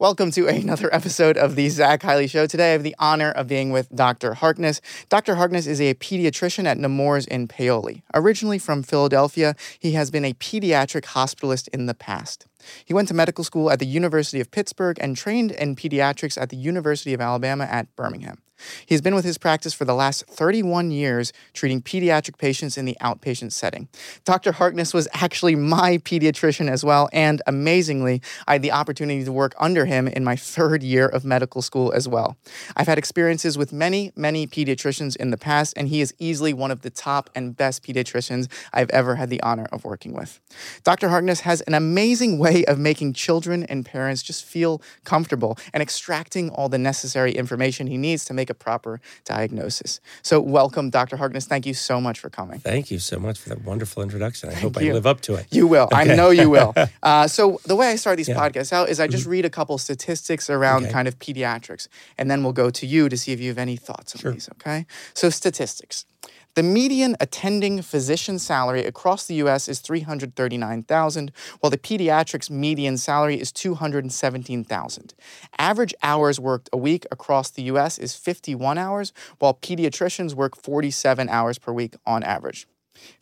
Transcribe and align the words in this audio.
Welcome 0.00 0.30
to 0.30 0.48
another 0.48 0.88
episode 0.94 1.36
of 1.36 1.56
the 1.56 1.68
Zach 1.68 2.00
Hiley 2.00 2.30
Show. 2.30 2.46
Today, 2.46 2.70
I 2.70 2.72
have 2.72 2.82
the 2.82 2.96
honor 2.98 3.32
of 3.32 3.46
being 3.48 3.70
with 3.70 3.94
Dr. 3.94 4.32
Harkness. 4.32 4.80
Dr. 5.10 5.34
Harkness 5.34 5.66
is 5.66 5.78
a 5.78 5.92
pediatrician 5.92 6.64
at 6.64 6.78
Nemours 6.78 7.26
in 7.26 7.46
Paoli. 7.46 8.02
Originally 8.14 8.58
from 8.58 8.82
Philadelphia, 8.82 9.54
he 9.78 9.92
has 9.92 10.10
been 10.10 10.24
a 10.24 10.32
pediatric 10.32 11.02
hospitalist 11.02 11.68
in 11.74 11.84
the 11.84 11.92
past. 11.92 12.46
He 12.82 12.94
went 12.94 13.08
to 13.08 13.14
medical 13.14 13.44
school 13.44 13.70
at 13.70 13.78
the 13.78 13.84
University 13.84 14.40
of 14.40 14.50
Pittsburgh 14.50 14.96
and 15.02 15.18
trained 15.18 15.50
in 15.50 15.76
pediatrics 15.76 16.40
at 16.40 16.48
the 16.48 16.56
University 16.56 17.12
of 17.12 17.20
Alabama 17.20 17.64
at 17.64 17.94
Birmingham. 17.94 18.38
He's 18.86 19.00
been 19.00 19.14
with 19.14 19.24
his 19.24 19.38
practice 19.38 19.74
for 19.74 19.84
the 19.84 19.94
last 19.94 20.26
31 20.26 20.90
years, 20.90 21.32
treating 21.52 21.82
pediatric 21.82 22.38
patients 22.38 22.76
in 22.76 22.84
the 22.84 22.96
outpatient 23.00 23.52
setting. 23.52 23.88
Dr. 24.24 24.52
Harkness 24.52 24.92
was 24.92 25.08
actually 25.14 25.54
my 25.54 25.98
pediatrician 25.98 26.70
as 26.70 26.84
well, 26.84 27.08
and 27.12 27.42
amazingly, 27.46 28.22
I 28.46 28.54
had 28.54 28.62
the 28.62 28.72
opportunity 28.72 29.24
to 29.24 29.32
work 29.32 29.54
under 29.58 29.86
him 29.86 30.08
in 30.08 30.24
my 30.24 30.36
third 30.36 30.82
year 30.82 31.06
of 31.06 31.24
medical 31.24 31.62
school 31.62 31.92
as 31.92 32.08
well. 32.08 32.36
I've 32.76 32.86
had 32.86 32.98
experiences 32.98 33.56
with 33.56 33.72
many, 33.72 34.12
many 34.16 34.46
pediatricians 34.46 35.16
in 35.16 35.30
the 35.30 35.38
past, 35.38 35.74
and 35.76 35.88
he 35.88 36.00
is 36.00 36.14
easily 36.18 36.52
one 36.52 36.70
of 36.70 36.82
the 36.82 36.90
top 36.90 37.30
and 37.34 37.56
best 37.56 37.82
pediatricians 37.82 38.48
I've 38.72 38.90
ever 38.90 39.16
had 39.16 39.30
the 39.30 39.42
honor 39.42 39.66
of 39.72 39.84
working 39.84 40.12
with. 40.12 40.40
Dr. 40.84 41.08
Harkness 41.08 41.40
has 41.40 41.60
an 41.62 41.74
amazing 41.74 42.38
way 42.38 42.64
of 42.66 42.78
making 42.78 43.14
children 43.14 43.64
and 43.64 43.84
parents 43.84 44.22
just 44.22 44.44
feel 44.44 44.82
comfortable 45.04 45.58
and 45.72 45.82
extracting 45.82 46.50
all 46.50 46.68
the 46.68 46.78
necessary 46.78 47.32
information 47.32 47.86
he 47.86 47.96
needs 47.96 48.24
to 48.26 48.34
make 48.34 48.49
a 48.50 48.54
proper 48.54 49.00
diagnosis. 49.24 50.00
So, 50.22 50.40
welcome, 50.40 50.90
Dr. 50.90 51.16
Harkness. 51.16 51.46
Thank 51.46 51.64
you 51.66 51.74
so 51.74 52.00
much 52.00 52.18
for 52.20 52.28
coming. 52.30 52.58
Thank 52.60 52.90
you 52.90 52.98
so 52.98 53.18
much 53.18 53.38
for 53.38 53.48
that 53.50 53.62
wonderful 53.64 54.02
introduction. 54.02 54.48
I 54.50 54.52
Thank 54.52 54.62
hope 54.74 54.82
you. 54.82 54.90
I 54.90 54.94
live 54.94 55.06
up 55.06 55.20
to 55.22 55.34
it. 55.36 55.46
You 55.50 55.66
will. 55.66 55.88
I 55.92 56.04
know 56.04 56.30
you 56.30 56.50
will. 56.50 56.74
Uh, 57.02 57.26
so, 57.26 57.60
the 57.64 57.76
way 57.76 57.88
I 57.90 57.96
start 57.96 58.16
these 58.18 58.28
Yeah. 58.28 58.34
Mm-hmm. 58.36 58.58
podcasts 58.58 58.72
out 58.72 58.88
is 58.90 59.00
I 59.00 59.06
just 59.06 59.26
read 59.26 59.44
a 59.44 59.50
couple 59.50 59.78
statistics 59.78 60.50
around 60.50 60.84
Okay. 60.84 60.92
kind 60.92 61.08
of 61.08 61.18
pediatrics, 61.18 61.88
and 62.18 62.30
then 62.30 62.42
we'll 62.42 62.52
go 62.52 62.68
to 62.70 62.86
you 62.86 63.08
to 63.08 63.16
see 63.16 63.32
if 63.32 63.40
you 63.40 63.48
have 63.48 63.58
any 63.58 63.76
thoughts 63.76 64.14
on 64.14 64.20
Sure. 64.20 64.32
these, 64.32 64.48
okay? 64.56 64.86
So, 65.14 65.30
statistics. 65.30 66.04
The 66.54 66.64
median 66.64 67.16
attending 67.20 67.80
physician 67.80 68.40
salary 68.40 68.84
across 68.84 69.24
the 69.24 69.34
US 69.36 69.68
is 69.68 69.78
339,000, 69.78 71.30
while 71.60 71.70
the 71.70 71.78
pediatrics 71.78 72.50
median 72.50 72.96
salary 72.96 73.40
is 73.40 73.52
217,000. 73.52 75.14
Average 75.58 75.94
hours 76.02 76.40
worked 76.40 76.68
a 76.72 76.76
week 76.76 77.06
across 77.12 77.50
the 77.50 77.62
US 77.64 77.98
is 77.98 78.16
51 78.16 78.78
hours, 78.78 79.12
while 79.38 79.54
pediatricians 79.54 80.34
work 80.34 80.56
47 80.56 81.28
hours 81.28 81.58
per 81.58 81.72
week 81.72 81.94
on 82.04 82.24
average. 82.24 82.66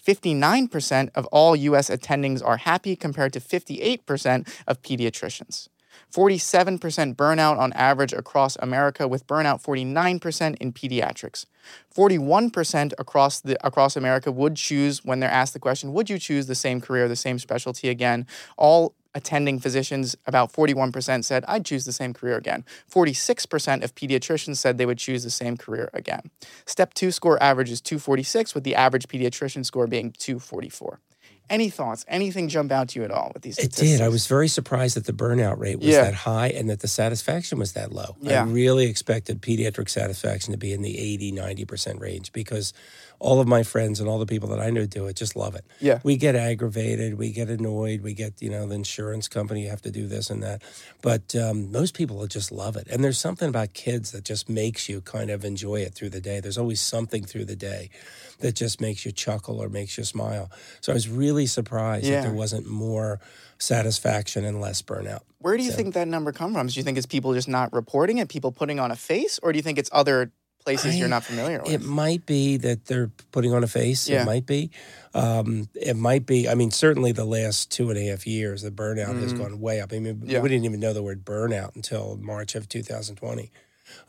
59% 0.04 1.10
of 1.14 1.26
all 1.26 1.54
US 1.54 1.90
attendings 1.90 2.42
are 2.44 2.56
happy 2.56 2.96
compared 2.96 3.34
to 3.34 3.40
58% 3.40 4.48
of 4.66 4.80
pediatricians. 4.80 5.68
47% 6.12 7.14
burnout 7.14 7.58
on 7.58 7.72
average 7.74 8.12
across 8.12 8.56
America, 8.56 9.06
with 9.06 9.26
burnout 9.26 9.62
49% 9.62 10.56
in 10.56 10.72
pediatrics. 10.72 11.46
41% 11.94 12.92
across 12.98 13.40
the 13.40 13.66
across 13.66 13.96
America 13.96 14.32
would 14.32 14.56
choose 14.56 15.04
when 15.04 15.20
they're 15.20 15.30
asked 15.30 15.52
the 15.52 15.58
question, 15.58 15.92
would 15.92 16.08
you 16.08 16.18
choose 16.18 16.46
the 16.46 16.54
same 16.54 16.80
career, 16.80 17.08
the 17.08 17.16
same 17.16 17.38
specialty 17.38 17.88
again? 17.88 18.26
All 18.56 18.94
attending 19.14 19.58
physicians, 19.58 20.16
about 20.26 20.52
41% 20.52 21.24
said, 21.24 21.44
I'd 21.48 21.64
choose 21.64 21.84
the 21.84 21.92
same 21.92 22.14
career 22.14 22.36
again. 22.36 22.64
46% 22.90 23.82
of 23.82 23.94
pediatricians 23.94 24.56
said 24.56 24.78
they 24.78 24.86
would 24.86 24.98
choose 24.98 25.24
the 25.24 25.30
same 25.30 25.56
career 25.56 25.90
again. 25.92 26.30
Step 26.66 26.94
two 26.94 27.10
score 27.10 27.42
average 27.42 27.70
is 27.70 27.80
246, 27.80 28.54
with 28.54 28.64
the 28.64 28.74
average 28.74 29.08
pediatrician 29.08 29.64
score 29.64 29.86
being 29.86 30.12
244. 30.12 31.00
Any 31.50 31.70
thoughts? 31.70 32.04
Anything 32.08 32.48
jump 32.48 32.70
out 32.70 32.88
to 32.90 32.98
you 32.98 33.04
at 33.04 33.10
all 33.10 33.30
with 33.32 33.42
these 33.42 33.58
It 33.58 33.72
did. 33.72 34.00
I 34.00 34.08
was 34.08 34.26
very 34.26 34.48
surprised 34.48 34.96
that 34.96 35.06
the 35.06 35.12
burnout 35.12 35.58
rate 35.58 35.78
was 35.78 35.88
Yeah. 35.88 36.02
that 36.02 36.14
high 36.14 36.48
and 36.48 36.68
that 36.68 36.80
the 36.80 36.88
satisfaction 36.88 37.58
was 37.58 37.72
that 37.72 37.92
low. 37.92 38.16
Yeah. 38.20 38.42
I 38.42 38.46
really 38.46 38.86
expected 38.86 39.40
pediatric 39.40 39.88
satisfaction 39.88 40.52
to 40.52 40.58
be 40.58 40.72
in 40.72 40.82
the 40.82 40.98
80, 40.98 41.32
90% 41.32 42.00
range 42.00 42.32
because 42.32 42.72
all 43.20 43.40
of 43.40 43.48
my 43.48 43.62
friends 43.64 43.98
and 43.98 44.08
all 44.08 44.18
the 44.18 44.26
people 44.26 44.48
that 44.50 44.60
I 44.60 44.70
know 44.70 44.86
do 44.86 45.06
it 45.06 45.16
just 45.16 45.34
love 45.34 45.54
it. 45.56 45.64
Yeah. 45.80 45.98
We 46.04 46.16
get 46.16 46.36
aggravated, 46.36 47.18
we 47.18 47.32
get 47.32 47.48
annoyed, 47.48 48.00
we 48.02 48.14
get, 48.14 48.40
you 48.40 48.48
know, 48.48 48.66
the 48.66 48.74
insurance 48.76 49.26
company, 49.26 49.64
you 49.64 49.70
have 49.70 49.82
to 49.82 49.90
do 49.90 50.06
this 50.06 50.30
and 50.30 50.42
that. 50.42 50.62
But 51.02 51.34
um, 51.34 51.72
most 51.72 51.94
people 51.94 52.24
just 52.28 52.52
love 52.52 52.76
it. 52.76 52.86
And 52.88 53.02
there's 53.02 53.18
something 53.18 53.48
about 53.48 53.74
kids 53.74 54.12
that 54.12 54.24
just 54.24 54.48
makes 54.48 54.88
you 54.88 55.00
kind 55.00 55.30
of 55.30 55.44
enjoy 55.44 55.80
it 55.80 55.94
through 55.94 56.10
the 56.10 56.20
day. 56.20 56.38
There's 56.40 56.58
always 56.58 56.80
something 56.80 57.24
through 57.24 57.46
the 57.46 57.56
day 57.56 57.90
that 58.38 58.54
just 58.54 58.80
makes 58.80 59.04
you 59.04 59.10
chuckle 59.10 59.60
or 59.60 59.68
makes 59.68 59.98
you 59.98 60.04
smile. 60.04 60.48
So 60.80 60.92
I 60.92 60.94
was 60.94 61.08
really 61.08 61.46
surprised 61.46 62.06
Yeah. 62.06 62.20
that 62.20 62.28
there 62.28 62.36
wasn't 62.36 62.66
more 62.68 63.18
satisfaction 63.58 64.44
and 64.44 64.60
less 64.60 64.80
burnout. 64.80 65.20
Where 65.40 65.56
do 65.56 65.62
you 65.64 65.70
So- 65.70 65.76
think 65.76 65.94
that 65.94 66.06
number 66.08 66.30
come 66.32 66.52
from? 66.54 66.68
Do 66.68 66.74
you 66.78 66.84
think 66.84 66.96
it's 66.96 67.06
people 67.06 67.34
just 67.34 67.48
not 67.48 67.72
reporting 67.72 68.18
it, 68.18 68.28
people 68.28 68.52
putting 68.52 68.78
on 68.78 68.90
a 68.92 68.96
face, 68.96 69.38
or 69.42 69.52
do 69.52 69.56
you 69.58 69.62
think 69.62 69.78
it's 69.78 69.90
other 69.92 70.30
places 70.76 70.96
you're 70.98 71.08
not 71.08 71.24
familiar 71.24 71.60
with? 71.62 71.72
It 71.72 71.82
might 71.82 72.26
be 72.26 72.56
that 72.58 72.84
they're 72.86 73.10
putting 73.32 73.52
on 73.54 73.64
a 73.64 73.66
face. 73.66 74.08
Yeah. 74.08 74.22
It 74.22 74.26
might 74.26 74.46
be. 74.46 74.70
Um, 75.14 75.68
it 75.74 75.96
might 75.96 76.26
be. 76.26 76.48
I 76.48 76.54
mean, 76.54 76.70
certainly 76.70 77.12
the 77.12 77.24
last 77.24 77.70
two 77.72 77.88
and 77.90 77.98
a 77.98 78.06
half 78.10 78.26
years, 78.26 78.62
the 78.62 78.70
burnout 78.70 79.20
has 79.20 79.32
gone 79.32 79.60
way 79.60 79.80
up. 79.80 79.92
I 79.92 79.98
mean, 79.98 80.16
Mm-hmm. 80.16 80.30
Yeah. 80.30 80.40
we 80.40 80.48
didn't 80.48 80.64
even 80.66 80.80
know 80.80 80.92
the 80.92 81.02
word 81.02 81.24
burnout 81.24 81.74
until 81.76 82.16
March 82.20 82.54
of 82.54 82.68
2020. 82.68 83.50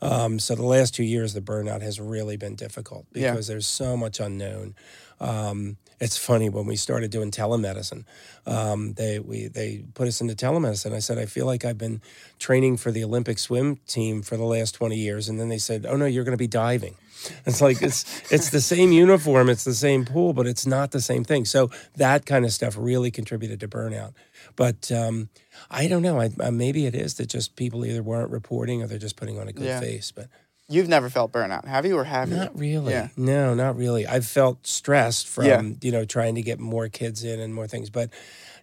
Um, 0.02 0.38
so 0.38 0.54
the 0.54 0.62
last 0.66 0.94
two 0.94 1.04
years, 1.04 1.32
the 1.32 1.40
burnout 1.40 1.80
has 1.82 1.98
really 2.00 2.36
been 2.36 2.54
difficult 2.54 3.06
Yeah. 3.14 3.30
because 3.32 3.46
there's 3.46 3.66
so 3.66 3.96
much 3.96 4.20
unknown. 4.20 4.74
Um, 5.20 5.76
it's 6.00 6.16
funny 6.16 6.48
when 6.48 6.66
we 6.66 6.76
started 6.76 7.10
doing 7.10 7.30
telemedicine, 7.30 8.04
um, 8.46 8.94
they 8.94 9.18
we 9.18 9.48
they 9.48 9.84
put 9.94 10.08
us 10.08 10.20
into 10.20 10.34
telemedicine. 10.34 10.92
I 10.94 10.98
said 11.00 11.18
I 11.18 11.26
feel 11.26 11.46
like 11.46 11.64
I've 11.64 11.78
been 11.78 12.00
training 12.38 12.78
for 12.78 12.90
the 12.90 13.04
Olympic 13.04 13.38
swim 13.38 13.76
team 13.86 14.22
for 14.22 14.36
the 14.36 14.44
last 14.44 14.74
twenty 14.74 14.96
years, 14.96 15.28
and 15.28 15.38
then 15.38 15.48
they 15.48 15.58
said, 15.58 15.86
"Oh 15.86 15.96
no, 15.96 16.06
you're 16.06 16.24
going 16.24 16.32
to 16.36 16.38
be 16.38 16.46
diving." 16.48 16.94
It's 17.44 17.60
like 17.60 17.82
it's 17.82 18.32
it's 18.32 18.48
the 18.48 18.62
same 18.62 18.92
uniform, 18.92 19.50
it's 19.50 19.64
the 19.64 19.74
same 19.74 20.06
pool, 20.06 20.32
but 20.32 20.46
it's 20.46 20.66
not 20.66 20.90
the 20.92 21.02
same 21.02 21.22
thing. 21.22 21.44
So 21.44 21.70
that 21.96 22.24
kind 22.24 22.46
of 22.46 22.52
stuff 22.52 22.76
really 22.78 23.10
contributed 23.10 23.60
to 23.60 23.68
burnout. 23.68 24.14
But 24.56 24.90
um, 24.90 25.28
I 25.70 25.86
don't 25.86 26.00
know. 26.00 26.18
I, 26.18 26.30
I, 26.42 26.48
maybe 26.48 26.86
it 26.86 26.94
is 26.94 27.14
that 27.16 27.26
just 27.28 27.56
people 27.56 27.84
either 27.84 28.02
weren't 28.02 28.30
reporting 28.30 28.82
or 28.82 28.86
they're 28.86 28.98
just 28.98 29.16
putting 29.16 29.38
on 29.38 29.48
a 29.48 29.52
good 29.52 29.66
Yeah. 29.66 29.80
face. 29.80 30.10
But 30.10 30.28
You've 30.70 30.88
never 30.88 31.10
felt 31.10 31.32
burnout, 31.32 31.66
have 31.66 31.84
you, 31.84 31.98
or 31.98 32.04
have 32.04 32.30
you? 32.30 32.36
not 32.36 32.56
really. 32.56 32.92
Yeah. 32.92 33.08
No, 33.16 33.54
not 33.54 33.76
really. 33.76 34.06
I've 34.06 34.26
felt 34.26 34.66
stressed 34.66 35.26
from, 35.26 35.44
Yeah. 35.44 35.62
you 35.82 35.90
know, 35.90 36.04
trying 36.04 36.36
to 36.36 36.42
get 36.42 36.60
more 36.60 36.88
kids 36.88 37.24
in 37.24 37.40
and 37.40 37.52
more 37.52 37.66
things. 37.66 37.90
But 37.90 38.10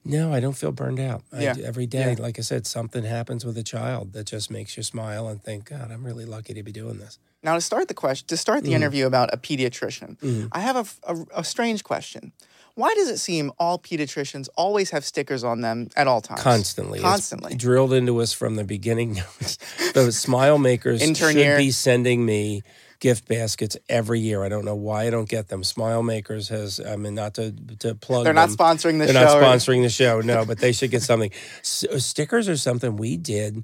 no, 0.06 0.34
I 0.34 0.40
don't 0.40 0.54
feel 0.54 0.72
burned 0.72 1.02
out. 1.02 1.24
I- 1.34 1.44
Yeah. 1.44 1.56
every 1.64 1.86
day, 1.86 2.14
Yeah. 2.14 2.24
like 2.24 2.40
I 2.40 2.42
said, 2.44 2.66
something 2.66 3.04
happens 3.04 3.46
with 3.46 3.58
a 3.58 3.64
child 3.64 4.14
that 4.14 4.26
just 4.26 4.50
makes 4.50 4.78
you 4.78 4.84
smile 4.84 5.28
and 5.28 5.44
think, 5.44 5.66
God, 5.66 5.92
I'm 5.92 6.06
really 6.06 6.26
lucky 6.26 6.54
to 6.54 6.64
be 6.64 6.72
doing 6.72 6.98
this. 6.98 7.20
Now, 7.44 7.56
to 7.56 7.62
start 7.62 7.88
the 7.90 7.94
question, 7.94 8.26
to 8.28 8.38
start 8.38 8.64
the 8.64 8.72
mm. 8.72 8.76
interview 8.76 9.06
about 9.06 9.34
a 9.34 9.38
pediatrician, 9.38 10.18
mm. 10.20 10.48
I 10.54 10.62
have 10.62 10.76
a, 10.76 11.14
a, 11.14 11.42
a 11.42 11.44
strange 11.44 11.84
question. 11.84 12.32
Why 12.78 12.94
does 12.94 13.10
it 13.10 13.18
seem 13.18 13.52
all 13.58 13.80
pediatricians 13.80 14.50
always 14.56 14.92
have 14.92 15.04
stickers 15.04 15.44
on 15.44 15.62
them 15.62 15.90
at 15.96 16.06
all 16.06 16.22
times? 16.22 16.42
Constantly. 16.44 17.00
It's 17.00 17.08
Constantly. 17.08 17.56
drilled 17.56 17.92
into 17.92 18.22
us 18.22 18.34
from 18.34 18.54
the 18.54 18.64
beginning. 18.64 19.14
the 19.96 20.12
smile 20.12 20.60
makers 20.60 21.02
Intern 21.02 21.34
should 21.34 21.38
year. 21.42 21.58
be 21.58 21.72
sending 21.72 22.24
me 22.24 22.62
gift 23.00 23.28
baskets 23.28 23.78
every 23.90 24.20
year. 24.20 24.44
I 24.44 24.50
don't 24.50 24.64
know 24.64 24.76
why 24.76 25.08
I 25.08 25.10
don't 25.10 25.28
get 25.28 25.48
them. 25.48 25.64
Smile 25.64 26.04
Makers 26.04 26.50
has, 26.50 26.80
I 26.80 26.98
mean, 26.98 27.16
not 27.16 27.34
to, 27.36 27.52
to 27.80 27.96
plug 27.96 28.26
They're 28.26 28.34
not 28.34 28.50
sponsoring 28.50 29.00
the 29.00 29.06
They're 29.06 29.14
show. 29.16 29.24
not 29.24 29.38
or- 29.38 29.42
sponsoring 29.42 29.82
the 29.82 29.90
show, 29.90 30.22
no, 30.22 30.46
but 30.46 30.60
they 30.60 30.72
should 30.72 30.92
get 30.92 31.02
something. 31.02 31.32
S- 31.62 31.84
uh, 31.92 31.98
stickers 31.98 32.48
are 32.48 32.58
something 32.58 32.96
we 32.96 33.18
did, 33.18 33.64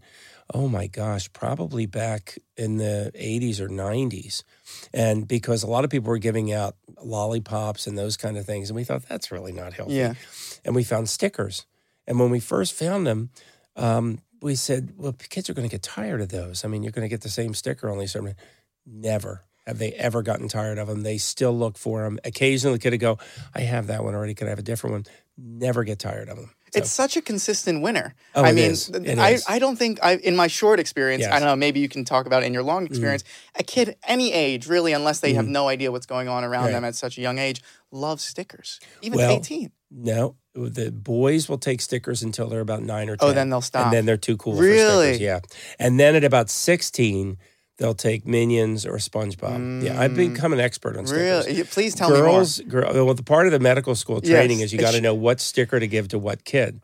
oh 0.54 0.68
my 0.68 0.88
gosh, 0.88 1.32
probably 1.34 1.86
back 1.86 2.38
in 2.58 2.78
the 2.78 3.12
80s 3.16 3.60
or 3.60 3.70
90s. 3.70 4.44
And 4.94 5.28
because 5.28 5.64
a 5.64 5.68
lot 5.68 5.84
of 5.84 5.90
people 5.90 6.10
were 6.10 6.18
giving 6.18 6.52
out 6.52 6.76
lollipops 7.02 7.88
and 7.88 7.98
those 7.98 8.18
kind 8.18 8.38
of 8.38 8.46
things. 8.46 8.70
And 8.70 8.76
we 8.76 8.84
thought 8.84 9.08
that's 9.08 9.32
really 9.32 9.52
not 9.52 9.74
healthy. 9.74 9.96
Yeah. 9.96 10.14
And 10.66 10.76
we 10.76 10.84
found 10.84 11.10
stickers. 11.10 11.66
And 12.08 12.20
when 12.20 12.30
we 12.30 12.40
first 12.40 12.74
found 12.74 13.08
them, 13.08 13.30
um, 13.76 14.20
we 14.42 14.56
said, 14.56 14.94
well, 14.98 15.14
kids 15.14 15.50
are 15.50 15.54
going 15.54 15.68
to 15.68 15.74
get 15.74 15.82
tired 15.82 16.22
of 16.22 16.30
those. 16.30 16.66
I 16.66 16.68
mean, 16.68 16.84
you're 16.84 16.92
going 16.92 17.06
to 17.06 17.10
get 17.10 17.22
the 17.22 17.30
same 17.30 17.54
sticker 17.54 17.90
only 17.90 18.08
certain. 18.08 18.36
Never 18.86 19.44
have 19.66 19.78
they 19.78 19.94
ever 19.94 20.22
gotten 20.22 20.48
tired 20.48 20.78
of 20.78 20.88
them. 20.88 21.04
They 21.04 21.18
still 21.18 21.58
look 21.58 21.78
for 21.78 22.04
them. 22.04 22.20
Occasionally, 22.24 22.78
the 22.78 22.82
kid 22.82 22.92
would 22.92 23.00
go, 23.00 23.18
I 23.54 23.62
have 23.62 23.88
that 23.88 24.04
one 24.04 24.14
already. 24.14 24.34
Could 24.34 24.48
I 24.48 24.50
have 24.50 24.60
a 24.60 24.64
different 24.64 24.94
one? 24.94 25.06
Never 25.38 25.84
get 25.84 26.00
tired 26.00 26.30
of 26.30 26.38
them. 26.38 26.52
So- 26.74 26.80
It's 26.80 26.92
such 26.92 27.16
a 27.16 27.22
consistent 27.22 27.84
winner. 27.84 28.16
Oh, 28.34 28.44
I 28.44 28.52
mean, 28.52 28.72
is. 28.72 28.92
I. 28.92 29.38
I 29.48 29.60
don't 29.60 29.76
think 29.78 30.00
I 30.04 30.16
in 30.16 30.36
my 30.36 30.48
short 30.48 30.80
experience, 30.80 31.22
Yes. 31.22 31.32
I 31.32 31.38
don't 31.40 31.48
know, 31.48 31.56
maybe 31.56 31.80
you 31.80 31.88
can 31.88 32.04
talk 32.04 32.26
about 32.26 32.42
it 32.42 32.48
in 32.48 32.54
your 32.54 32.64
long 32.64 32.84
mm. 32.84 32.90
experience. 32.90 33.24
A 33.56 33.64
kid 33.64 33.96
any 34.08 34.34
age, 34.34 34.68
really, 34.68 34.92
unless 34.92 35.20
they 35.20 35.36
have 35.36 35.46
mm. 35.46 35.50
no 35.50 35.68
idea 35.68 35.92
what's 35.92 36.08
going 36.08 36.28
on 36.28 36.44
around 36.44 36.66
Right. 36.66 36.72
them 36.72 36.84
at 36.84 36.96
such 36.96 37.18
a 37.20 37.22
young 37.22 37.38
age, 37.38 37.62
loves 37.92 38.24
stickers. 38.24 38.80
Even 39.04 39.20
Well, 39.20 39.38
18. 39.38 39.72
No, 39.92 40.36
the 40.56 40.92
boys 40.92 41.48
will 41.48 41.60
take 41.60 41.80
stickers 41.80 42.24
until 42.24 42.50
they're 42.50 42.60
about 42.62 42.82
nine 42.82 43.08
or 43.08 43.18
10. 43.18 43.30
Oh, 43.30 43.34
then 43.34 43.52
they'll 43.52 43.62
stop. 43.62 43.86
And 43.86 43.94
then 43.94 44.06
they're 44.08 44.18
too 44.18 44.38
cool 44.38 44.56
Really? 44.56 45.10
for 45.10 45.14
stickers. 45.14 45.22
Yeah. 45.22 45.40
And 45.78 46.00
then 46.00 46.16
at 46.16 46.24
about 46.24 46.50
16, 46.50 47.38
they'll 47.78 47.94
take 47.94 48.26
Minions 48.26 48.86
or 48.86 48.98
SpongeBob. 48.98 49.84
Yeah, 49.84 50.00
I've 50.00 50.16
become 50.16 50.54
an 50.54 50.60
expert 50.60 50.98
on 50.98 51.08
stickers. 51.08 51.48
Really? 51.48 51.64
Please 51.64 51.96
tell 51.96 52.10
me 52.10 52.18
more. 52.18 52.26
Girls, 52.26 52.62
well, 52.68 53.14
the 53.14 53.24
part 53.24 53.46
of 53.46 53.52
the 53.52 53.60
medical 53.60 53.96
school 53.96 54.22
training 54.22 54.60
Yes, 54.60 54.68
is 54.68 54.74
you 54.74 54.80
got 54.80 54.94
to 54.94 55.02
know 55.02 55.14
what 55.16 55.40
sticker 55.40 55.80
to 55.80 55.88
give 55.88 56.10
to 56.10 56.20
what 56.20 56.44
kid. 56.44 56.82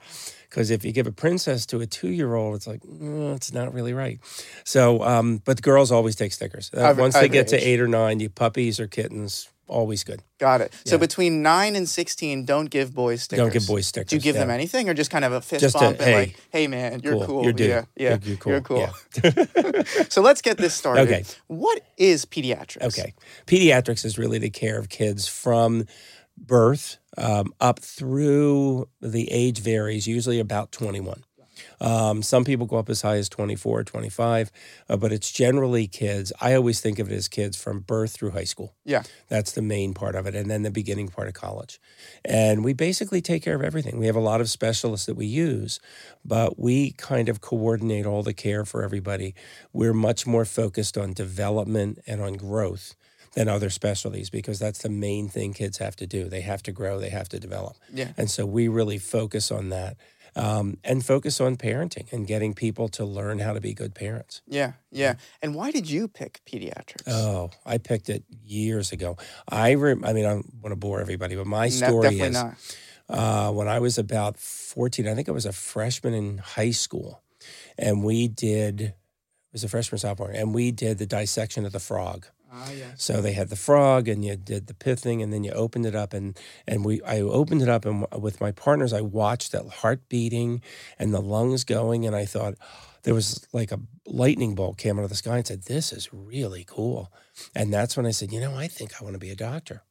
Because 0.49 0.71
if 0.71 0.83
you 0.83 0.91
give 0.91 1.05
a 1.05 1.11
princess 1.11 1.67
to 1.67 1.79
a 1.79 1.85
two 1.85 2.09
year 2.09 2.33
old, 2.33 2.55
it's 2.55 2.65
like, 2.65 2.81
mm, 2.81 3.35
it's 3.35 3.53
not 3.53 3.71
really 3.71 3.93
right. 3.93 4.19
So, 4.63 5.03
um, 5.03 5.41
but 5.45 5.57
the 5.57 5.61
girls 5.61 5.91
always 5.91 6.15
take 6.15 6.33
stickers. 6.33 6.71
Uh, 6.73 6.95
Once 6.97 7.13
they 7.13 7.29
get 7.29 7.49
to 7.49 7.55
age. 7.55 7.63
eight 7.63 7.79
or 7.79 7.87
nine, 7.87 8.19
you 8.19 8.29
puppies 8.29 8.79
or 8.79 8.87
kittens, 8.87 9.47
always 9.69 10.03
good. 10.03 10.21
Got 10.39 10.61
it. 10.61 10.73
So 10.85 10.97
between 10.97 11.41
nine 11.41 11.75
and 11.75 11.87
sixteen, 11.87 12.45
don't 12.45 12.69
give 12.69 12.93
boys 12.93 13.23
stickers. 13.23 13.43
Don't 13.43 13.53
give 13.53 13.67
boys 13.67 13.87
stickers. 13.87 14.09
Do 14.09 14.15
you 14.15 14.21
give 14.21 14.35
them 14.35 14.49
anything, 14.49 14.89
or 14.89 14.93
just 14.93 15.11
kind 15.11 15.25
of 15.25 15.31
a 15.31 15.41
fist 15.41 15.61
Just 15.61 15.75
a, 15.75 15.79
bump 15.79 15.99
and 15.99 16.05
hey, 16.05 16.15
like, 16.15 16.35
"Hey, 16.49 16.67
man, 16.67 17.01
you're 17.03 17.25
cool. 17.25 17.43
You're 17.43 17.53
dude. 17.53 17.69
Yeah, 17.69 17.85
yeah, 17.95 18.09
You're, 18.09 18.19
you're 18.19 18.37
cool. 18.37 18.51
You're 18.51 18.61
cool. 18.61 18.89
Yeah. 19.23 19.83
so 20.09 20.21
let's 20.21 20.41
get 20.41 20.57
this 20.57 20.73
started. 20.73 21.01
Okay. 21.01 21.23
What 21.47 21.81
is 21.97 22.25
pediatrics? 22.25 22.83
Okay. 22.83 23.13
Pediatrics 23.45 24.05
is 24.05 24.17
really 24.17 24.39
the 24.39 24.49
care 24.49 24.77
of 24.77 24.89
kids 24.89 25.27
from 25.27 25.85
birth 26.37 26.97
um, 27.17 27.53
up 27.59 27.79
through 27.79 28.87
the 29.01 29.31
age 29.31 29.59
varies, 29.59 30.07
usually 30.07 30.39
about 30.39 30.71
21. 30.71 31.23
Um, 31.81 32.21
some 32.21 32.43
people 32.43 32.65
go 32.65 32.77
up 32.77 32.89
as 32.89 33.01
high 33.01 33.17
as 33.17 33.29
24 33.29 33.79
or 33.79 33.83
25, 33.83 34.51
uh, 34.89 34.97
but 34.97 35.11
it's 35.11 35.31
generally 35.31 35.87
kids. 35.87 36.31
I 36.41 36.53
always 36.53 36.81
think 36.81 36.99
of 36.99 37.11
it 37.11 37.15
as 37.15 37.27
kids 37.27 37.61
from 37.61 37.79
birth 37.79 38.11
through 38.11 38.31
high 38.31 38.43
school. 38.43 38.75
Yeah. 38.85 39.03
That's 39.27 39.51
the 39.51 39.61
main 39.61 39.93
part 39.93 40.15
of 40.15 40.25
it. 40.25 40.35
And 40.35 40.49
then 40.49 40.63
the 40.63 40.71
beginning 40.71 41.09
part 41.09 41.27
of 41.27 41.33
college. 41.33 41.79
And 42.25 42.63
we 42.63 42.73
basically 42.73 43.21
take 43.21 43.43
care 43.43 43.55
of 43.55 43.63
everything. 43.63 43.97
We 43.97 44.07
have 44.07 44.15
a 44.15 44.21
lot 44.21 44.41
of 44.41 44.49
specialists 44.49 45.05
that 45.05 45.15
we 45.15 45.25
use, 45.25 45.79
but 46.25 46.59
we 46.59 46.91
kind 46.91 47.29
of 47.29 47.41
coordinate 47.41 48.05
all 48.05 48.23
the 48.23 48.33
care 48.33 48.65
for 48.65 48.83
everybody. 48.83 49.35
We're 49.73 49.93
much 49.93 50.27
more 50.27 50.45
focused 50.45 50.97
on 50.97 51.13
development 51.13 51.99
and 52.07 52.21
on 52.21 52.33
growth 52.33 52.95
than 53.33 53.47
other 53.47 53.69
specialties 53.69 54.29
because 54.29 54.59
that's 54.59 54.79
the 54.79 54.89
main 54.89 55.29
thing 55.29 55.53
kids 55.53 55.77
have 55.77 55.95
to 55.97 56.07
do. 56.07 56.29
They 56.29 56.41
have 56.41 56.63
to 56.63 56.71
grow, 56.71 56.99
they 56.99 57.09
have 57.09 57.29
to 57.29 57.39
develop. 57.39 57.77
Yeah. 57.93 58.11
And 58.17 58.29
so 58.29 58.45
we 58.45 58.67
really 58.67 58.97
focus 58.97 59.51
on 59.51 59.69
that. 59.69 59.97
Um, 60.35 60.77
and 60.83 61.03
focus 61.05 61.41
on 61.41 61.57
parenting 61.57 62.11
and 62.13 62.27
getting 62.27 62.53
people 62.53 62.87
to 62.89 63.05
learn 63.05 63.39
how 63.39 63.53
to 63.53 63.59
be 63.61 63.73
good 63.73 63.93
parents. 63.95 64.41
Yeah. 64.47 64.73
Yeah. 64.91 65.15
And 65.41 65.55
why 65.55 65.71
did 65.71 65.89
you 65.89 66.07
pick 66.07 66.41
pediatrics? 66.45 67.07
Oh, 67.07 67.49
I 67.65 67.77
picked 67.79 68.09
it 68.09 68.23
years 68.43 68.91
ago. 68.91 69.17
I 69.49 69.73
rem- 69.75 70.03
I 70.05 70.13
mean, 70.13 70.25
I 70.25 70.29
don't 70.29 70.53
want 70.61 70.71
to 70.71 70.75
bore 70.77 71.01
everybody, 71.01 71.35
but 71.35 71.47
my 71.47 71.65
No, 71.65 71.69
story 71.69 72.09
definitely 72.09 72.27
is 72.27 72.33
not. 72.33 72.55
uh, 73.09 73.51
when 73.51 73.67
I 73.67 73.79
was 73.79 73.97
about 73.97 74.37
14, 74.37 75.07
I 75.07 75.15
think 75.15 75.27
I 75.29 75.31
was 75.31 75.45
a 75.45 75.51
freshman 75.53 76.13
in 76.13 76.37
high 76.37 76.71
school, 76.71 77.21
and 77.77 78.03
we 78.03 78.27
did, 78.27 78.81
it 78.81 78.95
was 79.53 79.63
a 79.63 79.69
freshman, 79.69 79.97
sophomore, 79.99 80.29
and 80.31 80.53
we 80.53 80.71
did 80.71 80.97
the 80.99 81.05
dissection 81.07 81.65
of 81.65 81.71
the 81.71 81.79
frog. 81.79 82.27
Ah, 82.51 82.71
yes. 82.71 83.03
So 83.03 83.21
they 83.21 83.33
had 83.33 83.49
the 83.49 83.55
frog, 83.55 84.07
and 84.07 84.25
you 84.25 84.35
did 84.35 84.67
the 84.67 84.73
pithing, 84.73 85.21
and 85.21 85.31
then 85.31 85.43
you 85.43 85.51
opened 85.51 85.85
it 85.85 85.95
up, 85.95 86.13
and 86.13 86.37
and 86.67 86.83
we 86.83 87.01
I 87.03 87.21
opened 87.21 87.61
it 87.61 87.69
up, 87.69 87.85
and 87.85 88.05
with 88.17 88.41
my 88.41 88.51
partners, 88.51 88.91
I 88.93 89.01
watched 89.01 89.51
that 89.51 89.67
heart 89.67 90.09
beating 90.09 90.61
and 90.97 91.13
the 91.13 91.21
lungs 91.21 91.63
going, 91.63 92.05
and 92.07 92.15
I 92.15 92.25
thought 92.25 92.55
there 93.03 93.13
was 93.13 93.47
like 93.53 93.71
a 93.71 93.79
lightning 94.05 94.55
bolt 94.55 94.77
came 94.77 94.97
out 94.97 95.03
of 95.03 95.09
the 95.09 95.15
sky 95.15 95.37
and 95.37 95.45
said, 95.47 95.63
"This 95.63 95.93
is 95.93 96.09
really 96.11 96.65
cool," 96.67 97.11
and 97.55 97.71
that's 97.73 97.95
when 97.95 98.05
I 98.07 98.11
said, 98.11 98.31
"You 98.33 98.39
know, 98.41 98.55
I 98.55 98.67
think 98.67 98.93
I 98.99 99.03
want 99.03 99.13
to 99.13 99.19
be 99.19 99.29
a 99.29 99.35
doctor." 99.35 99.83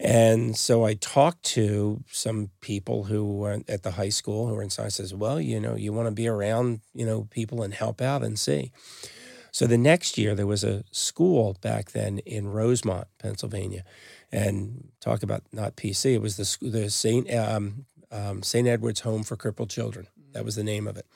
And 0.00 0.56
so 0.56 0.84
I 0.84 0.94
talked 0.94 1.42
to 1.56 2.04
some 2.12 2.50
people 2.60 3.04
who 3.04 3.24
were 3.38 3.62
at 3.68 3.82
the 3.82 3.92
high 3.92 4.10
school 4.10 4.46
who 4.48 4.54
were 4.54 4.62
in 4.62 4.70
science. 4.70 4.96
Says, 4.96 5.14
"Well, 5.14 5.40
you 5.40 5.58
know, 5.60 5.74
you 5.76 5.92
want 5.92 6.06
to 6.08 6.12
be 6.12 6.28
around, 6.28 6.80
you 6.94 7.06
know, 7.06 7.28
people 7.30 7.62
and 7.62 7.74
help 7.74 8.00
out 8.02 8.22
and 8.22 8.38
see." 8.38 8.72
So 9.58 9.66
the 9.66 9.76
next 9.76 10.16
year, 10.16 10.36
there 10.36 10.46
was 10.46 10.62
a 10.62 10.84
school 10.92 11.56
back 11.60 11.90
then 11.90 12.20
in 12.20 12.46
Rosemont, 12.46 13.08
Pennsylvania, 13.18 13.82
and 14.30 14.86
talk 15.00 15.24
about 15.24 15.42
not 15.52 15.74
PC. 15.74 16.14
It 16.14 16.22
was 16.22 16.36
the 16.36 16.68
the 16.68 16.88
Saint 16.88 17.28
um, 17.34 17.84
um, 18.12 18.44
Saint 18.44 18.68
Edmond's 18.68 19.00
Home 19.00 19.24
for 19.24 19.34
Crippled 19.34 19.68
Children. 19.68 20.06
That 20.30 20.44
was 20.44 20.54
the 20.54 20.62
name 20.62 20.86
of 20.86 20.96
it. 20.96 21.06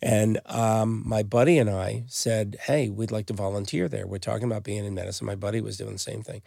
And 0.00 0.40
um, 0.46 1.02
my 1.04 1.22
buddy 1.22 1.58
and 1.58 1.68
I 1.68 2.04
said, 2.06 2.56
"Hey, 2.62 2.88
we'd 2.88 3.10
like 3.10 3.26
to 3.26 3.34
volunteer 3.34 3.86
there. 3.86 4.06
We're 4.06 4.16
talking 4.16 4.44
about 4.44 4.64
being 4.64 4.86
in 4.86 4.94
medicine." 4.94 5.26
My 5.26 5.34
buddy 5.34 5.60
was 5.60 5.76
doing 5.76 5.92
the 5.92 5.98
same 5.98 6.22
thing, 6.22 6.40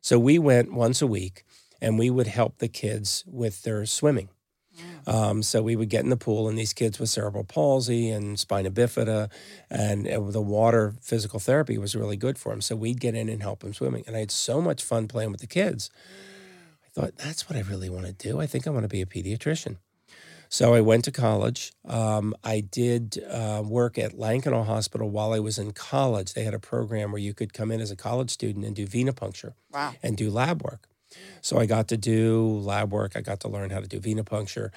so 0.00 0.18
we 0.18 0.40
went 0.40 0.72
once 0.72 1.00
a 1.00 1.06
week, 1.06 1.44
and 1.80 2.00
we 2.00 2.10
would 2.10 2.26
help 2.26 2.58
the 2.58 2.66
kids 2.66 3.22
with 3.28 3.62
their 3.62 3.86
swimming. 3.86 4.28
Um, 5.10 5.42
so 5.42 5.60
we 5.60 5.74
would 5.74 5.88
get 5.90 6.04
in 6.04 6.10
the 6.10 6.16
pool, 6.16 6.48
and 6.48 6.56
these 6.56 6.72
kids 6.72 6.98
with 7.00 7.08
cerebral 7.10 7.42
palsy 7.44 8.10
and 8.10 8.38
spina 8.38 8.70
bifida, 8.70 9.28
and, 9.68 10.06
and 10.06 10.32
the 10.32 10.40
water 10.40 10.94
physical 11.00 11.40
therapy 11.40 11.76
was 11.78 11.96
really 11.96 12.16
good 12.16 12.38
for 12.38 12.50
them. 12.52 12.60
So 12.60 12.76
we'd 12.76 13.00
get 13.00 13.14
in 13.16 13.28
and 13.28 13.42
help 13.42 13.60
them 13.60 13.74
swimming, 13.74 14.04
and 14.06 14.14
I 14.16 14.20
had 14.20 14.30
so 14.30 14.60
much 14.60 14.82
fun 14.84 15.08
playing 15.08 15.32
with 15.32 15.40
the 15.40 15.48
kids. 15.48 15.90
I 16.86 16.88
thought 17.00 17.16
that's 17.16 17.48
what 17.48 17.56
I 17.56 17.62
really 17.62 17.90
want 17.90 18.06
to 18.06 18.12
do. 18.12 18.40
I 18.40 18.46
think 18.46 18.66
I 18.66 18.70
want 18.70 18.84
to 18.84 18.88
be 18.88 19.02
a 19.02 19.06
pediatrician. 19.06 19.76
So 20.52 20.74
I 20.74 20.80
went 20.80 21.04
to 21.04 21.12
college. 21.12 21.72
Um, 21.88 22.34
I 22.42 22.58
did 22.60 23.22
uh, 23.30 23.62
work 23.64 23.98
at 23.98 24.14
Lankenau 24.18 24.66
Hospital 24.66 25.08
while 25.08 25.32
I 25.32 25.38
was 25.38 25.58
in 25.58 25.70
college. 25.72 26.34
They 26.34 26.42
had 26.42 26.54
a 26.54 26.58
program 26.58 27.12
where 27.12 27.20
you 27.20 27.32
could 27.34 27.52
come 27.52 27.70
in 27.70 27.80
as 27.80 27.92
a 27.92 27.96
college 27.96 28.30
student 28.30 28.64
and 28.64 28.74
do 28.74 28.84
venipuncture 28.86 29.54
Wow. 29.72 29.94
and 30.02 30.16
do 30.16 30.28
lab 30.28 30.62
work. 30.64 30.88
So 31.40 31.58
I 31.58 31.66
got 31.66 31.88
to 31.88 31.96
do 31.96 32.60
lab 32.62 32.92
work. 32.92 33.16
I 33.16 33.20
got 33.20 33.40
to 33.40 33.48
learn 33.48 33.70
how 33.70 33.80
to 33.80 33.88
do 33.88 34.00
venipuncture. 34.00 34.70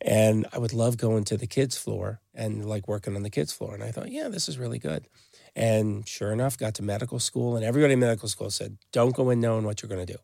And 0.00 0.46
I 0.52 0.58
would 0.58 0.72
love 0.72 0.96
going 0.96 1.24
to 1.24 1.36
the 1.36 1.46
kids' 1.46 1.76
floor 1.76 2.20
and 2.34 2.64
like 2.64 2.88
working 2.88 3.16
on 3.16 3.22
the 3.22 3.30
kids' 3.30 3.52
floor. 3.52 3.74
And 3.74 3.82
I 3.82 3.90
thought, 3.90 4.10
yeah, 4.10 4.28
this 4.28 4.48
is 4.48 4.58
really 4.58 4.78
good. 4.78 5.06
And 5.56 6.06
sure 6.06 6.32
enough, 6.32 6.56
got 6.56 6.74
to 6.74 6.82
medical 6.82 7.18
school, 7.18 7.56
and 7.56 7.64
everybody 7.64 7.94
in 7.94 7.98
medical 7.98 8.28
school 8.28 8.50
said, 8.50 8.78
don't 8.92 9.14
go 9.14 9.30
in 9.30 9.40
knowing 9.40 9.64
what 9.64 9.82
you're 9.82 9.88
going 9.88 10.06
to 10.06 10.12
do. 10.12 10.18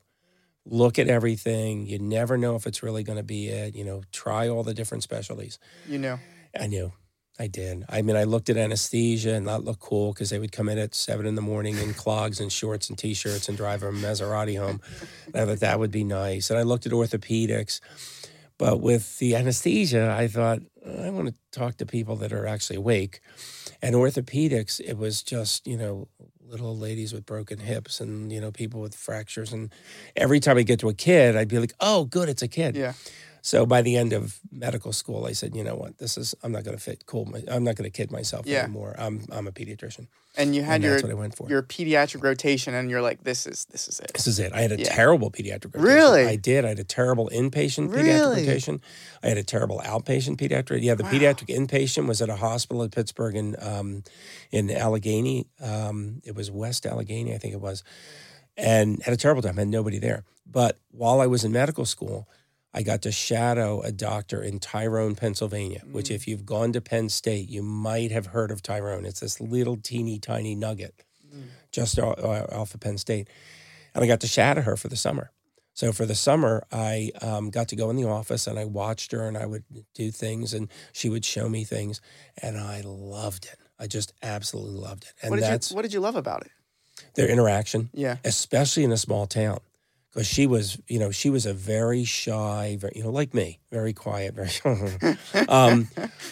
Look 0.64 0.98
at 0.98 1.08
everything. 1.08 1.86
You 1.86 1.98
never 1.98 2.36
know 2.36 2.56
if 2.56 2.66
it's 2.66 2.82
really 2.82 3.02
going 3.02 3.18
to 3.18 3.24
be 3.24 3.48
it. 3.48 3.74
You 3.74 3.84
know, 3.84 4.02
try 4.12 4.48
all 4.48 4.62
the 4.62 4.74
different 4.74 5.02
specialties. 5.02 5.58
You 5.88 5.98
know. 5.98 6.18
I 6.58 6.66
knew. 6.66 6.92
I 7.38 7.48
did. 7.48 7.84
I 7.88 8.00
mean, 8.02 8.16
I 8.16 8.24
looked 8.24 8.48
at 8.48 8.56
anesthesia 8.56 9.34
and 9.34 9.46
that 9.46 9.62
looked 9.62 9.80
cool 9.80 10.12
because 10.12 10.30
they 10.30 10.38
would 10.38 10.52
come 10.52 10.68
in 10.68 10.78
at 10.78 10.94
seven 10.94 11.26
in 11.26 11.34
the 11.34 11.42
morning 11.42 11.76
in 11.76 11.92
clogs 11.92 12.40
and 12.40 12.50
shorts 12.50 12.88
and 12.88 12.98
t-shirts 12.98 13.48
and 13.48 13.56
drive 13.56 13.82
a 13.82 13.90
Maserati 13.90 14.58
home. 14.58 14.80
And 15.26 15.36
I 15.36 15.44
thought 15.44 15.60
that 15.60 15.78
would 15.78 15.90
be 15.90 16.04
nice. 16.04 16.48
And 16.48 16.58
I 16.58 16.62
looked 16.62 16.86
at 16.86 16.92
orthopedics, 16.92 17.80
but 18.56 18.80
with 18.80 19.18
the 19.18 19.36
anesthesia, 19.36 20.14
I 20.18 20.28
thought 20.28 20.60
I 20.86 21.10
want 21.10 21.28
to 21.28 21.34
talk 21.52 21.76
to 21.76 21.86
people 21.86 22.16
that 22.16 22.32
are 22.32 22.46
actually 22.46 22.76
awake. 22.76 23.20
And 23.82 23.94
orthopedics, 23.94 24.80
it 24.80 24.96
was 24.96 25.22
just 25.22 25.66
you 25.66 25.76
know 25.76 26.08
little 26.48 26.76
ladies 26.76 27.12
with 27.12 27.26
broken 27.26 27.58
hips 27.58 28.00
and 28.00 28.32
you 28.32 28.40
know 28.40 28.50
people 28.50 28.80
with 28.80 28.94
fractures. 28.94 29.52
And 29.52 29.70
every 30.14 30.40
time 30.40 30.56
I 30.56 30.62
get 30.62 30.80
to 30.80 30.88
a 30.88 30.94
kid, 30.94 31.36
I'd 31.36 31.48
be 31.48 31.58
like, 31.58 31.74
oh, 31.80 32.04
good, 32.04 32.28
it's 32.28 32.42
a 32.42 32.48
kid. 32.48 32.76
Yeah. 32.76 32.94
So 33.46 33.64
by 33.64 33.80
the 33.80 33.96
end 33.96 34.12
of 34.12 34.40
medical 34.50 34.92
school, 34.92 35.24
I 35.24 35.30
said, 35.30 35.54
you 35.54 35.62
know 35.62 35.76
what, 35.76 35.98
this 35.98 36.18
is 36.18 36.34
I'm 36.42 36.50
not 36.50 36.64
going 36.64 36.76
to 36.76 36.82
fit 36.82 37.06
cool. 37.06 37.26
My, 37.26 37.44
I'm 37.48 37.62
not 37.62 37.76
going 37.76 37.88
to 37.88 37.96
kid 37.96 38.10
myself 38.10 38.44
Yeah. 38.44 38.64
anymore. 38.64 38.96
I'm 38.98 39.24
I'm 39.30 39.46
a 39.46 39.52
pediatrician. 39.52 40.08
And 40.36 40.52
you 40.52 40.62
had 40.64 40.74
And 40.74 40.82
your 40.82 40.92
that's 40.94 41.04
what 41.04 41.12
I 41.12 41.14
went 41.14 41.36
for. 41.36 41.48
your 41.48 41.62
pediatric 41.62 42.24
rotation, 42.24 42.74
and 42.74 42.90
you're 42.90 43.02
like, 43.02 43.22
this 43.22 43.46
is 43.46 43.66
this 43.66 43.86
is 43.86 44.00
it. 44.00 44.12
This 44.14 44.26
is 44.26 44.40
it. 44.40 44.52
I 44.52 44.62
had 44.62 44.72
a 44.72 44.78
Yeah. 44.78 44.88
terrible 44.88 45.30
pediatric 45.30 45.72
rotation. 45.76 45.82
Really? 45.82 46.24
I 46.24 46.34
did. 46.34 46.64
I 46.64 46.70
had 46.70 46.80
a 46.80 46.84
terrible 46.84 47.30
inpatient 47.32 47.94
Really? 47.94 48.08
pediatric 48.08 48.34
rotation. 48.46 48.80
I 49.22 49.28
had 49.28 49.38
a 49.38 49.44
terrible 49.44 49.78
outpatient 49.78 50.38
pediatric. 50.38 50.82
Yeah, 50.82 50.96
the 50.96 51.04
Wow. 51.04 51.10
pediatric 51.10 51.48
inpatient 51.48 52.08
was 52.08 52.20
at 52.20 52.28
a 52.28 52.36
hospital 52.36 52.82
in 52.82 52.90
Pittsburgh 52.90 53.36
in 53.36 53.54
um, 53.60 54.02
in 54.50 54.72
Allegheny. 54.72 55.46
Um, 55.60 56.20
it 56.24 56.34
was 56.34 56.50
West 56.50 56.84
Allegheny, 56.84 57.32
I 57.32 57.38
think 57.38 57.54
it 57.54 57.60
was, 57.60 57.84
and 58.56 59.00
had 59.04 59.14
a 59.14 59.16
terrible 59.16 59.40
time. 59.42 59.56
Had 59.56 59.68
nobody 59.68 60.00
there. 60.00 60.24
But 60.44 60.80
while 60.90 61.20
I 61.20 61.26
was 61.26 61.44
in 61.44 61.52
medical 61.52 61.84
school, 61.86 62.28
I 62.76 62.82
got 62.82 63.00
to 63.02 63.10
shadow 63.12 63.80
a 63.80 63.90
doctor 63.90 64.42
in 64.42 64.58
Tyrone, 64.60 65.14
Pennsylvania. 65.16 65.82
Which, 65.90 66.10
if 66.10 66.28
you've 66.28 66.44
gone 66.44 66.72
to 66.74 66.80
Penn 66.82 67.08
State, 67.08 67.48
you 67.48 67.62
might 67.62 68.10
have 68.12 68.26
heard 68.26 68.50
of 68.50 68.62
Tyrone. 68.62 69.06
It's 69.06 69.20
this 69.20 69.40
little 69.40 69.76
teeny 69.78 70.18
tiny 70.18 70.54
nugget 70.54 70.94
just 71.72 71.98
o- 71.98 72.14
o- 72.16 72.56
off 72.60 72.72
of 72.74 72.80
Penn 72.80 72.96
State 72.98 73.28
and 73.94 74.02
I 74.04 74.06
got 74.06 74.20
to 74.20 74.26
shadow 74.26 74.60
her 74.62 74.76
for 74.76 74.88
the 74.88 74.96
summer. 74.96 75.30
So 75.74 75.92
for 75.92 76.06
the 76.06 76.14
summer, 76.14 76.64
I 76.72 77.10
um, 77.20 77.50
got 77.50 77.68
to 77.68 77.76
go 77.76 77.90
in 77.90 77.96
the 77.96 78.08
office 78.08 78.46
and 78.46 78.58
I 78.58 78.64
watched 78.64 79.12
her 79.12 79.26
and 79.28 79.36
I 79.36 79.44
would 79.44 79.64
do 79.94 80.10
things 80.10 80.54
and 80.54 80.68
she 80.92 81.10
would 81.10 81.24
show 81.24 81.48
me 81.50 81.64
things 81.64 82.00
and 82.40 82.56
I 82.58 82.80
loved 82.84 83.44
it. 83.46 83.58
I 83.78 83.86
just 83.86 84.14
absolutely 84.22 84.78
loved 84.80 85.04
it. 85.04 85.12
And 85.22 85.30
What 85.30 85.36
did 85.40 85.44
that's 85.44 85.70
you 85.70 85.76
What 85.76 85.82
did 85.82 85.92
you 85.92 86.00
love 86.00 86.16
about 86.16 86.42
it? 86.46 86.50
their 87.14 87.28
interaction, 87.28 87.90
Yeah. 87.92 88.16
especially 88.24 88.84
in 88.84 88.92
a 88.92 88.96
small 88.96 89.26
town. 89.26 89.58
Because 90.16 90.28
she 90.28 90.46
was, 90.46 90.80
you 90.88 90.98
know, 90.98 91.10
she 91.10 91.28
was 91.28 91.44
a 91.44 91.52
very 91.52 92.04
shy, 92.04 92.78
very, 92.80 92.94
you 92.96 93.02
know, 93.02 93.10
like 93.10 93.34
me, 93.34 93.58
very 93.70 93.92
quiet, 93.92 94.34
very. 94.34 94.48
um, 95.46 95.88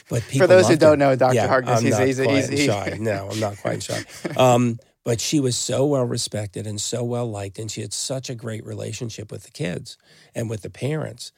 but 0.08 0.22
people 0.22 0.38
For 0.38 0.46
those 0.46 0.68
who 0.68 0.76
don't 0.76 0.98
know, 0.98 1.14
Dr. 1.14 1.34
Yeah, 1.34 1.48
Harkness, 1.48 1.80
I'm 1.80 1.84
he's, 1.84 1.92
not 1.92 2.06
he's, 2.06 2.18
quiet 2.18 2.50
he's, 2.50 2.64
shy. 2.64 2.96
No, 2.98 3.28
I'm 3.30 3.38
not 3.40 3.58
quite 3.58 3.82
shy. 3.82 4.02
Um, 4.38 4.78
but 5.04 5.20
she 5.20 5.38
was 5.38 5.58
so 5.58 5.84
well 5.84 6.06
respected 6.06 6.66
and 6.66 6.80
so 6.80 7.04
well 7.04 7.30
liked, 7.30 7.58
and 7.58 7.70
she 7.70 7.82
had 7.82 7.92
such 7.92 8.30
a 8.30 8.34
great 8.34 8.64
relationship 8.64 9.30
with 9.30 9.42
the 9.42 9.50
kids 9.50 9.98
and 10.34 10.48
with 10.48 10.62
the 10.62 10.70
parents 10.70 11.30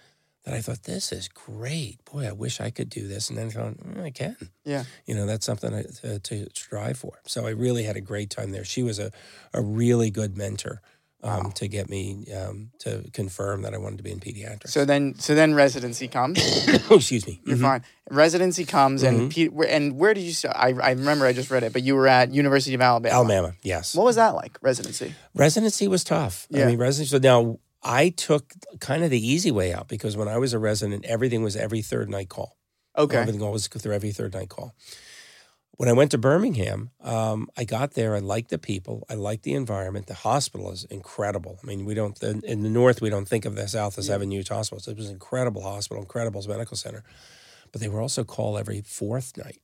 that 0.44 0.54
I 0.54 0.60
thought 0.60 0.84
this 0.84 1.10
is 1.10 1.26
great. 1.26 1.98
Boy, 2.04 2.28
I 2.28 2.32
wish 2.32 2.60
I 2.60 2.70
could 2.70 2.88
do 2.88 3.08
this. 3.08 3.28
And 3.28 3.36
then 3.36 3.48
I 3.48 3.50
thought 3.50 3.76
"Mm, 3.78 4.04
I 4.04 4.10
can. 4.10 4.36
Yeah. 4.64 4.84
You 5.04 5.16
know, 5.16 5.26
that's 5.26 5.44
something 5.44 5.74
I, 5.74 5.82
to, 6.02 6.20
to 6.20 6.46
strive 6.54 6.96
for. 6.96 7.18
So 7.26 7.44
I 7.44 7.50
really 7.50 7.82
had 7.82 7.96
a 7.96 8.00
great 8.00 8.30
time 8.30 8.52
there. 8.52 8.64
She 8.64 8.84
was 8.84 9.00
a, 9.00 9.10
a 9.52 9.60
really 9.60 10.10
good 10.10 10.36
mentor 10.36 10.80
um, 11.22 11.44
Wow. 11.44 11.50
to 11.56 11.66
get 11.68 11.88
me 11.88 12.26
um, 12.32 12.70
to 12.80 13.04
confirm 13.12 13.62
that 13.62 13.74
I 13.74 13.78
wanted 13.78 13.96
to 13.98 14.02
be 14.04 14.10
in 14.12 14.20
pediatrics. 14.20 14.68
So 14.68 14.84
then, 14.84 15.14
so 15.18 15.34
then 15.34 15.54
residency 15.54 16.08
comes. 16.08 16.38
oh, 16.90 16.96
excuse 16.96 17.26
me. 17.26 17.40
You're 17.44 17.56
Mhm. 17.56 17.62
fine. 17.62 17.82
Residency 18.10 18.64
comes, 18.64 19.02
and 19.02 19.30
pe- 19.32 19.48
where- 19.48 19.68
and 19.68 19.96
where 19.98 20.14
did 20.14 20.22
you 20.24 20.32
start? 20.32 20.54
I, 20.56 20.68
I 20.80 20.90
remember 20.90 21.26
I 21.26 21.32
just 21.32 21.50
read 21.50 21.62
it, 21.64 21.72
but 21.72 21.82
you 21.82 21.96
were 21.96 22.06
at 22.06 22.32
University 22.32 22.74
of 22.74 22.80
Alabama. 22.80 23.14
Alabama, 23.14 23.54
yes. 23.62 23.94
What 23.96 24.04
was 24.04 24.16
that 24.16 24.34
like? 24.34 24.58
Residency. 24.62 25.14
Residency 25.34 25.88
was 25.88 26.04
tough. 26.04 26.46
Yeah. 26.50 26.64
I 26.64 26.66
mean, 26.66 26.78
residency. 26.78 27.10
So 27.10 27.18
now 27.18 27.58
I 27.82 28.10
took 28.10 28.52
kind 28.80 29.02
of 29.02 29.10
the 29.10 29.18
easy 29.26 29.50
way 29.50 29.72
out 29.72 29.88
because 29.88 30.16
when 30.16 30.28
I 30.28 30.38
was 30.38 30.52
a 30.52 30.58
resident, 30.58 31.04
everything 31.06 31.42
was 31.42 31.56
every 31.56 31.82
third 31.82 32.08
night 32.08 32.28
call. 32.28 32.56
Okay. 32.96 33.16
Everything 33.18 33.42
always 33.42 33.66
go 33.68 33.78
through 33.80 33.94
every 33.94 34.12
third 34.12 34.34
night 34.34 34.48
call. 34.48 34.74
When 35.76 35.90
I 35.90 35.92
went 35.92 36.10
to 36.12 36.18
Birmingham, 36.18 36.90
um, 37.02 37.50
I 37.54 37.64
got 37.64 37.92
there. 37.92 38.14
I 38.14 38.20
liked 38.20 38.48
the 38.48 38.58
people. 38.58 39.04
I 39.10 39.14
liked 39.14 39.42
the 39.42 39.52
environment. 39.52 40.06
The 40.06 40.14
hospital 40.14 40.72
is 40.72 40.84
incredible. 40.84 41.58
I 41.62 41.66
mean, 41.66 41.84
we 41.84 41.92
don't 41.92 42.20
in 42.22 42.62
the 42.62 42.70
north 42.70 43.02
we 43.02 43.10
don't 43.10 43.28
think 43.28 43.44
of 43.44 43.56
the 43.56 43.68
south 43.68 43.98
as 43.98 44.08
having 44.08 44.30
huge 44.30 44.48
hospitals. 44.48 44.88
It 44.88 44.96
was 44.96 45.08
an 45.08 45.12
incredible 45.12 45.62
hospital, 45.62 46.02
incredible 46.02 46.42
medical 46.48 46.78
center, 46.78 47.04
but 47.72 47.82
they 47.82 47.88
were 47.88 48.00
also 48.00 48.24
call 48.24 48.56
every 48.56 48.80
fourth 48.80 49.36
night, 49.36 49.60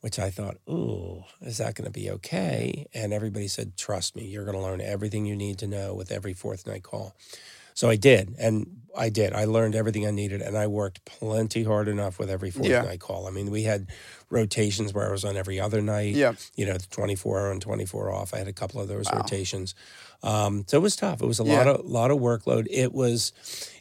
which 0.00 0.20
I 0.20 0.30
thought, 0.30 0.58
ooh, 0.70 1.24
is 1.40 1.58
that 1.58 1.74
going 1.74 1.86
to 1.86 1.90
be 1.90 2.08
okay? 2.10 2.86
And 2.94 3.12
everybody 3.12 3.48
said, 3.48 3.76
trust 3.76 4.14
me, 4.14 4.24
you're 4.26 4.44
going 4.44 4.56
to 4.56 4.62
learn 4.62 4.80
everything 4.80 5.26
you 5.26 5.34
need 5.34 5.58
to 5.58 5.66
know 5.66 5.92
with 5.92 6.12
every 6.12 6.34
fourth 6.34 6.68
night 6.68 6.84
call. 6.84 7.16
So 7.74 7.88
I 7.88 7.96
did, 7.96 8.34
and 8.38 8.78
I 8.96 9.08
did. 9.08 9.32
I 9.32 9.44
learned 9.46 9.74
everything 9.74 10.06
I 10.06 10.10
needed, 10.10 10.42
and 10.42 10.56
I 10.56 10.66
worked 10.66 11.04
plenty 11.04 11.62
hard 11.64 11.88
enough 11.88 12.18
with 12.18 12.28
every 12.30 12.50
fourth 12.50 12.66
Yeah. 12.68 12.82
night 12.82 13.00
call. 13.00 13.26
I 13.26 13.30
mean, 13.30 13.50
we 13.50 13.62
had 13.62 13.90
rotations 14.28 14.92
where 14.92 15.08
I 15.08 15.10
was 15.12 15.24
on 15.24 15.36
every 15.36 15.58
other 15.58 15.80
night. 15.80 16.14
Yeah. 16.14 16.34
You 16.56 16.66
know, 16.66 16.76
24 16.90 17.50
on, 17.50 17.60
24 17.60 18.10
off. 18.10 18.34
I 18.34 18.38
had 18.38 18.48
a 18.48 18.52
couple 18.52 18.80
of 18.80 18.88
those 18.88 19.06
Wow. 19.06 19.18
rotations. 19.18 19.74
Um, 20.22 20.64
so 20.68 20.76
it 20.76 20.80
was 20.82 20.96
tough. 20.96 21.22
It 21.22 21.26
was 21.26 21.40
a 21.40 21.44
Yeah. 21.44 21.58
lot 21.58 21.68
of 21.68 21.86
lot 21.86 22.10
of 22.10 22.18
workload. 22.18 22.66
It 22.70 22.92
was, 22.92 23.32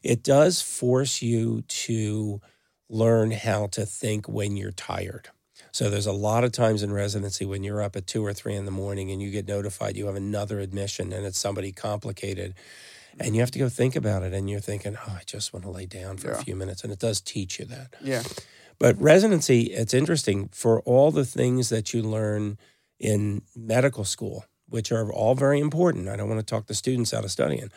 it 0.01 0.23
does 0.23 0.61
force 0.61 1.21
you 1.21 1.61
to 1.67 2.41
learn 2.89 3.31
how 3.31 3.67
to 3.67 3.85
think 3.85 4.27
when 4.27 4.55
you're 4.57 4.71
tired. 4.71 5.29
So 5.73 5.89
there's 5.89 6.05
a 6.07 6.11
lot 6.11 6.43
of 6.43 6.51
times 6.51 6.83
in 6.83 6.91
residency 6.91 7.45
when 7.45 7.63
you're 7.63 7.81
up 7.81 7.95
at 7.95 8.05
two 8.07 8.25
or 8.25 8.33
three 8.33 8.55
in 8.55 8.65
the 8.65 8.71
morning 8.71 9.09
and 9.11 9.21
you 9.21 9.29
get 9.31 9.47
notified 9.47 9.95
you 9.95 10.07
have 10.07 10.15
another 10.17 10.59
admission 10.59 11.13
and 11.13 11.25
it's 11.25 11.39
somebody 11.39 11.71
complicated 11.71 12.53
and 13.19 13.35
you 13.35 13.41
have 13.41 13.51
to 13.51 13.59
go 13.59 13.69
think 13.69 13.95
about 13.95 14.23
it 14.23 14.33
and 14.33 14.49
you're 14.49 14.59
thinking, 14.59 14.95
oh, 14.97 15.17
I 15.19 15.23
just 15.25 15.53
want 15.53 15.63
to 15.65 15.71
lay 15.71 15.85
down 15.85 16.17
for 16.17 16.29
Yeah. 16.31 16.39
a 16.39 16.43
few 16.43 16.55
minutes. 16.55 16.83
And 16.83 16.91
it 16.91 16.99
does 16.99 17.21
teach 17.21 17.59
you 17.59 17.65
that. 17.65 17.95
Yeah. 18.01 18.23
But 18.79 18.99
residency, 18.99 19.63
it's 19.73 19.93
interesting 19.93 20.49
for 20.53 20.81
all 20.81 21.11
the 21.11 21.25
things 21.25 21.69
that 21.69 21.93
you 21.93 22.01
learn 22.01 22.57
in 22.99 23.43
medical 23.55 24.05
school, 24.05 24.45
which 24.67 24.91
are 24.91 25.11
all 25.11 25.35
very 25.35 25.59
important. 25.59 26.07
I 26.09 26.15
don't 26.15 26.29
want 26.29 26.39
to 26.39 26.45
talk 26.45 26.67
the 26.67 26.73
students 26.73 27.13
out 27.13 27.23
of 27.23 27.31
studying, 27.31 27.69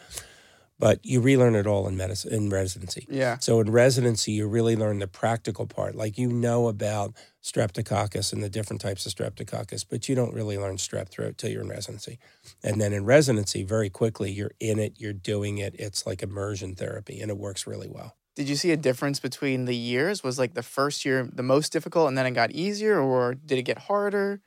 but 0.78 1.00
you 1.04 1.20
relearn 1.20 1.54
it 1.54 1.66
all 1.66 1.86
in 1.86 1.96
medicine 1.96 2.32
in 2.32 2.50
residency. 2.50 3.06
Yeah. 3.08 3.38
So 3.38 3.60
in 3.60 3.70
residency, 3.70 4.32
you 4.32 4.48
really 4.48 4.76
learn 4.76 4.98
the 4.98 5.06
practical 5.06 5.66
part. 5.66 5.94
Like 5.94 6.18
you 6.18 6.28
know 6.28 6.68
about 6.68 7.14
streptococcus 7.42 8.32
and 8.32 8.42
the 8.42 8.48
different 8.48 8.80
types 8.80 9.06
of 9.06 9.12
streptococcus, 9.12 9.84
but 9.88 10.08
you 10.08 10.14
don't 10.14 10.34
really 10.34 10.58
learn 10.58 10.76
strep 10.76 11.08
throat 11.08 11.38
till 11.38 11.50
you're 11.50 11.62
in 11.62 11.68
residency. 11.68 12.18
And 12.62 12.80
then 12.80 12.92
in 12.92 13.04
residency, 13.04 13.62
very 13.62 13.90
quickly, 13.90 14.32
you're 14.32 14.52
in 14.60 14.78
it, 14.78 14.94
you're 14.98 15.12
doing 15.12 15.58
it. 15.58 15.74
It's 15.78 16.06
like 16.06 16.22
immersion 16.22 16.74
therapy, 16.74 17.20
and 17.20 17.30
it 17.30 17.38
works 17.38 17.66
really 17.66 17.88
well. 17.88 18.16
Did 18.34 18.48
you 18.48 18.56
see 18.56 18.72
a 18.72 18.76
difference 18.76 19.20
between 19.20 19.66
the 19.66 19.76
years? 19.76 20.24
Was 20.24 20.38
like 20.40 20.54
the 20.54 20.62
first 20.62 21.04
year 21.04 21.28
the 21.32 21.42
most 21.42 21.72
difficult, 21.72 22.08
and 22.08 22.18
then 22.18 22.26
it 22.26 22.32
got 22.32 22.50
easier, 22.50 22.98
or 22.98 23.34
did 23.34 23.58
it 23.58 23.62
get 23.62 23.78
harder? 23.78 24.40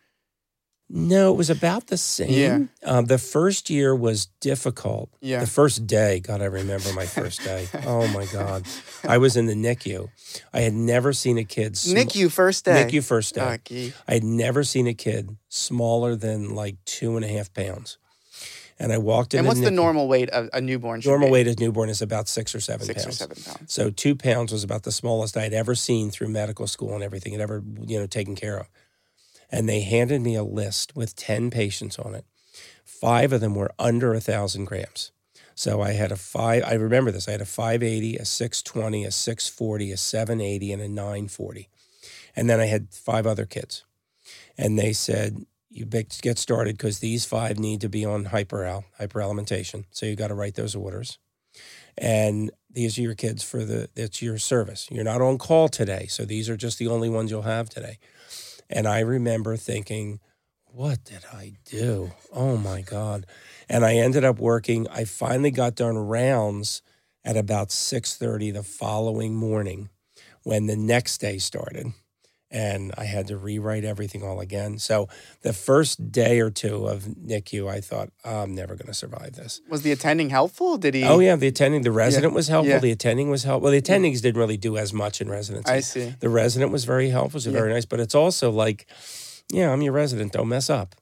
No, 0.89 1.34
it 1.34 1.36
was 1.36 1.50
about 1.50 1.88
the 1.88 1.98
same. 1.98 2.29
Yeah. 2.29 2.60
Um, 2.89 3.06
the 3.06 3.17
first 3.17 3.70
year 3.70 3.94
was 3.94 4.27
difficult. 4.39 5.10
Yeah. 5.20 5.41
The 5.41 5.48
first 5.48 5.86
day, 5.86 6.22
God, 6.22 6.41
I 6.41 6.46
remember 6.46 6.94
my 6.94 7.06
first 7.06 7.44
day. 7.44 7.67
oh 7.86 8.08
my 8.08 8.25
God. 8.32 8.65
I 9.06 9.17
was 9.17 9.36
in 9.36 9.48
the 9.48 9.53
NICU. 9.53 10.08
I 10.53 10.62
had 10.62 10.74
never 10.74 11.12
seen 11.12 11.38
a 11.38 11.44
kid. 11.44 11.77
sm- 11.77 11.98
NICU 11.98 12.32
first 12.32 12.63
day. 12.63 12.86
NICU 12.89 13.03
first 13.03 13.36
day. 13.36 13.41
Ah. 13.94 14.01
I 14.08 14.13
had 14.13 14.24
never 14.24 14.63
seen 14.63 14.88
a 14.88 14.94
kid 14.94 15.36
smaller 15.50 16.15
than 16.15 16.56
like 16.56 16.77
two 16.86 17.17
and 17.17 17.25
a 17.25 17.27
half 17.27 17.53
pounds. 17.53 17.98
And 18.79 18.94
I 18.94 18.98
walked 19.00 19.34
in. 19.34 19.39
And 19.39 19.48
what's 19.48 19.60
the 19.60 19.70
NICU. 19.72 19.74
normal 19.74 20.08
weight 20.08 20.29
of 20.29 20.50
a 20.53 20.62
newborn? 20.62 21.01
Normal 21.03 21.27
be? 21.27 21.32
weight 21.34 21.48
of 21.50 21.60
newborn 21.60 21.89
is 21.89 22.01
about 22.01 22.29
six 22.29 22.56
or 22.56 22.62
seven 22.62 22.86
Six 22.86 23.03
pounds. 23.03 23.15
or 23.15 23.17
seven 23.17 23.44
pounds. 23.44 23.74
So 23.74 23.89
two 23.89 24.15
pounds 24.15 24.53
was 24.53 24.63
about 24.63 24.84
the 24.84 24.91
smallest 24.94 25.36
I 25.36 25.41
had 25.44 25.53
ever 25.53 25.75
seen 25.75 26.12
through 26.12 26.29
medical 26.29 26.65
school 26.67 26.94
and 26.94 27.03
everything 27.03 27.34
had 27.34 27.41
ever, 27.41 27.62
you 27.82 28.00
know, 28.00 28.08
taken 28.08 28.36
care 28.36 28.58
of. 28.58 28.67
And 29.51 29.67
they 29.67 29.81
handed 29.81 30.21
me 30.21 30.35
a 30.35 30.43
list 30.43 30.95
with 30.95 31.15
10 31.15 31.49
patients 31.49 31.97
on 31.97 32.15
it. 32.15 32.25
Five 32.83 33.31
of 33.31 33.41
them 33.41 33.55
were 33.55 33.71
under 33.79 34.13
a 34.13 34.19
thousand 34.19 34.65
grams. 34.65 35.11
So 35.55 35.81
I 35.81 35.91
had 35.91 36.11
a 36.11 36.15
five, 36.15 36.63
I 36.65 36.73
remember 36.73 37.11
this. 37.11 37.27
I 37.27 37.31
had 37.31 37.41
a 37.41 37.45
580, 37.45 38.17
a 38.17 38.25
620, 38.25 39.05
a 39.05 39.11
640, 39.11 39.91
a 39.91 39.97
780, 39.97 40.71
and 40.73 40.81
a 40.81 40.87
940. 40.87 41.69
And 42.35 42.49
then 42.49 42.59
I 42.59 42.65
had 42.65 42.89
five 42.91 43.25
other 43.25 43.45
kids. 43.45 43.83
And 44.57 44.77
they 44.77 44.93
said, 44.93 45.45
you 45.69 45.85
get 45.85 46.37
started 46.37 46.77
because 46.77 46.99
these 46.99 47.25
five 47.25 47.59
need 47.59 47.81
to 47.81 47.89
be 47.89 48.05
on 48.05 48.25
hyperal, 48.25 48.83
hyperalimentation. 48.99 49.85
So 49.91 50.05
you 50.05 50.15
got 50.15 50.27
to 50.27 50.35
write 50.35 50.55
those 50.55 50.75
orders 50.75 51.17
and 51.97 52.51
these 52.71 52.97
are 52.97 53.01
your 53.01 53.15
kids 53.15 53.43
for 53.43 53.65
the 53.65 53.89
that's 53.95 54.21
your 54.21 54.37
service. 54.37 54.87
You're 54.91 55.03
not 55.03 55.21
on 55.21 55.37
call 55.37 55.67
today, 55.67 56.05
so 56.07 56.25
these 56.25 56.49
are 56.49 56.57
just 56.57 56.77
the 56.77 56.87
only 56.87 57.09
ones 57.09 57.31
you'll 57.31 57.41
have 57.43 57.69
today. 57.69 57.97
And 58.69 58.88
I 58.88 59.00
remember 59.00 59.55
thinking, 59.55 60.19
what 60.65 61.03
did 61.03 61.24
I 61.33 61.53
do? 61.65 62.12
Oh 62.33 62.57
my 62.57 62.81
god. 62.81 63.25
And 63.69 63.86
I 63.86 63.95
ended 63.95 64.24
up 64.24 64.39
working 64.39 64.88
I 64.89 65.05
finally 65.05 65.51
got 65.51 65.75
done 65.75 65.97
rounds 65.97 66.81
at 67.24 67.38
about 67.38 67.69
6:30 67.69 68.53
the 68.53 68.63
following 68.63 69.36
morning 69.36 69.89
when 70.43 70.67
the 70.67 70.75
next 70.75 71.19
day 71.19 71.38
started. 71.38 71.93
And 72.49 72.93
I 72.97 73.03
had 73.03 73.27
to 73.27 73.37
rewrite 73.37 73.83
everything 73.83 74.23
all 74.23 74.39
again. 74.39 74.79
So 74.79 75.09
the 75.41 75.51
first 75.51 76.11
day 76.13 76.39
or 76.39 76.49
two 76.49 76.87
of 76.87 77.03
NICU, 77.03 77.69
I 77.69 77.81
thought, 77.81 78.09
I'm 78.23 78.55
never 78.55 78.75
going 78.75 78.87
to 78.87 78.93
survive 78.93 79.33
this. 79.33 79.59
Was 79.69 79.81
the 79.81 79.91
attending 79.91 80.29
helpful? 80.29 80.77
Did 80.77 80.93
he? 80.93 81.03
Oh 81.03 81.19
yeah, 81.19 81.35
the 81.35 81.47
attending, 81.47 81.81
the 81.81 81.91
resident 81.91 82.33
was 82.33 82.47
helpful. 82.47 82.69
Yeah. 82.71 82.79
The 82.79 82.91
attending 82.91 83.29
was 83.29 83.43
helpful. 83.43 83.63
Well, 83.63 83.73
the 83.73 83.81
attendings 83.81 84.21
didn't 84.21 84.39
really 84.39 84.55
do 84.55 84.77
as 84.77 84.93
much 84.93 85.19
in 85.19 85.29
residency. 85.29 85.69
I 85.71 85.81
see. 85.81 86.13
The 86.19 86.29
resident 86.29 86.71
was 86.71 86.85
very 86.85 87.09
helpful. 87.09 87.37
Was 87.37 87.45
Yeah. 87.47 87.51
very 87.51 87.73
nice, 87.73 87.83
but 87.85 87.99
it's 87.99 88.15
also 88.15 88.49
like, 88.49 88.87
yeah, 89.51 89.69
I'm 89.71 89.81
your 89.81 89.93
resident. 89.93 90.31
Don't 90.31 90.47
mess 90.47 90.69
up. 90.69 90.95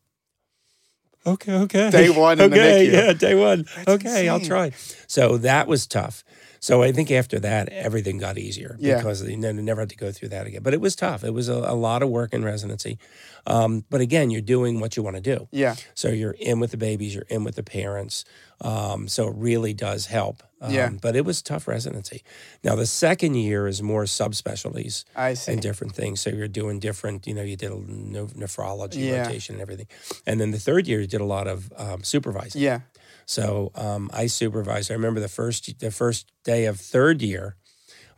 Okay, 1.25 1.53
okay. 1.53 1.89
Day 1.91 2.09
one 2.09 2.39
in 2.39 2.49
the 2.51 2.55
okay, 2.57 2.87
NICU. 2.87 2.91
yeah, 2.93 3.13
day 3.13 3.35
one. 3.35 3.65
That's 3.75 3.87
okay, 3.89 4.29
I'll 4.29 4.39
try. 4.39 4.71
So 5.07 5.37
that 5.39 5.67
was 5.67 5.87
tough. 5.87 6.23
So 6.59 6.81
I 6.81 6.91
think 6.91 7.11
after 7.11 7.39
that, 7.41 7.69
everything 7.69 8.17
got 8.17 8.37
easier 8.39 8.75
Yeah. 8.79 8.97
because 8.97 9.23
they 9.23 9.35
never 9.35 9.81
had 9.81 9.89
to 9.89 9.95
go 9.97 10.11
through 10.11 10.29
that 10.29 10.47
again. 10.47 10.63
But 10.63 10.73
it 10.73 10.81
was 10.81 10.95
tough. 10.95 11.23
It 11.23 11.31
was 11.31 11.47
a, 11.47 11.53
a 11.53 11.75
lot 11.75 12.01
of 12.01 12.09
work 12.09 12.33
in 12.33 12.43
residency. 12.43 12.97
Um, 13.45 13.85
but 13.91 14.01
again, 14.01 14.31
you're 14.31 14.41
doing 14.41 14.79
what 14.79 14.97
you 14.97 15.03
want 15.03 15.15
to 15.15 15.21
do. 15.21 15.47
Yeah. 15.51 15.75
So 15.93 16.07
you're 16.09 16.31
in 16.39 16.59
with 16.59 16.71
the 16.71 16.77
babies, 16.77 17.13
you're 17.13 17.25
in 17.29 17.43
with 17.43 17.55
the 17.55 17.61
parents. 17.63 18.25
Um, 18.61 19.07
so 19.07 19.27
it 19.27 19.35
really 19.35 19.73
does 19.73 20.05
help. 20.07 20.41
Um, 20.61 20.71
Yeah. 20.73 20.89
But 21.01 21.15
it 21.15 21.25
was 21.25 21.41
tough 21.41 21.67
residency. 21.67 22.23
Now 22.63 22.75
the 22.75 22.85
second 22.85 23.35
year 23.35 23.67
is 23.67 23.81
more 23.81 24.05
subspecialties 24.05 25.03
I 25.15 25.33
see. 25.35 25.51
and 25.51 25.61
different 25.61 25.93
things. 25.95 26.21
So 26.21 26.29
you're 26.29 26.47
doing 26.47 26.79
different. 26.79 27.27
You 27.27 27.33
know, 27.33 27.43
you 27.43 27.55
did 27.57 27.71
a 27.71 27.75
nephrology 27.75 28.95
Yeah. 29.09 29.21
rotation 29.27 29.55
and 29.55 29.61
everything. 29.61 29.87
And 30.25 30.39
then 30.39 30.51
the 30.51 30.59
third 30.59 30.87
year, 30.87 31.01
you 31.01 31.07
did 31.07 31.21
a 31.21 31.25
lot 31.25 31.47
of 31.47 31.71
um, 31.77 32.03
supervising. 32.03 32.61
Yeah. 32.61 32.81
So 33.25 33.71
um, 33.75 34.09
I 34.13 34.27
supervised. 34.27 34.91
I 34.91 34.93
remember 34.93 35.19
the 35.19 35.27
first 35.27 35.79
the 35.79 35.91
first 35.91 36.31
day 36.43 36.65
of 36.65 36.79
third 36.79 37.21
year, 37.21 37.55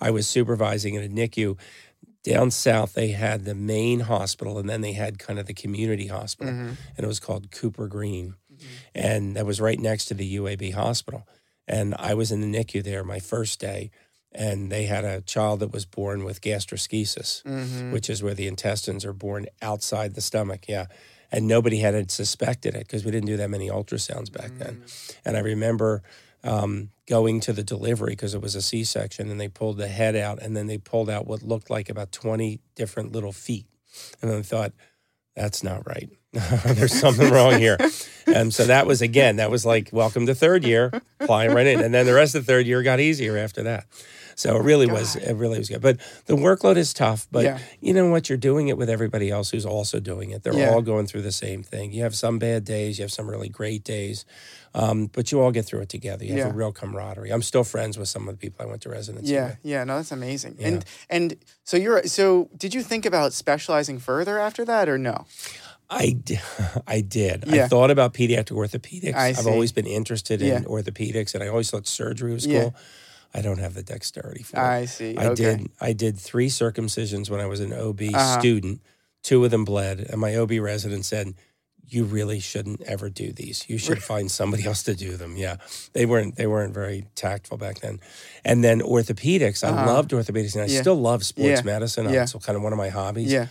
I 0.01 0.11
was 0.11 0.27
supervising 0.27 0.95
in 0.95 1.03
a 1.03 1.07
NICU. 1.07 1.57
Down 2.23 2.51
south, 2.51 2.93
they 2.93 3.09
had 3.09 3.45
the 3.45 3.55
main 3.55 4.01
hospital, 4.01 4.59
and 4.59 4.69
then 4.69 4.81
they 4.81 4.91
had 4.91 5.17
kind 5.17 5.39
of 5.39 5.45
the 5.45 5.53
community 5.53 6.07
hospital, 6.07 6.51
Mhm. 6.53 6.75
and 6.97 6.99
it 6.99 7.07
was 7.07 7.21
called 7.21 7.51
Cooper 7.51 7.87
Green, 7.87 8.33
and 8.95 9.35
that 9.35 9.45
was 9.45 9.59
right 9.61 9.79
next 9.79 10.05
to 10.05 10.13
the 10.13 10.35
UAB 10.35 10.73
hospital. 10.73 11.27
And 11.67 11.95
I 11.99 12.13
was 12.13 12.31
in 12.31 12.39
the 12.41 12.47
NICU 12.57 12.83
there 12.83 13.03
my 13.03 13.19
first 13.19 13.59
day, 13.59 13.91
and 14.31 14.71
they 14.71 14.85
had 14.85 15.03
a 15.03 15.21
child 15.21 15.59
that 15.61 15.71
was 15.73 15.85
born 15.85 16.23
with 16.23 16.41
gastroschisis 16.41 17.43
Mhm. 17.43 17.91
which 17.91 18.09
is 18.09 18.21
where 18.23 18.33
the 18.33 18.47
intestines 18.47 19.03
are 19.05 19.13
born 19.13 19.47
outside 19.61 20.13
the 20.15 20.21
stomach. 20.21 20.67
Yeah. 20.67 20.85
And 21.31 21.47
nobody 21.47 21.79
had 21.79 22.09
suspected 22.11 22.73
it 22.75 22.87
because 22.87 23.03
we 23.03 23.11
didn't 23.11 23.27
do 23.27 23.37
that 23.37 23.49
many 23.49 23.67
ultrasounds 23.69 24.31
back 24.31 24.51
then. 24.57 24.83
And 25.25 25.35
I 25.35 25.41
remember 25.41 26.03
um, 26.43 26.91
going 27.07 27.39
to 27.41 27.51
the 27.51 27.63
delivery 27.63 28.11
because 28.11 28.33
it 28.33 28.41
was 28.41 28.55
a 28.55 28.61
C 28.61 28.83
section 28.85 29.29
and 29.29 29.41
they 29.41 29.49
pulled 29.49 29.77
the 29.77 29.87
head 29.89 30.15
out 30.15 30.41
and 30.41 30.55
then 30.55 30.67
they 30.67 30.77
pulled 30.77 31.09
out 31.09 31.25
what 31.27 31.41
looked 31.41 31.69
like 31.69 31.89
about 31.89 32.11
20 32.13 32.59
different 32.75 33.11
little 33.11 33.33
feet. 33.33 33.65
And 34.21 34.31
I 34.31 34.41
thought, 34.43 34.71
that's 35.35 35.63
not 35.63 35.85
right. 35.87 36.09
There's 36.65 36.97
something 36.99 37.29
wrong 37.31 37.59
here. 37.59 37.77
And 38.27 38.53
so 38.53 38.65
that 38.65 38.85
was, 38.87 39.01
again, 39.01 39.37
that 39.37 39.49
was 39.49 39.65
like, 39.65 39.89
welcome 39.91 40.25
to 40.25 40.35
third 40.35 40.63
year, 40.65 40.91
flying 41.25 41.53
right 41.53 41.65
in. 41.67 41.79
And 41.81 41.93
then 41.93 42.05
the 42.05 42.13
rest 42.13 42.35
of 42.35 42.45
the 42.45 42.51
third 42.51 42.67
year 42.67 42.83
got 42.83 42.99
easier 42.99 43.37
after 43.37 43.63
that. 43.63 43.85
So 44.35 44.55
it 44.55 44.61
really 44.61 44.85
was 44.85 45.15
it 45.15 45.33
really 45.33 45.57
was 45.57 45.67
good. 45.67 45.81
But 45.81 45.97
the 46.27 46.35
workload 46.35 46.75
is 46.77 46.93
tough. 46.93 47.25
But 47.31 47.43
Yeah. 47.43 47.57
you 47.81 47.91
know 47.91 48.11
what? 48.11 48.29
You're 48.29 48.37
doing 48.37 48.67
it 48.67 48.77
with 48.77 48.87
everybody 48.87 49.31
else 49.31 49.49
who's 49.49 49.65
also 49.65 49.99
doing 49.99 50.29
it. 50.29 50.43
They're 50.43 50.53
Yeah. 50.53 50.69
all 50.69 50.83
going 50.83 51.07
through 51.07 51.23
the 51.23 51.31
same 51.31 51.63
thing. 51.63 51.91
You 51.91 52.03
have 52.03 52.13
some 52.15 52.37
bad 52.37 52.63
days. 52.63 52.99
You 52.99 53.03
have 53.03 53.11
some 53.11 53.27
really 53.27 53.49
great 53.49 53.83
days. 53.83 54.25
Um, 54.75 55.07
but 55.07 55.31
you 55.31 55.41
all 55.41 55.49
get 55.51 55.65
through 55.65 55.79
it 55.81 55.89
together. 55.89 56.23
You 56.23 56.33
have 56.33 56.39
Yeah. 56.39 56.49
a 56.49 56.53
real 56.53 56.71
camaraderie. 56.71 57.31
I'm 57.31 57.41
still 57.41 57.63
friends 57.63 57.97
with 57.97 58.09
some 58.09 58.27
of 58.27 58.35
the 58.35 58.37
people 58.37 58.63
I 58.63 58.69
went 58.69 58.81
to 58.83 58.89
residency 58.89 59.33
Yeah, 59.33 59.45
with. 59.47 59.57
yeah, 59.63 59.83
no, 59.85 59.95
that's 59.95 60.11
amazing. 60.11 60.57
And 60.59 60.85
and 61.09 61.37
so 61.63 61.75
you're 61.77 62.03
so 62.03 62.49
did 62.55 62.75
you 62.75 62.83
think 62.83 63.07
about 63.07 63.33
specializing 63.33 63.97
further 63.97 64.37
after 64.37 64.63
that 64.65 64.87
or 64.87 64.99
no? 64.99 65.25
I, 65.89 66.17
I 66.87 67.01
did. 67.01 67.45
Yeah. 67.47 67.65
I 67.65 67.67
thought 67.67 67.91
about 67.91 68.13
pediatric 68.13 68.51
orthopedics. 68.55 69.13
I 69.15 69.33
have 69.33 69.47
always 69.47 69.71
been 69.71 69.87
interested 69.87 70.41
in 70.41 70.47
Yeah. 70.47 70.59
orthopedics, 70.61 71.33
and 71.33 71.43
I 71.43 71.47
always 71.47 71.69
thought 71.71 71.87
surgery 71.87 72.33
was 72.33 72.45
Yeah. 72.45 72.61
cool. 72.63 72.75
I 73.33 73.41
don't 73.41 73.59
have 73.59 73.73
the 73.73 73.83
dexterity 73.83 74.43
for 74.43 74.57
it. 74.57 74.61
I 74.61 74.85
see. 74.85 75.15
I 75.17 75.27
okay. 75.27 75.35
did. 75.57 75.69
I 75.81 75.93
did 75.93 76.17
three 76.17 76.47
circumcisions 76.49 77.29
when 77.29 77.39
I 77.39 77.45
was 77.45 77.59
an 77.59 77.73
OB 77.73 78.01
Uh-huh. 78.13 78.39
student. 78.39 78.81
Two 79.23 79.43
of 79.43 79.51
them 79.51 79.65
bled, 79.65 79.99
and 80.09 80.19
my 80.21 80.35
OB 80.35 80.59
resident 80.59 81.03
said, 81.05 81.33
"You 81.85 82.05
really 82.05 82.39
shouldn't 82.39 82.81
ever 82.83 83.09
do 83.09 83.33
these. 83.33 83.65
You 83.67 83.77
should 83.77 84.01
find 84.01 84.31
somebody 84.31 84.65
else 84.65 84.81
to 84.83 84.95
do 84.95 85.17
them." 85.17 85.35
Yeah, 85.35 85.57
they 85.93 86.05
weren't. 86.05 86.35
They 86.37 86.47
weren't 86.47 86.73
very 86.73 87.05
tactful 87.15 87.57
back 87.57 87.79
then. 87.81 87.99
And 88.45 88.63
then 88.63 88.79
orthopedics. 88.81 89.63
I 89.63 89.69
Uh-huh. 89.69 89.85
loved 89.93 90.11
orthopedics, 90.11 90.53
and 90.53 90.63
I 90.63 90.67
Yeah. 90.67 90.81
still 90.81 90.95
love 90.99 91.25
sports 91.25 91.59
Yeah. 91.59 91.61
medicine. 91.63 92.09
Yeah. 92.09 92.23
It's 92.23 92.33
kind 92.33 92.55
of 92.55 92.61
one 92.63 92.71
of 92.73 92.77
my 92.77 92.89
hobbies. 92.89 93.31
Yeah. 93.31 93.47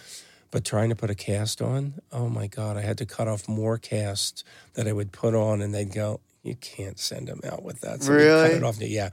But 0.51 0.65
trying 0.65 0.89
to 0.91 0.97
put 0.97 1.11
a 1.11 1.15
cast 1.15 1.61
on, 1.61 1.95
oh 2.13 2.29
my 2.29 2.47
God, 2.47 2.77
I 2.77 2.83
had 2.83 2.99
to 2.99 3.07
cut 3.07 3.29
off 3.29 3.49
more 3.49 3.79
cast 3.79 4.45
that 4.75 4.87
I 4.89 4.93
would 4.93 5.13
put 5.13 5.35
on, 5.35 5.61
and 5.61 5.75
they'd 5.75 5.93
go, 5.93 6.21
You 6.43 6.55
can't 6.55 6.99
send 6.99 7.27
them 7.27 7.41
out 7.45 7.65
with 7.65 7.81
that. 7.81 8.03
So 8.05 8.13
Really? 8.13 8.49
cut 8.49 8.57
it 8.57 8.63
off. 8.63 8.81
Yeah. 8.81 9.11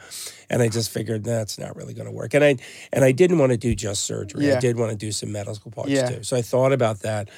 And 0.52 0.62
I 0.62 0.70
just 0.70 0.92
figured 0.92 1.24
that's 1.24 1.58
not 1.58 1.75
really 1.75 1.96
going 1.96 2.06
to 2.06 2.12
work. 2.12 2.36
And 2.36 2.44
I 2.44 2.58
and 2.94 3.04
I 3.04 3.12
didn't 3.12 3.40
want 3.40 3.52
to 3.52 3.58
do 3.58 3.74
just 3.74 4.04
surgery. 4.04 4.48
Yeah. 4.48 4.58
I 4.58 4.60
did 4.60 4.78
want 4.78 4.92
to 4.92 4.98
do 4.98 5.12
some 5.12 5.32
medical 5.32 5.72
parts 5.72 5.90
Yeah. 5.90 6.08
too. 6.10 6.24
So 6.24 6.38
I 6.38 6.44
thought 6.44 6.72
about 6.72 7.00
that. 7.00 7.30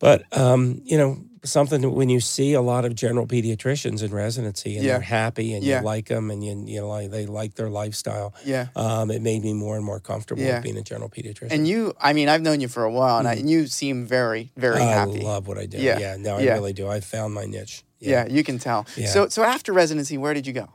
But 0.00 0.24
um, 0.36 0.80
you 0.84 0.98
know, 0.98 1.18
something 1.44 1.82
when 1.94 2.08
you 2.08 2.20
see 2.20 2.52
a 2.54 2.60
lot 2.60 2.84
of 2.84 2.94
general 2.94 3.26
pediatricians 3.26 4.02
in 4.02 4.10
residency 4.12 4.76
and 4.76 4.84
Yeah. 4.84 4.92
they're 4.92 5.00
happy 5.00 5.54
and 5.54 5.64
Yeah. 5.64 5.80
you 5.80 5.84
like 5.84 6.06
them 6.06 6.30
and 6.30 6.42
you 6.44 6.62
you 6.66 6.80
know 6.80 6.88
like 6.88 7.10
they 7.10 7.26
like 7.26 7.54
their 7.54 7.68
lifestyle, 7.70 8.34
Yeah. 8.44 8.68
um, 8.76 9.10
it 9.10 9.22
made 9.22 9.42
me 9.42 9.52
more 9.54 9.76
and 9.76 9.84
more 9.84 10.00
comfortable 10.00 10.42
Yeah. 10.42 10.54
with 10.56 10.64
being 10.64 10.76
a 10.78 10.82
general 10.82 11.08
pediatrician. 11.08 11.52
And 11.52 11.66
you, 11.68 11.94
I 12.00 12.12
mean, 12.12 12.28
I've 12.28 12.42
known 12.42 12.60
you 12.60 12.68
for 12.68 12.84
a 12.84 12.90
while, 12.90 13.18
and, 13.18 13.28
I, 13.28 13.34
and 13.34 13.48
you 13.50 13.66
seem 13.66 14.06
very, 14.06 14.50
very 14.56 14.80
I 14.80 14.84
happy. 14.84 15.20
love 15.20 15.46
what 15.48 15.58
I 15.58 15.66
do. 15.66 15.78
Yeah. 15.78 15.98
Yeah, 15.98 16.16
no, 16.18 16.36
I 16.36 16.42
really 16.44 16.72
do. 16.72 16.88
I 16.88 17.00
found 17.00 17.34
my 17.34 17.44
niche. 17.44 17.84
yeah. 18.00 18.26
you 18.28 18.44
can 18.44 18.58
tell. 18.58 18.86
So, 19.06 19.28
so 19.28 19.42
after 19.42 19.72
residency, 19.72 20.18
where 20.18 20.34
did 20.34 20.46
you 20.46 20.52
go? 20.52 20.68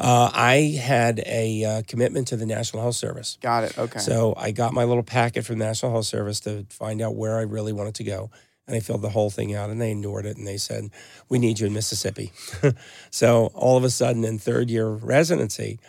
Uh, 0.00 0.30
I 0.34 0.78
had 0.82 1.22
a 1.26 1.64
uh, 1.64 1.82
commitment 1.86 2.28
to 2.28 2.36
the 2.36 2.46
National 2.46 2.82
Health 2.82 2.96
Service. 2.96 3.38
Got 3.40 3.64
it. 3.64 3.78
Okay. 3.78 3.98
So 4.00 4.34
I 4.36 4.50
got 4.50 4.72
my 4.72 4.84
little 4.84 5.02
packet 5.02 5.44
from 5.44 5.58
the 5.58 5.64
National 5.64 5.92
Health 5.92 6.06
Service 6.06 6.40
to 6.40 6.66
find 6.70 7.00
out 7.00 7.14
where 7.14 7.38
I 7.38 7.42
really 7.42 7.72
wanted 7.72 7.94
to 7.96 8.04
go. 8.04 8.30
And 8.70 8.76
they 8.76 8.84
filled 8.84 9.02
the 9.02 9.10
whole 9.10 9.30
thing 9.30 9.52
out 9.52 9.68
and 9.68 9.80
they 9.80 9.90
ignored 9.90 10.26
it 10.26 10.36
and 10.36 10.46
they 10.46 10.56
said, 10.56 10.90
We 11.28 11.40
need 11.40 11.58
you 11.58 11.66
in 11.66 11.72
Mississippi. 11.72 12.30
so 13.10 13.50
all 13.52 13.76
of 13.76 13.82
a 13.82 13.90
sudden 13.90 14.24
in 14.24 14.38
third 14.38 14.70
year 14.70 14.88
residency, 14.88 15.80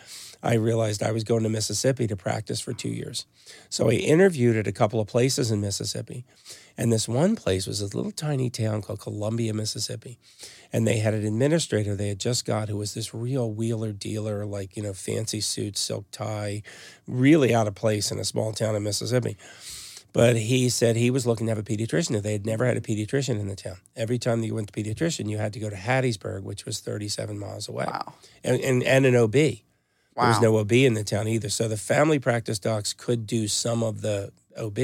I 0.42 0.54
realized 0.54 1.00
I 1.00 1.12
was 1.12 1.22
going 1.22 1.44
to 1.44 1.48
Mississippi 1.48 2.08
to 2.08 2.16
practice 2.16 2.58
for 2.58 2.72
two 2.72 2.88
years. 2.88 3.24
So 3.68 3.88
I 3.88 3.92
interviewed 3.92 4.56
at 4.56 4.66
a 4.66 4.72
couple 4.72 4.98
of 4.98 5.06
places 5.06 5.52
in 5.52 5.60
Mississippi. 5.60 6.24
And 6.76 6.92
this 6.92 7.06
one 7.06 7.36
place 7.36 7.68
was 7.68 7.80
a 7.80 7.96
little 7.96 8.10
tiny 8.10 8.50
town 8.50 8.82
called 8.82 8.98
Columbia, 8.98 9.54
Mississippi. 9.54 10.18
And 10.72 10.84
they 10.84 10.98
had 10.98 11.14
an 11.14 11.24
administrator 11.24 11.94
they 11.94 12.08
had 12.08 12.18
just 12.18 12.44
got 12.44 12.68
who 12.68 12.78
was 12.78 12.94
this 12.94 13.14
real 13.14 13.52
wheeler 13.52 13.92
dealer, 13.92 14.44
like, 14.44 14.76
you 14.76 14.82
know, 14.82 14.92
fancy 14.92 15.40
suit, 15.40 15.78
silk 15.78 16.06
tie, 16.10 16.64
really 17.06 17.54
out 17.54 17.68
of 17.68 17.76
place 17.76 18.10
in 18.10 18.18
a 18.18 18.24
small 18.24 18.52
town 18.52 18.74
in 18.74 18.82
Mississippi. 18.82 19.36
But 20.12 20.36
he 20.36 20.68
said 20.68 20.96
he 20.96 21.10
was 21.10 21.26
looking 21.26 21.46
to 21.46 21.50
have 21.52 21.58
a 21.58 21.62
pediatrician. 21.62 22.20
They 22.20 22.32
had 22.32 22.44
never 22.44 22.66
had 22.66 22.76
a 22.76 22.82
pediatrician 22.82 23.40
in 23.40 23.48
the 23.48 23.56
town. 23.56 23.78
Every 23.96 24.18
time 24.18 24.40
that 24.40 24.46
you 24.46 24.54
went 24.54 24.70
to 24.70 24.82
pediatrician, 24.82 25.30
you 25.30 25.38
had 25.38 25.54
to 25.54 25.58
go 25.58 25.70
to 25.70 25.76
Hattiesburg, 25.76 26.42
which 26.42 26.66
was 26.66 26.80
37 26.80 27.38
miles 27.38 27.68
away, 27.68 27.86
wow. 27.86 28.12
and, 28.44 28.60
and, 28.60 28.82
and 28.82 29.06
an 29.06 29.16
OB. 29.16 29.32
There 30.14 30.28
was 30.28 30.42
no 30.42 30.58
OB 30.58 30.72
in 30.72 30.92
the 30.92 31.04
town 31.04 31.26
either. 31.26 31.48
So 31.48 31.68
the 31.68 31.78
family 31.78 32.18
practice 32.18 32.58
docs 32.58 32.92
could 32.92 33.26
do 33.26 33.48
some 33.48 33.82
of 33.82 34.02
the 34.02 34.30
OB, 34.58 34.78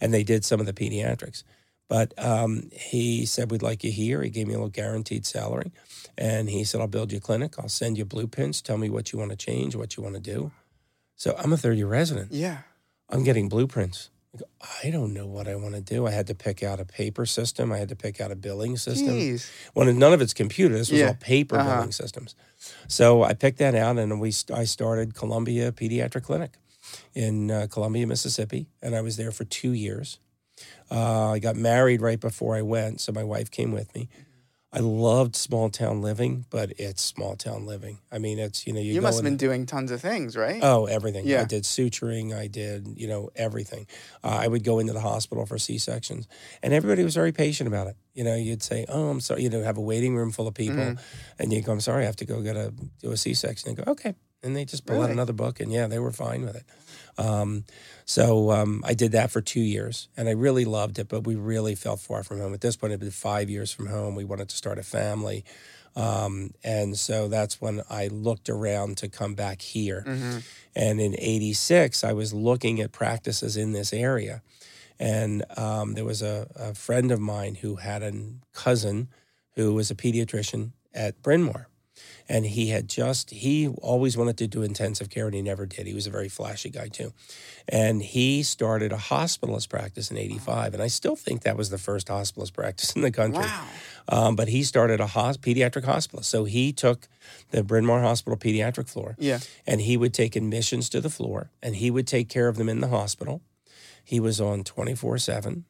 and 0.00 0.14
they 0.14 0.22
did 0.22 0.44
some 0.44 0.58
of 0.58 0.64
the 0.64 0.72
pediatrics. 0.72 1.42
But 1.88 2.12
um, 2.22 2.70
he 2.72 3.26
said, 3.26 3.50
We'd 3.50 3.62
like 3.62 3.82
you 3.82 3.90
here. 3.90 4.22
He 4.22 4.30
gave 4.30 4.46
me 4.46 4.54
a 4.54 4.56
little 4.56 4.70
guaranteed 4.70 5.26
salary. 5.26 5.72
And 6.16 6.50
he 6.50 6.64
said, 6.64 6.80
I'll 6.80 6.86
build 6.86 7.12
you 7.12 7.18
a 7.18 7.20
clinic. 7.20 7.54
I'll 7.58 7.68
send 7.68 7.96
you 7.96 8.04
blueprints. 8.04 8.60
Tell 8.60 8.76
me 8.76 8.90
what 8.90 9.12
you 9.12 9.18
want 9.18 9.30
to 9.30 9.36
change, 9.36 9.76
what 9.76 9.96
you 9.96 10.02
want 10.02 10.16
to 10.16 10.20
do. 10.20 10.50
So 11.16 11.34
I'm 11.38 11.52
a 11.52 11.56
third 11.56 11.78
year 11.78 11.86
resident. 11.86 12.32
Yeah. 12.32 12.58
I'm 13.08 13.24
getting 13.24 13.48
blueprints. 13.48 14.10
I 14.34 14.38
go, 14.38 14.44
I 14.84 14.90
don't 14.90 15.14
know 15.14 15.26
what 15.26 15.48
I 15.48 15.54
want 15.56 15.74
to 15.74 15.80
do. 15.80 16.06
I 16.06 16.10
had 16.10 16.26
to 16.26 16.34
pick 16.34 16.62
out 16.62 16.80
a 16.80 16.84
paper 16.84 17.24
system. 17.26 17.72
I 17.72 17.78
had 17.78 17.88
to 17.88 17.96
pick 17.96 18.20
out 18.20 18.30
a 18.30 18.36
billing 18.36 18.76
system. 18.76 19.14
Jeez. 19.14 19.48
When 19.74 19.98
none 19.98 20.12
of 20.12 20.20
it's 20.20 20.34
computer, 20.34 20.76
this 20.76 20.90
was 20.90 21.00
Yeah. 21.00 21.08
all 21.08 21.14
paper 21.14 21.56
Uh-huh. 21.56 21.76
billing 21.76 21.92
systems. 21.92 22.34
So 22.88 23.22
I 23.22 23.34
picked 23.34 23.58
that 23.58 23.74
out, 23.74 23.98
and 23.98 24.20
we 24.20 24.32
I 24.52 24.64
started 24.64 25.14
Columbia 25.14 25.72
Pediatric 25.72 26.24
Clinic 26.24 26.58
in 27.14 27.50
uh, 27.50 27.66
Columbia, 27.70 28.06
Mississippi, 28.06 28.66
and 28.82 28.94
I 28.94 29.00
was 29.00 29.16
there 29.16 29.30
for 29.32 29.44
two 29.44 29.72
years. 29.72 30.18
Uh, 30.90 31.30
I 31.32 31.38
got 31.38 31.56
married 31.56 32.00
right 32.02 32.18
before 32.20 32.56
I 32.56 32.62
went, 32.62 33.00
so 33.00 33.12
my 33.12 33.24
wife 33.24 33.50
came 33.50 33.72
with 33.72 33.94
me. 33.94 34.08
I 34.70 34.80
loved 34.80 35.34
small 35.34 35.70
town 35.70 36.02
living, 36.02 36.44
but 36.50 36.72
it's 36.78 37.00
small 37.02 37.36
town 37.36 37.64
living. 37.64 38.00
I 38.12 38.18
mean, 38.18 38.38
it's 38.38 38.66
you 38.66 38.74
know 38.74 38.80
you, 38.80 38.92
You, 38.92 39.00
must 39.00 39.16
have 39.16 39.24
been 39.24 39.38
doing 39.38 39.64
tons 39.64 39.90
of 39.90 40.02
things, 40.02 40.36
right? 40.36 40.60
Oh, 40.62 40.84
everything. 40.84 41.26
Yeah. 41.26 41.40
I 41.40 41.44
did 41.44 41.62
suturing. 41.64 42.36
I 42.36 42.48
did, 42.48 42.86
you 42.94 43.08
know, 43.08 43.30
everything. 43.34 43.86
Uh, 44.22 44.38
I 44.42 44.46
would 44.46 44.64
go 44.64 44.78
into 44.78 44.92
the 44.92 45.00
hospital 45.00 45.46
for 45.46 45.56
C 45.56 45.78
sections, 45.78 46.28
and 46.62 46.74
everybody 46.74 47.02
was 47.02 47.14
very 47.14 47.32
patient 47.32 47.66
about 47.66 47.86
it. 47.86 47.96
You 48.12 48.24
know, 48.24 48.34
you'd 48.34 48.62
say, 48.62 48.84
"Oh, 48.90 49.08
I'm 49.08 49.20
sorry," 49.20 49.42
you 49.42 49.48
know, 49.48 49.62
have 49.62 49.78
a 49.78 49.82
waiting 49.82 50.14
room 50.14 50.32
full 50.32 50.46
of 50.46 50.52
people, 50.54 50.76
Mm-hmm. 50.76 51.02
and 51.38 51.50
you 51.52 51.62
go, 51.62 51.72
"I'm 51.72 51.80
sorry, 51.80 52.02
I 52.02 52.06
have 52.06 52.16
to 52.16 52.26
go 52.26 52.42
get 52.42 52.56
a 52.56 52.70
do 53.00 53.10
a 53.10 53.16
C 53.16 53.32
section." 53.32 53.74
They 53.74 53.82
go, 53.82 53.90
"Okay," 53.92 54.14
and 54.42 54.54
they 54.54 54.66
just 54.66 54.84
pull 54.84 55.00
out 55.00 55.08
another 55.10 55.32
book, 55.32 55.60
and 55.60 55.72
yeah, 55.72 55.86
they 55.86 55.98
were 55.98 56.12
fine 56.12 56.44
with 56.44 56.56
it. 56.56 56.64
Um, 57.18 57.64
so 58.04 58.50
um, 58.52 58.82
I 58.86 58.94
did 58.94 59.12
that 59.12 59.30
for 59.30 59.40
two 59.40 59.60
years, 59.60 60.08
and 60.16 60.28
I 60.28 60.32
really 60.32 60.64
loved 60.64 60.98
it. 60.98 61.08
But 61.08 61.26
we 61.26 61.34
really 61.34 61.74
felt 61.74 62.00
far 62.00 62.22
from 62.22 62.38
home. 62.38 62.54
At 62.54 62.60
this 62.60 62.76
point, 62.76 62.92
it 62.92 62.94
had 62.94 63.00
been 63.00 63.10
five 63.10 63.50
years 63.50 63.72
from 63.72 63.86
home. 63.86 64.14
We 64.14 64.24
wanted 64.24 64.48
to 64.48 64.56
start 64.56 64.78
a 64.78 64.82
family. 64.82 65.44
Um, 65.96 66.52
and 66.62 66.96
so 66.96 67.26
that's 67.26 67.60
when 67.60 67.82
I 67.90 68.06
looked 68.06 68.48
around 68.48 68.98
to 68.98 69.08
come 69.08 69.34
back 69.34 69.60
here. 69.60 70.04
Mm-hmm. 70.06 70.38
And 70.76 71.00
in 71.00 71.16
86, 71.18 72.04
I 72.04 72.12
was 72.12 72.32
looking 72.32 72.80
at 72.80 72.92
practices 72.92 73.56
in 73.56 73.72
this 73.72 73.92
area. 73.92 74.42
And 75.00 75.44
um, 75.56 75.94
there 75.94 76.04
was 76.04 76.22
a, 76.22 76.46
a 76.54 76.74
friend 76.74 77.10
of 77.10 77.20
mine 77.20 77.56
who 77.56 77.76
had 77.76 78.02
a 78.02 78.12
cousin 78.52 79.08
who 79.56 79.74
was 79.74 79.90
a 79.90 79.94
pediatrician 79.96 80.70
at 80.94 81.20
Bryn 81.20 81.42
Mawr. 81.42 81.68
And 82.30 82.44
he 82.44 82.68
had 82.68 82.88
just, 82.88 83.30
he 83.30 83.68
always 83.68 84.16
wanted 84.16 84.36
to 84.38 84.46
do 84.46 84.62
intensive 84.62 85.08
care 85.08 85.26
and 85.26 85.34
he 85.34 85.40
never 85.40 85.64
did. 85.64 85.86
He 85.86 85.94
was 85.94 86.06
a 86.06 86.10
very 86.10 86.28
flashy 86.28 86.68
guy 86.68 86.88
too. 86.88 87.14
And 87.66 88.02
he 88.02 88.42
started 88.42 88.92
a 88.92 88.96
hospitalist 88.96 89.70
practice 89.70 90.10
in 90.10 90.18
85. 90.18 90.74
And 90.74 90.82
I 90.82 90.88
still 90.88 91.16
think 91.16 91.42
that 91.42 91.56
was 91.56 91.70
the 91.70 91.78
first 91.78 92.08
hospitalist 92.08 92.52
practice 92.52 92.92
in 92.92 93.00
the 93.00 93.10
country. 93.10 93.44
Wow. 93.44 93.64
Um, 94.10 94.36
but 94.36 94.48
he 94.48 94.62
started 94.62 95.00
a 95.00 95.06
pediatric 95.06 95.84
hospital. 95.84 96.22
So 96.22 96.44
he 96.44 96.72
took 96.72 97.08
the 97.50 97.62
Bryn 97.62 97.86
Mawr 97.86 98.02
Hospital 98.02 98.36
pediatric 98.38 98.88
floor 98.90 99.16
Yeah. 99.18 99.38
and 99.66 99.80
he 99.80 99.96
would 99.96 100.12
take 100.12 100.36
admissions 100.36 100.88
to 100.90 101.00
the 101.00 101.10
floor 101.10 101.50
and 101.62 101.76
he 101.76 101.90
would 101.90 102.06
take 102.06 102.28
care 102.28 102.48
of 102.48 102.56
them 102.56 102.68
in 102.68 102.80
the 102.80 102.88
hospital. 102.88 103.40
He 104.04 104.20
was 104.20 104.38
on 104.40 104.64
24 104.64 105.18
7 105.18 105.64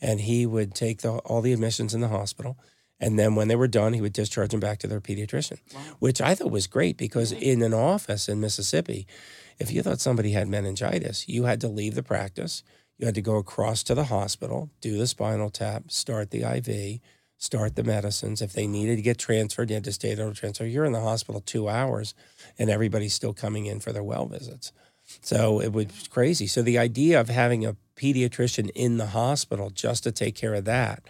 and 0.00 0.20
he 0.20 0.44
would 0.44 0.74
take 0.74 1.02
the, 1.02 1.10
all 1.18 1.40
the 1.40 1.52
admissions 1.52 1.94
in 1.94 2.00
the 2.00 2.08
hospital. 2.08 2.56
And 3.00 3.18
then 3.18 3.34
when 3.34 3.48
they 3.48 3.56
were 3.56 3.68
done, 3.68 3.92
he 3.92 4.00
would 4.00 4.12
discharge 4.12 4.50
them 4.50 4.60
back 4.60 4.78
to 4.78 4.86
their 4.86 5.00
pediatrician, 5.00 5.58
which 5.98 6.20
I 6.20 6.34
thought 6.34 6.50
was 6.50 6.66
great 6.66 6.96
because 6.96 7.32
in 7.32 7.62
an 7.62 7.74
office 7.74 8.28
in 8.28 8.40
Mississippi, 8.40 9.06
if 9.58 9.72
you 9.72 9.82
thought 9.82 10.00
somebody 10.00 10.32
had 10.32 10.48
meningitis, 10.48 11.28
you 11.28 11.44
had 11.44 11.60
to 11.60 11.68
leave 11.68 11.94
the 11.94 12.02
practice. 12.02 12.62
You 12.98 13.06
had 13.06 13.14
to 13.16 13.22
go 13.22 13.36
across 13.36 13.82
to 13.84 13.94
the 13.94 14.04
hospital, 14.04 14.70
do 14.80 14.96
the 14.96 15.06
spinal 15.06 15.50
tap, 15.50 15.90
start 15.90 16.30
the 16.30 16.42
IV, 16.42 17.00
start 17.36 17.74
the 17.74 17.82
medicines. 17.82 18.40
If 18.40 18.52
they 18.52 18.66
needed 18.66 18.96
to 18.96 19.02
get 19.02 19.18
transferred, 19.18 19.70
you 19.70 19.74
had 19.74 19.84
to 19.84 19.92
stay 19.92 20.14
there 20.14 20.28
to 20.28 20.34
transfer. 20.34 20.64
You're 20.64 20.84
in 20.84 20.92
the 20.92 21.00
hospital 21.00 21.40
two 21.40 21.68
hours, 21.68 22.14
and 22.58 22.70
everybody's 22.70 23.14
still 23.14 23.34
coming 23.34 23.66
in 23.66 23.80
for 23.80 23.92
their 23.92 24.04
well 24.04 24.26
visits. 24.26 24.72
So 25.20 25.60
it 25.60 25.72
was 25.72 26.08
crazy. 26.08 26.46
So 26.46 26.62
the 26.62 26.78
idea 26.78 27.20
of 27.20 27.28
having 27.28 27.66
a 27.66 27.76
pediatrician 27.96 28.70
in 28.74 28.96
the 28.96 29.08
hospital 29.08 29.70
just 29.70 30.04
to 30.04 30.12
take 30.12 30.34
care 30.34 30.54
of 30.54 30.64
that, 30.64 31.02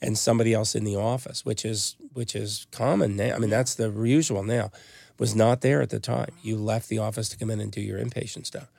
and 0.00 0.16
somebody 0.18 0.52
else 0.52 0.74
in 0.74 0.84
the 0.84 0.96
office, 0.96 1.44
which 1.44 1.64
is 1.64 1.96
which 2.12 2.34
is 2.34 2.66
common 2.70 3.16
now. 3.16 3.34
I 3.34 3.38
mean, 3.38 3.50
that's 3.50 3.74
the 3.74 3.90
usual 3.90 4.42
now. 4.42 4.70
Was 5.18 5.34
not 5.34 5.62
there 5.62 5.80
at 5.80 5.90
the 5.90 6.00
time. 6.00 6.28
You 6.42 6.56
left 6.56 6.88
the 6.88 6.98
office 6.98 7.28
to 7.30 7.38
come 7.38 7.50
in 7.50 7.60
and 7.60 7.72
do 7.72 7.80
your 7.80 7.98
inpatient 7.98 8.44
stuff. 8.44 8.70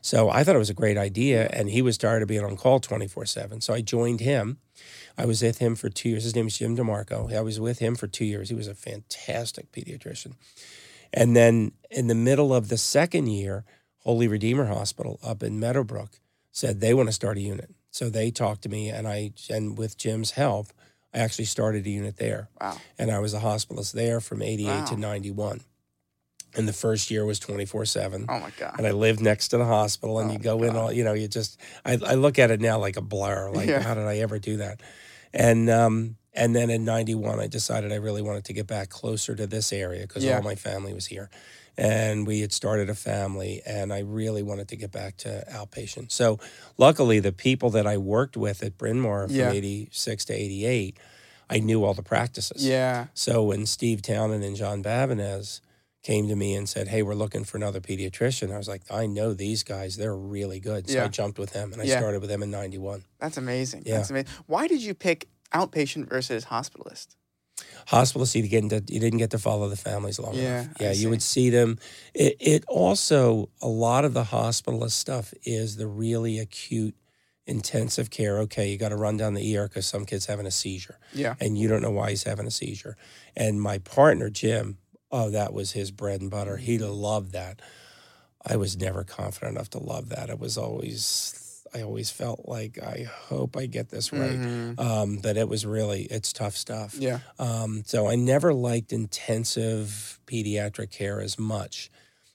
So 0.00 0.30
I 0.30 0.44
thought 0.44 0.54
it 0.54 0.58
was 0.58 0.70
a 0.70 0.74
great 0.74 0.98
idea, 0.98 1.48
and 1.52 1.70
he 1.70 1.82
was 1.82 1.98
tired 1.98 2.22
of 2.22 2.28
being 2.28 2.44
on 2.44 2.56
call 2.56 2.80
twenty 2.80 3.06
four 3.06 3.26
seven. 3.26 3.60
So 3.60 3.74
I 3.74 3.80
joined 3.80 4.20
him. 4.20 4.58
I 5.16 5.26
was 5.26 5.42
with 5.42 5.58
him 5.58 5.76
for 5.76 5.88
two 5.88 6.08
years. 6.08 6.24
His 6.24 6.34
name 6.34 6.46
is 6.46 6.58
Jim 6.58 6.76
DeMarco. 6.76 7.32
I 7.34 7.40
was 7.40 7.60
with 7.60 7.78
him 7.78 7.94
for 7.94 8.06
two 8.06 8.24
years. 8.24 8.48
He 8.48 8.54
was 8.54 8.66
a 8.66 8.74
fantastic 8.74 9.70
pediatrician. 9.72 10.34
And 11.12 11.36
then 11.36 11.72
in 11.90 12.08
the 12.08 12.14
middle 12.14 12.52
of 12.52 12.68
the 12.68 12.76
second 12.76 13.28
year, 13.28 13.64
Holy 13.98 14.26
Redeemer 14.26 14.66
Hospital 14.66 15.20
up 15.22 15.42
in 15.42 15.60
Meadowbrook 15.60 16.18
said 16.50 16.80
they 16.80 16.92
want 16.92 17.08
to 17.08 17.12
start 17.12 17.38
a 17.38 17.40
unit. 17.40 17.70
So 17.94 18.10
they 18.10 18.32
talked 18.32 18.62
to 18.62 18.68
me, 18.68 18.88
and 18.88 19.06
I 19.06 19.30
and 19.48 19.78
with 19.78 19.96
Jim's 19.96 20.32
help, 20.32 20.72
I 21.14 21.18
actually 21.18 21.44
started 21.44 21.86
a 21.86 21.90
unit 21.90 22.16
there. 22.16 22.48
Wow. 22.60 22.76
And 22.98 23.08
I 23.08 23.20
was 23.20 23.34
a 23.34 23.38
hospitalist 23.38 23.92
there 23.92 24.20
from 24.20 24.42
88 24.42 24.66
Wow. 24.80 24.84
to 24.86 24.96
91. 24.96 25.60
And 26.56 26.66
the 26.66 26.72
first 26.72 27.08
year 27.12 27.24
was 27.24 27.38
24 27.38 27.84
7 27.84 28.26
Oh 28.28 28.40
my 28.40 28.50
God. 28.58 28.74
and 28.78 28.86
I 28.86 28.90
lived 28.90 29.20
next 29.20 29.48
to 29.48 29.58
the 29.58 29.64
hospital. 29.64 30.18
And 30.18 30.28
Oh, 30.28 30.32
you 30.32 30.38
go 30.40 30.58
God. 30.58 30.66
in, 30.66 30.76
all 30.76 30.92
you 30.92 31.04
know, 31.04 31.12
you 31.12 31.28
just 31.28 31.60
I, 31.84 31.92
I 32.04 32.14
look 32.14 32.40
at 32.40 32.50
it 32.50 32.60
now 32.60 32.80
like 32.80 32.96
a 32.96 33.00
blur. 33.00 33.50
Like, 33.52 33.68
Yeah. 33.68 33.80
how 33.80 33.94
did 33.94 34.06
I 34.08 34.16
ever 34.18 34.40
do 34.40 34.56
that? 34.56 34.80
And 35.32 35.70
um, 35.70 36.16
and 36.32 36.54
then 36.56 36.70
in 36.70 36.84
'91, 36.84 37.38
I 37.38 37.46
decided 37.46 37.92
I 37.92 37.96
really 37.96 38.22
wanted 38.22 38.44
to 38.46 38.52
get 38.52 38.66
back 38.66 38.88
closer 38.88 39.36
to 39.36 39.46
this 39.46 39.72
area 39.72 40.02
because 40.02 40.24
Yeah. 40.24 40.34
all 40.34 40.42
my 40.42 40.56
family 40.56 40.92
was 40.92 41.06
here, 41.06 41.30
and 41.76 42.26
we 42.26 42.40
had 42.40 42.52
started 42.52 42.88
a 42.90 42.94
family, 42.94 43.60
and 43.66 43.92
I 43.92 44.00
really 44.00 44.42
wanted 44.42 44.68
to 44.68 44.76
get 44.76 44.92
back 44.92 45.16
to 45.18 45.44
outpatient. 45.50 46.12
So, 46.12 46.38
luckily, 46.78 47.20
the 47.20 47.32
people 47.32 47.70
that 47.70 47.86
I 47.86 47.96
worked 47.96 48.36
with 48.36 48.62
at 48.62 48.78
Bryn 48.78 49.00
Mawr 49.00 49.26
from 49.26 49.36
Yeah. 49.36 49.50
'86 49.52 50.24
to 50.26 50.32
'88, 50.34 50.98
I 51.50 51.58
knew 51.58 51.84
all 51.84 51.94
the 51.94 52.02
practices. 52.02 52.64
Yeah. 52.66 53.06
So 53.14 53.44
when 53.44 53.66
Steve 53.66 54.02
Townend 54.02 54.44
and 54.44 54.56
John 54.56 54.82
Bavinez 54.82 55.60
came 56.02 56.28
to 56.28 56.36
me 56.36 56.54
and 56.54 56.68
said, 56.68 56.88
"Hey, 56.88 57.02
we're 57.02 57.14
looking 57.14 57.44
for 57.44 57.56
another 57.56 57.80
pediatrician," 57.80 58.52
I 58.52 58.58
was 58.58 58.68
like, 58.68 58.82
"I 58.90 59.06
know 59.06 59.32
these 59.34 59.62
guys; 59.62 59.96
they're 59.96 60.16
really 60.16 60.60
good." 60.60 60.88
So 60.88 60.96
Yeah. 60.98 61.04
I 61.04 61.08
jumped 61.08 61.38
with 61.38 61.50
them, 61.50 61.72
and 61.72 61.80
I 61.82 61.86
Yeah. 61.86 61.98
started 61.98 62.20
with 62.20 62.30
them 62.30 62.42
in 62.42 62.50
'91. 62.50 63.04
That's 63.18 63.36
amazing. 63.36 63.82
Yeah. 63.86 63.96
That's 63.98 64.10
amazing. 64.10 64.28
Why 64.46 64.66
did 64.68 64.82
you 64.82 64.94
pick 64.94 65.28
outpatient 65.52 66.08
versus 66.08 66.46
hospitalist? 66.46 67.08
Hospitalists, 67.88 68.34
you 68.34 68.42
didn't 68.48 68.68
get 68.68 68.86
to, 68.86 68.94
you 68.94 69.00
didn't 69.00 69.18
get 69.18 69.30
to 69.32 69.38
follow 69.38 69.68
the 69.68 69.76
families 69.76 70.18
long 70.18 70.34
Yeah, 70.34 70.62
enough. 70.62 70.76
Yeah, 70.80 70.92
you 70.92 71.10
would 71.10 71.22
see 71.22 71.50
them. 71.50 71.78
It, 72.14 72.36
it 72.40 72.64
also 72.66 73.50
a 73.60 73.68
lot 73.68 74.04
of 74.04 74.14
the 74.14 74.24
hospitalist 74.24 74.92
stuff 74.92 75.34
is 75.44 75.76
the 75.76 75.86
really 75.86 76.38
acute. 76.38 76.94
Intensive 77.46 78.08
care. 78.08 78.38
Okay, 78.38 78.70
you 78.70 78.78
got 78.78 78.88
to 78.88 78.96
run 78.96 79.18
down 79.18 79.34
the 79.34 79.58
ER 79.58 79.68
because 79.68 79.84
some 79.84 80.06
kid's 80.06 80.24
having 80.24 80.46
a 80.46 80.50
seizure. 80.50 80.98
Yeah. 81.12 81.34
and 81.42 81.58
you 81.58 81.68
don't 81.68 81.82
know 81.82 81.90
why 81.90 82.08
he's 82.08 82.22
having 82.22 82.46
a 82.46 82.50
seizure. 82.50 82.96
And 83.36 83.60
my 83.60 83.76
partner, 83.76 84.30
Jim, 84.30 84.78
oh, 85.12 85.28
that 85.28 85.52
was 85.52 85.72
his 85.72 85.90
bread 85.90 86.22
and 86.22 86.30
butter. 86.30 86.56
He 86.56 86.78
loved 86.78 87.32
that. 87.32 87.60
I 88.46 88.56
was 88.56 88.78
never 88.78 89.04
confident 89.04 89.56
enough 89.56 89.68
to 89.70 89.78
love 89.78 90.08
that. 90.08 90.30
It 90.30 90.38
was 90.38 90.56
always, 90.56 91.43
I 91.74 91.82
always 91.82 92.08
felt 92.10 92.42
like, 92.46 92.78
I 92.82 93.02
hope 93.02 93.56
I 93.56 93.66
get 93.66 93.88
this 93.90 94.12
right. 94.12 94.38
Mhm. 94.38 94.78
Um, 94.78 95.16
but 95.16 95.36
it 95.36 95.48
was 95.48 95.66
really, 95.66 96.02
it's 96.04 96.32
tough 96.32 96.56
stuff. 96.56 96.94
Yeah. 96.98 97.18
Um, 97.38 97.82
so 97.84 98.06
I 98.06 98.14
never 98.14 98.54
liked 98.54 98.92
intensive 98.92 100.20
pediatric 100.26 100.90
care 100.90 101.20
as 101.20 101.38
much 101.38 101.90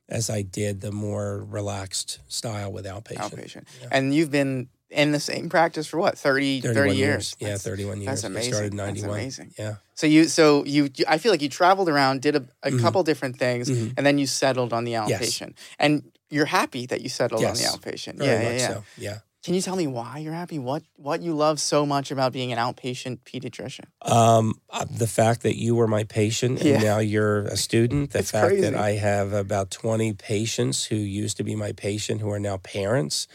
as 0.10 0.30
I 0.30 0.42
did 0.42 0.82
the 0.82 0.92
more 0.92 1.46
relaxed 1.48 2.20
style 2.28 2.72
with 2.72 2.86
outpatient. 2.86 3.18
Outpatient. 3.32 3.64
Yeah. 3.82 3.88
And 3.92 4.14
you've 4.14 4.32
been 4.32 4.68
in 4.90 5.12
the 5.12 5.20
same 5.20 5.50
practice 5.50 5.86
for 5.88 5.98
what 6.00 6.18
30, 6.18 6.62
30 6.62 6.74
31 6.74 6.98
years. 6.98 7.36
Yeah, 7.40 7.48
That's- 7.50 7.64
31 7.64 8.02
years. 8.02 8.08
that's 8.08 8.24
I 8.24 8.28
amazing. 8.28 8.54
started 8.54 8.72
in 8.74 8.78
That's 8.78 8.88
91. 9.02 9.20
amazing. 9.20 9.54
Yeah. 9.58 9.76
So 9.94 10.08
you, 10.08 10.28
so 10.28 10.66
you, 10.66 10.90
I 11.08 11.18
feel 11.20 11.32
like 11.32 11.42
you 11.44 11.50
traveled 11.50 11.90
around, 11.90 12.22
did 12.22 12.36
a, 12.36 12.46
a 12.64 12.72
Mhm. 12.72 12.82
couple 12.82 13.04
different 13.04 13.38
things, 13.38 13.70
Mhm. 13.70 13.94
and 13.98 14.06
then 14.06 14.18
you 14.18 14.26
settled 14.26 14.74
on 14.74 14.84
the 14.86 14.94
outpatient 14.94 15.10
Yes. 15.52 15.52
And 15.78 16.12
you're 16.32 16.46
happy 16.46 16.86
that 16.88 17.02
you 17.02 17.10
settled 17.10 17.42
Yes. 17.42 17.64
on 17.64 17.72
the 17.72 17.78
outpatient. 17.78 18.16
Very 18.18 18.44
yeah, 18.44 18.50
yeah, 18.50 18.58
yeah. 18.58 18.68
so. 18.68 18.84
Yeah. 18.98 19.18
Can 19.50 19.56
you 19.56 19.64
tell 19.64 19.76
me 19.76 19.88
why 19.88 20.20
you're 20.20 20.32
happy? 20.32 20.60
What 20.60 20.84
what 20.96 21.24
you 21.24 21.34
love 21.34 21.60
so 21.60 21.84
much 21.84 22.12
about 22.12 22.32
being 22.34 22.52
an 22.54 22.60
outpatient 22.60 23.22
pediatrician? 23.26 23.86
Um, 24.04 24.62
uh, 24.70 24.86
the 24.86 25.08
fact 25.08 25.42
that 25.42 25.58
you 25.58 25.74
were 25.74 25.88
my 25.88 26.04
patient 26.04 26.60
and 26.60 26.70
Yeah. 26.70 26.84
now 26.84 27.00
you're 27.00 27.46
a 27.46 27.58
student, 27.58 28.12
the 28.12 28.20
It's 28.20 28.30
fact 28.30 28.50
crazy. 28.50 28.62
that 28.62 28.76
I 28.76 28.92
have 28.92 29.34
about 29.34 29.72
20 29.72 30.14
patients 30.14 30.86
who 30.86 30.98
used 30.98 31.36
to 31.38 31.44
be 31.44 31.56
my 31.56 31.72
patient 31.72 32.22
who 32.22 32.30
are 32.30 32.40
now 32.40 32.58
parents, 32.58 33.28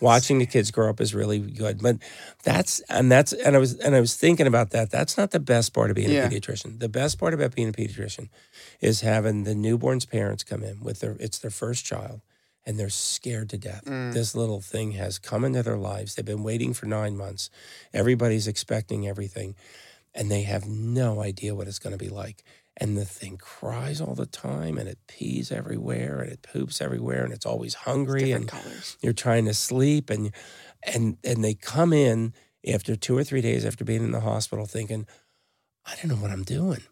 watching 0.00 0.40
the 0.40 0.46
kids 0.46 0.72
grow 0.72 0.90
up 0.90 1.00
is 1.00 1.14
really 1.14 1.38
good. 1.38 1.80
But 1.80 1.98
that's 2.42 2.80
and 2.88 3.12
that's 3.12 3.32
and 3.32 3.54
I 3.54 3.60
was 3.60 3.74
and 3.78 3.94
I 3.94 4.00
was 4.00 4.16
thinking 4.16 4.48
about 4.48 4.70
that. 4.70 4.90
That's 4.90 5.16
not 5.16 5.30
the 5.30 5.38
best 5.38 5.72
part 5.72 5.90
of 5.90 5.94
being 5.94 6.10
Yeah. 6.10 6.26
a 6.26 6.28
pediatrician. 6.28 6.80
The 6.80 6.88
best 6.88 7.16
part 7.16 7.32
about 7.32 7.54
being 7.54 7.68
a 7.68 7.72
pediatrician 7.72 8.28
is 8.80 9.02
having 9.02 9.44
the 9.44 9.54
newborn's 9.54 10.04
parents 10.04 10.42
come 10.42 10.64
in 10.64 10.80
with 10.80 10.98
their 10.98 11.16
it's 11.20 11.38
their 11.38 11.52
first 11.52 11.84
child 11.84 12.22
and 12.70 12.78
they're 12.78 12.88
scared 12.88 13.50
to 13.50 13.58
death. 13.58 13.84
Mm. 13.84 14.12
This 14.12 14.36
little 14.36 14.60
thing 14.60 14.92
has 14.92 15.18
come 15.18 15.44
into 15.44 15.60
their 15.64 15.76
lives. 15.76 16.14
They've 16.14 16.24
been 16.24 16.44
waiting 16.44 16.72
for 16.72 16.86
nine 16.86 17.16
months. 17.16 17.50
Everybody's 17.92 18.46
expecting 18.46 19.08
everything, 19.08 19.56
and 20.14 20.30
they 20.30 20.42
have 20.42 20.68
no 20.68 21.20
idea 21.20 21.56
what 21.56 21.66
it's 21.66 21.80
going 21.80 21.98
to 21.98 22.04
be 22.04 22.08
like. 22.08 22.44
And 22.76 22.96
the 22.96 23.04
thing 23.04 23.36
cries 23.38 24.00
all 24.00 24.14
the 24.14 24.24
time, 24.24 24.78
and 24.78 24.88
it 24.88 24.98
pees 25.08 25.50
everywhere, 25.50 26.20
and 26.20 26.30
it 26.30 26.42
poops 26.42 26.80
everywhere, 26.80 27.24
and 27.24 27.32
it's 27.32 27.44
always 27.44 27.74
hungry, 27.74 28.26
Different 28.26 28.52
and 28.52 28.62
colors. 28.62 28.96
you're 29.02 29.12
trying 29.12 29.46
to 29.46 29.54
sleep, 29.54 30.08
and 30.08 30.30
and 30.84 31.16
and 31.24 31.42
they 31.42 31.54
come 31.54 31.92
in 31.92 32.32
after 32.72 32.94
two 32.94 33.18
or 33.18 33.24
three 33.24 33.40
days 33.40 33.64
after 33.66 33.84
being 33.84 34.04
in 34.04 34.12
the 34.12 34.20
hospital, 34.20 34.64
thinking, 34.64 35.06
I 35.84 35.96
don't 35.96 36.08
know 36.08 36.22
what 36.22 36.30
I'm 36.30 36.44
doing, 36.44 36.82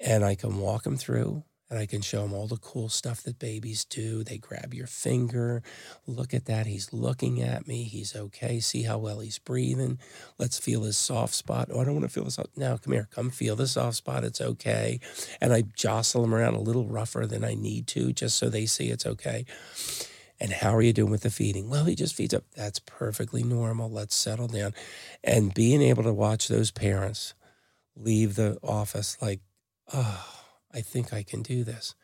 and 0.00 0.24
I 0.24 0.34
can 0.34 0.56
walk 0.58 0.84
them 0.84 0.96
through. 0.96 1.44
And 1.72 1.80
I 1.80 1.86
can 1.86 2.02
show 2.02 2.20
them 2.20 2.34
all 2.34 2.46
the 2.46 2.58
cool 2.58 2.90
stuff 2.90 3.22
that 3.22 3.38
babies 3.38 3.86
do. 3.86 4.22
They 4.22 4.36
grab 4.36 4.74
your 4.74 4.86
finger, 4.86 5.62
look 6.06 6.34
at 6.34 6.44
that. 6.44 6.66
He's 6.66 6.92
looking 6.92 7.40
at 7.40 7.66
me. 7.66 7.84
He's 7.84 8.14
okay. 8.14 8.60
See 8.60 8.82
how 8.82 8.98
well 8.98 9.20
he's 9.20 9.38
breathing. 9.38 9.98
Let's 10.38 10.58
feel 10.58 10.82
his 10.82 10.98
soft 10.98 11.32
spot. 11.32 11.70
Oh, 11.72 11.80
I 11.80 11.84
don't 11.84 11.94
want 11.94 12.04
to 12.04 12.10
feel 12.10 12.24
this. 12.24 12.38
Now, 12.58 12.76
come 12.76 12.92
here. 12.92 13.08
Come 13.10 13.30
feel 13.30 13.56
the 13.56 13.66
soft 13.66 13.96
spot. 13.96 14.22
It's 14.22 14.42
okay. 14.42 15.00
And 15.40 15.54
I 15.54 15.62
jostle 15.62 16.22
him 16.22 16.34
around 16.34 16.56
a 16.56 16.60
little 16.60 16.86
rougher 16.86 17.26
than 17.26 17.42
I 17.42 17.54
need 17.54 17.86
to, 17.86 18.12
just 18.12 18.36
so 18.36 18.50
they 18.50 18.66
see 18.66 18.90
it's 18.90 19.06
okay. 19.06 19.46
And 20.38 20.52
how 20.52 20.76
are 20.76 20.82
you 20.82 20.92
doing 20.92 21.10
with 21.10 21.22
the 21.22 21.30
feeding? 21.30 21.70
Well, 21.70 21.86
he 21.86 21.94
just 21.94 22.14
feeds 22.14 22.34
up. 22.34 22.44
That's 22.54 22.80
perfectly 22.80 23.42
normal. 23.42 23.90
Let's 23.90 24.14
settle 24.14 24.48
down. 24.48 24.74
And 25.24 25.54
being 25.54 25.80
able 25.80 26.02
to 26.02 26.12
watch 26.12 26.48
those 26.48 26.70
parents 26.70 27.32
leave 27.96 28.34
the 28.34 28.58
office 28.62 29.16
like, 29.22 29.40
oh, 29.94 30.41
I 30.74 30.80
think 30.80 31.12
I 31.12 31.22
can 31.22 31.42
do 31.42 31.64
this. 31.64 31.94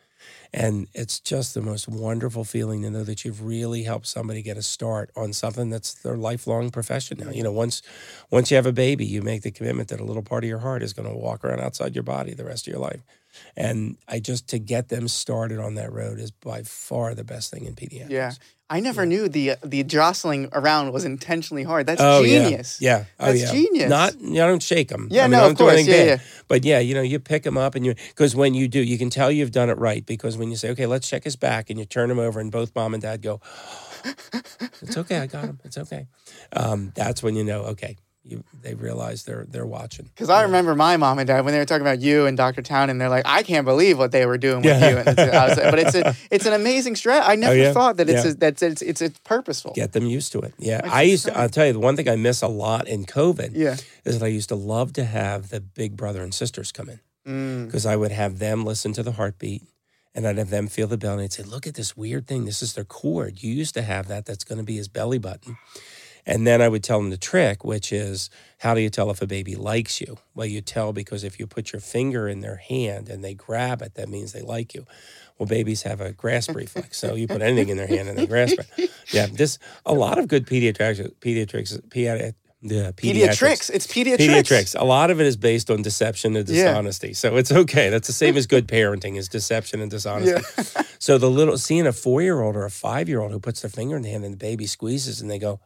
And 0.52 0.88
it's 0.94 1.20
just 1.20 1.54
the 1.54 1.60
most 1.60 1.88
wonderful 1.88 2.44
feeling 2.44 2.82
to 2.82 2.90
know 2.90 3.04
that 3.04 3.24
you've 3.24 3.44
really 3.44 3.84
helped 3.84 4.06
somebody 4.06 4.42
get 4.42 4.56
a 4.56 4.62
start 4.62 5.10
on 5.14 5.32
something 5.32 5.70
that's 5.70 5.94
their 5.94 6.16
lifelong 6.16 6.70
profession 6.70 7.18
now. 7.18 7.30
You 7.30 7.42
know, 7.42 7.52
once 7.52 7.82
once 8.30 8.50
you 8.50 8.56
have 8.56 8.66
a 8.66 8.72
baby, 8.72 9.04
you 9.04 9.22
make 9.22 9.42
the 9.42 9.50
commitment 9.50 9.88
that 9.88 10.00
a 10.00 10.04
little 10.04 10.22
part 10.22 10.44
of 10.44 10.48
your 10.48 10.58
heart 10.58 10.82
is 10.82 10.92
going 10.92 11.08
to 11.08 11.16
walk 11.16 11.44
around 11.44 11.60
outside 11.60 11.94
your 11.94 12.02
body 12.02 12.34
the 12.34 12.44
rest 12.44 12.66
of 12.66 12.72
your 12.72 12.80
life. 12.80 13.02
And 13.56 13.96
I 14.08 14.20
just 14.20 14.48
to 14.48 14.58
get 14.58 14.88
them 14.88 15.06
started 15.06 15.60
on 15.60 15.74
that 15.74 15.92
road 15.92 16.18
is 16.18 16.30
by 16.30 16.62
far 16.62 17.14
the 17.14 17.24
best 17.24 17.52
thing 17.52 17.64
in 17.64 17.74
pediatrics. 17.74 18.10
Yeah. 18.10 18.32
I 18.70 18.80
never 18.80 19.06
knew 19.06 19.28
the 19.28 19.56
the 19.64 19.82
jostling 19.82 20.48
around 20.52 20.92
was 20.92 21.04
intentionally 21.04 21.62
hard. 21.62 21.86
That's 21.86 22.02
Oh 22.02 22.22
genius. 22.22 22.80
yeah, 22.80 22.98
yeah. 22.98 23.04
Oh 23.18 23.26
That's 23.26 23.40
yeah. 23.40 23.52
genius. 23.52 23.88
Not, 23.88 24.20
you 24.20 24.34
don't 24.36 24.62
shake 24.62 24.88
them. 24.88 25.08
Yeah, 25.10 25.24
I 25.24 25.24
mean, 25.24 25.32
no, 25.32 25.38
don't 25.40 25.50
of 25.52 25.56
do 25.56 25.64
course. 25.64 25.72
anything 25.74 25.94
Yeah, 25.94 26.16
bad. 26.16 26.20
yeah. 26.20 26.42
But 26.48 26.64
yeah, 26.64 26.78
you 26.78 26.94
know, 26.94 27.00
you 27.00 27.18
pick 27.18 27.44
them 27.44 27.56
up 27.56 27.74
and 27.74 27.86
you 27.86 27.94
because 28.08 28.36
when 28.36 28.52
you 28.52 28.68
do, 28.68 28.80
you 28.80 28.98
can 28.98 29.08
tell 29.08 29.30
you've 29.30 29.52
done 29.52 29.70
it 29.70 29.78
right 29.78 30.04
because 30.04 30.36
when 30.36 30.50
you 30.50 30.56
say, 30.56 30.68
okay, 30.70 30.84
let's 30.86 31.08
check 31.08 31.24
his 31.24 31.36
back, 31.36 31.70
and 31.70 31.78
you 31.78 31.86
turn 31.86 32.10
him 32.10 32.18
over, 32.18 32.40
and 32.40 32.52
both 32.52 32.74
mom 32.74 32.92
and 32.92 33.02
dad 33.02 33.22
go, 33.22 33.40
it's 34.82 34.96
okay, 34.98 35.18
I 35.18 35.26
got 35.26 35.44
him, 35.44 35.60
it's 35.64 35.78
okay. 35.78 36.06
Um, 36.52 36.92
that's 36.94 37.22
when 37.22 37.36
you 37.36 37.44
know, 37.44 37.62
okay, 37.72 37.96
you 38.28 38.44
they 38.62 38.74
realize 38.74 39.24
they're 39.24 39.46
they're 39.48 39.66
watching. 39.66 40.06
Because 40.06 40.28
I 40.30 40.42
remember 40.42 40.74
my 40.74 40.96
mom 40.96 41.18
and 41.18 41.26
dad 41.26 41.44
when 41.44 41.52
they 41.52 41.58
were 41.58 41.64
talking 41.64 41.82
about 41.86 42.00
you 42.00 42.26
and 42.26 42.36
Dr. 42.36 42.62
Town, 42.62 42.90
and 42.90 43.00
they're 43.00 43.08
like, 43.08 43.24
"I 43.26 43.42
can't 43.42 43.64
believe 43.64 43.98
what 43.98 44.12
they 44.12 44.26
were 44.26 44.38
doing 44.38 44.56
with 44.58 44.66
Yeah. 44.66 44.90
you." 44.90 44.96
And 44.98 45.08
it's, 45.08 45.18
like, 45.18 45.70
but 45.70 45.78
it's 45.78 45.94
a 45.94 46.14
it's 46.30 46.46
an 46.46 46.52
amazing 46.52 46.94
strat. 46.94 47.22
I 47.24 47.34
never 47.34 47.56
yeah. 47.56 47.72
thought 47.72 47.96
that 47.96 48.08
it's 48.08 48.24
Yeah. 48.24 48.30
a, 48.32 48.34
that's 48.34 48.62
it's 48.62 48.82
it's 48.82 49.00
it's 49.02 49.18
purposeful. 49.20 49.72
Get 49.74 49.92
them 49.92 50.06
used 50.06 50.32
to 50.32 50.40
it. 50.40 50.54
Yeah, 50.58 50.80
That's 50.82 50.94
I 50.94 51.02
used 51.02 51.24
to. 51.26 51.36
I'll 51.38 51.48
tell 51.48 51.66
you 51.66 51.72
the 51.72 51.78
one 51.80 51.96
thing 51.96 52.08
I 52.08 52.16
miss 52.16 52.42
a 52.42 52.48
lot 52.48 52.86
in 52.86 53.04
COVID 53.06 53.52
Yeah. 53.54 53.76
is 54.04 54.18
that 54.18 54.24
I 54.24 54.28
used 54.28 54.50
to 54.50 54.54
love 54.56 54.92
to 54.94 55.04
have 55.04 55.48
the 55.48 55.60
big 55.60 55.96
brother 55.96 56.22
and 56.22 56.32
sisters 56.34 56.72
come 56.72 56.88
in. 56.88 57.00
Mm. 57.26 57.66
because 57.66 57.84
I 57.84 57.94
would 57.94 58.10
have 58.12 58.38
them 58.38 58.64
listen 58.64 58.94
to 58.94 59.02
the 59.02 59.12
heartbeat 59.12 59.62
and 60.14 60.26
I'd 60.26 60.38
have 60.38 60.48
them 60.48 60.66
feel 60.66 60.86
the 60.86 60.96
bell 60.96 61.12
and 61.12 61.20
I'd 61.20 61.32
say, 61.34 61.42
look 61.42 61.66
at 61.66 61.74
this 61.74 61.94
weird 61.94 62.26
thing. 62.26 62.46
This 62.46 62.62
is 62.62 62.72
their 62.72 62.84
cord. 62.84 63.42
You 63.42 63.52
used 63.52 63.74
to 63.74 63.82
have 63.82 64.08
that. 64.08 64.24
That's 64.24 64.44
going 64.44 64.56
to 64.56 64.64
be 64.64 64.76
his 64.76 64.88
belly 64.88 65.18
button. 65.18 65.58
And 66.28 66.46
then 66.46 66.60
I 66.62 66.68
would 66.68 66.84
tell 66.84 66.98
them 67.00 67.08
the 67.10 67.16
trick, 67.16 67.64
which 67.64 67.90
is 67.92 68.28
how 68.58 68.74
do 68.74 68.80
you 68.80 68.90
tell 68.90 69.10
if 69.10 69.22
a 69.22 69.26
baby 69.26 69.56
likes 69.56 70.00
you? 70.00 70.18
Well, 70.34 70.46
you 70.46 70.60
tell 70.60 70.92
because 70.92 71.24
if 71.24 71.40
you 71.40 71.46
put 71.46 71.72
your 71.72 71.80
finger 71.80 72.28
in 72.28 72.40
their 72.40 72.56
hand 72.56 73.08
and 73.08 73.24
they 73.24 73.32
grab 73.34 73.80
it, 73.82 73.94
that 73.94 74.08
means 74.10 74.32
they 74.32 74.42
like 74.42 74.74
you. 74.74 74.84
Well, 75.38 75.46
babies 75.46 75.82
have 75.82 76.00
a 76.02 76.12
grasp 76.12 76.54
reflex, 76.54 76.98
so 76.98 77.14
you 77.14 77.28
put 77.28 77.40
anything 77.42 77.70
in 77.70 77.76
their 77.78 77.86
hand 77.86 78.08
and 78.08 78.18
they 78.18 78.26
grasp 78.26 78.58
it. 78.76 78.90
Yeah, 79.10 79.26
this 79.26 79.58
a 79.86 79.94
lot 79.94 80.18
of 80.18 80.28
good 80.28 80.46
pediatrics, 80.46 81.00
pediatrics, 81.20 81.80
pediatric, 81.88 82.34
yeah, 82.60 82.90
Pediatrics. 82.90 83.70
It's 83.70 83.86
pediatrics. 83.86 84.18
Pediatrics. 84.18 84.78
A 84.78 84.84
lot 84.84 85.10
of 85.10 85.20
it 85.20 85.26
is 85.26 85.36
based 85.36 85.70
on 85.70 85.80
deception 85.80 86.36
and 86.36 86.46
Yeah. 86.48 86.64
dishonesty. 86.64 87.14
So 87.14 87.36
it's 87.36 87.52
okay. 87.52 87.88
That's 87.88 88.08
the 88.08 88.12
same 88.12 88.36
as 88.36 88.46
good 88.46 88.66
parenting 88.68 89.16
is 89.16 89.28
deception 89.28 89.80
and 89.80 89.90
dishonesty. 89.90 90.42
Yeah. 90.76 90.82
So 91.00 91.16
the 91.16 91.30
little 91.30 91.56
seeing 91.56 91.86
a 91.86 91.92
four 91.92 92.20
year 92.20 92.40
old 92.42 92.56
or 92.56 92.64
a 92.64 92.70
five 92.70 93.08
year 93.08 93.20
old 93.20 93.30
who 93.30 93.38
puts 93.38 93.60
their 93.62 93.70
finger 93.70 93.96
in 93.96 94.02
the 94.02 94.10
hand 94.10 94.24
and 94.24 94.32
the 94.34 94.38
baby 94.38 94.66
squeezes 94.66 95.20
and 95.20 95.30
they 95.30 95.38
go, 95.38 95.60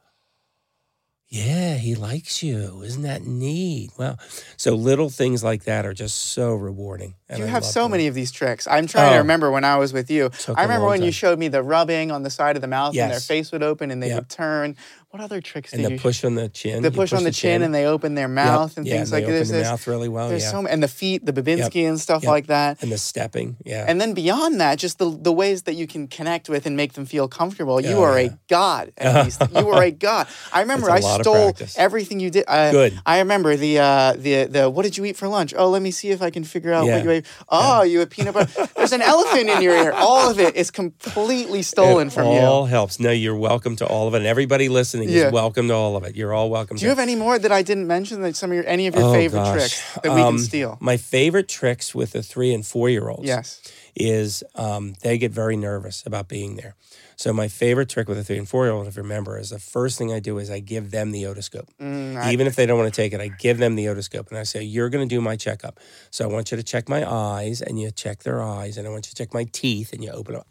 yeah, 1.35 1.77
he 1.77 1.95
likes 1.95 2.43
you. 2.43 2.83
Isn't 2.83 3.03
that 3.05 3.23
neat? 3.25 3.91
Well, 3.97 4.19
so 4.59 4.75
little 4.75 5.09
things 5.09 5.43
like 5.43 5.65
that 5.65 5.87
are 5.87 5.95
just 5.95 6.15
so 6.35 6.55
rewarding. 6.55 7.15
You 7.35 7.45
I 7.45 7.47
have 7.47 7.65
so 7.65 7.85
them. 7.85 7.93
many 7.93 8.07
of 8.07 8.15
these 8.15 8.31
tricks. 8.31 8.69
I'm 8.69 8.87
trying 8.87 9.13
to 9.13 9.17
Oh. 9.17 9.21
remember 9.21 9.51
when 9.51 9.65
I 9.65 9.77
was 9.79 9.95
with 9.95 10.11
you. 10.11 10.31
I 10.55 10.61
remember 10.63 10.87
when 10.89 11.03
you 11.03 11.11
showed 11.11 11.39
me 11.39 11.49
the 11.49 11.63
rubbing 11.63 12.11
on 12.11 12.23
the 12.23 12.29
side 12.29 12.57
of 12.57 12.61
the 12.61 12.69
mouth 12.69 12.95
and 12.95 13.11
their 13.11 13.19
face 13.21 13.51
would 13.51 13.63
open 13.63 13.91
and 13.91 14.03
they 14.03 14.09
Yep. 14.09 14.17
would 14.17 14.29
turn. 14.29 14.77
What 15.13 15.23
other 15.23 15.43
tricks 15.43 15.75
and 15.75 15.85
the 15.85 15.91
you 15.93 15.99
push 15.99 16.25
on 16.25 16.37
the 16.37 16.49
chin. 16.49 16.83
the 16.83 16.89
you 16.89 16.95
push 16.97 17.13
on 17.13 17.23
the 17.23 17.31
chin, 17.31 17.61
and 17.61 17.75
they 17.75 17.85
open 17.85 18.15
their 18.15 18.29
Yep, 18.29 18.35
mouth 18.35 18.77
and 18.79 18.87
yeah, 18.87 18.95
things 18.95 19.13
like 19.13 19.27
this. 19.27 19.49
the 19.49 19.57
There's- 19.57 19.69
mouth 19.71 19.87
really 19.87 20.09
well. 20.09 20.31
There's 20.31 20.43
yeah, 20.45 20.51
so 20.53 20.63
many, 20.63 20.73
and 20.73 20.83
the 20.83 20.89
feet, 20.89 21.27
the 21.27 21.35
Babinski 21.35 21.87
and 21.87 22.01
stuff 22.01 22.23
Yep. 22.23 22.31
like 22.31 22.47
that. 22.47 22.83
and 22.83 22.91
the 22.91 22.97
stepping. 22.97 23.59
Yeah, 23.63 23.85
And 23.87 24.01
then 24.01 24.15
beyond 24.15 24.59
that, 24.63 24.79
just 24.79 24.97
the 24.97 25.11
the 25.21 25.31
ways 25.31 25.65
that 25.65 25.75
you 25.75 25.87
can 25.87 26.09
connect 26.09 26.49
with 26.49 26.65
and 26.65 26.79
make 26.79 26.95
them 26.95 27.05
feel 27.05 27.29
comfortable. 27.29 27.79
You 27.79 27.97
Oh, 27.99 28.05
are 28.05 28.19
yeah. 28.19 28.29
a 28.29 28.39
god 28.49 28.93
at 28.97 29.23
things. 29.37 29.39
You 29.55 29.69
are 29.69 29.83
a 29.83 29.91
god. 29.91 30.29
I 30.51 30.61
remember 30.61 30.89
I 30.91 30.97
a 30.97 31.01
lot 31.03 31.21
of 31.21 31.27
stole 31.27 31.53
everything 31.77 32.19
you 32.19 32.31
did. 32.31 32.45
Uh, 32.49 32.71
Good. 32.71 32.99
I 33.05 33.19
remember 33.19 33.55
the 33.57 33.81
uh, 33.81 34.15
the 34.17 34.45
the 34.45 34.71
what 34.71 34.85
did 34.85 34.97
you 34.97 35.05
eat 35.05 35.19
for 35.19 35.29
lunch? 35.29 35.53
Oh, 35.55 35.69
let 35.69 35.83
me 35.83 35.91
see 35.91 36.09
if 36.09 36.23
I 36.23 36.31
can 36.31 36.43
figure 36.43 36.73
out 36.73 36.87
what 36.87 37.05
you 37.05 37.11
ate. 37.11 37.27
Oh, 37.51 37.83
you 37.83 37.99
had 37.99 38.09
peanut 38.09 38.33
butter. 38.33 38.67
There's 38.77 38.93
an 38.93 39.03
elephant 39.03 39.51
in 39.51 39.61
your 39.61 39.75
ear. 39.77 39.93
All 39.93 40.31
of 40.31 40.41
it 40.41 40.57
is 40.57 40.71
completely 40.71 41.61
stolen 41.61 42.07
it 42.07 42.15
from 42.15 42.29
all 42.29 42.35
you. 42.35 42.41
All 42.41 42.65
helps. 42.65 42.99
No, 42.99 43.11
you're 43.11 43.37
welcome 43.37 43.77
to 43.77 43.87
all 43.87 44.09
of 44.09 44.15
it. 44.15 44.19
And 44.23 44.27
everybody 44.27 44.71
listening 44.71 45.02
Yeah. 45.09 45.27
is 45.27 45.33
welcome 45.33 45.69
to 45.69 45.75
all 45.75 45.97
of 45.97 46.05
it. 46.05 46.17
You're 46.17 46.33
all 46.33 46.51
welcome. 46.51 46.77
Do 46.77 46.83
you 46.85 46.89
have 46.91 46.99
any 46.99 47.15
more 47.17 47.39
that 47.39 47.53
I 47.53 47.63
didn't 47.63 47.87
mention? 47.87 48.23
That 48.23 48.37
some 48.37 48.51
of 48.51 48.55
your 48.57 48.67
any 48.67 48.87
of 48.87 48.95
your 48.95 49.05
Oh, 49.05 49.13
favorite 49.13 49.41
gosh. 49.41 49.53
tricks 49.59 49.83
that 50.03 50.15
we 50.15 50.21
Um, 50.21 50.37
can 50.37 50.45
steal? 50.45 50.79
My 50.81 50.97
favorite 50.97 51.49
tricks 51.49 51.95
with 51.95 52.13
the 52.13 52.23
three 52.23 52.53
and 52.55 52.67
four 52.67 52.89
year 52.91 53.09
olds 53.09 53.27
Yes. 53.27 53.61
is 53.95 54.43
um, 54.55 54.95
they 55.03 55.19
get 55.19 55.33
very 55.33 55.57
nervous 55.57 56.03
about 56.07 56.29
being 56.29 56.57
there. 56.57 56.75
So 57.17 57.33
my 57.33 57.47
favorite 57.47 57.89
trick 57.89 58.09
with 58.09 58.19
a 58.19 58.25
three 58.25 58.39
and 58.39 58.49
four 58.49 58.65
year 58.65 58.73
old, 58.73 58.87
if 58.89 58.97
you 58.97 59.03
remember, 59.03 59.39
is 59.39 59.51
the 59.51 59.59
first 59.61 59.97
thing 59.99 60.13
I 60.13 60.19
do 60.19 60.39
is 60.39 60.51
I 60.51 60.59
give 60.59 60.91
them 60.91 61.13
the 61.13 61.23
otoscope. 61.25 61.69
Mm, 61.81 62.17
I- 62.17 62.33
Even 62.33 62.47
if 62.49 62.57
they 62.57 62.67
don't 62.67 62.79
want 62.79 62.93
to 62.93 62.97
take 63.03 63.13
it, 63.13 63.21
I 63.21 63.29
give 63.29 63.59
them 63.59 63.77
the 63.77 63.85
otoscope 63.87 64.29
and 64.31 64.39
I 64.39 64.43
say, 64.45 64.63
You're 64.63 64.89
going 64.89 65.07
to 65.09 65.15
do 65.15 65.21
my 65.21 65.37
checkup. 65.37 65.79
So 66.11 66.25
I 66.25 66.29
want 66.33 66.51
you 66.51 66.57
to 66.57 66.63
check 66.63 66.89
my 66.89 67.09
eyes 67.09 67.61
and 67.63 67.79
you 67.81 67.91
check 67.93 68.23
their 68.25 68.43
eyes, 68.43 68.77
and 68.77 68.87
I 68.89 68.91
want 68.91 69.07
you 69.07 69.11
to 69.11 69.15
check 69.17 69.33
my 69.35 69.45
teeth 69.53 69.93
and 69.93 70.03
you 70.03 70.11
open 70.11 70.35
up. 70.37 70.47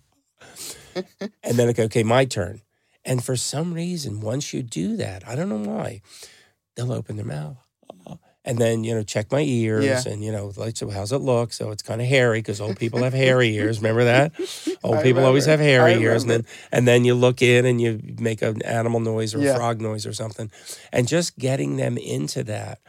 and 1.43 1.55
then 1.57 1.67
I 1.69 1.73
go, 1.73 1.83
Okay, 1.83 2.03
my 2.03 2.25
turn. 2.25 2.61
And 3.03 3.23
for 3.23 3.35
some 3.35 3.73
reason, 3.73 4.21
once 4.21 4.53
you 4.53 4.61
do 4.63 4.95
that, 4.97 5.27
I 5.27 5.35
don't 5.35 5.49
know 5.49 5.71
why, 5.71 6.01
they'll 6.75 6.93
open 6.93 7.15
their 7.15 7.25
mouth. 7.25 7.57
And 8.43 8.57
then, 8.57 8.83
you 8.83 8.95
know, 8.95 9.03
check 9.03 9.31
my 9.31 9.41
ears 9.41 9.85
Yeah. 9.85 10.01
and, 10.11 10.23
you 10.23 10.31
know, 10.31 10.51
like, 10.55 10.75
so 10.75 10.89
how's 10.89 11.11
it 11.11 11.19
look? 11.19 11.53
So 11.53 11.69
it's 11.69 11.83
kind 11.83 12.01
of 12.01 12.07
hairy 12.07 12.39
because 12.39 12.59
old 12.59 12.77
people 12.77 13.03
have 13.03 13.13
hairy 13.25 13.55
ears. 13.55 13.77
Remember 13.79 14.05
that? 14.05 14.31
Old 14.83 14.95
I 14.97 15.03
people 15.03 15.23
always 15.23 15.45
have 15.45 15.59
hairy 15.59 15.93
I 15.93 15.97
ears. 15.99 16.23
And 16.23 16.31
then, 16.31 16.45
and 16.71 16.87
then 16.87 17.05
you 17.05 17.13
look 17.13 17.43
in 17.43 17.67
and 17.67 17.79
you 17.79 18.01
make 18.19 18.41
an 18.41 18.63
animal 18.63 18.99
noise 18.99 19.35
or 19.35 19.39
Yeah. 19.39 19.51
a 19.51 19.55
frog 19.57 19.79
noise 19.79 20.07
or 20.07 20.13
something. 20.13 20.49
And 20.91 21.07
just 21.07 21.37
getting 21.37 21.77
them 21.77 21.99
into 21.99 22.43
that. 22.45 22.79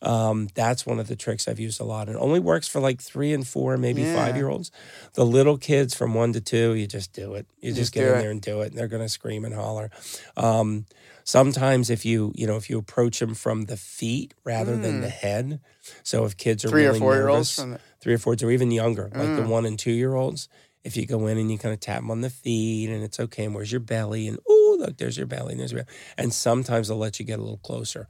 Um, 0.00 0.48
that's 0.54 0.86
one 0.86 0.98
of 0.98 1.08
the 1.08 1.14
tricks 1.14 1.46
I've 1.46 1.60
used 1.60 1.78
a 1.78 1.84
lot. 1.84 2.08
And 2.08 2.16
it 2.16 2.20
only 2.20 2.40
works 2.40 2.66
for 2.66 2.80
like 2.80 3.02
three 3.02 3.34
and 3.34 3.46
four, 3.46 3.76
maybe 3.76 4.00
Yeah. 4.02 4.14
five 4.14 4.34
year 4.34 4.48
olds. 4.48 4.70
The 5.12 5.26
little 5.26 5.58
kids 5.58 5.94
from 5.94 6.14
one 6.14 6.32
to 6.32 6.40
two, 6.40 6.72
you 6.72 6.86
just 6.86 7.12
do 7.12 7.34
it. 7.34 7.44
You 7.60 7.72
just, 7.72 7.78
Just 7.80 7.92
get 7.92 8.08
in 8.08 8.14
it. 8.14 8.22
there 8.22 8.30
and 8.30 8.40
do 8.40 8.62
it, 8.62 8.70
and 8.70 8.78
they're 8.78 8.88
going 8.88 9.02
to 9.02 9.10
scream 9.10 9.44
and 9.44 9.54
holler. 9.54 9.90
Um, 10.38 10.86
sometimes 11.24 11.90
if 11.90 12.04
you 12.04 12.32
you 12.34 12.46
know 12.46 12.56
if 12.56 12.68
you 12.70 12.78
approach 12.78 13.18
them 13.20 13.34
from 13.34 13.64
the 13.66 13.76
feet 13.76 14.34
rather 14.44 14.76
than 14.76 15.00
the 15.00 15.08
head, 15.08 15.60
so 16.02 16.24
if 16.24 16.36
kids 16.36 16.64
are 16.64 16.68
Mm. 16.68 16.70
Three 16.70 16.84
or 16.84 16.88
really 16.88 16.98
four 17.00 17.14
year 17.14 17.28
olds 17.28 17.58
nervous, 17.58 17.78
the, 17.78 18.00
three 18.00 18.14
or 18.14 18.18
four 18.18 18.36
or 18.42 18.50
even 18.50 18.70
younger, 18.70 19.10
like 19.14 19.30
Mm. 19.30 19.36
the 19.36 19.42
one 19.42 19.66
and 19.66 19.78
two 19.78 19.92
year 19.92 20.14
olds. 20.14 20.48
If 20.84 20.96
you 20.96 21.06
go 21.06 21.28
in 21.28 21.38
and 21.38 21.48
you 21.48 21.58
kind 21.58 21.72
of 21.72 21.78
tap 21.78 22.00
them 22.00 22.10
on 22.10 22.22
the 22.22 22.30
feet 22.30 22.90
and 22.90 23.04
it's 23.04 23.20
okay, 23.20 23.44
and 23.44 23.54
where's 23.54 23.70
your 23.70 23.80
belly? 23.80 24.26
And 24.26 24.38
oh, 24.48 24.76
look, 24.80 24.96
there's 24.96 25.16
your 25.16 25.26
belly, 25.28 25.52
and 25.52 25.60
there's 25.60 25.70
your 25.70 25.84
belly. 25.84 25.96
And 26.18 26.34
sometimes 26.34 26.88
they'll 26.88 26.96
let 26.98 27.20
you 27.20 27.24
get 27.24 27.38
a 27.38 27.42
little 27.42 27.58
closer. 27.58 28.08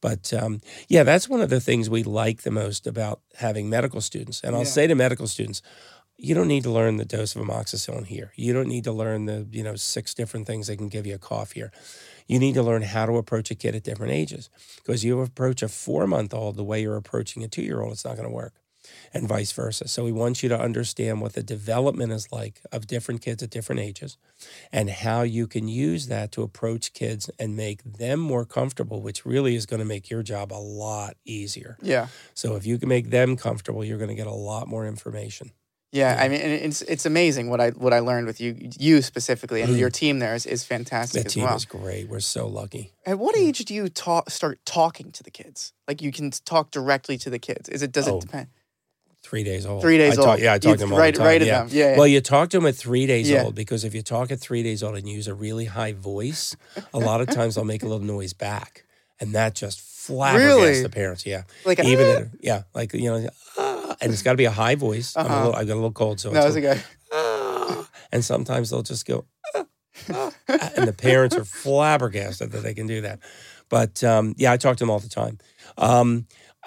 But 0.00 0.32
um, 0.32 0.62
yeah, 0.88 1.02
that's 1.02 1.28
one 1.28 1.42
of 1.42 1.50
the 1.50 1.60
things 1.60 1.90
we 1.90 2.02
like 2.02 2.42
the 2.42 2.50
most 2.50 2.86
about 2.86 3.20
having 3.36 3.68
medical 3.68 4.00
students. 4.00 4.40
And 4.42 4.54
I'll 4.56 4.62
Yeah. 4.62 4.68
say 4.70 4.86
to 4.86 4.94
medical 4.94 5.26
students, 5.26 5.60
you 6.16 6.34
don't 6.34 6.48
need 6.48 6.62
to 6.62 6.70
learn 6.70 6.96
the 6.96 7.04
dose 7.04 7.36
of 7.36 7.42
amoxicillin 7.42 8.06
here. 8.06 8.32
You 8.36 8.52
don't 8.54 8.68
need 8.68 8.84
to 8.84 8.92
learn 8.92 9.26
the, 9.26 9.46
you 9.50 9.62
know, 9.62 9.76
six 9.76 10.14
different 10.14 10.46
things 10.46 10.66
they 10.68 10.76
can 10.76 10.88
give 10.88 11.06
you 11.06 11.14
a 11.16 11.18
cough 11.18 11.52
here. 11.52 11.72
You 12.26 12.38
need 12.38 12.54
to 12.54 12.62
learn 12.62 12.82
how 12.82 13.06
to 13.06 13.16
approach 13.16 13.50
a 13.50 13.54
kid 13.54 13.74
at 13.74 13.82
different 13.82 14.12
ages. 14.12 14.50
Because 14.76 15.04
you 15.04 15.20
approach 15.20 15.62
a 15.62 15.68
four 15.68 16.06
month 16.06 16.32
old 16.34 16.56
the 16.56 16.64
way 16.64 16.82
you're 16.82 16.96
approaching 16.96 17.44
a 17.44 17.48
two 17.48 17.62
year 17.62 17.80
old, 17.82 17.92
it's 17.92 18.04
not 18.04 18.16
going 18.16 18.28
to 18.28 18.34
work. 18.34 18.54
And 19.14 19.26
vice 19.26 19.50
versa. 19.52 19.88
So 19.88 20.04
we 20.04 20.12
want 20.12 20.42
you 20.42 20.50
to 20.50 20.60
understand 20.60 21.22
what 21.22 21.32
the 21.32 21.42
development 21.42 22.12
is 22.12 22.30
like 22.30 22.60
of 22.70 22.86
different 22.86 23.22
kids 23.22 23.42
at 23.42 23.48
different 23.48 23.80
ages 23.80 24.18
and 24.72 24.90
how 24.90 25.22
you 25.22 25.46
can 25.46 25.68
use 25.68 26.08
that 26.08 26.32
to 26.32 26.42
approach 26.42 26.92
kids 26.92 27.30
and 27.38 27.56
make 27.56 27.82
them 27.82 28.20
more 28.20 28.44
comfortable, 28.44 29.00
which 29.00 29.24
really 29.24 29.54
is 29.54 29.64
going 29.64 29.80
to 29.80 29.86
make 29.86 30.10
your 30.10 30.22
job 30.22 30.52
a 30.52 30.60
lot 30.60 31.16
easier. 31.24 31.78
yeah. 31.80 32.08
So 32.34 32.56
if 32.56 32.66
you 32.66 32.76
can 32.76 32.90
make 32.90 33.08
them 33.08 33.36
comfortable, 33.36 33.84
you're 33.84 33.98
going 33.98 34.10
to 34.10 34.14
get 34.14 34.26
a 34.26 34.32
lot 34.32 34.68
more 34.68 34.86
information. 34.86 35.52
Yeah, 35.94 36.18
I 36.20 36.26
mean, 36.28 36.40
and 36.40 36.52
it's 36.52 36.82
it's 36.82 37.06
amazing 37.06 37.50
what 37.50 37.60
I 37.60 37.70
what 37.70 37.92
I 37.92 38.00
learned 38.00 38.26
with 38.26 38.40
you 38.40 38.56
you 38.80 39.00
specifically, 39.00 39.62
and 39.62 39.78
your 39.78 39.90
team 39.90 40.18
there 40.18 40.34
is, 40.34 40.44
is 40.44 40.64
fantastic 40.64 41.24
as 41.24 41.30
Mm. 41.32 41.34
team 41.34 41.44
well. 41.44 41.54
is 41.54 41.64
great. 41.64 42.08
We're 42.08 42.18
so 42.18 42.48
lucky. 42.48 42.92
At 43.06 43.18
what 43.20 43.36
age 43.36 43.64
do 43.64 43.72
you 43.72 43.88
talk 43.88 44.28
start 44.28 44.58
talking 44.66 45.12
to 45.12 45.22
the 45.22 45.30
kids? 45.30 45.72
Like 45.86 46.02
you 46.02 46.10
can 46.10 46.32
talk 46.44 46.72
directly 46.72 47.16
to 47.18 47.30
the 47.30 47.38
kids. 47.38 47.68
Is 47.68 47.80
it 47.82 47.92
does 47.92 48.08
Oh, 48.08 48.16
it 48.18 48.22
depend? 48.22 48.48
Three 49.22 49.44
days 49.44 49.64
old. 49.66 49.82
Three 49.82 49.96
days 49.96 50.14
I 50.18 50.22
talk, 50.22 50.26
old. 50.32 50.40
Yeah, 50.40 50.50
I 50.50 50.54
You 50.56 50.60
to 50.72 50.76
them 50.76 50.92
all 50.92 50.98
right- 50.98 51.14
the 51.14 51.18
time. 51.18 51.26
right 51.28 51.40
yeah. 51.42 51.58
them. 51.60 51.68
Yeah, 51.70 51.90
yeah. 51.92 51.96
Well, 51.98 52.08
you 52.08 52.20
talk 52.20 52.50
to 52.50 52.56
them 52.58 52.66
at 52.66 52.74
three 52.74 53.06
days 53.06 53.30
Yeah. 53.30 53.44
old 53.44 53.54
because 53.54 53.84
if 53.84 53.94
you 53.94 54.02
talk 54.02 54.32
at 54.32 54.40
three 54.40 54.62
days 54.64 54.82
old 54.82 54.96
and 54.96 55.08
use 55.08 55.28
a 55.28 55.34
really 55.34 55.66
high 55.66 55.92
voice, 55.92 56.56
a 56.92 56.98
lot 56.98 57.20
of 57.22 57.28
times 57.28 57.54
they'll 57.54 57.64
make 57.64 57.84
a 57.84 57.88
little 57.88 58.04
noise 58.04 58.32
back, 58.34 58.84
and 59.20 59.32
that 59.34 59.54
just 59.54 59.78
flabbergasts 60.04 60.36
Really? 60.38 60.82
the 60.82 60.90
parents. 60.90 61.24
Yeah, 61.24 61.44
Like 61.64 61.78
a, 61.78 61.84
even 61.86 62.06
"Ah!" 62.34 62.36
yeah, 62.40 62.62
like 62.74 62.92
you 62.92 63.08
know, 63.10 63.28
ah, 63.56 63.73
and 64.00 64.12
it's 64.12 64.22
got 64.22 64.32
to 64.32 64.36
be 64.36 64.44
a 64.44 64.50
high 64.50 64.74
voice. 64.74 65.16
I'm 65.16 65.26
a 65.26 65.28
Uh-huh. 65.28 65.36
little, 65.44 65.54
I 65.56 65.64
got 65.64 65.74
a 65.74 65.80
little 65.82 65.92
cold, 65.92 66.20
so 66.20 66.30
no, 66.30 66.46
it's 66.46 66.56
it's 66.56 66.66
okay. 66.66 66.80
"Ah," 67.12 67.88
and 68.12 68.24
sometimes 68.24 68.70
they'll 68.70 68.82
just 68.82 69.06
go, 69.06 69.24
"Ah, 69.54 69.64
ah," 70.12 70.32
and 70.76 70.86
the 70.88 70.92
parents 70.92 71.36
are 71.36 71.44
flabbergasted 71.44 72.50
that 72.52 72.62
they 72.62 72.74
can 72.74 72.86
do 72.86 73.00
that. 73.02 73.20
But 73.68 74.02
um, 74.04 74.34
yeah, 74.36 74.52
I 74.52 74.56
talk 74.56 74.76
to 74.76 74.82
them 74.84 74.90
all 74.90 75.00
the 75.00 75.08
time. 75.08 75.38
Um, 75.78 76.26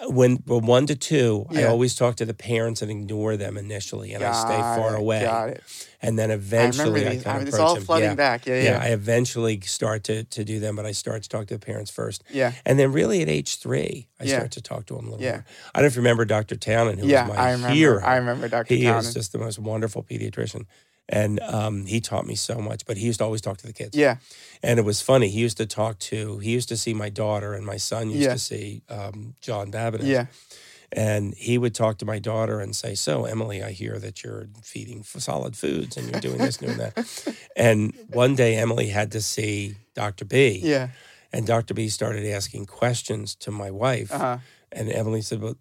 when 0.10 0.36
one 0.45 0.86
to 0.88 0.95
two, 0.95 1.45
I 1.51 1.63
always 1.63 1.95
talk 1.95 2.17
to 2.17 2.25
the 2.25 2.33
parents 2.33 2.81
and 2.81 2.91
ignore 2.91 3.36
them 3.36 3.57
initially, 3.57 4.13
and 4.13 4.23
I 4.23 4.31
stay 4.31 4.57
far 4.57 4.95
it, 4.95 4.99
away. 4.99 5.21
Got 5.23 5.49
it. 5.49 5.63
And 6.01 6.19
then 6.19 6.29
eventually, 6.29 7.07
I, 7.07 7.15
kind 7.15 7.27
I- 7.27 7.36
of 7.41 7.47
it's 7.47 7.55
approach 7.55 7.67
all 7.67 7.75
them. 7.75 7.83
flooding 7.83 8.10
yeah. 8.10 8.15
back. 8.15 8.45
Yeah, 8.45 8.55
Yeah, 8.55 8.63
yeah, 8.63 8.79
I 8.83 8.88
eventually 8.89 9.60
start 9.62 10.03
to 10.05 10.23
to 10.25 10.43
do 10.43 10.60
them, 10.60 10.75
but 10.75 10.86
I 10.86 10.91
start 10.91 11.23
to 11.23 11.29
talk 11.29 11.47
to 11.47 11.55
the 11.55 11.60
parents 11.65 11.89
first. 11.89 12.23
yeah. 12.29 12.51
And 12.65 12.77
then 12.77 12.91
really 12.91 13.21
at 13.23 13.29
age 13.29 13.57
three, 13.57 14.07
I 14.19 14.25
Yeah. 14.25 14.36
start 14.38 14.51
to 14.51 14.62
talk 14.62 14.86
to 14.88 14.95
them 14.95 15.07
a 15.07 15.10
little 15.12 15.23
Yeah. 15.25 15.31
more. 15.31 15.45
I 15.73 15.79
don't 15.79 15.83
know 15.83 15.88
if 15.88 15.95
you 15.95 16.01
remember 16.01 16.25
Dr. 16.25 16.55
Townend, 16.55 16.99
who 16.99 17.07
Yeah, 17.07 17.27
was 17.27 17.36
my 17.38 17.43
I 17.43 17.51
remember. 17.53 17.75
hero. 17.75 18.03
I 18.03 18.17
remember 18.17 18.47
Dr. 18.47 18.73
He 18.75 18.83
Townend. 18.83 19.07
is 19.07 19.13
just 19.15 19.31
the 19.31 19.39
most 19.39 19.57
wonderful 19.57 20.03
pediatrician. 20.03 20.65
And 21.10 21.39
um, 21.39 21.86
he 21.86 22.02
taught 22.02 22.26
me 22.28 22.36
so 22.36 22.60
much, 22.60 22.86
but 22.86 22.98
he 22.98 23.06
used 23.06 23.20
to 23.20 23.26
always 23.26 23.41
talk 23.41 23.58
to 23.58 23.67
the 23.67 23.74
kids. 23.74 23.96
yeah, 23.98 24.17
And 24.62 24.78
it 24.80 24.84
was 24.84 25.02
funny. 25.02 25.30
He 25.30 25.39
used 25.39 25.58
to 25.58 25.65
talk 25.65 26.00
to, 26.00 26.39
he 26.39 26.52
used 26.52 26.67
to 26.70 26.76
see 26.78 26.93
my 26.93 27.10
daughter, 27.10 27.54
and 27.54 27.65
my 27.65 27.78
son 27.78 28.10
used 28.10 28.24
Yeah. 28.24 28.34
to 28.34 28.39
see 28.39 28.82
um, 28.89 29.36
John 29.41 29.72
Babbitt. 29.72 30.02
yeah. 30.02 30.26
And 30.91 31.34
he 31.36 31.58
would 31.58 31.76
talk 31.76 31.98
to 31.98 32.06
my 32.06 32.17
daughter 32.20 32.62
and 32.62 32.74
say, 32.74 32.96
So, 32.96 33.26
Emily, 33.26 33.62
I 33.62 33.72
hear 33.72 34.00
that 34.00 34.24
you're 34.24 34.48
feeding 34.63 35.04
solid 35.04 35.58
foods 35.58 35.98
and 35.98 36.10
you're 36.10 36.22
doing 36.22 36.38
this 36.38 36.58
and 36.58 36.67
doing 36.67 36.78
that. 36.78 37.36
and 37.58 37.93
one 38.13 38.36
day, 38.36 38.56
Emily 38.56 38.88
had 38.88 39.12
to 39.12 39.22
see 39.22 39.76
Dr. 39.96 40.24
B. 40.24 40.62
Yeah. 40.63 40.89
And 41.34 41.46
Dr. 41.46 41.74
B 41.74 41.89
started 41.89 42.26
asking 42.26 42.67
questions 42.67 43.36
to 43.36 43.52
my 43.52 43.70
wife. 43.70 44.13
Uh-huh. 44.13 44.38
And 44.72 44.89
Emily 44.89 45.22
said, 45.22 45.41
Well, 45.41 45.58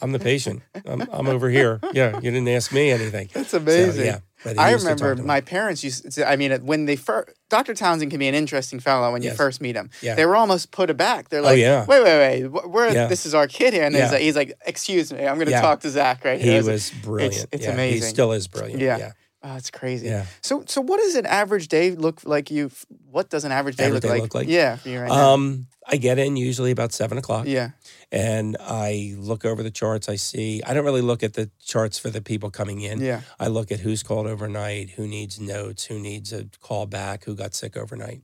I'm 0.00 0.12
the 0.12 0.18
patient. 0.18 0.62
I'm, 0.86 1.02
I'm 1.12 1.26
over 1.28 1.48
here. 1.50 1.80
Yeah, 1.92 2.16
you 2.16 2.30
didn't 2.30 2.48
ask 2.48 2.72
me 2.72 2.90
anything. 2.90 3.28
That's 3.34 3.50
So, 3.50 3.58
amazing. 3.58 4.06
yeah. 4.06 4.18
I 4.44 4.70
used 4.70 4.84
to 4.86 4.90
talk 4.94 5.00
remember 5.00 5.22
my 5.24 5.40
parents 5.40 5.82
used 5.82 6.12
to, 6.12 6.28
I 6.28 6.36
mean, 6.36 6.52
when 6.64 6.84
they 6.86 6.94
first, 6.94 7.30
Dr. 7.48 7.74
Townsend 7.74 8.10
can 8.12 8.20
be 8.20 8.28
an 8.28 8.34
interesting 8.36 8.78
fellow 8.78 9.12
when 9.12 9.22
you 9.22 9.32
first 9.32 9.60
meet 9.60 9.74
him. 9.74 9.90
Yeah. 10.00 10.14
They 10.14 10.26
were 10.26 10.36
almost 10.36 10.70
put 10.70 10.90
aback. 10.90 11.28
They're 11.28 11.42
like, 11.42 11.48
Oh, 11.48 11.52
like, 11.54 11.58
yeah. 11.60 11.84
wait, 11.86 12.04
wait, 12.04 12.48
wait, 12.52 12.68
we're, 12.68 12.92
Yeah. 12.92 13.06
this 13.08 13.26
is 13.26 13.34
our 13.34 13.48
kid 13.48 13.74
here. 13.74 13.84
And 13.84 13.94
he's, 13.96 14.12
like, 14.12 14.20
he's 14.20 14.36
like, 14.36 14.52
excuse 14.64 15.12
me, 15.12 15.26
I'm 15.26 15.34
going 15.36 15.46
to 15.46 15.52
Yeah. 15.52 15.60
talk 15.60 15.80
to 15.80 15.90
Zach 15.90 16.24
right 16.24 16.40
here. 16.40 16.62
He 16.62 16.68
was 16.68 16.90
brilliant. 17.02 17.46
it's 17.50 17.64
yeah, 17.64 17.84
He 17.86 18.00
still 18.00 18.30
is 18.32 18.46
brilliant. 18.46 18.80
Yeah. 18.80 18.98
Yeah. 18.98 19.12
Oh, 19.42 19.54
it's 19.56 19.70
crazy. 19.70 20.06
Yeah. 20.06 20.26
So, 20.40 20.64
so 20.66 20.80
what 20.80 20.98
does 21.00 21.14
an 21.14 21.24
average 21.26 21.68
day 21.68 21.92
look 21.92 22.22
like? 22.24 22.50
You, 22.50 22.70
what 23.10 23.30
does 23.30 23.44
an 23.44 23.52
average 23.52 23.76
day, 23.76 23.84
Average 23.86 23.94
look, 23.94 24.02
day 24.02 24.08
like? 24.10 24.22
look 24.22 24.34
like? 24.34 24.48
Yeah, 24.48 24.78
right. 24.84 25.10
Um, 25.10 25.66
I 25.86 25.96
get 25.96 26.18
in 26.18 26.36
usually 26.36 26.70
about 26.72 26.92
seven 26.92 27.18
o'clock. 27.18 27.46
Yeah, 27.46 27.70
and 28.10 28.56
I 28.60 29.14
look 29.16 29.44
over 29.44 29.62
the 29.62 29.70
charts. 29.70 30.08
I 30.08 30.16
see. 30.16 30.62
I 30.64 30.74
don't 30.74 30.84
really 30.84 31.02
look 31.02 31.22
at 31.22 31.34
the 31.34 31.50
charts 31.64 31.98
for 31.98 32.10
the 32.10 32.22
people 32.22 32.50
coming 32.50 32.80
in. 32.80 33.00
yeah, 33.00 33.20
I 33.38 33.48
look 33.48 33.70
at 33.70 33.80
who's 33.80 34.02
called 34.02 34.26
overnight, 34.26 34.90
who 34.90 35.06
needs 35.06 35.38
notes, 35.40 35.84
who 35.84 35.98
needs 35.98 36.32
a 36.32 36.46
call 36.60 36.86
back, 36.86 37.24
who 37.24 37.34
got 37.34 37.54
sick 37.54 37.76
overnight. 37.76 38.22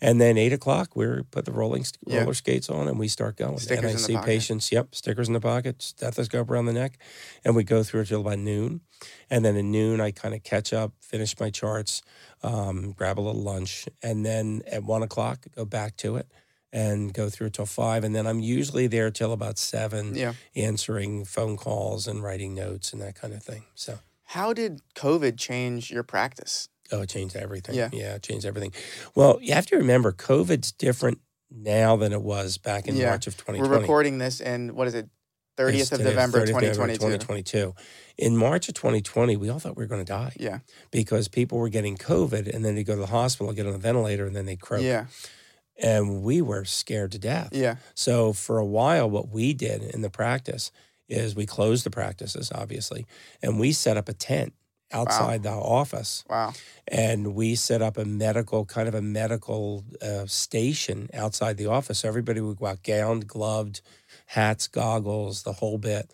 And 0.00 0.20
then 0.20 0.36
eight 0.36 0.52
o'clock, 0.52 0.94
we 0.96 1.06
put 1.30 1.44
the 1.46 1.52
rolling 1.52 1.84
Yeah. 2.06 2.20
roller 2.20 2.34
skates 2.34 2.68
on 2.68 2.88
and 2.88 2.98
we 2.98 3.08
start 3.08 3.36
going. 3.36 3.56
Stickers 3.58 3.84
and 3.84 3.94
I 3.94 3.96
see 3.96 4.12
pocket. 4.14 4.26
patients, 4.26 4.70
yep, 4.72 4.94
stickers 4.94 5.28
in 5.28 5.34
the 5.34 5.40
pocket, 5.40 5.80
stethoscope 5.80 6.50
around 6.50 6.66
the 6.66 6.74
neck. 6.74 6.98
And 7.44 7.56
we 7.56 7.64
go 7.64 7.82
through 7.82 8.02
it 8.02 8.08
till 8.08 8.20
about 8.20 8.38
noon. 8.40 8.80
And 9.30 9.44
then 9.44 9.56
at 9.56 9.64
noon, 9.64 10.00
I 10.02 10.10
kind 10.10 10.34
of 10.34 10.42
catch 10.42 10.72
up, 10.74 10.92
finish 11.00 11.38
my 11.40 11.48
charts, 11.48 12.02
um, 12.42 12.92
grab 12.92 13.18
a 13.18 13.22
little 13.22 13.40
lunch. 13.40 13.88
And 14.02 14.26
then 14.26 14.62
at 14.70 14.82
one 14.84 15.02
o'clock, 15.02 15.46
go 15.54 15.64
back 15.64 15.96
to 15.98 16.16
it 16.16 16.26
and 16.74 17.14
go 17.14 17.30
through 17.30 17.46
it 17.46 17.52
till 17.54 17.66
five. 17.66 18.02
And 18.02 18.14
then 18.14 18.26
I'm 18.26 18.40
usually 18.40 18.88
there 18.88 19.10
till 19.10 19.32
about 19.32 19.58
seven, 19.58 20.14
Yeah. 20.16 20.34
answering 20.56 21.24
phone 21.24 21.56
calls 21.56 22.08
and 22.08 22.22
writing 22.22 22.52
notes 22.54 22.92
and 22.92 23.00
that 23.00 23.14
kind 23.14 23.32
of 23.32 23.42
thing. 23.42 23.62
So. 23.76 24.00
How 24.24 24.52
did 24.52 24.80
COVID 24.96 25.38
change 25.38 25.90
your 25.92 26.02
practice? 26.02 26.68
Oh, 26.90 27.02
it 27.02 27.08
changed 27.08 27.36
everything. 27.36 27.76
Yeah. 27.76 27.90
Yeah, 27.92 28.16
it 28.16 28.22
changed 28.22 28.44
everything. 28.44 28.72
Well, 29.14 29.38
you 29.40 29.54
have 29.54 29.66
to 29.66 29.76
remember 29.76 30.10
COVID's 30.12 30.72
different 30.72 31.20
now 31.50 31.94
than 31.94 32.12
it 32.12 32.22
was 32.22 32.58
back 32.58 32.88
in 32.88 32.96
Yeah. 32.96 33.10
March 33.10 33.28
of 33.28 33.36
2020. 33.36 33.60
We're 33.70 33.80
recording 33.80 34.18
this 34.18 34.40
in 34.40 34.74
what 34.74 34.88
is 34.88 34.94
it, 34.94 35.06
It's 35.56 35.62
30th 35.62 35.92
of 35.92 35.98
today, 35.98 36.10
November, 36.10 36.38
30th 36.40 36.42
of 36.42 36.76
2022. 36.76 36.98
2022. 36.98 37.74
In 38.18 38.36
March 38.36 38.68
of 38.68 38.74
2020, 38.74 39.36
we 39.36 39.48
all 39.48 39.60
thought 39.60 39.76
we 39.76 39.84
were 39.84 39.88
going 39.88 40.04
to 40.04 40.12
die 40.12 40.32
Yeah. 40.36 40.58
because 40.90 41.28
people 41.28 41.58
were 41.58 41.68
getting 41.68 41.96
COVID 41.96 42.52
and 42.52 42.64
then 42.64 42.74
they 42.74 42.82
go 42.82 42.94
to 42.96 43.00
the 43.00 43.06
hospital, 43.06 43.52
get 43.52 43.64
on 43.66 43.72
the 43.72 43.78
ventilator, 43.78 44.26
and 44.26 44.34
then 44.34 44.46
they 44.46 44.56
croak. 44.56 44.82
Yeah. 44.82 45.06
And 45.76 46.22
we 46.22 46.40
were 46.40 46.64
scared 46.64 47.12
to 47.12 47.18
death. 47.18 47.50
Yeah. 47.52 47.76
So 47.94 48.32
for 48.32 48.58
a 48.58 48.64
while, 48.64 49.10
what 49.10 49.30
we 49.30 49.54
did 49.54 49.82
in 49.82 50.02
the 50.02 50.10
practice 50.10 50.70
is 51.08 51.34
we 51.34 51.46
closed 51.46 51.84
the 51.84 51.90
practices, 51.90 52.50
obviously, 52.54 53.06
and 53.42 53.58
we 53.58 53.72
set 53.72 53.96
up 53.96 54.08
a 54.08 54.14
tent 54.14 54.54
outside 54.94 55.42
the 55.42 55.50
office 55.50 56.24
Wow. 56.30 56.52
and 56.88 57.34
we 57.34 57.54
set 57.56 57.82
up 57.82 57.98
a 57.98 58.04
medical 58.04 58.64
kind 58.64 58.88
of 58.88 58.94
a 58.94 59.02
medical 59.02 59.84
uh, 60.00 60.26
station 60.26 61.08
outside 61.12 61.56
the 61.56 61.66
office. 61.66 61.98
So 62.00 62.08
everybody 62.08 62.40
would 62.40 62.58
go 62.58 62.66
out 62.66 62.82
gowned, 62.82 63.26
gloved, 63.26 63.80
hats, 64.26 64.68
goggles, 64.68 65.42
the 65.42 65.54
whole 65.54 65.78
bit, 65.78 66.10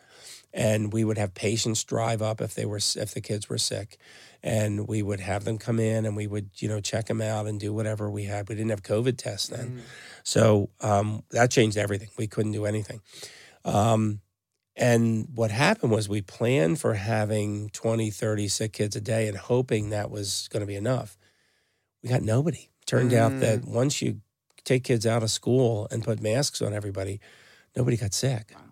and 0.53 0.93
we 0.93 1.05
would 1.05 1.19
have 1.19 1.35
patients 1.35 1.85
drive 1.85 2.23
up 2.23 2.41
if 2.41 2.55
they 2.55 2.65
were 2.67 2.79
if 2.97 3.13
the 3.15 3.21
kids 3.21 3.49
were 3.49 3.59
sick, 3.59 3.99
and 4.43 4.89
we 4.89 5.03
would 5.03 5.21
have 5.21 5.45
them 5.45 5.59
come 5.59 5.79
in 5.79 6.07
and 6.07 6.17
we 6.17 6.27
would 6.27 6.49
you 6.57 6.69
know 6.69 6.81
check 6.81 7.07
them 7.07 7.21
out 7.21 7.47
and 7.47 7.61
do 7.61 7.73
whatever 7.73 8.11
we 8.11 8.25
had. 8.25 8.49
We 8.49 8.55
didn't 8.57 8.71
have 8.71 8.83
COVID 8.83 9.17
tests 9.19 9.49
then, 9.49 9.69
Mm. 9.71 9.81
so 10.25 10.71
um, 10.81 11.23
that 11.31 11.51
changed 11.51 11.77
everything. 11.77 12.09
We 12.17 12.27
couldn't 12.27 12.53
do 12.53 12.65
anything. 12.67 13.01
Um, 13.65 14.21
and 14.77 15.29
what 15.35 15.51
happened 15.51 15.93
was 15.93 16.09
we 16.09 16.23
planned 16.23 16.81
for 16.81 16.95
having 16.95 17.71
20, 17.71 18.11
30 18.11 18.49
sick 18.49 18.73
kids 18.73 18.97
a 18.97 19.01
day 19.01 19.29
and 19.29 19.37
hoping 19.37 19.91
that 19.91 20.11
was 20.11 20.49
going 20.51 20.61
to 20.61 20.67
be 20.67 20.77
enough. 20.77 21.19
We 22.03 22.09
got 22.09 22.23
nobody. 22.23 22.69
Turned 22.87 23.13
out 23.13 23.39
that 23.41 23.61
mm. 23.61 23.69
once 23.69 24.03
you 24.03 24.21
take 24.65 24.85
kids 24.85 25.07
out 25.07 25.23
of 25.23 25.31
school 25.31 25.87
and 25.91 26.03
put 26.03 26.21
masks 26.21 26.61
on 26.63 26.73
everybody, 26.73 27.21
nobody 27.77 27.97
got 27.97 28.15
sick. 28.15 28.53
Wow. 28.55 28.70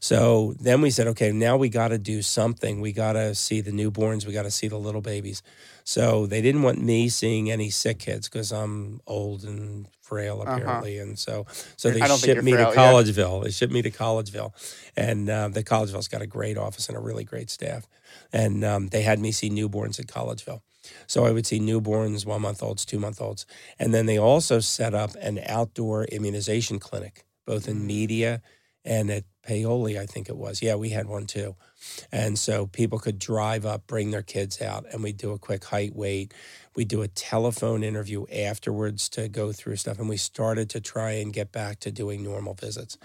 So 0.00 0.54
then 0.60 0.80
we 0.80 0.90
said, 0.90 1.06
okay, 1.08 1.32
now 1.32 1.56
we 1.56 1.68
got 1.68 1.88
to 1.88 1.98
do 1.98 2.22
something. 2.22 2.80
We 2.80 2.92
got 2.92 3.12
to 3.14 3.34
see 3.34 3.60
the 3.60 3.70
newborns. 3.72 4.26
We 4.26 4.32
got 4.32 4.42
to 4.44 4.50
see 4.50 4.68
the 4.68 4.78
little 4.78 5.00
babies. 5.00 5.42
So 5.84 6.26
they 6.26 6.42
didn't 6.42 6.62
want 6.62 6.82
me 6.82 7.08
seeing 7.08 7.50
any 7.50 7.70
sick 7.70 7.98
kids 7.98 8.28
because 8.28 8.52
I'm 8.52 9.00
old 9.06 9.44
and 9.44 9.88
frail 10.02 10.40
Uh-huh. 10.42 10.52
apparently, 10.54 10.98
and 10.98 11.18
so 11.18 11.46
so 11.76 11.90
they 11.90 12.00
I 12.00 12.08
don't 12.08 12.18
think 12.18 12.36
shipped 12.36 12.44
me 12.44 12.52
frail, 12.52 12.70
to 12.72 12.76
yeah. 12.76 12.92
Collegeville. 12.92 13.44
They 13.44 13.50
shipped 13.50 13.72
me 13.72 13.82
to 13.82 13.90
Collegeville, 13.90 14.52
and 14.96 15.28
uh, 15.28 15.48
the 15.48 15.62
Collegeville's 15.64 16.08
got 16.08 16.22
a 16.22 16.26
great 16.26 16.56
office 16.58 16.88
and 16.88 16.96
a 16.96 17.00
really 17.00 17.24
great 17.24 17.50
staff. 17.50 17.86
And 18.32 18.64
um, 18.64 18.88
they 18.88 19.02
had 19.02 19.18
me 19.18 19.32
see 19.32 19.50
newborns 19.50 19.98
at 20.00 20.06
Collegeville. 20.06 20.60
So 21.06 21.26
I 21.26 21.30
would 21.30 21.46
see 21.46 21.60
newborns, 21.60 22.24
one 22.24 22.40
month 22.42 22.62
olds, 22.62 22.84
two 22.86 22.98
month 22.98 23.20
olds. 23.20 23.44
And 23.78 23.92
then 23.92 24.06
they 24.06 24.18
also 24.18 24.60
set 24.60 24.94
up 24.94 25.10
an 25.20 25.40
outdoor 25.46 26.04
immunization 26.04 26.78
clinic, 26.78 27.24
both 27.46 27.68
in 27.68 27.80
Mm. 27.82 27.84
Media 27.86 28.42
and 28.84 29.10
at 29.10 29.24
Paoli, 29.48 29.98
I 29.98 30.04
think 30.04 30.28
it 30.28 30.36
was. 30.36 30.60
Yeah, 30.60 30.74
we 30.74 30.90
had 30.90 31.06
one 31.06 31.26
too. 31.26 31.56
And 32.12 32.38
so 32.38 32.66
people 32.66 32.98
could 32.98 33.18
drive 33.18 33.64
up, 33.64 33.86
bring 33.86 34.10
their 34.10 34.22
kids 34.22 34.60
out, 34.60 34.84
and 34.92 35.02
we'd 35.02 35.16
do 35.16 35.32
a 35.32 35.38
quick 35.38 35.64
height, 35.64 35.96
weight. 35.96 36.34
We'd 36.76 36.88
do 36.88 37.00
a 37.02 37.08
telephone 37.08 37.82
interview 37.82 38.26
afterwards 38.30 39.08
to 39.10 39.26
go 39.28 39.52
through 39.52 39.76
stuff. 39.76 39.98
And 39.98 40.08
we 40.08 40.18
started 40.18 40.68
to 40.70 40.80
try 40.80 41.12
and 41.12 41.32
get 41.32 41.50
back 41.50 41.80
to 41.80 41.90
doing 41.90 42.22
normal 42.22 42.52
visits. 42.54 42.98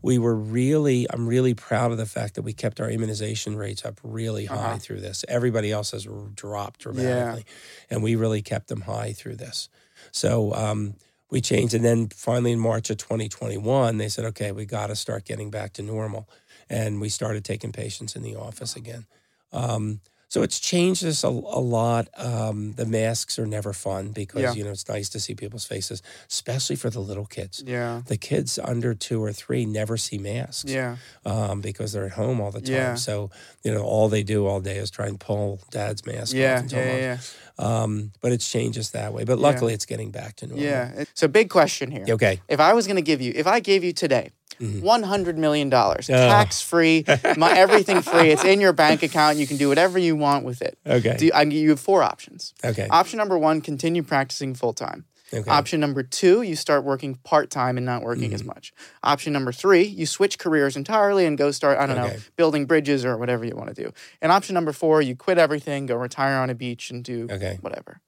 We 0.00 0.16
were 0.18 0.34
really, 0.34 1.06
I'm 1.12 1.26
really 1.28 1.52
proud 1.54 1.92
of 1.92 1.98
the 1.98 2.06
fact 2.06 2.34
that 2.36 2.42
we 2.42 2.54
kept 2.54 2.80
our 2.80 2.88
immunization 2.90 3.56
rates 3.56 3.84
up 3.84 4.00
really 4.02 4.46
high 4.46 4.54
Uh-huh. 4.56 4.78
through 4.78 5.00
this. 5.02 5.24
Everybody 5.28 5.70
else 5.70 5.90
has 5.90 6.08
dropped 6.34 6.80
dramatically. 6.80 7.44
And 7.90 8.02
we 8.02 8.16
really 8.16 8.42
kept 8.42 8.68
them 8.68 8.80
high 8.82 9.12
through 9.12 9.36
this. 9.36 9.68
So 10.12 10.54
um, 10.54 10.94
we 11.30 11.40
changed. 11.40 11.74
And 11.74 11.84
then 11.84 12.08
finally 12.08 12.52
in 12.52 12.58
March 12.58 12.90
of 12.90 12.96
2021, 12.98 13.98
they 13.98 14.08
said, 14.08 14.24
okay, 14.26 14.52
we 14.52 14.64
got 14.66 14.88
to 14.88 14.96
start 14.96 15.24
getting 15.24 15.50
back 15.50 15.72
to 15.74 15.82
normal. 15.82 16.28
And 16.68 17.00
we 17.00 17.08
started 17.08 17.44
taking 17.44 17.72
patients 17.72 18.14
in 18.16 18.22
the 18.22 18.36
office 18.36 18.76
again. 18.76 19.06
Um, 19.52 20.00
so 20.28 20.42
it's 20.44 20.60
changed 20.60 21.04
us 21.04 21.24
a, 21.24 21.26
a 21.26 21.58
lot. 21.58 22.06
Um, 22.16 22.74
the 22.74 22.86
masks 22.86 23.36
are 23.40 23.46
never 23.46 23.72
fun 23.72 24.12
because, 24.12 24.42
Yeah. 24.42 24.52
you 24.52 24.62
know, 24.62 24.70
it's 24.70 24.88
nice 24.88 25.08
to 25.08 25.18
see 25.18 25.34
people's 25.34 25.64
faces, 25.64 26.02
especially 26.30 26.76
for 26.76 26.88
the 26.88 27.00
little 27.00 27.26
kids. 27.26 27.64
Yeah. 27.66 28.02
The 28.06 28.16
kids 28.16 28.56
under 28.56 28.94
two 28.94 29.20
or 29.20 29.32
three 29.32 29.66
never 29.66 29.96
see 29.96 30.18
masks 30.18 30.70
Yeah. 30.70 30.98
um, 31.26 31.60
because 31.60 31.92
they're 31.92 32.06
at 32.06 32.12
home 32.12 32.40
all 32.40 32.52
the 32.52 32.60
time. 32.60 32.72
Yeah. 32.72 32.94
So, 32.94 33.32
you 33.64 33.74
know, 33.74 33.82
all 33.82 34.08
they 34.08 34.22
do 34.22 34.46
all 34.46 34.60
day 34.60 34.76
is 34.76 34.88
try 34.92 35.08
and 35.08 35.18
pull 35.18 35.58
dad's 35.72 36.06
mask 36.06 36.32
Yeah. 36.36 36.54
off. 36.54 36.60
and 36.60 36.70
tell 36.70 36.84
Yeah. 36.84 36.96
Yeah. 36.96 37.18
Um, 37.60 38.12
but 38.20 38.32
it's 38.32 38.50
changed 38.50 38.78
us 38.78 38.90
that 38.90 39.12
way. 39.12 39.24
But 39.24 39.38
Yeah. 39.38 39.44
luckily, 39.48 39.74
it's 39.74 39.84
getting 39.86 40.10
back 40.10 40.36
to 40.36 40.46
normal. 40.46 40.64
Yeah. 40.64 41.04
So, 41.14 41.28
big 41.28 41.50
question 41.50 41.90
here. 41.90 42.04
Okay. 42.08 42.40
If 42.48 42.58
I 42.60 42.72
was 42.72 42.86
going 42.86 42.96
to 42.96 43.02
give 43.02 43.20
you, 43.20 43.32
if 43.36 43.46
I 43.46 43.60
gave 43.60 43.84
you 43.84 43.92
today 43.92 44.30
Mhm. 44.60 44.82
$100 44.82 45.36
million, 45.36 45.72
Oh. 45.72 46.00
tax 46.00 46.60
free, 46.60 47.04
my, 47.36 47.52
everything 47.58 48.02
free, 48.02 48.30
it's 48.30 48.44
in 48.44 48.60
your 48.60 48.72
bank 48.72 49.02
account, 49.02 49.38
you 49.38 49.46
can 49.46 49.56
do 49.58 49.68
whatever 49.68 49.98
you 49.98 50.16
want 50.16 50.44
with 50.44 50.62
it. 50.62 50.78
Okay. 50.86 51.16
Do 51.18 51.30
I, 51.34 51.42
you 51.42 51.70
have 51.70 51.80
four 51.80 52.02
options. 52.02 52.54
okay. 52.64 52.86
Option 52.90 53.18
number 53.18 53.38
one, 53.38 53.60
continue 53.60 54.02
practicing 54.02 54.54
full 54.54 54.72
time. 54.72 55.04
Okay. 55.32 55.50
Option 55.50 55.80
number 55.80 56.02
two, 56.02 56.42
you 56.42 56.56
start 56.56 56.84
working 56.84 57.14
part 57.16 57.50
time 57.50 57.76
and 57.76 57.86
not 57.86 58.02
working 58.02 58.24
Mm-hmm. 58.26 58.34
as 58.34 58.44
much. 58.44 58.72
Option 59.02 59.32
number 59.32 59.52
three, 59.52 59.82
you 59.82 60.06
switch 60.06 60.38
careers 60.38 60.76
entirely 60.76 61.24
and 61.26 61.36
go 61.38 61.50
start, 61.50 61.78
I 61.78 61.86
don't 61.86 61.96
know, 61.96 62.16
building 62.36 62.66
bridges 62.66 63.04
or 63.04 63.16
whatever 63.16 63.44
you 63.44 63.54
want 63.54 63.74
to 63.74 63.82
do. 63.84 63.92
And 64.20 64.32
option 64.32 64.54
number 64.54 64.72
four, 64.72 65.00
you 65.02 65.14
quit 65.16 65.38
everything, 65.38 65.86
go 65.86 65.96
retire 65.96 66.36
on 66.36 66.50
a 66.50 66.54
beach 66.54 66.90
and 66.90 67.02
do 67.04 67.28
Okay. 67.30 67.58
whatever. 67.60 68.00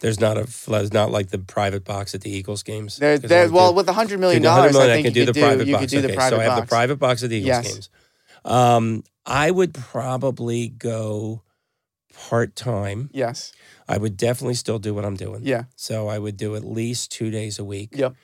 There's 0.00 0.20
not 0.20 0.36
a 0.36 0.46
there's 0.70 0.92
not 0.92 1.10
like 1.10 1.30
the 1.30 1.38
private 1.38 1.84
box 1.84 2.14
at 2.14 2.20
the 2.20 2.30
Eagles 2.30 2.62
games. 2.62 2.98
There, 2.98 3.18
there, 3.18 3.44
I 3.44 3.46
do- 3.48 3.52
well, 3.54 3.74
with 3.74 3.88
a 3.88 3.92
$100 3.92 4.18
million, 4.20 4.42
do 4.42 4.48
the 4.48 4.54
$100 4.54 4.72
million, 4.72 4.90
I 4.90 4.94
think 4.94 5.06
can 5.06 5.14
you 5.14 5.20
do 5.22 5.24
the 5.26 5.32
could 5.32 5.40
private 5.42 5.64
do, 5.64 5.70
you 5.70 5.74
box. 5.76 5.82
could 5.82 5.90
do 5.90 6.00
the 6.02 6.06
okay, 6.08 6.14
private 6.16 6.36
so 6.36 6.40
I 6.40 6.44
have 6.44 6.52
box. 6.52 6.60
the 6.60 6.68
private 6.68 6.96
box 6.98 7.22
at 7.24 7.30
the 7.30 7.36
Eagles 7.36 7.46
Yes. 7.48 7.72
games. 7.72 7.90
Um, 8.44 9.04
I 9.26 9.50
would 9.50 9.74
probably 9.74 10.68
go 10.68 11.42
part 12.28 12.56
time. 12.56 13.10
Yes. 13.12 13.52
I 13.88 13.96
would 13.96 14.16
definitely 14.16 14.54
still 14.54 14.78
do 14.78 14.92
what 14.94 15.04
I'm 15.04 15.14
doing. 15.16 15.42
Yeah. 15.44 15.64
So 15.76 16.08
I 16.08 16.18
would 16.18 16.36
do 16.36 16.56
at 16.56 16.64
least 16.64 17.10
two 17.12 17.30
days 17.30 17.58
a 17.58 17.64
week. 17.64 17.90
Yep. 17.94 18.14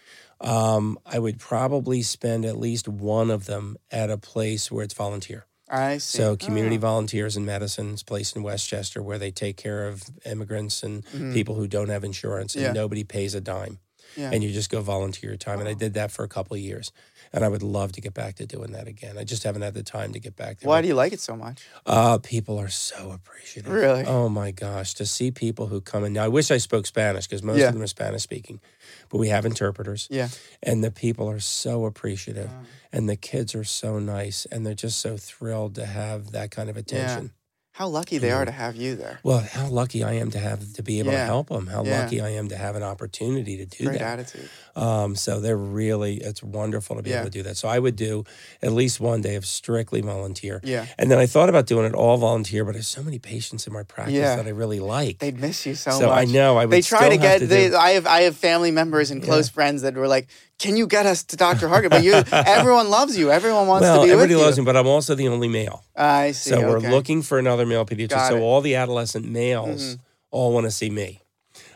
Um, 0.41 0.99
I 1.07 1.19
would 1.19 1.39
probably 1.39 2.03
spend 2.03 2.45
at 2.45 2.59
least 2.59 2.89
one 2.89 3.31
of 3.31 3.47
them 3.47 3.77
at 3.91 4.11
a 4.11 4.19
place 4.19 4.71
where 4.71 4.85
it's 4.85 4.95
volunteer. 4.95 5.47
I 5.69 5.99
see. 5.99 6.19
So 6.19 6.37
community 6.37 6.77
Oh. 6.77 6.81
volunteers 6.81 7.37
in 7.37 7.45
medicine's 7.45 8.03
place 8.03 8.35
in 8.35 8.43
West 8.43 8.69
Chester 8.69 9.03
where 9.03 9.19
they 9.19 9.31
take 9.31 9.57
care 9.57 9.87
of 9.89 10.03
immigrants 10.27 10.83
and 10.83 11.05
Mhm. 11.07 11.33
people 11.33 11.55
who 11.55 11.67
don't 11.67 11.89
have 11.89 12.05
insurance 12.05 12.55
and 12.55 12.65
Yeah. 12.65 12.73
nobody 12.73 13.05
pays 13.05 13.35
a 13.35 13.41
dime. 13.41 13.79
Yeah. 14.17 14.31
And 14.33 14.45
you 14.45 14.53
just 14.53 14.71
go 14.71 14.81
volunteer 14.83 15.31
your 15.31 15.37
time. 15.39 15.61
And 15.61 15.69
I 15.69 15.75
did 15.75 15.95
that 15.95 16.11
for 16.13 16.25
a 16.25 16.29
couple 16.29 16.55
of 16.55 16.61
years. 16.61 16.93
And 17.35 17.45
I 17.45 17.49
would 17.49 17.65
love 17.65 17.91
to 17.93 18.01
get 18.01 18.15
back 18.15 18.37
to 18.37 18.47
doing 18.47 18.71
that 18.73 18.87
again. 18.87 19.19
I 19.19 19.25
just 19.25 19.43
haven't 19.43 19.63
had 19.63 19.75
the 19.75 19.83
time 19.83 20.13
to 20.13 20.21
get 20.21 20.37
back 20.37 20.61
there. 20.61 20.69
Why 20.69 20.81
do 20.83 20.87
you 20.87 20.95
like 20.95 21.13
it 21.13 21.19
so 21.19 21.35
much? 21.35 21.67
Uh, 21.85 22.19
people 22.19 22.59
are 22.61 22.69
so 22.69 23.11
appreciative. 23.11 23.73
Really? 23.73 24.05
Oh 24.05 24.29
my 24.29 24.53
gosh. 24.53 24.95
To 24.95 25.05
see 25.05 25.33
people 25.33 25.67
who 25.67 25.81
come 25.81 26.05
in. 26.05 26.13
Now, 26.13 26.23
I 26.25 26.29
wish 26.29 26.53
I 26.53 26.59
spoke 26.59 26.87
Spanish 26.87 27.27
because 27.27 27.43
most 27.43 27.59
Yeah. 27.59 27.67
of 27.67 27.73
them 27.75 27.83
are 27.83 27.89
Spanish 27.89 28.23
speaking, 28.23 28.61
but 29.09 29.19
we 29.19 29.31
have 29.31 29.45
interpreters. 29.45 30.07
Yeah. 30.13 30.29
And 30.63 30.85
the 30.85 30.93
people 30.93 31.29
are 31.29 31.41
so 31.41 31.87
appreciative. 31.87 32.51
Wow. 32.53 32.63
And 32.93 33.09
the 33.09 33.17
kids 33.17 33.53
are 33.57 33.65
so 33.65 33.99
nice. 33.99 34.47
And 34.53 34.65
they're 34.65 34.75
just 34.75 35.01
so 35.01 35.17
thrilled 35.17 35.75
to 35.75 35.87
have 35.87 36.31
that 36.31 36.53
kind 36.53 36.71
of 36.71 36.77
attention. 36.77 37.33
How 37.75 37.89
lucky 37.89 38.19
they 38.19 38.31
are 38.31 38.45
to 38.45 38.53
have 38.53 38.77
you 38.77 38.95
there. 38.95 39.19
Well, 39.25 39.41
how 39.41 39.67
lucky 39.67 40.05
I 40.05 40.13
am 40.13 40.31
to 40.31 40.39
have 40.39 40.75
to 40.75 40.83
be 40.85 41.01
able 41.01 41.11
to 41.11 41.19
help 41.19 41.49
them. 41.49 41.67
How 41.67 41.83
Yeah. 41.85 42.03
lucky 42.03 42.21
I 42.21 42.29
am 42.29 42.47
to 42.51 42.57
have 42.57 42.77
an 42.77 42.85
opportunity 42.85 43.57
to 43.57 43.67
do 43.67 43.79
that. 43.85 43.91
Great 43.91 43.99
that. 43.99 44.21
attitude. 44.21 44.49
Um, 44.77 45.17
so 45.17 45.41
they're 45.41 45.57
really, 45.57 46.19
it's 46.19 46.41
wonderful 46.41 46.95
to 46.95 47.03
be 47.03 47.11
Yeah. 47.11 47.17
able 47.23 47.31
to 47.31 47.39
do 47.39 47.43
that. 47.43 47.57
So 47.57 47.67
I 47.67 47.81
would 47.81 47.97
do 47.97 48.23
at 48.63 48.71
least 48.73 49.01
one 49.01 49.23
day 49.23 49.35
of 49.35 49.45
strictly 49.45 50.01
volunteer. 50.03 50.61
Yeah. 50.63 50.87
And 50.99 51.11
then 51.11 51.19
I 51.19 51.27
thought 51.27 51.49
about 51.49 51.67
doing 51.67 51.85
it 51.85 51.95
all 51.95 52.17
volunteer, 52.17 52.65
but 52.65 52.75
there's 52.75 52.87
so 52.87 53.03
many 53.03 53.19
patients 53.19 53.67
in 53.67 53.73
my 53.73 53.83
practice 53.83 54.15
Yeah. 54.15 54.37
that 54.37 54.47
I 54.47 54.51
really 54.51 54.79
like. 54.79 55.19
They'd 55.19 55.41
miss 55.41 55.67
you 55.67 55.75
so, 55.75 55.91
so 55.91 55.97
much. 55.99 56.07
So 56.07 56.11
I 56.13 56.25
know 56.27 56.57
I 56.57 56.67
would 56.67 56.73
they 56.73 56.81
try 56.81 56.99
still 57.01 57.11
to 57.11 57.17
get. 57.17 57.41
have 57.41 57.51
they, 57.51 57.71
do- 57.71 57.77
I 57.77 57.91
have. 57.91 58.07
I 58.07 58.21
have 58.23 58.37
family 58.37 58.71
members 58.71 59.11
and 59.11 59.21
close 59.21 59.49
friends 59.49 59.83
that 59.83 59.95
were 59.95 60.07
like, 60.09 60.29
"Can 60.61 60.77
you 60.77 60.87
get 60.87 61.07
us 61.07 61.25
to 61.25 61.37
Dr. 61.37 61.67
Harkness?" 61.69 61.91
But 61.91 62.05
you, 62.05 62.13
everyone 62.33 62.89
loves 62.91 63.17
you. 63.19 63.31
Everyone 63.33 63.67
wants 63.67 63.83
well, 63.83 63.97
to 63.97 63.99
be 63.99 64.01
with 64.03 64.09
you. 64.09 64.15
everybody 64.15 64.35
loves 64.45 64.57
you. 64.57 64.63
me, 64.63 64.67
but 64.67 64.77
I'm 64.77 64.87
also 64.87 65.15
the 65.17 65.27
only 65.29 65.49
male. 65.49 65.83
I 65.97 66.31
see. 66.33 66.51
So 66.51 66.61
we're 66.61 66.79
looking 66.79 67.23
for 67.23 67.39
another 67.39 67.64
male 67.67 67.85
pediatrician. 67.87 68.09
Got 68.11 68.29
So 68.31 68.37
it. 68.37 68.41
all 68.41 68.61
the 68.61 68.75
adolescent 68.77 69.27
males 69.29 69.83
Mhm. 69.97 69.99
all 70.31 70.53
want 70.53 70.65
to 70.65 70.71
see 70.71 70.91
me. 70.91 71.21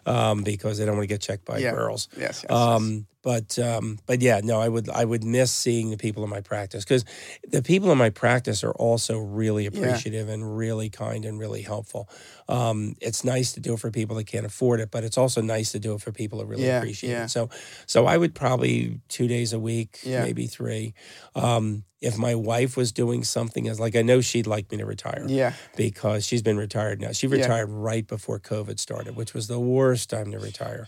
um, 0.06 0.42
because 0.42 0.78
they 0.78 0.84
don't 0.86 0.96
want 0.96 1.04
to 1.04 1.14
get 1.14 1.20
checked 1.20 1.44
by 1.44 1.58
Yeah. 1.58 1.70
girls. 1.70 2.08
Yes. 2.16 2.42
yes, 2.42 2.46
yes. 2.50 3.02
But 3.28 3.58
um, 3.58 3.98
but 4.06 4.22
yeah, 4.22 4.40
no, 4.42 4.58
I 4.58 4.68
would 4.70 4.88
I 4.88 5.04
would 5.04 5.22
miss 5.22 5.52
seeing 5.52 5.90
the 5.90 5.98
people 5.98 6.24
in 6.24 6.30
my 6.30 6.40
practice 6.40 6.82
because 6.82 7.04
the 7.46 7.60
people 7.62 7.92
in 7.92 7.98
my 7.98 8.08
practice 8.08 8.64
are 8.64 8.72
also 8.72 9.18
really 9.18 9.66
appreciative 9.66 10.30
and 10.30 10.56
really 10.56 10.88
kind 10.88 11.26
and 11.26 11.38
really 11.38 11.60
helpful. 11.60 12.08
Um, 12.48 12.94
it's 13.02 13.24
nice 13.24 13.52
to 13.52 13.60
do 13.60 13.74
it 13.74 13.80
for 13.80 13.90
people 13.90 14.16
that 14.16 14.26
can't 14.26 14.46
afford 14.46 14.80
it, 14.80 14.90
but 14.90 15.04
it's 15.04 15.18
also 15.18 15.42
nice 15.42 15.72
to 15.72 15.78
do 15.78 15.92
it 15.94 16.00
for 16.00 16.10
people 16.10 16.38
that 16.38 16.46
really 16.46 16.64
Yeah, 16.64 16.78
appreciate 16.78 17.10
yeah. 17.10 17.24
it. 17.24 17.28
So 17.28 17.50
so 17.86 18.06
I 18.06 18.16
would 18.16 18.34
probably 18.34 19.00
two 19.08 19.28
days 19.28 19.52
a 19.52 19.58
week, 19.58 19.98
Yeah. 20.04 20.22
maybe 20.24 20.46
three. 20.46 20.94
Um, 21.34 21.84
if 22.00 22.16
my 22.16 22.34
wife 22.34 22.76
was 22.76 22.92
doing 22.92 23.24
something 23.24 23.68
as 23.68 23.78
like 23.80 23.96
I 23.96 24.02
know 24.02 24.20
she'd 24.22 24.46
like 24.46 24.70
me 24.70 24.78
to 24.78 24.86
retire 24.86 25.26
yeah. 25.28 25.52
because 25.76 26.24
she's 26.24 26.42
been 26.42 26.56
retired 26.56 27.00
now. 27.00 27.12
She 27.12 27.26
Yeah. 27.26 27.38
retired 27.42 27.68
right 27.70 28.06
before 28.06 28.38
COVID 28.40 28.78
started, 28.78 29.16
which 29.16 29.34
was 29.34 29.48
the 29.48 29.58
worst 29.60 30.08
time 30.08 30.30
to 30.30 30.38
retire. 30.38 30.86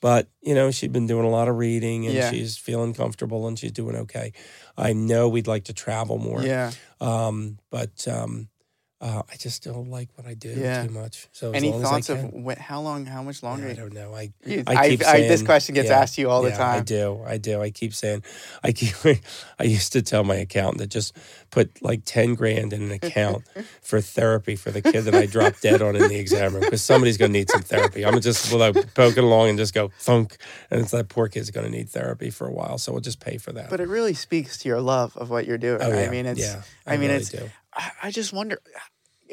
But, 0.00 0.28
you 0.42 0.54
know, 0.54 0.70
she'd 0.70 0.92
been 0.92 1.06
doing 1.06 1.24
a 1.24 1.30
lot 1.30 1.48
of 1.48 1.56
reading 1.56 2.04
and 2.06 2.14
Yeah. 2.14 2.30
she's 2.30 2.56
feeling 2.58 2.92
comfortable 2.94 3.46
and 3.48 3.58
she's 3.58 3.72
doing 3.72 3.96
okay. 3.96 4.32
I 4.76 4.92
know 4.92 5.28
we'd 5.28 5.46
like 5.46 5.64
to 5.64 5.72
travel 5.72 6.18
more. 6.18 6.42
Yeah. 6.42 6.72
Um, 7.00 7.58
but 7.70 8.06
um, 8.08 8.48
uh, 9.04 9.22
I 9.30 9.36
just 9.36 9.62
don't 9.62 9.90
like 9.90 10.08
what 10.14 10.26
I 10.26 10.32
do 10.32 10.48
Yeah. 10.48 10.86
too 10.86 10.90
much. 10.90 11.28
So 11.32 11.50
as 11.50 11.56
Any 11.56 11.70
long 11.70 11.82
thoughts 11.82 12.08
I 12.08 12.14
of 12.14 12.30
can, 12.32 12.44
wh- 12.48 12.56
how 12.58 12.80
long, 12.80 13.04
how 13.04 13.22
much 13.22 13.42
longer? 13.42 13.68
I 13.68 13.74
don't 13.74 13.92
know. 13.92 14.14
I 14.14 14.32
You- 14.46 14.64
I 14.66 14.74
I, 14.76 14.88
keep 14.88 15.04
I- 15.04 15.20
this 15.20 15.42
question 15.42 15.74
gets 15.74 15.90
yeah, 15.90 15.98
asked 16.00 16.16
you 16.16 16.30
all 16.30 16.40
the 16.40 16.48
yeah, 16.48 16.66
I 16.66 16.80
do. 16.80 17.20
I 17.26 17.36
do. 17.36 17.60
I 17.60 17.70
keep 17.70 17.92
saying, 17.94 18.22
I 18.62 18.72
keep. 18.72 18.94
I 19.58 19.64
used 19.64 19.92
to 19.92 20.00
tell 20.00 20.24
my 20.24 20.36
accountant 20.36 20.80
to 20.80 20.86
just 20.86 21.14
put 21.50 21.82
like 21.82 22.00
ten 22.06 22.34
grand 22.34 22.72
in 22.72 22.80
an 22.82 22.92
account 22.92 23.44
for 23.82 24.00
therapy 24.00 24.56
for 24.56 24.70
the 24.70 24.80
kid 24.80 25.02
that 25.02 25.14
I 25.14 25.26
dropped 25.26 25.60
dead 25.60 25.82
on 25.82 25.96
in 25.96 26.08
the 26.08 26.16
exam 26.18 26.54
room 26.54 26.62
because 26.62 26.82
somebody's 26.82 27.18
going 27.18 27.30
to 27.32 27.38
need 27.38 27.50
some 27.50 27.60
therapy. 27.62 28.06
I'm 28.06 28.18
just 28.22 28.50
well, 28.52 28.72
poke 28.94 29.18
it 29.18 29.24
along 29.24 29.50
and 29.50 29.58
just 29.58 29.74
go 29.74 29.90
thunk, 30.00 30.38
and 30.70 30.80
it's 30.80 30.92
that 30.92 31.10
poor 31.10 31.28
kid's 31.28 31.50
going 31.50 31.66
to 31.66 31.70
need 31.70 31.90
therapy 31.90 32.30
for 32.30 32.46
a 32.48 32.52
while. 32.52 32.78
So 32.78 32.90
we'll 32.92 33.02
just 33.02 33.20
pay 33.20 33.36
for 33.36 33.52
that. 33.52 33.68
But 33.68 33.80
it 33.80 33.88
really 33.88 34.14
speaks 34.14 34.56
to 34.60 34.68
your 34.70 34.80
love 34.80 35.14
of 35.18 35.28
what 35.28 35.46
you're 35.46 35.58
doing. 35.58 35.82
oh 35.82 35.92
I 35.92 36.08
mean, 36.08 36.24
it's. 36.24 36.40
yeah. 36.40 36.62
I, 36.86 36.96
mean, 36.96 37.10
really 37.10 37.20
it's. 37.20 37.28
do. 37.28 37.50
I, 37.74 37.90
I 38.04 38.10
just 38.10 38.32
wonder. 38.32 38.58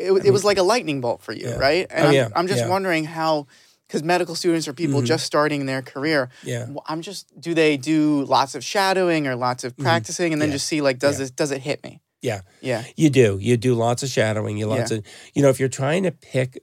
It, 0.01 0.25
it 0.25 0.31
was 0.31 0.43
like 0.43 0.57
a 0.57 0.63
lightning 0.63 1.01
bolt 1.01 1.21
for 1.21 1.33
you, 1.33 1.47
Yeah. 1.49 1.55
right? 1.55 1.87
And 1.89 2.05
Oh, 2.05 2.07
I'm, 2.09 2.13
yeah, 2.13 2.27
I'm 2.35 2.47
just 2.47 2.61
yeah. 2.63 2.69
wondering 2.69 3.05
how, 3.05 3.47
because 3.87 4.03
medical 4.03 4.35
students 4.35 4.67
are 4.67 4.73
people 4.73 5.01
Mhm. 5.01 5.05
just 5.05 5.25
starting 5.25 5.65
their 5.65 5.81
career. 5.81 6.29
Yeah. 6.43 6.67
I'm 6.87 7.01
just. 7.01 7.27
Do 7.39 7.53
they 7.53 7.77
do 7.77 8.23
lots 8.25 8.55
of 8.55 8.63
shadowing 8.63 9.27
or 9.27 9.35
lots 9.35 9.63
of 9.63 9.75
practicing, 9.77 10.31
and 10.33 10.41
then 10.41 10.47
Mm-hmm. 10.47 10.51
Yeah. 10.51 10.55
just 10.55 10.67
see 10.67 10.81
like, 10.81 10.97
does 10.99 11.15
Yeah. 11.15 11.23
this 11.25 11.31
does 11.31 11.51
it 11.51 11.61
hit 11.61 11.83
me? 11.83 12.01
Yeah. 12.21 12.41
Yeah. 12.61 12.83
You 12.95 13.09
do. 13.09 13.37
You 13.41 13.57
do 13.57 13.73
lots 13.73 14.03
of 14.03 14.09
shadowing. 14.09 14.55
You 14.57 14.67
lots 14.67 14.91
of. 14.91 15.03
You 15.33 15.41
know, 15.41 15.49
if 15.49 15.59
you're 15.59 15.69
trying 15.69 16.03
to 16.03 16.11
pick 16.11 16.61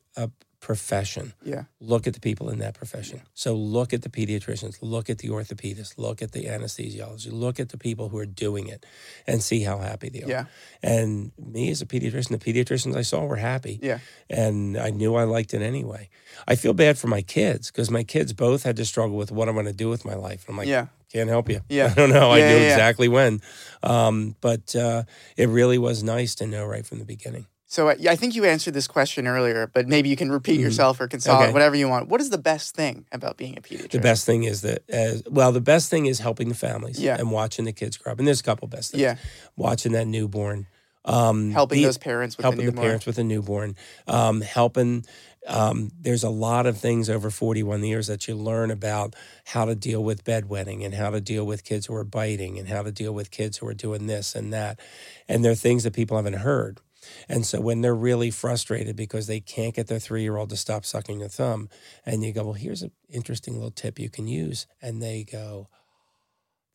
profession, 0.68 1.32
Yeah. 1.42 1.62
look 1.80 2.06
at 2.06 2.12
the 2.12 2.20
people 2.20 2.50
in 2.50 2.58
that 2.58 2.74
profession. 2.74 3.22
So 3.32 3.54
look 3.54 3.94
at 3.94 4.02
the 4.02 4.10
pediatricians, 4.10 4.76
look 4.82 5.08
at 5.08 5.16
the 5.16 5.28
orthopedists, 5.30 5.94
look 5.96 6.20
at 6.20 6.32
the 6.32 6.44
anesthesiology, 6.44 7.32
look 7.32 7.58
at 7.58 7.70
the 7.70 7.78
people 7.78 8.10
who 8.10 8.18
are 8.18 8.26
doing 8.26 8.68
it 8.68 8.84
and 9.26 9.42
see 9.42 9.62
how 9.62 9.78
happy 9.78 10.10
they 10.10 10.22
are. 10.24 10.28
Yeah. 10.28 10.44
And 10.82 11.32
me 11.38 11.70
as 11.70 11.80
a 11.80 11.86
pediatrician, 11.86 12.38
the 12.38 12.52
pediatricians 12.52 12.94
I 12.96 13.00
saw 13.00 13.24
were 13.24 13.36
happy. 13.52 13.78
Yeah. 13.82 14.00
And 14.28 14.76
I 14.76 14.90
knew 14.90 15.14
I 15.14 15.24
liked 15.24 15.54
it 15.54 15.62
anyway. 15.62 16.10
I 16.46 16.54
feel 16.54 16.74
bad 16.74 16.98
for 16.98 17.06
my 17.08 17.22
kids 17.22 17.70
because 17.70 17.90
my 17.90 18.04
kids 18.04 18.34
both 18.34 18.62
had 18.64 18.76
to 18.76 18.84
struggle 18.84 19.16
with 19.16 19.32
what 19.32 19.48
I'm 19.48 19.54
going 19.54 19.64
to 19.64 19.72
do 19.84 19.88
with 19.88 20.04
my 20.04 20.16
life. 20.16 20.44
I'm 20.50 20.58
like, 20.58 20.68
Yeah. 20.68 20.88
can't 21.10 21.30
help 21.30 21.48
you. 21.48 21.60
Yeah. 21.70 21.86
I 21.92 21.94
don't 21.94 22.10
know. 22.10 22.30
I 22.30 22.40
knew 22.40 22.44
yeah, 22.44 22.56
yeah. 22.66 22.72
exactly 22.74 23.08
when. 23.08 23.40
Um, 23.82 24.36
but 24.42 24.76
uh, 24.76 25.04
it 25.38 25.48
really 25.48 25.78
was 25.78 26.02
nice 26.02 26.34
to 26.34 26.46
know 26.46 26.66
right 26.66 26.84
from 26.84 26.98
the 26.98 27.06
beginning. 27.06 27.46
So 27.70 27.90
I, 27.90 27.96
I 28.08 28.16
think 28.16 28.34
you 28.34 28.46
answered 28.46 28.72
this 28.72 28.86
question 28.88 29.26
earlier, 29.26 29.66
but 29.72 29.86
maybe 29.86 30.08
you 30.08 30.16
can 30.16 30.32
repeat 30.32 30.58
yourself 30.58 30.98
or 31.00 31.06
consolidate 31.06 31.38
Mm-hmm. 31.38 31.48
Okay. 31.50 31.52
whatever 31.52 31.76
you 31.76 31.86
want. 31.86 32.08
What 32.08 32.20
is 32.22 32.30
the 32.30 32.38
best 32.38 32.74
thing 32.74 33.04
about 33.12 33.36
being 33.36 33.58
a 33.58 33.60
pediatrician? 33.60 33.90
The 33.90 34.00
best 34.00 34.24
thing 34.24 34.44
is 34.44 34.62
that, 34.62 34.88
as, 34.88 35.22
well, 35.30 35.52
the 35.52 35.60
best 35.60 35.90
thing 35.90 36.06
is 36.06 36.18
helping 36.18 36.48
the 36.48 36.54
families 36.54 36.98
Yeah. 36.98 37.16
and 37.18 37.30
watching 37.30 37.66
the 37.66 37.72
kids 37.74 37.98
grow 37.98 38.12
up. 38.12 38.18
And 38.18 38.26
there's 38.26 38.40
a 38.40 38.44
couple 38.44 38.66
best 38.68 38.92
things. 38.92 39.02
Yeah. 39.02 39.16
Watching 39.54 39.92
that 39.92 40.06
newborn. 40.06 40.66
Um, 41.04 41.50
helping 41.52 41.78
the- 41.78 41.84
those 41.84 41.98
parents 41.98 42.36
with 42.38 42.44
helping 42.44 42.60
the 42.60 42.64
the, 42.66 42.70
newborn. 42.72 42.84
parents 42.86 43.06
with 43.06 43.18
a 43.18 43.24
newborn, 43.24 43.76
um, 44.06 44.40
helping. 44.40 45.04
Um, 45.46 45.90
there's 46.00 46.24
a 46.24 46.28
lot 46.30 46.66
of 46.66 46.76
things 46.78 47.08
over 47.10 47.30
41 47.30 47.82
years 47.84 48.06
that 48.08 48.28
you 48.28 48.34
learn 48.34 48.70
about 48.70 49.14
how 49.44 49.64
to 49.66 49.74
deal 49.74 50.02
with 50.02 50.24
bedwetting 50.24 50.84
and 50.84 50.94
how 50.94 51.08
to 51.10 51.20
deal 51.20 51.46
with 51.46 51.64
kids 51.64 51.86
who 51.86 51.94
are 51.94 52.04
biting 52.04 52.58
and 52.58 52.68
how 52.68 52.82
to 52.82 52.92
deal 52.92 53.12
with 53.14 53.30
kids 53.30 53.58
who 53.58 53.66
are 53.68 53.74
doing 53.74 54.06
this 54.06 54.34
and 54.34 54.52
that. 54.52 54.80
And 55.28 55.42
there 55.44 55.52
are 55.52 55.54
things 55.54 55.84
that 55.84 55.92
people 55.94 56.16
haven't 56.16 56.34
heard. 56.34 56.80
And 57.28 57.44
so 57.46 57.60
when 57.60 57.80
they're 57.80 57.94
really 57.94 58.30
frustrated 58.30 58.96
because 58.96 59.26
they 59.26 59.40
can't 59.40 59.74
get 59.74 59.86
their 59.86 59.98
three 59.98 60.22
year 60.22 60.36
old 60.36 60.50
to 60.50 60.56
stop 60.56 60.84
sucking 60.84 61.18
their 61.18 61.28
thumb, 61.28 61.68
and 62.06 62.24
you 62.24 62.32
go, 62.32 62.44
Well, 62.44 62.52
here's 62.54 62.82
an 62.82 62.90
interesting 63.08 63.54
little 63.54 63.70
tip 63.70 63.98
you 63.98 64.10
can 64.10 64.26
use. 64.26 64.66
And 64.82 65.02
they 65.02 65.24
go, 65.24 65.68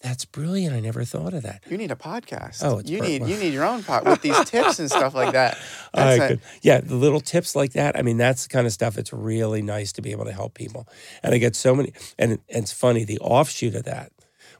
That's 0.01 0.25
brilliant. 0.25 0.75
I 0.75 0.79
never 0.79 1.05
thought 1.05 1.33
of 1.33 1.43
that. 1.43 1.63
You 1.69 1.77
need 1.77 1.91
a 1.91 1.95
podcast. 1.95 2.61
Oh, 2.63 2.79
it's 2.79 2.89
you 2.89 2.99
per- 2.99 3.05
need 3.05 3.25
you 3.27 3.37
need 3.37 3.53
your 3.53 3.63
own 3.65 3.83
pod 3.83 4.05
with 4.05 4.21
these 4.21 4.37
tips 4.45 4.79
and 4.79 4.89
stuff 4.89 5.13
like 5.15 5.33
that. 5.33 5.57
That's 5.93 6.33
a- 6.33 6.39
yeah, 6.61 6.81
the 6.81 6.95
little 6.95 7.21
tips 7.21 7.55
like 7.55 7.73
that. 7.73 7.97
I 7.97 8.01
mean, 8.01 8.17
that's 8.17 8.43
the 8.47 8.49
kind 8.49 8.65
of 8.65 8.73
stuff. 8.73 8.97
It's 8.97 9.13
really 9.13 9.61
nice 9.61 9.91
to 9.93 10.01
be 10.01 10.11
able 10.11 10.25
to 10.25 10.31
help 10.33 10.55
people. 10.55 10.87
And 11.21 11.33
I 11.35 11.37
get 11.37 11.55
so 11.55 11.75
many, 11.75 11.93
and, 12.17 12.31
and 12.31 12.39
it's 12.63 12.71
funny, 12.73 13.03
the 13.03 13.19
offshoot 13.19 13.75
of 13.75 13.83
that, 13.83 14.11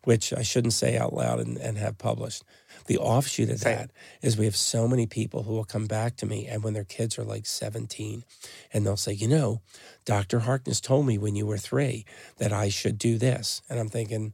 which 0.04 0.34
I 0.34 0.42
shouldn't 0.42 0.74
say 0.74 0.98
out 0.98 1.14
loud 1.14 1.40
and, 1.40 1.58
and 1.58 1.78
have 1.78 1.98
published, 1.98 2.44
the 2.86 2.98
offshoot 2.98 3.50
of 3.50 3.62
that 3.62 3.92
is 4.22 4.38
we 4.38 4.46
have 4.46 4.56
so 4.56 4.88
many 4.88 5.06
people 5.06 5.44
who 5.44 5.54
will 5.54 5.64
come 5.64 5.86
back 5.88 6.16
to 6.18 6.26
me 6.26 6.48
and 6.48 6.64
when 6.64 6.74
their 6.74 6.84
kids 6.84 7.18
are 7.18 7.24
like 7.24 7.46
17 7.46 8.24
and 8.74 8.86
they'll 8.86 8.98
say, 8.98 9.14
you 9.14 9.28
know, 9.28 9.62
Dr. 10.06 10.40
Harkness 10.40 10.82
told 10.82 11.06
me 11.06 11.18
when 11.18 11.36
you 11.36 11.46
were 11.46 11.58
three 11.58 12.06
that 12.38 12.52
I 12.52 12.70
should 12.70 12.98
do 12.98 13.18
this. 13.18 13.62
And 13.70 13.80
I'm 13.80 13.90
thinking, 13.90 14.34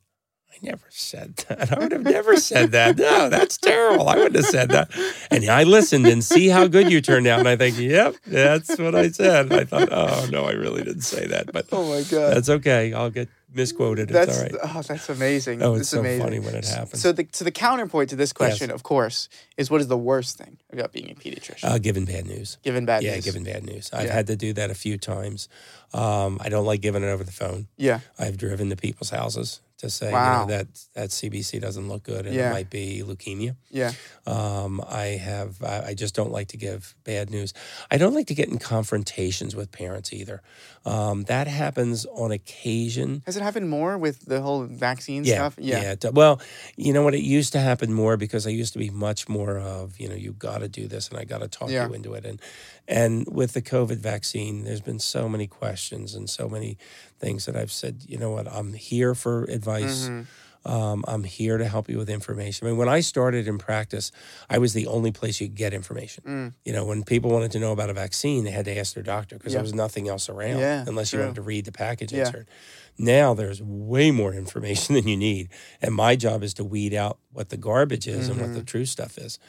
I 0.52 0.58
never 0.64 0.86
said 0.90 1.36
that. 1.48 1.72
I 1.72 1.80
would 1.80 1.92
have 1.92 2.04
never 2.04 2.36
said 2.38 2.72
that. 2.72 2.98
No, 2.98 3.30
that's 3.30 3.58
terrible. 3.58 4.10
I 4.10 4.16
wouldn't 4.16 4.36
have 4.36 4.46
said 4.46 4.70
that. 4.70 4.90
And 5.30 5.46
I 5.46 5.64
listened 5.64 6.08
and 6.08 6.24
see 6.24 6.48
how 6.48 6.68
good 6.68 6.92
you 6.92 7.02
turned 7.02 7.28
out. 7.28 7.40
And 7.40 7.48
I 7.48 7.56
think, 7.56 7.78
yep, 7.78 8.16
that's 8.26 8.78
what 8.80 8.96
I 8.96 9.10
said. 9.10 9.46
And 9.46 9.54
I 9.54 9.66
thought, 9.66 9.90
oh, 9.92 10.28
no, 10.32 10.46
I 10.46 10.54
really 10.54 10.84
didn't 10.84 11.02
say 11.04 11.28
that. 11.28 11.54
But 11.54 11.68
oh 11.72 11.88
my 11.88 12.02
god. 12.02 12.36
that's 12.36 12.50
okay. 12.50 12.94
I'll 12.94 13.12
get 13.12 13.30
misquoted. 13.54 14.10
That's 14.10 14.30
it's 14.30 14.38
all 14.38 14.44
right. 14.70 14.76
oh, 14.78 14.82
that's 14.82 15.10
amazing. 15.10 15.62
Oh, 15.62 15.76
it's 15.76 15.90
so 15.90 16.00
amazing. 16.00 16.24
funny 16.24 16.40
when 16.40 16.56
it 16.56 16.66
happens. 16.68 17.02
So 17.02 17.12
the 17.12 17.28
so 17.32 17.44
the 17.46 17.52
counterpoint 17.52 18.10
to 18.12 18.16
this 18.16 18.34
question, 18.34 18.72
of 18.72 18.84
course, 18.84 19.30
is 19.58 19.70
what 19.72 19.82
is 19.82 19.88
the 19.88 19.98
worst 19.98 20.38
thing 20.38 20.58
about 20.72 20.92
being 20.92 21.10
a 21.12 21.16
pediatrician? 21.16 21.64
uh, 21.64 21.78
given 21.78 22.06
bad 22.06 22.26
news. 22.26 22.58
given 22.64 22.86
bad 22.86 23.02
news. 23.02 23.10
yeah, 23.10 23.16
news. 23.16 23.26
given 23.26 23.44
bad 23.44 23.64
news. 23.66 23.90
I've 23.94 24.08
Yeah. 24.08 24.14
had 24.14 24.28
to 24.28 24.36
do 24.36 24.54
that 24.54 24.70
a 24.70 24.76
few 24.76 24.98
times. 24.98 25.50
Um, 25.94 26.38
I 26.42 26.50
don't 26.50 26.66
like 26.66 26.82
giving 26.82 27.04
it 27.04 27.08
over 27.08 27.24
the 27.24 27.32
phone. 27.32 27.68
Yeah. 27.78 28.00
I've 28.18 28.38
driven 28.38 28.70
to 28.70 28.76
people's 28.76 29.10
houses 29.10 29.62
to 29.80 29.90
say 29.90 30.12
Wow. 30.12 30.42
you 30.44 30.48
know, 30.48 30.58
that 30.58 30.68
that 30.94 31.10
CBC 31.10 31.60
doesn't 31.60 31.88
look 31.88 32.04
good 32.04 32.26
and 32.26 32.36
Yeah. 32.36 32.50
it 32.50 32.54
might 32.54 32.70
be 32.70 33.02
leukemia. 33.06 33.56
Yeah. 33.70 33.92
Um, 34.28 34.82
I 34.88 35.18
have. 35.18 35.62
I, 35.64 35.88
I 35.88 35.94
just 35.94 36.14
don't 36.16 36.32
like 36.32 36.50
to 36.50 36.58
give 36.58 36.96
bad 37.04 37.30
news. 37.30 37.54
I 37.90 37.98
don't 37.98 38.14
like 38.14 38.28
to 38.28 38.36
get 38.36 38.50
in 38.50 38.60
confrontations 38.60 39.56
with 39.56 39.72
parents 39.72 40.12
either. 40.14 40.42
Um, 40.86 41.24
that 41.26 41.48
happens 41.48 42.06
on 42.06 42.32
occasion. 42.32 43.24
Has 43.26 43.38
it 43.38 43.44
happened 43.44 43.70
more 43.70 43.98
with 43.98 44.26
the 44.26 44.42
whole 44.42 44.64
vaccine 44.64 45.24
Yeah, 45.24 45.36
stuff? 45.36 45.56
yeah. 45.58 45.92
it- 45.92 46.14
Well, 46.14 46.40
you 46.78 46.94
know 46.94 47.04
what? 47.04 47.16
It 47.16 47.24
used 47.24 47.54
to 47.54 47.60
happen 47.60 47.94
more 47.94 48.18
because 48.18 48.46
I 48.46 48.50
used 48.52 48.74
to 48.74 48.80
be 48.80 48.90
much 48.90 49.28
more 49.30 49.58
of 49.60 50.00
you 50.00 50.08
know 50.10 50.16
you 50.16 50.34
got 50.34 50.60
to 50.60 50.68
do 50.68 50.88
this 50.88 51.10
and 51.10 51.18
I 51.18 51.24
got 51.24 51.40
to 51.42 51.48
talk 51.48 51.70
Yeah. 51.70 51.88
you 51.88 51.94
into 51.94 52.14
it. 52.16 52.26
And 52.26 52.42
and 52.88 53.28
with 53.32 53.54
the 53.54 53.62
COVID 53.62 53.98
vaccine, 53.98 54.64
there's 54.64 54.82
been 54.82 55.00
so 55.00 55.30
many 55.30 55.48
questions 55.48 56.16
and 56.16 56.30
so 56.30 56.50
many 56.50 56.78
things 57.20 57.46
that 57.46 57.56
I've 57.56 57.72
said. 57.72 58.04
You 58.08 58.18
know 58.18 58.32
what? 58.32 58.48
I'm 58.48 58.74
here 58.74 59.14
for 59.16 59.44
advice. 59.46 60.06
Mm-hmm. 60.10 60.22
Um, 60.66 61.06
I'm 61.08 61.24
here 61.24 61.58
to 61.58 61.66
help 61.66 61.88
you 61.90 61.98
with 61.98 62.10
information. 62.10 62.68
I 62.68 62.72
mean, 62.72 62.78
when 62.78 62.90
I 62.90 63.00
started 63.00 63.48
in 63.48 63.58
practice, 63.58 64.12
I 64.50 64.58
was 64.58 64.74
the 64.74 64.88
only 64.88 65.10
place 65.12 65.40
you 65.40 65.48
could 65.48 65.56
get 65.56 65.74
information. 65.74 66.24
Mm. 66.28 66.54
You 66.66 66.74
know, 66.74 66.84
when 66.84 67.04
people 67.06 67.32
wanted 67.32 67.52
to 67.54 67.60
know 67.60 67.72
about 67.72 67.90
a 67.90 67.94
vaccine, 67.94 68.44
they 68.44 68.52
had 68.52 68.66
to 68.66 68.78
ask 68.78 68.94
their 68.94 69.02
doctor 69.04 69.38
because 69.38 69.54
Yeah. 69.54 69.60
there 69.60 69.64
was 69.64 69.74
nothing 69.74 70.10
else 70.10 70.28
around 70.28 70.60
Yeah, 70.60 70.84
unless 70.86 71.14
you 71.14 71.20
wanted 71.20 71.36
to 71.36 71.44
read 71.44 71.64
the 71.64 71.72
package 71.72 72.12
Yeah. 72.12 72.26
insert. 72.28 72.50
Now 72.98 73.34
there's 73.34 73.62
way 73.64 74.12
more 74.12 74.34
information 74.44 74.96
than 74.96 75.08
you 75.08 75.16
need. 75.16 75.48
And 75.82 75.96
my 75.96 76.18
job 76.18 76.44
is 76.44 76.54
to 76.56 76.66
weed 76.66 76.94
out 76.94 77.20
what 77.32 77.48
the 77.50 77.58
garbage 77.58 78.06
is 78.06 78.28
and 78.28 78.38
Mm-hmm. 78.38 78.48
what 78.52 78.60
the 78.60 78.64
true 78.66 78.86
stuff 78.86 79.18
is. 79.18 79.40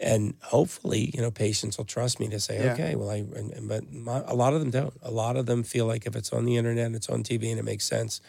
And 0.00 0.34
hopefully, 0.42 1.10
you 1.12 1.20
know, 1.20 1.30
patients 1.30 1.76
will 1.76 1.84
trust 1.84 2.20
me 2.20 2.28
to 2.28 2.38
say, 2.38 2.62
Yeah. 2.64 2.72
okay, 2.74 2.94
well, 2.94 3.10
I, 3.10 3.16
and, 3.16 3.68
but 3.68 3.92
my, 3.92 4.22
a 4.26 4.34
lot 4.34 4.54
of 4.54 4.60
them 4.60 4.70
don't. 4.70 4.94
A 5.02 5.10
lot 5.10 5.36
of 5.36 5.46
them 5.46 5.62
feel 5.64 5.86
like 5.86 6.06
if 6.06 6.14
it's 6.14 6.32
on 6.32 6.44
the 6.44 6.56
internet, 6.56 6.92
it's 6.92 7.08
on 7.08 7.24
TV 7.24 7.50
and 7.50 7.58
it 7.58 7.64
makes 7.64 7.84
sense, 7.84 8.20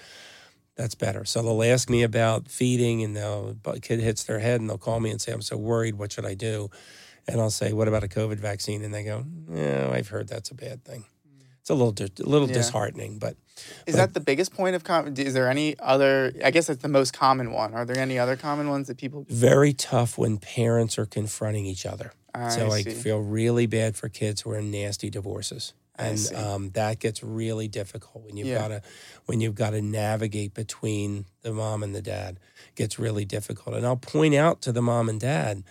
that's 0.75 0.95
better. 0.95 1.25
So 1.25 1.43
they'll 1.43 1.71
ask 1.71 1.89
me 1.89 2.01
about 2.03 2.47
feeding 2.47 3.03
and 3.03 3.15
they'll, 3.15 3.55
a 3.65 3.79
kid 3.79 3.99
hits 3.99 4.23
their 4.23 4.39
head 4.39 4.61
and 4.61 4.69
they'll 4.69 4.77
call 4.79 4.99
me 4.99 5.11
and 5.11 5.21
say, 5.21 5.31
I'm 5.31 5.41
so 5.43 5.57
worried. 5.57 5.95
What 5.95 6.11
should 6.11 6.25
I 6.25 6.33
do? 6.33 6.69
And 7.27 7.39
I'll 7.39 7.51
say, 7.51 7.73
what 7.73 7.87
about 7.87 8.03
a 8.03 8.07
COVID 8.07 8.37
vaccine? 8.39 8.83
And 8.83 8.91
they 8.93 9.03
go, 9.03 9.23
no, 9.47 9.91
I've 9.93 10.07
heard 10.07 10.27
that's 10.27 10.49
a 10.49 10.55
bad 10.55 10.83
thing. 10.83 11.05
It's 11.69 11.79
a 11.79 11.83
little, 11.83 11.93
a 12.25 12.27
little 12.29 12.47
Yeah. 12.47 12.55
disheartening, 12.55 13.19
but 13.19 13.35
Is 13.85 13.95
that 13.95 14.13
the 14.15 14.19
biggest 14.19 14.53
point 14.53 14.75
of 14.75 14.83
com- 14.83 15.13
Is 15.15 15.33
there 15.35 15.47
any 15.49 15.75
other? 15.79 16.33
I 16.43 16.49
guess 16.49 16.65
that's 16.67 16.81
the 16.81 16.87
most 16.87 17.13
common 17.13 17.51
one. 17.51 17.73
Are 17.75 17.85
there 17.85 17.97
any 17.99 18.17
other 18.17 18.35
common 18.35 18.69
ones 18.69 18.87
that 18.87 18.97
people? 18.97 19.25
very 19.29 19.73
tough 19.73 20.17
when 20.17 20.37
parents 20.37 20.97
are 20.97 21.05
confronting 21.05 21.65
each 21.67 21.85
other. 21.85 22.11
I 22.33 22.49
so 22.49 22.71
I 22.71 22.81
feel 22.83 23.19
really 23.19 23.67
bad 23.67 23.95
for 23.95 24.09
kids 24.09 24.41
who 24.41 24.51
are 24.51 24.57
in 24.57 24.71
nasty 24.71 25.09
divorces. 25.11 25.73
and 25.95 26.31
um, 26.33 26.69
that 26.71 26.97
gets 26.99 27.21
really 27.21 27.67
difficult 27.67 28.23
when 28.25 28.37
you've 28.37 28.47
Yeah. 28.47 28.59
got 28.59 28.67
to 28.69 28.81
when 29.25 29.41
you've 29.41 29.55
got 29.55 29.71
to 29.71 29.81
navigate 29.81 30.53
between 30.53 31.25
the 31.41 31.51
mom 31.53 31.83
and 31.83 31.93
the 31.93 32.01
dad. 32.01 32.39
It 32.69 32.75
gets 32.75 32.97
really 32.97 33.25
difficult, 33.25 33.75
and 33.75 33.85
I'll 33.85 33.97
point 33.97 34.33
out 34.33 34.61
to 34.61 34.71
the 34.71 34.81
mom 34.81 35.09
and 35.09 35.19
dad 35.19 35.63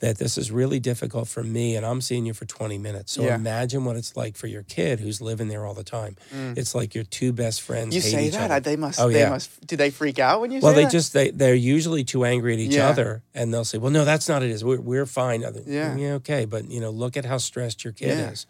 that 0.00 0.18
this 0.18 0.36
is 0.36 0.50
really 0.50 0.78
difficult 0.78 1.26
for 1.26 1.42
me, 1.42 1.74
and 1.74 1.86
I'm 1.86 2.00
seeing 2.02 2.26
you 2.26 2.34
for 2.34 2.44
20 2.44 2.76
minutes. 2.78 3.12
So 3.12 3.22
Yeah. 3.22 3.34
imagine 3.36 3.84
what 3.84 3.96
it's 3.96 4.14
like 4.16 4.36
for 4.36 4.46
your 4.46 4.62
kid 4.62 5.00
who's 5.00 5.20
living 5.22 5.48
there 5.48 5.64
all 5.64 5.72
the 5.74 5.84
time. 5.84 6.16
It's 6.32 6.74
like 6.74 6.94
your 6.94 7.04
two 7.04 7.32
best 7.32 7.62
friends. 7.62 7.92
Mm. 7.92 7.94
You 7.96 8.00
say 8.02 8.28
that? 8.30 8.50
other. 8.50 8.60
They 8.60 8.76
must. 8.76 9.00
Oh, 9.00 9.08
they 9.08 9.20
yeah. 9.20 9.30
must. 9.30 9.66
Do 9.66 9.76
they 9.76 9.90
freak 9.90 10.18
out 10.18 10.40
when 10.42 10.50
you 10.50 10.58
say 10.58 10.60
that. 10.60 10.66
Well, 10.66 10.74
they 10.74 10.82
that? 10.84 10.92
just 10.92 11.12
they 11.14 11.30
they're 11.30 11.54
usually 11.54 12.04
too 12.04 12.24
angry 12.24 12.52
at 12.52 12.58
each 12.58 12.74
Yeah. 12.74 12.88
other, 12.90 13.22
and 13.34 13.52
they'll 13.54 13.64
say, 13.64 13.78
"Well, 13.78 13.90
no, 13.90 14.04
that's 14.04 14.28
not 14.28 14.42
it. 14.42 14.50
Is 14.50 14.62
we're 14.64 14.80
we're 14.80 15.06
fine." 15.06 15.44
Other, 15.44 15.62
Yeah. 15.66 15.94
okay, 16.16 16.44
but 16.44 16.70
you 16.70 16.80
know, 16.80 16.90
look 16.90 17.16
at 17.16 17.24
how 17.24 17.38
stressed 17.38 17.82
your 17.84 17.92
kid 17.94 18.18
Yeah. 18.18 18.30
is. 18.32 18.46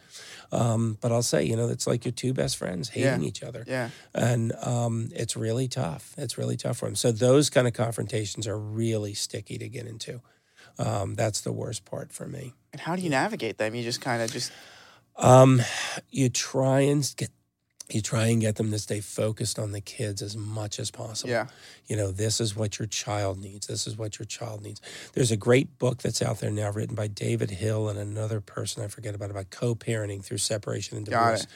Um, 0.52 0.96
but 1.00 1.10
I'll 1.10 1.22
say, 1.24 1.42
you 1.44 1.56
know, 1.56 1.68
it's 1.68 1.86
like 1.88 2.04
your 2.04 2.12
two 2.12 2.32
best 2.32 2.56
friends 2.56 2.88
hating 2.90 3.22
Yeah. 3.22 3.28
each 3.28 3.42
other, 3.42 3.64
Yeah. 3.66 3.90
and 4.14 4.52
um, 4.62 5.10
it's 5.14 5.36
really 5.36 5.66
tough. 5.68 6.14
It's 6.16 6.38
really 6.38 6.56
tough 6.56 6.78
for 6.78 6.86
them. 6.86 6.94
So 6.96 7.10
those 7.12 7.50
kind 7.50 7.66
of 7.66 7.72
confrontations 7.72 8.46
are 8.46 8.58
really 8.58 9.12
sticky 9.14 9.58
to 9.58 9.68
get 9.68 9.86
into. 9.86 10.20
Um, 10.78 11.14
that's 11.14 11.40
the 11.40 11.52
worst 11.52 11.84
part 11.84 12.12
for 12.12 12.26
me. 12.26 12.54
And 12.72 12.80
how 12.80 12.96
do 12.96 13.02
you 13.02 13.10
navigate 13.10 13.58
them? 13.58 13.74
You 13.74 13.82
just 13.82 14.00
kind 14.00 14.22
of 14.22 14.30
just. 14.30 14.52
Um, 15.16 15.62
you 16.10 16.28
try 16.28 16.80
and 16.80 17.10
get 17.16 17.30
you 17.88 18.00
try 18.00 18.26
and 18.26 18.40
get 18.40 18.56
them 18.56 18.72
to 18.72 18.78
stay 18.78 19.00
focused 19.00 19.58
on 19.58 19.70
the 19.70 19.80
kids 19.80 20.20
as 20.20 20.36
much 20.36 20.80
as 20.80 20.90
possible. 20.90 21.30
Yeah. 21.30 21.46
You 21.86 21.96
know, 21.96 22.10
this 22.10 22.40
is 22.40 22.56
what 22.56 22.80
your 22.80 22.86
child 22.86 23.38
needs. 23.40 23.68
This 23.68 23.86
is 23.86 23.96
what 23.96 24.18
your 24.18 24.26
child 24.26 24.62
needs. 24.62 24.80
There's 25.12 25.30
a 25.30 25.36
great 25.36 25.78
book 25.78 25.98
that's 25.98 26.20
out 26.20 26.40
there 26.40 26.50
now 26.50 26.72
written 26.72 26.96
by 26.96 27.06
David 27.06 27.50
Hill 27.50 27.88
and 27.88 27.98
another 27.98 28.40
person 28.40 28.82
I 28.82 28.88
forget 28.88 29.14
about 29.14 29.30
about 29.30 29.50
co-parenting 29.50 30.24
through 30.24 30.38
separation 30.38 30.96
and 30.96 31.06
divorce. 31.06 31.46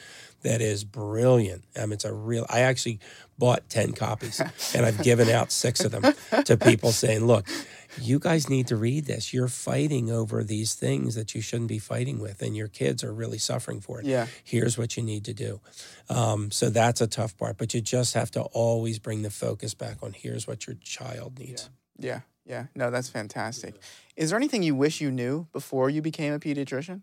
That 0.43 0.61
is 0.61 0.83
brilliant. 0.85 1.65
I 1.77 1.81
mean, 1.81 1.93
it's 1.93 2.05
a 2.05 2.13
real. 2.13 2.45
I 2.49 2.61
actually 2.61 2.99
bought 3.37 3.69
ten 3.69 3.91
copies, 3.91 4.41
and 4.73 4.85
I've 4.85 5.03
given 5.03 5.29
out 5.29 5.51
six 5.51 5.83
of 5.83 5.91
them 5.91 6.15
to 6.45 6.57
people, 6.57 6.91
saying, 6.91 7.25
"Look, 7.25 7.47
you 7.99 8.19
guys 8.19 8.49
need 8.49 8.67
to 8.67 8.75
read 8.75 9.05
this. 9.05 9.33
You're 9.33 9.47
fighting 9.47 10.11
over 10.11 10.43
these 10.43 10.73
things 10.73 11.15
that 11.15 11.35
you 11.35 11.41
shouldn't 11.41 11.69
be 11.69 11.79
fighting 11.79 12.19
with, 12.19 12.41
and 12.41 12.55
your 12.55 12.67
kids 12.67 13.03
are 13.03 13.13
really 13.13 13.37
suffering 13.37 13.81
for 13.81 13.99
it. 13.99 14.05
Yeah. 14.05 14.27
Here's 14.43 14.77
what 14.77 14.97
you 14.97 15.03
need 15.03 15.25
to 15.25 15.33
do." 15.33 15.59
Um, 16.09 16.51
so 16.51 16.69
that's 16.69 17.01
a 17.01 17.07
tough 17.07 17.37
part, 17.37 17.57
but 17.57 17.73
you 17.73 17.81
just 17.81 18.13
have 18.13 18.31
to 18.31 18.41
always 18.41 18.99
bring 18.99 19.21
the 19.21 19.29
focus 19.29 19.73
back 19.73 19.97
on 20.01 20.13
here's 20.13 20.47
what 20.47 20.67
your 20.67 20.75
child 20.81 21.39
needs. 21.39 21.69
Yeah. 21.97 22.21
Yeah. 22.45 22.65
No, 22.75 22.89
that's 22.91 23.09
fantastic. 23.09 23.75
Is 24.15 24.29
there 24.29 24.37
anything 24.37 24.63
you 24.63 24.75
wish 24.75 24.99
you 25.01 25.11
knew 25.11 25.47
before 25.53 25.89
you 25.89 26.01
became 26.01 26.33
a 26.33 26.39
pediatrician? 26.39 27.01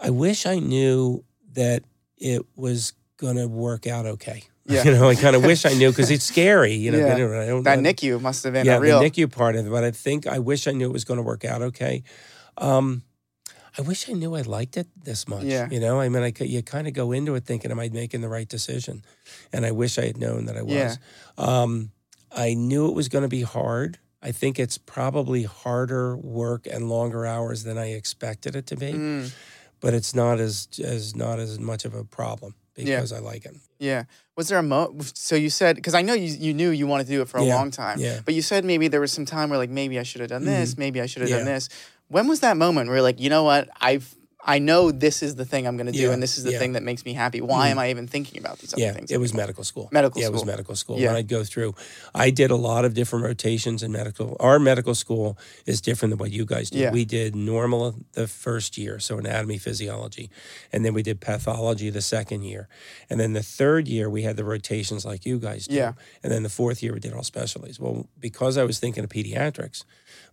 I 0.00 0.10
wish 0.10 0.46
I 0.46 0.58
knew 0.58 1.24
that 1.52 1.82
it 2.16 2.46
was 2.56 2.92
going 3.16 3.36
to 3.36 3.46
work 3.46 3.86
out 3.86 4.06
okay. 4.06 4.44
Yeah. 4.68 4.84
You 4.84 4.92
know, 4.92 5.08
I 5.08 5.14
kind 5.14 5.34
of 5.34 5.44
wish 5.44 5.64
I 5.64 5.72
knew 5.72 5.90
because 5.90 6.10
it's 6.10 6.24
scary. 6.24 6.74
You 6.74 6.90
know, 6.92 6.98
Yeah. 6.98 7.14
I 7.14 7.18
don't, 7.18 7.34
I 7.34 7.46
don't 7.46 7.62
That. 7.62 7.78
NICU 7.78 8.20
must 8.20 8.44
have 8.44 8.52
been 8.52 8.66
yeah, 8.66 8.76
a 8.76 8.80
real. 8.80 9.00
the 9.00 9.10
NICU 9.10 9.32
part 9.32 9.56
of 9.56 9.66
it. 9.66 9.70
But 9.70 9.82
I 9.84 9.90
think 9.90 10.26
I 10.26 10.38
wish 10.38 10.66
I 10.68 10.72
knew 10.72 10.86
it 10.88 10.92
was 10.92 11.04
going 11.04 11.16
to 11.16 11.22
work 11.22 11.44
out 11.44 11.62
okay. 11.62 12.02
Um, 12.58 13.02
I 13.78 13.82
wish 13.82 14.08
I 14.10 14.12
knew 14.12 14.34
I 14.34 14.42
liked 14.42 14.76
it 14.76 14.88
this 15.04 15.28
much. 15.28 15.44
Yeah. 15.44 15.68
You 15.70 15.80
know, 15.80 16.00
I 16.00 16.08
mean, 16.08 16.22
I 16.22 16.32
could, 16.32 16.48
you 16.48 16.62
kind 16.62 16.86
of 16.88 16.92
go 16.94 17.12
into 17.12 17.34
it 17.36 17.44
thinking, 17.44 17.70
am 17.70 17.78
I 17.78 17.88
making 17.88 18.20
the 18.20 18.28
right 18.28 18.48
decision? 18.48 19.04
And 19.52 19.64
I 19.64 19.70
wish 19.70 19.98
I 19.98 20.06
had 20.06 20.16
known 20.18 20.46
that 20.46 20.56
I 20.56 20.62
was. 20.62 20.74
Yeah. 20.74 20.94
Um, 21.38 21.92
I 22.30 22.54
knew 22.54 22.88
it 22.88 22.94
was 22.94 23.08
going 23.08 23.22
to 23.22 23.28
be 23.28 23.42
hard. 23.42 23.98
I 24.20 24.32
think 24.32 24.58
it's 24.58 24.76
probably 24.78 25.44
harder 25.44 26.16
work 26.16 26.66
and 26.66 26.88
longer 26.90 27.24
hours 27.24 27.62
than 27.62 27.78
I 27.78 27.92
expected 27.92 28.56
it 28.56 28.66
to 28.66 28.76
be, 28.76 28.92
Mm, 28.92 29.32
but 29.80 29.94
it's 29.94 30.12
not 30.12 30.40
as 30.40 30.66
as 30.84 31.14
not 31.14 31.38
as 31.38 31.60
much 31.60 31.84
of 31.84 31.94
a 31.94 32.02
problem 32.02 32.54
Yeah. 32.86 32.96
because 32.96 33.12
I 33.12 33.18
like 33.18 33.44
it. 33.44 33.56
yeah. 33.78 34.04
Was 34.36 34.48
there 34.48 34.58
a 34.58 34.62
mo? 34.62 34.94
So 35.14 35.34
you 35.34 35.50
said 35.50 35.74
because 35.76 35.94
I 35.94 36.02
know 36.02 36.14
you 36.14 36.30
you 36.32 36.54
knew 36.54 36.70
you 36.70 36.86
wanted 36.86 37.06
to 37.08 37.12
do 37.12 37.22
it 37.22 37.28
for 37.28 37.38
a 37.38 37.44
Yeah, 37.44 37.56
long 37.56 37.70
time. 37.72 37.98
yeah. 37.98 38.20
But 38.24 38.34
you 38.34 38.42
said 38.42 38.64
maybe 38.64 38.86
there 38.88 39.00
was 39.00 39.10
some 39.12 39.24
time 39.24 39.50
where 39.50 39.58
like 39.58 39.70
maybe 39.70 39.98
I 39.98 40.04
should 40.04 40.20
have 40.20 40.30
done 40.30 40.44
this, 40.44 40.72
mm-hmm. 40.72 40.80
maybe 40.80 41.00
I 41.00 41.06
should 41.06 41.22
have 41.22 41.30
done 41.30 41.44
this. 41.44 41.68
When 42.08 42.28
was 42.28 42.40
that 42.40 42.56
moment 42.56 42.88
where 42.88 43.02
like, 43.02 43.20
you 43.20 43.30
know 43.30 43.42
what, 43.44 43.68
I've 43.80 44.14
I 44.48 44.58
know 44.60 44.90
this 44.90 45.22
is 45.22 45.34
the 45.34 45.44
thing 45.44 45.66
I'm 45.66 45.76
going 45.76 45.88
to 45.88 45.92
do, 45.92 45.98
Yeah, 45.98 46.12
and 46.12 46.22
this 46.22 46.38
is 46.38 46.44
the 46.44 46.52
yeah. 46.52 46.58
thing 46.58 46.72
that 46.72 46.82
makes 46.82 47.04
me 47.04 47.12
happy. 47.12 47.42
Why 47.42 47.68
mm. 47.68 47.72
am 47.72 47.78
I 47.78 47.90
even 47.90 48.06
thinking 48.06 48.40
about 48.40 48.58
these 48.58 48.72
other 48.72 48.80
Yeah, 48.82 48.92
things? 48.92 49.10
it 49.10 49.20
was 49.20 49.34
medical 49.34 49.62
school. 49.62 49.90
Medical 49.92 50.12
school. 50.14 50.22
yeah, 50.22 50.28
it 50.28 50.32
was 50.32 50.44
medical 50.46 50.74
school. 50.74 50.98
Yeah. 50.98 51.08
When 51.08 51.16
I'd 51.16 51.28
go 51.28 51.44
through, 51.44 51.74
I 52.14 52.30
did 52.30 52.50
a 52.50 52.56
lot 52.56 52.86
of 52.86 52.94
different 52.94 53.26
rotations 53.26 53.82
in 53.82 53.92
medical. 53.92 54.38
Our 54.40 54.58
medical 54.58 54.94
school 54.94 55.36
is 55.66 55.82
different 55.82 56.12
than 56.12 56.18
what 56.18 56.30
you 56.30 56.46
guys 56.46 56.70
do. 56.70 56.78
Yeah. 56.78 56.92
We 56.92 57.04
did 57.04 57.36
normal 57.36 57.94
the 58.14 58.26
first 58.26 58.78
year, 58.78 58.98
so 58.98 59.18
anatomy, 59.18 59.58
physiology, 59.58 60.30
and 60.72 60.82
then 60.82 60.94
we 60.94 61.02
did 61.02 61.20
pathology 61.20 61.90
the 61.90 62.00
second 62.00 62.42
year, 62.44 62.68
and 63.10 63.20
then 63.20 63.34
the 63.34 63.42
third 63.42 63.86
year 63.86 64.08
we 64.08 64.22
had 64.22 64.38
the 64.38 64.44
rotations 64.44 65.04
like 65.04 65.26
you 65.26 65.38
guys 65.38 65.66
do, 65.66 65.74
Yeah. 65.74 65.92
and 66.22 66.32
then 66.32 66.42
the 66.42 66.48
fourth 66.48 66.82
year 66.82 66.94
we 66.94 67.00
did 67.00 67.12
all 67.12 67.22
specialties. 67.22 67.78
Well, 67.78 68.08
because 68.18 68.56
I 68.56 68.64
was 68.64 68.78
thinking 68.78 69.04
of 69.04 69.10
pediatrics, 69.10 69.84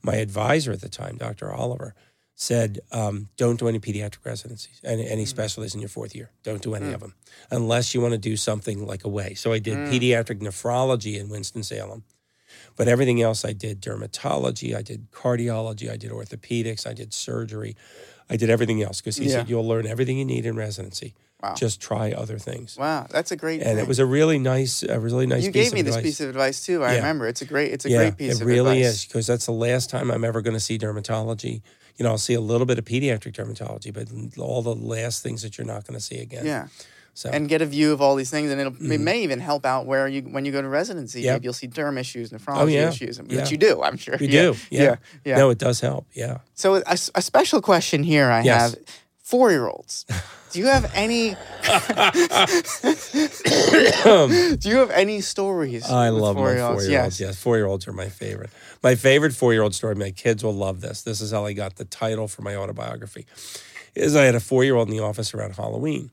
my 0.01 0.15
advisor 0.15 0.71
at 0.71 0.79
the 0.79 0.89
time, 0.89 1.17
Dr. 1.17 1.51
Oliver. 1.53 1.93
Said, 2.37 2.81
um, 2.91 3.29
don't 3.37 3.57
do 3.57 3.69
any 3.69 3.79
pediatric 3.79 4.25
residencies, 4.25 4.81
any, 4.83 5.07
any 5.07 5.23
mm. 5.23 5.27
specialties 5.27 5.73
in 5.73 5.79
your 5.79 5.87
fourth 5.87 6.13
year. 6.13 6.31
Don't 6.43 6.61
do 6.61 6.75
any 6.75 6.87
mm. 6.87 6.93
of 6.93 6.99
them 6.99 7.13
unless 7.49 7.95
you 7.95 8.01
want 8.01 8.11
to 8.11 8.17
do 8.17 8.35
something 8.35 8.85
like 8.85 9.05
away. 9.05 9.35
So 9.35 9.53
I 9.53 9.59
did 9.59 9.77
mm. 9.77 9.89
pediatric 9.89 10.41
nephrology 10.41 11.17
in 11.17 11.29
Winston-Salem. 11.29 12.03
But 12.75 12.89
everything 12.89 13.21
else 13.21 13.45
I 13.45 13.53
did 13.53 13.81
dermatology, 13.81 14.75
I 14.75 14.81
did 14.81 15.11
cardiology, 15.11 15.89
I 15.89 15.95
did 15.95 16.11
orthopedics, 16.11 16.85
I 16.85 16.93
did 16.93 17.13
surgery. 17.13 17.77
I 18.29 18.37
did 18.37 18.49
everything 18.49 18.81
else 18.81 19.01
because 19.01 19.17
he 19.17 19.25
Yeah. 19.25 19.31
said 19.33 19.49
you'll 19.49 19.67
learn 19.67 19.85
everything 19.85 20.17
you 20.17 20.25
need 20.25 20.45
in 20.45 20.55
residency. 20.55 21.13
Wow. 21.43 21.53
Just 21.53 21.79
try 21.79 22.11
other 22.11 22.39
things. 22.39 22.75
Wow, 22.77 23.07
that's 23.09 23.31
a 23.31 23.35
great. 23.35 23.61
And 23.61 23.75
thing. 23.75 23.77
it 23.77 23.87
was 23.87 23.99
a 23.99 24.05
really 24.05 24.39
nice, 24.39 24.83
a 24.83 24.99
really 24.99 25.27
nice 25.27 25.43
you 25.43 25.51
gave 25.51 25.73
me 25.73 25.83
this 25.83 25.95
advice. 25.95 26.03
piece 26.03 26.21
of 26.21 26.29
advice 26.29 26.65
too. 26.65 26.83
I 26.83 26.93
Yeah. 26.93 26.97
remember. 26.97 27.27
It's 27.27 27.41
a 27.41 27.45
great. 27.45 27.71
It's 27.71 27.85
a 27.85 27.89
yeah, 27.89 27.97
great 27.97 28.17
piece 28.17 28.41
it 28.41 28.45
really 28.45 28.81
advice. 28.81 28.95
is 28.95 29.05
because 29.05 29.27
that's 29.27 29.45
the 29.45 29.51
last 29.51 29.89
time 29.89 30.09
I'm 30.09 30.23
ever 30.23 30.41
going 30.41 30.55
to 30.55 30.59
see 30.59 30.79
dermatology. 30.79 31.61
You 31.97 32.03
know, 32.03 32.11
I'll 32.11 32.17
see 32.17 32.33
a 32.33 32.41
little 32.41 32.65
bit 32.65 32.77
of 32.77 32.85
pediatric 32.85 33.33
dermatology, 33.33 33.93
but 33.93 34.07
all 34.37 34.61
the 34.61 34.75
last 34.75 35.23
things 35.23 35.41
that 35.43 35.57
you're 35.57 35.65
not 35.67 35.85
going 35.87 35.97
to 35.97 36.03
see 36.03 36.19
again. 36.19 36.45
Yeah, 36.45 36.67
So 37.13 37.29
and 37.29 37.47
get 37.47 37.61
a 37.61 37.65
view 37.65 37.93
of 37.93 38.01
all 38.01 38.15
these 38.15 38.29
things, 38.29 38.51
and 38.51 38.59
it'll, 38.59 38.75
it 38.91 38.99
may 38.99 39.23
even 39.23 39.39
help 39.39 39.65
out 39.65 39.85
where 39.85 40.05
you 40.07 40.21
when 40.23 40.43
you 40.43 40.51
go 40.51 40.61
to 40.61 40.67
residency. 40.67 41.19
Mm-hmm. 41.19 41.25
Yep. 41.25 41.33
Maybe 41.35 41.43
you'll 41.45 41.53
see 41.53 41.67
derm 41.69 41.97
issues, 41.97 42.31
nephrology 42.31 42.61
Oh, 42.61 42.65
yeah. 42.67 42.89
issues, 42.89 43.21
which 43.21 43.31
Yeah. 43.31 43.47
you 43.47 43.57
do. 43.57 43.81
I'm 43.81 43.95
sure 43.95 44.17
we 44.19 44.27
Yeah. 44.27 44.41
do. 44.41 44.55
Yeah. 44.69 44.95
yeah. 45.23 45.37
No, 45.37 45.49
it 45.51 45.57
does 45.57 45.79
help. 45.79 46.05
Yeah. 46.13 46.39
So 46.53 46.83
a 46.85 46.97
special 47.21 47.61
question 47.61 48.03
here 48.03 48.29
I 48.29 48.41
Yes. 48.43 48.61
have: 48.75 48.83
four 49.25 49.51
year 49.51 49.67
olds. 49.67 50.05
Do 50.51 50.59
you 50.59 50.67
have 50.67 50.89
any? 50.93 51.29
do 54.57 54.69
you 54.69 54.77
have 54.77 54.91
any 54.91 55.19
stories? 55.21 55.89
I 55.89 56.09
love 56.09 56.35
my 56.35 56.41
four-year-olds? 56.41 56.83
four 56.85 56.91
year 56.91 57.01
olds. 57.03 57.19
Yes, 57.19 57.37
four 57.41 57.57
year 57.57 57.65
olds 57.65 57.87
are 57.87 57.93
my 57.93 58.07
favorite. 58.07 58.51
My 58.81 58.95
favorite 58.95 59.33
four 59.33 59.51
year 59.51 59.63
old 59.63 59.75
story, 59.75 59.95
my 59.95 60.11
kids 60.11 60.43
will 60.43 60.53
love 60.53 60.79
this. 60.81 61.01
This 61.01 61.19
is 61.19 61.31
how 61.31 61.43
I 61.45 61.53
got 61.53 61.75
the 61.75 61.85
title 61.85 62.27
for 62.27 62.41
my 62.43 62.55
autobiography. 62.55 63.25
Is 63.95 64.15
I 64.15 64.23
had 64.25 64.35
a 64.35 64.39
four 64.39 64.63
year 64.63 64.75
old 64.75 64.87
in 64.89 64.95
the 64.95 65.03
office 65.03 65.33
around 65.33 65.55
Halloween. 65.55 66.11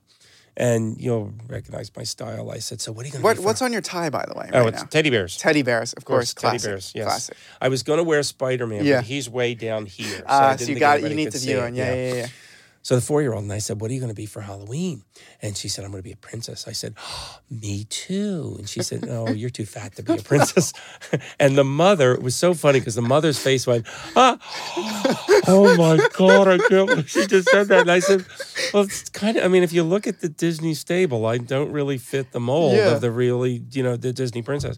And 0.55 1.01
you'll 1.01 1.33
recognize 1.49 1.91
my 1.97 2.03
style. 2.03 2.51
I 2.51 2.59
said, 2.59 2.81
So 2.83 2.93
what 2.93 3.05
are 3.05 3.07
you 3.07 3.13
gonna 3.13 3.25
What 3.25 3.37
for-" 3.39 3.43
What's 3.43 3.63
on 3.63 3.73
your 3.73 3.81
tie, 3.81 4.11
by 4.11 4.27
the 4.27 4.35
way? 4.39 4.51
Oh, 4.53 4.61
right 4.65 4.69
it's 4.75 4.83
now? 4.83 4.89
teddy 4.89 5.09
bears. 5.09 5.39
Teddy 5.39 5.63
bears, 5.63 5.95
of 5.95 6.05
course. 6.05 6.35
teddy 6.35 6.51
classic, 6.59 6.69
bears. 6.71 6.93
Yes. 6.95 7.07
Classic. 7.07 7.37
I 7.63 7.69
was 7.69 7.83
gonna 7.83 8.03
wear 8.03 8.23
Spider 8.23 8.67
Man, 8.67 8.85
Yeah. 8.85 8.97
but 8.99 9.07
he's 9.07 9.31
way 9.31 9.55
down 9.55 9.87
here. 9.87 10.19
So, 10.19 10.25
Uh, 10.27 10.57
so 10.59 10.65
you 10.71 10.79
got 10.79 11.01
you 11.03 11.09
need 11.15 11.33
to 11.33 11.39
view 11.39 11.61
it. 11.61 11.69
it. 11.69 11.75
Yeah, 11.77 11.95
yeah, 11.95 12.15
yeah. 12.15 12.27
So 12.85 12.97
the 12.97 13.01
four 13.01 13.23
year 13.23 13.33
old 13.33 13.45
and 13.45 13.53
I 13.53 13.59
said, 13.59 13.81
What 13.81 13.91
are 13.91 13.95
you 13.95 14.01
going 14.01 14.11
to 14.11 14.15
be 14.15 14.27
for 14.27 14.41
Halloween? 14.41 15.05
And 15.41 15.57
she 15.57 15.69
said, 15.69 15.85
I'm 15.85 15.93
going 15.93 16.03
to 16.03 16.09
be 16.09 16.13
a 16.13 16.17
princess. 16.17 16.67
I 16.67 16.73
said, 16.73 16.95
Me 17.51 17.85
too. 17.85 18.57
And 18.59 18.69
she 18.69 18.83
said, 18.83 19.07
No, 19.07 19.29
you're 19.29 19.51
too 19.51 19.67
fat 19.67 19.95
to 19.97 20.03
be 20.03 20.15
a 20.15 20.23
princess. 20.23 20.73
and 21.41 21.57
the 21.57 21.65
mother, 21.65 22.13
it 22.13 22.23
was 22.23 22.35
so 22.35 22.55
funny 22.55 22.81
because 22.81 22.95
the 22.97 23.03
mother's 23.03 23.39
face 23.39 23.67
went, 23.67 23.87
ah, 24.17 24.39
Oh 25.47 25.77
my 25.77 26.07
God, 26.15 26.49
I 26.49 26.59
can't 26.59 26.89
believe 26.89 27.09
she 27.11 27.27
just 27.27 27.49
said 27.51 27.69
that. 27.69 27.83
And 27.83 27.91
I 27.91 28.01
said, 28.01 28.25
Well, 28.75 28.83
it's 28.85 29.09
kind 29.11 29.37
of, 29.37 29.45
I 29.45 29.49
mean, 29.49 29.63
if 29.63 29.73
you 29.73 29.83
look 29.85 30.07
at 30.07 30.21
the 30.21 30.29
Disney 30.29 30.75
stable, 30.75 31.27
I 31.27 31.39
don't 31.39 31.71
really 31.73 31.99
fit 31.99 32.33
the 32.33 32.41
mold 32.41 32.75
Yeah. 32.77 32.91
of 32.93 33.01
the 33.01 33.11
really, 33.11 33.63
you 33.71 33.83
know, 33.83 33.97
the 33.97 34.13
Disney 34.13 34.43
princess. 34.43 34.77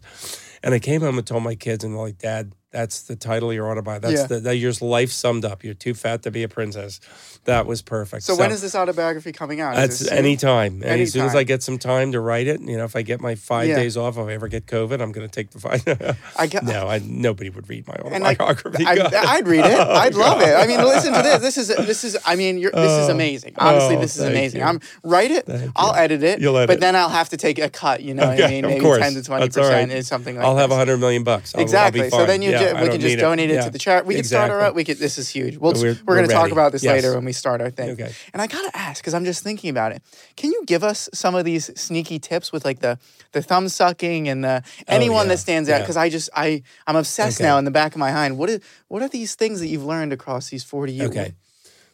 And 0.63 0.73
I 0.73 0.79
came 0.79 1.01
home 1.01 1.17
and 1.17 1.25
told 1.27 1.43
my 1.43 1.55
kids, 1.55 1.83
and 1.83 1.93
they're 1.93 2.01
like, 2.01 2.17
Dad, 2.17 2.53
that's 2.75 3.03
the 3.03 3.15
title 3.15 3.51
of 3.51 3.55
your 3.55 3.71
autobiography. 3.71 4.15
That's 4.15 4.29
Yeah. 4.29 4.37
the, 4.37 4.39
that 4.41 4.57
your 4.57 4.73
life 4.81 5.09
summed 5.09 5.45
up. 5.45 5.63
You're 5.63 5.73
too 5.73 5.93
fat 5.93 6.23
to 6.23 6.31
be 6.31 6.43
a 6.43 6.49
princess. 6.49 6.99
That 7.45 7.65
was 7.65 7.81
perfect. 7.81 8.23
So, 8.23 8.35
when 8.35 8.51
is 8.51 8.61
this 8.61 8.75
autobiography 8.75 9.31
coming 9.31 9.61
out? 9.61 9.77
Is 9.77 9.99
That's 9.99 10.11
anytime. 10.11 10.81
And 10.83 10.99
as 10.99 11.13
soon 11.13 11.25
as 11.25 11.35
I 11.35 11.43
get 11.43 11.63
some 11.63 11.77
time 11.77 12.11
to 12.11 12.19
write 12.19 12.47
it, 12.47 12.59
you 12.59 12.75
know, 12.75 12.83
if 12.83 12.95
I 12.95 13.01
get 13.01 13.21
my 13.21 13.35
five 13.35 13.69
Yeah. 13.69 13.75
days 13.77 13.95
off, 13.95 14.17
if 14.17 14.27
I 14.27 14.33
ever 14.33 14.49
get 14.49 14.65
COVID, 14.65 14.99
I'm 14.99 15.13
going 15.13 15.27
to 15.27 15.31
take 15.33 15.51
the 15.51 15.59
five. 15.59 15.83
I 16.35 16.47
got- 16.47 16.63
no, 16.63 16.87
I, 16.87 16.99
nobody 16.99 17.49
would 17.49 17.69
read 17.69 17.87
my 17.87 17.93
autobiography. 17.93 18.85
I, 18.85 18.95
God. 18.95 19.13
I'd 19.13 19.47
read 19.47 19.65
it. 19.65 19.79
Oh, 19.79 19.93
I'd 19.93 20.15
love 20.15 20.41
it. 20.41 20.53
I 20.53 20.67
mean, 20.67 20.79
listen 20.83 21.13
to 21.13 21.21
this. 21.21 21.41
This 21.41 21.57
is 21.57 21.67
this 21.67 22.03
is. 22.03 22.17
I 22.25 22.35
mean, 22.35 22.57
you're, 22.57 22.71
this 22.71 23.03
is 23.03 23.09
oh. 23.09 23.13
amazing. 23.13 23.53
Honestly, 23.57 23.95
oh, 23.95 24.01
this 24.01 24.17
is 24.17 24.23
amazing. 24.23 24.59
you. 24.59 24.65
I'm 24.65 24.81
write 25.03 25.31
it. 25.31 25.47
I'll 25.75 25.95
edit 25.95 26.23
it. 26.23 26.41
You'll 26.41 26.57
edit 26.57 26.67
but 26.67 26.79
then 26.81 26.95
I'll 26.95 27.09
have 27.09 27.29
to 27.29 27.37
take 27.37 27.59
a 27.59 27.69
cut. 27.69 28.01
You 28.01 28.15
know 28.15 28.27
what 28.27 28.43
I 28.43 28.49
mean? 28.49 28.65
of 28.65 28.71
Maybe 28.71 28.81
course. 28.81 28.99
ten 28.99 29.13
to 29.13 29.23
twenty 29.23 29.43
all 29.43 29.47
right. 29.47 29.53
percent 29.53 29.91
is 29.91 30.07
something 30.07 30.35
like 30.35 30.43
I'll 30.45 30.57
have 30.57 30.71
a 30.71 30.75
hundred 30.75 30.97
million 30.97 31.23
bucks. 31.23 31.53
I'll, 31.53 31.59
I'll 31.59 31.63
be 31.63 31.65
Exactly. 31.65 32.09
So 32.09 32.25
then 32.25 32.41
you 32.41 32.51
We 32.73 32.79
can 32.89 32.91
just 32.99 33.03
need 33.03 33.13
it. 33.13 33.21
donate 33.21 33.49
it, 33.49 33.53
Yeah, 33.55 33.63
to 33.65 33.69
the 33.69 33.79
charity. 33.79 34.07
We 34.07 34.15
can 34.15 34.23
start 34.23 34.49
our 34.49 34.57
exactly. 34.57 34.69
own. 34.71 34.75
We 34.75 34.83
could. 34.83 34.97
This 34.97 35.17
is 35.17 35.29
huge. 35.29 35.57
We'll, 35.57 35.73
we're, 35.73 35.81
we're- 35.81 36.17
going 36.17 36.27
to 36.27 36.33
talk 36.33 36.51
about 36.51 36.71
this 36.71 36.83
Yes. 36.83 36.93
later 37.03 37.15
when 37.15 37.25
we 37.25 37.33
start 37.33 37.61
our 37.61 37.69
thing. 37.69 37.91
Okay. 37.91 38.11
And 38.33 38.41
I 38.41 38.47
gotta 38.47 38.71
ask 38.75 39.01
because 39.01 39.13
I'm 39.13 39.25
just 39.25 39.43
thinking 39.43 39.69
about 39.69 39.91
it. 39.91 40.01
Can 40.35 40.51
you 40.51 40.63
give 40.65 40.83
us 40.83 41.09
some 41.13 41.35
of 41.35 41.45
these 41.45 41.69
sneaky 41.79 42.19
tips 42.19 42.51
with 42.51 42.65
like 42.65 42.79
the 42.79 42.97
the 43.31 43.41
thumb 43.41 43.69
sucking 43.69 44.27
and 44.29 44.43
the 44.43 44.63
oh, 44.65 44.83
anyone 44.87 45.17
Oh, 45.19 45.21
yeah, 45.23 45.29
that 45.29 45.37
stands 45.39 45.69
out? 45.69 45.81
Because 45.81 45.97
I 45.97 46.09
just 46.09 46.29
I 46.35 46.63
I'm 46.87 46.95
obsessed 46.95 47.39
Okay. 47.39 47.47
now 47.47 47.57
in 47.57 47.65
the 47.65 47.71
back 47.71 47.93
of 47.93 47.99
my 47.99 48.11
mind. 48.11 48.37
What 48.37 48.49
is 48.49 48.59
what 48.87 49.01
are 49.01 49.09
these 49.09 49.35
things 49.35 49.59
that 49.59 49.67
you've 49.67 49.85
learned 49.85 50.13
across 50.13 50.49
these 50.49 50.63
40 50.63 50.93
years? 50.93 51.09
Okay. 51.09 51.33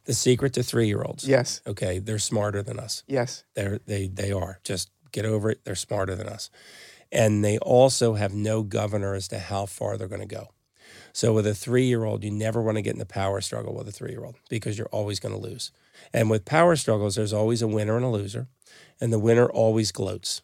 The 0.05 0.13
secret 0.15 0.53
to 0.53 0.63
three 0.63 0.87
year 0.87 1.03
olds. 1.03 1.27
Yes. 1.27 1.61
Okay. 1.67 1.99
They're 1.99 2.17
smarter 2.19 2.63
than 2.63 2.79
us. 2.79 3.03
Yes. 3.07 3.43
They're, 3.53 3.79
they, 3.85 4.07
they 4.07 4.31
are. 4.31 4.59
Just 4.63 4.89
get 5.11 5.25
over 5.25 5.51
it. 5.51 5.63
They're 5.63 5.75
smarter 5.75 6.15
than 6.15 6.27
us. 6.27 6.49
And 7.11 7.45
they 7.45 7.59
also 7.59 8.15
have 8.15 8.33
no 8.33 8.63
governor 8.63 9.13
as 9.13 9.27
to 9.27 9.37
how 9.37 9.67
far 9.67 9.97
they're 9.97 10.07
going 10.07 10.27
to 10.27 10.35
go. 10.35 10.47
So 11.13 11.33
with 11.33 11.45
a 11.47 11.53
three 11.53 11.85
year 11.85 12.03
old, 12.03 12.23
you 12.23 12.31
never 12.31 12.61
want 12.61 12.77
to 12.77 12.81
get 12.81 12.93
in 12.93 12.99
the 12.99 13.05
power 13.05 13.41
struggle 13.41 13.73
with 13.73 13.87
a 13.87 13.91
three 13.91 14.11
year 14.11 14.23
old 14.23 14.35
because 14.49 14.77
you're 14.77 14.87
always 14.87 15.19
going 15.19 15.33
to 15.33 15.41
lose. 15.41 15.71
And 16.13 16.29
with 16.29 16.45
power 16.45 16.75
struggles, 16.75 17.15
there's 17.15 17.33
always 17.33 17.61
a 17.61 17.67
winner 17.67 17.95
and 17.95 18.05
a 18.05 18.09
loser. 18.09 18.47
And 18.99 19.11
the 19.11 19.19
winner 19.19 19.49
always 19.49 19.91
gloats. 19.91 20.41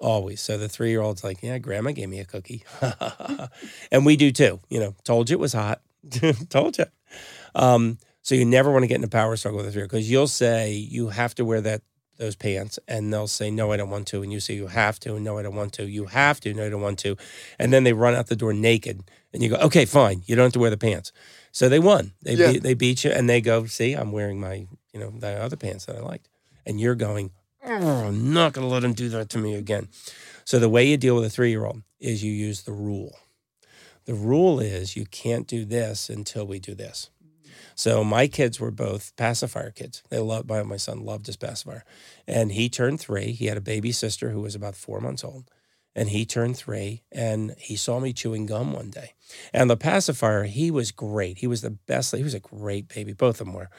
Always. 0.00 0.40
So 0.40 0.56
the 0.56 0.68
three 0.68 0.90
year 0.90 1.02
old's 1.02 1.24
like, 1.24 1.42
yeah, 1.42 1.58
grandma 1.58 1.92
gave 1.92 2.08
me 2.08 2.20
a 2.20 2.24
cookie. 2.24 2.64
and 3.92 4.06
we 4.06 4.16
do 4.16 4.32
too. 4.32 4.60
You 4.68 4.80
know, 4.80 4.94
told 5.04 5.30
you 5.30 5.36
it 5.36 5.40
was 5.40 5.52
hot. 5.52 5.82
told 6.48 6.78
you. 6.78 6.86
Um, 7.54 7.98
so 8.22 8.34
you 8.34 8.44
never 8.44 8.70
want 8.70 8.82
to 8.82 8.86
get 8.86 8.98
in 8.98 9.04
a 9.04 9.08
power 9.08 9.36
struggle 9.36 9.58
with 9.58 9.66
a 9.66 9.70
three-year-old 9.70 9.90
because 9.90 10.10
you'll 10.10 10.28
say 10.28 10.72
you 10.72 11.08
have 11.08 11.34
to 11.36 11.44
wear 11.44 11.60
that 11.62 11.82
those 12.20 12.36
pants 12.36 12.78
and 12.86 13.12
they'll 13.12 13.26
say 13.26 13.50
no 13.50 13.72
I 13.72 13.76
don't 13.78 13.90
want 13.90 14.06
to 14.08 14.22
and 14.22 14.30
you 14.32 14.38
say 14.38 14.54
you 14.54 14.68
have 14.68 15.00
to 15.00 15.16
and 15.16 15.24
no 15.24 15.38
I 15.38 15.42
don't 15.42 15.56
want 15.56 15.72
to 15.74 15.86
you 15.86 16.04
have 16.06 16.38
to 16.40 16.54
no 16.54 16.66
I 16.66 16.68
don't 16.68 16.82
want 16.82 16.98
to 17.00 17.16
and 17.58 17.72
then 17.72 17.82
they 17.82 17.94
run 17.94 18.14
out 18.14 18.28
the 18.28 18.36
door 18.36 18.52
naked 18.52 19.02
and 19.32 19.42
you 19.42 19.48
go 19.48 19.56
okay 19.56 19.86
fine 19.86 20.22
you 20.26 20.36
don't 20.36 20.44
have 20.44 20.52
to 20.52 20.58
wear 20.60 20.70
the 20.70 20.76
pants. 20.76 21.12
So 21.50 21.68
they 21.68 21.80
won. 21.80 22.12
They 22.22 22.34
Yeah. 22.34 22.52
beat, 22.52 22.62
they 22.62 22.74
beat 22.74 23.04
you 23.04 23.10
and 23.10 23.28
they 23.28 23.40
go 23.40 23.64
see 23.66 23.94
I'm 23.94 24.12
wearing 24.12 24.38
my 24.38 24.66
you 24.92 25.00
know 25.00 25.10
the 25.10 25.28
other 25.42 25.56
pants 25.56 25.86
that 25.86 25.96
I 25.96 26.00
liked 26.00 26.28
and 26.64 26.78
you're 26.80 26.94
going 26.94 27.30
oh, 27.64 28.06
I'm 28.06 28.32
not 28.32 28.52
going 28.52 28.66
to 28.66 28.72
let 28.72 28.84
him 28.84 28.94
do 28.94 29.08
that 29.10 29.28
to 29.30 29.38
me 29.38 29.54
again. 29.54 29.88
So 30.44 30.58
the 30.58 30.68
way 30.68 30.86
you 30.86 30.96
deal 30.96 31.14
with 31.16 31.24
a 31.24 31.40
3-year-old 31.42 31.82
is 32.00 32.24
you 32.24 32.32
use 32.32 32.62
the 32.62 32.72
rule. 32.72 33.16
The 34.06 34.14
rule 34.14 34.60
is 34.60 34.96
you 34.96 35.04
can't 35.06 35.46
do 35.46 35.64
this 35.66 36.08
until 36.08 36.46
we 36.46 36.58
do 36.58 36.74
this 36.74 37.10
so 37.80 38.04
my 38.04 38.26
kids 38.28 38.60
were 38.60 38.70
both 38.70 39.16
pacifier 39.16 39.70
kids. 39.70 40.02
They 40.10 40.18
loved 40.18 40.50
my 40.50 40.62
my 40.64 40.76
son 40.76 41.02
loved 41.02 41.24
his 41.24 41.36
pacifier, 41.38 41.82
and 42.26 42.52
he 42.52 42.68
turned 42.68 43.00
three. 43.00 43.32
He 43.32 43.46
had 43.46 43.56
a 43.56 43.62
baby 43.62 43.90
sister 43.90 44.30
who 44.32 44.42
was 44.42 44.54
about 44.54 44.76
four 44.76 45.00
months 45.00 45.24
old, 45.24 45.50
and 45.94 46.10
he 46.10 46.26
turned 46.26 46.58
three. 46.58 47.04
And 47.10 47.54
he 47.56 47.76
saw 47.76 47.98
me 47.98 48.12
chewing 48.12 48.44
gum 48.44 48.74
one 48.74 48.90
day, 48.90 49.14
and 49.54 49.70
the 49.70 49.78
pacifier 49.78 50.44
he 50.44 50.70
was 50.70 50.92
great. 50.92 51.38
He 51.38 51.46
was 51.46 51.62
the 51.62 51.70
best. 51.70 52.14
He 52.14 52.22
was 52.22 52.34
a 52.34 52.40
great 52.40 52.86
baby. 52.94 53.14
Both 53.14 53.40
of 53.40 53.46
them 53.46 53.54
were. 53.54 53.70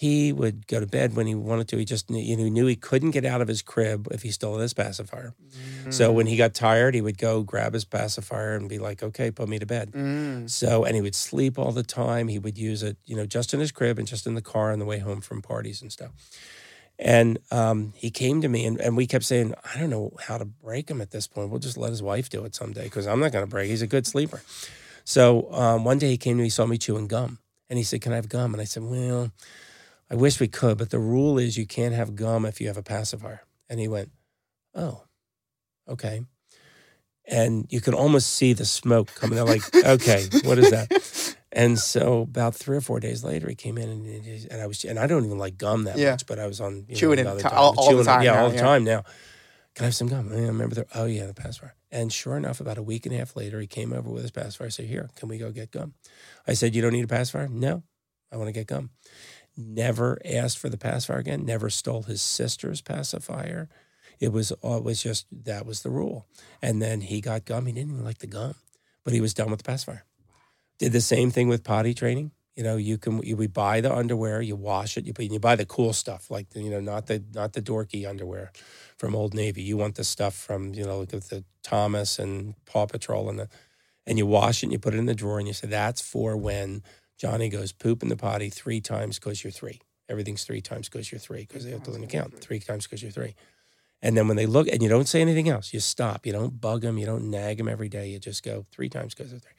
He 0.00 0.32
would 0.32 0.66
go 0.66 0.80
to 0.80 0.86
bed 0.86 1.14
when 1.14 1.26
he 1.26 1.34
wanted 1.34 1.68
to. 1.68 1.76
He 1.76 1.84
just 1.84 2.08
knew, 2.08 2.22
you 2.22 2.34
know, 2.34 2.44
he 2.44 2.48
knew 2.48 2.64
he 2.64 2.74
couldn't 2.74 3.10
get 3.10 3.26
out 3.26 3.42
of 3.42 3.48
his 3.48 3.60
crib 3.60 4.08
if 4.10 4.22
he 4.22 4.30
stole 4.30 4.56
his 4.56 4.72
pacifier. 4.72 5.34
So 5.90 6.10
when 6.10 6.26
he 6.26 6.38
got 6.38 6.54
tired, 6.54 6.94
he 6.94 7.02
would 7.02 7.18
go 7.18 7.42
grab 7.42 7.74
his 7.74 7.84
pacifier 7.84 8.56
and 8.56 8.66
be 8.66 8.78
like, 8.78 9.02
"Okay, 9.02 9.30
put 9.30 9.46
me 9.50 9.58
to 9.58 9.66
bed." 9.66 9.92
Mm. 9.92 10.48
So, 10.48 10.84
and 10.84 10.94
he 10.94 11.02
would 11.02 11.14
sleep 11.14 11.58
all 11.58 11.72
the 11.72 11.82
time. 11.82 12.28
He 12.28 12.38
would 12.38 12.56
use 12.56 12.82
it, 12.82 12.96
you 13.04 13.14
know, 13.14 13.26
just 13.26 13.52
in 13.52 13.60
his 13.60 13.72
crib 13.72 13.98
and 13.98 14.08
just 14.08 14.26
in 14.26 14.34
the 14.34 14.40
car 14.40 14.72
on 14.72 14.78
the 14.78 14.86
way 14.86 15.00
home 15.00 15.20
from 15.20 15.42
parties 15.42 15.82
and 15.82 15.92
stuff. 15.92 16.12
And 16.98 17.38
um, 17.50 17.92
he 17.94 18.10
came 18.10 18.40
to 18.40 18.48
me, 18.48 18.64
and, 18.64 18.80
and 18.80 18.96
we 18.96 19.06
kept 19.06 19.26
saying, 19.26 19.52
I 19.74 19.78
don't 19.78 19.90
know 19.90 20.12
how 20.18 20.38
to 20.38 20.46
break 20.46 20.90
him 20.90 21.02
at 21.02 21.10
this 21.10 21.26
point. 21.26 21.50
We'll 21.50 21.60
just 21.60 21.76
let 21.76 21.90
his 21.90 22.02
wife 22.02 22.30
do 22.30 22.46
it 22.46 22.54
someday 22.54 22.84
because 22.84 23.06
I'm 23.06 23.20
not 23.20 23.32
going 23.32 23.44
to 23.44 23.50
break. 23.50 23.68
He's 23.68 23.82
a 23.82 23.86
good 23.86 24.06
sleeper. 24.06 24.40
So 25.04 25.52
um, 25.52 25.84
one 25.84 25.98
day 25.98 26.08
he 26.08 26.16
came 26.16 26.36
to 26.36 26.38
me, 26.38 26.44
he 26.44 26.50
saw 26.50 26.64
me 26.64 26.78
chewing 26.78 27.06
gum, 27.06 27.38
and 27.68 27.76
he 27.76 27.84
said, 27.84 28.00
Can 28.00 28.12
I 28.12 28.16
have 28.16 28.30
gum? 28.30 28.54
And 28.54 28.62
I 28.62 28.64
said, 28.64 28.82
Well, 28.82 29.30
I 30.10 30.16
wish 30.16 30.40
we 30.40 30.48
could, 30.48 30.76
but 30.78 30.90
the 30.90 30.98
rule 30.98 31.38
is 31.38 31.56
you 31.56 31.66
can't 31.66 31.94
have 31.94 32.16
gum 32.16 32.44
if 32.44 32.60
you 32.60 32.66
have 32.66 32.76
a 32.76 32.82
pacifier. 32.82 33.42
And 33.68 33.78
he 33.78 33.86
went, 33.88 34.10
Oh, 34.74 35.04
okay. 35.88 36.22
And 37.26 37.66
you 37.70 37.80
could 37.80 37.94
almost 37.94 38.30
see 38.30 38.52
the 38.52 38.64
smoke 38.64 39.14
coming 39.14 39.38
out, 39.38 39.46
like, 39.46 39.62
okay, 39.84 40.26
what 40.42 40.58
is 40.58 40.70
that? 40.70 41.36
And 41.52 41.78
so 41.78 42.22
about 42.22 42.54
three 42.56 42.76
or 42.76 42.80
four 42.80 42.98
days 42.98 43.22
later, 43.22 43.48
he 43.48 43.54
came 43.54 43.78
in 43.78 43.88
and, 43.88 44.06
and 44.50 44.60
I 44.60 44.66
was, 44.66 44.84
and 44.84 44.98
I 44.98 45.06
don't 45.06 45.24
even 45.24 45.38
like 45.38 45.56
gum 45.58 45.84
that 45.84 45.98
Yeah. 45.98 46.10
much, 46.12 46.26
but 46.26 46.38
I 46.38 46.46
was 46.46 46.60
on 46.60 46.86
you 46.88 46.96
Chewing 46.96 47.18
it 47.20 47.24
know, 47.24 47.38
time, 47.38 47.52
all- 47.54 47.74
all 47.76 47.84
the 47.86 47.90
chewing 47.90 48.00
it, 48.00 48.04
time 48.04 48.22
yeah, 48.24 48.32
now, 48.32 48.42
all 48.44 48.48
the 48.50 48.54
yeah. 48.56 48.60
time 48.62 48.84
now. 48.84 49.04
Can 49.76 49.84
I 49.84 49.86
have 49.86 49.94
some 49.94 50.08
gum? 50.08 50.30
I 50.32 50.36
remember 50.36 50.74
the, 50.74 50.86
oh 50.94 51.04
yeah, 51.06 51.26
the 51.26 51.34
pacifier. 51.34 51.74
And 51.92 52.12
sure 52.12 52.36
enough, 52.36 52.60
about 52.60 52.78
a 52.78 52.82
week 52.82 53.06
and 53.06 53.14
a 53.14 53.18
half 53.18 53.36
later, 53.36 53.60
he 53.60 53.66
came 53.68 53.92
over 53.92 54.10
with 54.10 54.22
his 54.22 54.30
pacifier. 54.32 54.66
I 54.66 54.70
said, 54.70 54.86
here, 54.86 55.08
can 55.16 55.28
we 55.28 55.38
go 55.38 55.52
get 55.52 55.70
gum? 55.70 55.94
I 56.46 56.54
said, 56.54 56.74
you 56.74 56.82
don't 56.82 56.92
need 56.92 57.04
a 57.04 57.08
pacifier? 57.08 57.46
No, 57.48 57.82
I 58.32 58.36
want 58.36 58.48
to 58.48 58.52
get 58.52 58.66
gum. 58.66 58.90
Never 59.60 60.18
asked 60.24 60.58
for 60.58 60.68
the 60.68 60.78
pacifier 60.78 61.18
again. 61.18 61.44
Never 61.44 61.70
stole 61.70 62.04
his 62.04 62.22
sister's 62.22 62.80
pacifier. 62.80 63.68
It 64.18 64.32
was 64.32 64.52
uh, 64.52 64.56
always 64.62 65.02
just 65.02 65.26
that 65.44 65.66
was 65.66 65.82
the 65.82 65.90
rule. 65.90 66.26
And 66.62 66.80
then 66.80 67.00
he 67.02 67.20
got 67.20 67.44
gum. 67.44 67.66
He 67.66 67.72
didn't 67.72 67.92
even 67.92 68.04
like 68.04 68.18
the 68.18 68.26
gum, 68.26 68.54
but 69.04 69.12
he 69.12 69.20
was 69.20 69.34
done 69.34 69.50
with 69.50 69.60
the 69.60 69.64
pacifier. 69.64 70.04
Did 70.78 70.92
the 70.92 71.00
same 71.00 71.30
thing 71.30 71.48
with 71.48 71.64
potty 71.64 71.94
training. 71.94 72.32
You 72.54 72.64
know, 72.64 72.76
you 72.76 72.98
can 72.98 73.22
you, 73.22 73.36
we 73.36 73.46
buy 73.46 73.80
the 73.80 73.94
underwear, 73.94 74.42
you 74.42 74.56
wash 74.56 74.96
it, 74.96 75.06
you 75.06 75.14
you 75.18 75.38
buy 75.38 75.56
the 75.56 75.64
cool 75.64 75.92
stuff, 75.92 76.30
like 76.30 76.46
you 76.54 76.68
know, 76.68 76.80
not 76.80 77.06
the 77.06 77.22
not 77.32 77.52
the 77.52 77.62
dorky 77.62 78.08
underwear 78.08 78.52
from 78.98 79.14
Old 79.14 79.34
Navy. 79.34 79.62
You 79.62 79.76
want 79.76 79.94
the 79.94 80.04
stuff 80.04 80.34
from 80.34 80.74
you 80.74 80.84
know, 80.84 81.00
like 81.00 81.10
the 81.10 81.44
Thomas 81.62 82.18
and 82.18 82.54
Paw 82.66 82.86
Patrol 82.86 83.30
and 83.30 83.38
the, 83.38 83.48
and 84.06 84.18
you 84.18 84.26
wash 84.26 84.62
it 84.62 84.66
and 84.66 84.72
you 84.72 84.78
put 84.78 84.94
it 84.94 84.98
in 84.98 85.06
the 85.06 85.14
drawer 85.14 85.38
and 85.38 85.46
you 85.46 85.54
say 85.54 85.68
that's 85.68 86.00
for 86.00 86.36
when 86.36 86.82
Johnny 87.20 87.50
goes 87.50 87.70
poop 87.70 88.02
in 88.02 88.08
the 88.08 88.16
potty 88.16 88.48
three 88.48 88.80
times 88.80 89.18
because 89.18 89.44
you're 89.44 89.50
three. 89.50 89.82
Everything's 90.08 90.44
three 90.44 90.62
times 90.62 90.88
because 90.88 91.12
you're 91.12 91.18
three 91.18 91.42
because 91.42 91.64
they 91.64 91.70
have 91.70 91.82
to 91.82 92.06
count 92.06 92.40
three 92.40 92.58
times 92.58 92.86
because 92.86 93.02
you're 93.02 93.12
three. 93.12 93.34
And 94.00 94.16
then 94.16 94.26
when 94.26 94.38
they 94.38 94.46
look, 94.46 94.68
and 94.68 94.82
you 94.82 94.88
don't 94.88 95.06
say 95.06 95.20
anything 95.20 95.50
else, 95.50 95.74
you 95.74 95.80
stop. 95.80 96.24
You 96.24 96.32
don't 96.32 96.58
bug 96.58 96.80
them. 96.80 96.96
You 96.96 97.04
don't 97.04 97.30
nag 97.30 97.58
them 97.58 97.68
every 97.68 97.90
day. 97.90 98.08
You 98.08 98.18
just 98.18 98.42
go 98.42 98.64
three 98.72 98.88
times 98.88 99.14
because 99.14 99.34
of 99.34 99.42
three. 99.42 99.52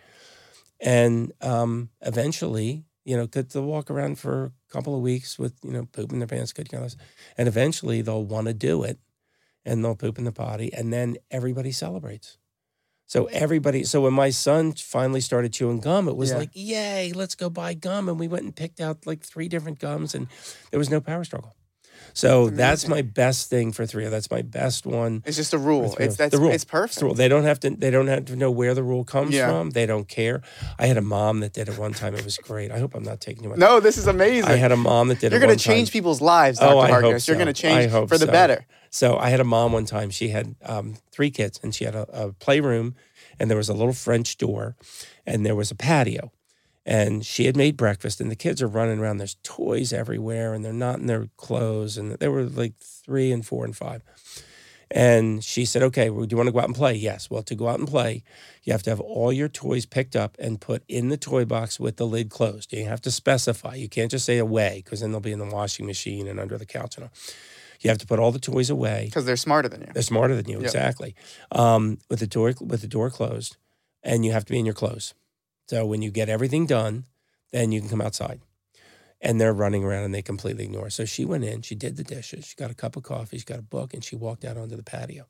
And 0.79 1.33
um, 1.41 1.89
eventually, 2.01 2.85
you 3.05 3.15
know, 3.15 3.27
could 3.27 3.51
they'll 3.51 3.61
walk 3.61 3.91
around 3.91 4.17
for 4.17 4.45
a 4.45 4.73
couple 4.73 4.95
of 4.95 5.01
weeks 5.01 5.37
with, 5.37 5.53
you 5.63 5.71
know, 5.71 5.85
poop 5.85 6.11
in 6.11 6.17
their 6.17 6.27
pants, 6.27 6.53
good 6.53 6.71
colors. 6.71 6.97
And 7.37 7.47
eventually 7.47 8.01
they'll 8.01 8.25
want 8.25 8.47
to 8.47 8.55
do 8.55 8.81
it 8.81 8.97
and 9.63 9.85
they'll 9.85 9.95
poop 9.95 10.17
in 10.17 10.23
the 10.23 10.31
potty. 10.31 10.73
And 10.73 10.91
then 10.91 11.17
everybody 11.29 11.71
celebrates. 11.71 12.39
So 13.11 13.25
everybody, 13.25 13.83
so 13.83 13.99
when 13.99 14.13
my 14.13 14.29
son 14.29 14.71
finally 14.71 15.19
started 15.19 15.51
chewing 15.51 15.81
gum, 15.81 16.07
it 16.07 16.15
was 16.15 16.29
Yeah. 16.29 16.37
like, 16.37 16.51
yay, 16.53 17.11
let's 17.11 17.35
go 17.35 17.49
buy 17.49 17.73
gum. 17.73 18.07
And 18.07 18.17
we 18.17 18.29
went 18.29 18.45
and 18.45 18.55
picked 18.55 18.79
out 18.79 19.05
like 19.05 19.21
three 19.21 19.49
different 19.49 19.79
gums 19.79 20.15
and 20.15 20.27
there 20.69 20.77
was 20.79 20.89
no 20.89 21.01
power 21.01 21.25
struggle. 21.25 21.53
So 22.13 22.49
that's 22.49 22.87
my 22.87 23.01
best 23.01 23.49
thing 23.49 23.71
for 23.71 23.85
three. 23.85 24.05
That's 24.07 24.29
my 24.29 24.41
best 24.41 24.85
one. 24.85 25.23
It's 25.25 25.37
just 25.37 25.53
a 25.53 25.57
rule. 25.57 25.95
It's 25.99 26.19
It's 26.19 26.31
the 26.35 26.39
rule. 26.41 26.51
it's 26.51 26.65
perfect. 26.65 26.91
It's 26.93 26.99
the 26.99 27.05
rule. 27.05 27.13
They 27.15 27.27
don't 27.27 27.43
have 27.43 27.59
to. 27.61 27.69
They 27.69 27.89
don't 27.91 28.07
have 28.07 28.25
to 28.25 28.35
know 28.35 28.51
where 28.51 28.73
the 28.73 28.83
rule 28.83 29.03
comes 29.03 29.33
Yeah. 29.33 29.47
from. 29.49 29.69
They 29.71 29.85
don't 29.85 30.07
care. 30.07 30.41
I 30.77 30.87
had 30.87 30.97
a 30.97 31.01
mom 31.01 31.39
that 31.39 31.53
did 31.53 31.69
it 31.69 31.77
one 31.77 31.93
time. 31.93 32.15
It 32.15 32.23
was 32.25 32.37
great. 32.37 32.71
I 32.71 32.79
hope 32.79 32.95
I'm 32.95 33.03
not 33.03 33.21
taking 33.21 33.43
too 33.43 33.49
much. 33.49 33.57
No, 33.59 33.79
this 33.79 33.97
is 33.97 34.07
amazing. 34.07 34.49
I 34.51 34.55
had 34.55 34.71
a 34.71 34.77
mom 34.77 35.07
that 35.07 35.19
did 35.19 35.27
it. 35.27 35.31
You're 35.31 35.45
going 35.45 35.57
to 35.57 35.63
change 35.63 35.89
time. 35.89 35.93
people's 35.93 36.21
lives, 36.21 36.59
Dr. 36.59 36.73
Oh, 36.73 36.79
I 36.79 36.87
hope 36.87 37.01
Harkness. 37.01 37.27
You're 37.27 37.37
going 37.37 37.47
to 37.47 37.53
change 37.53 37.91
for 37.91 38.05
the 38.17 38.25
so. 38.25 38.31
better. 38.31 38.65
So 38.89 39.17
I 39.17 39.29
had 39.29 39.39
a 39.39 39.45
mom 39.45 39.71
one 39.71 39.85
time. 39.85 40.09
She 40.09 40.29
had 40.29 40.55
um, 40.63 40.95
three 41.11 41.31
kids, 41.31 41.59
and 41.63 41.73
she 41.73 41.85
had 41.85 41.95
a, 41.95 42.05
a 42.11 42.33
playroom, 42.33 42.95
and 43.39 43.49
there 43.49 43.57
was 43.57 43.69
a 43.69 43.73
little 43.73 43.93
French 43.93 44.37
door, 44.37 44.75
and 45.25 45.45
there 45.45 45.55
was 45.55 45.71
a 45.71 45.75
patio, 45.75 46.31
and 46.85 47.25
she 47.25 47.45
had 47.45 47.55
made 47.55 47.77
breakfast, 47.77 48.19
and 48.21 48.31
the 48.31 48.35
kids 48.35 48.61
are 48.61 48.67
running 48.67 48.99
around. 48.99 49.17
There's 49.17 49.37
toys 49.43 49.93
everywhere, 49.93 50.53
and 50.53 50.63
they're 50.65 50.73
not 50.73 50.99
in 50.99 51.07
their 51.07 51.27
clothes, 51.37 51.97
and 51.97 52.11
they 52.13 52.27
were 52.27 52.43
like 52.43 52.73
three 52.79 53.31
and 53.31 53.45
four 53.45 53.65
and 53.65 53.75
five. 53.75 54.01
And 54.93 55.41
she 55.41 55.63
said, 55.63 55.83
"Okay, 55.83 56.09
well, 56.09 56.25
do 56.25 56.33
you 56.33 56.37
want 56.37 56.47
to 56.47 56.51
go 56.51 56.59
out 56.59 56.65
and 56.65 56.75
play?" 56.75 56.93
Yes. 56.95 57.29
Well, 57.29 57.43
to 57.43 57.55
go 57.55 57.69
out 57.69 57.79
and 57.79 57.87
play, 57.87 58.23
you 58.63 58.73
have 58.73 58.83
to 58.83 58.89
have 58.89 58.99
all 58.99 59.31
your 59.31 59.47
toys 59.47 59.85
picked 59.85 60.17
up 60.17 60.35
and 60.37 60.59
put 60.59 60.83
in 60.89 61.07
the 61.07 61.15
toy 61.15 61.45
box 61.45 61.79
with 61.79 61.95
the 61.95 62.05
lid 62.05 62.29
closed. 62.29 62.73
You 62.73 62.83
have 62.85 62.99
to 63.01 63.11
specify. 63.11 63.75
You 63.75 63.87
can't 63.87 64.11
just 64.11 64.25
say 64.25 64.37
away 64.37 64.81
because 64.83 64.99
then 64.99 65.11
they'll 65.11 65.21
be 65.21 65.31
in 65.31 65.39
the 65.39 65.45
washing 65.45 65.85
machine 65.85 66.27
and 66.27 66.39
under 66.41 66.57
the 66.57 66.65
couch 66.65 66.97
and 66.97 67.05
all. 67.05 67.11
You 67.79 67.89
have 67.89 67.99
to 67.99 68.05
put 68.05 68.19
all 68.19 68.31
the 68.33 68.39
toys 68.39 68.69
away. 68.69 69.05
Because 69.05 69.25
they're 69.25 69.37
smarter 69.37 69.69
than 69.69 69.81
you. 69.81 69.87
They're 69.93 70.03
smarter 70.03 70.35
than 70.35 70.47
you, 70.49 70.59
Yeah. 70.59 70.65
exactly. 70.65 71.15
Um, 71.51 71.97
with 72.09 72.19
the 72.19 72.27
door 72.27 72.53
with 72.59 72.81
the 72.81 72.87
door 72.87 73.09
closed, 73.09 73.55
and 74.03 74.25
you 74.25 74.33
have 74.33 74.43
to 74.45 74.51
be 74.51 74.59
in 74.59 74.65
your 74.65 74.75
clothes. 74.75 75.13
So 75.71 75.85
when 75.85 76.01
you 76.01 76.11
get 76.11 76.27
everything 76.27 76.65
done, 76.65 77.05
then 77.53 77.71
you 77.71 77.79
can 77.79 77.89
come 77.89 78.01
outside. 78.01 78.41
And 79.21 79.39
they're 79.39 79.53
running 79.53 79.85
around 79.85 80.03
and 80.03 80.13
they 80.13 80.21
completely 80.21 80.65
ignore. 80.65 80.83
Her. 80.83 80.89
So 80.89 81.05
she 81.05 81.23
went 81.23 81.45
in, 81.45 81.61
she 81.61 81.75
did 81.75 81.95
the 81.95 82.03
dishes, 82.03 82.45
she 82.45 82.57
got 82.57 82.69
a 82.69 82.73
cup 82.73 82.97
of 82.97 83.03
coffee, 83.03 83.37
she 83.37 83.45
got 83.45 83.59
a 83.59 83.61
book, 83.61 83.93
and 83.93 84.03
she 84.03 84.17
walked 84.17 84.43
out 84.43 84.57
onto 84.57 84.75
the 84.75 84.83
patio. 84.83 85.27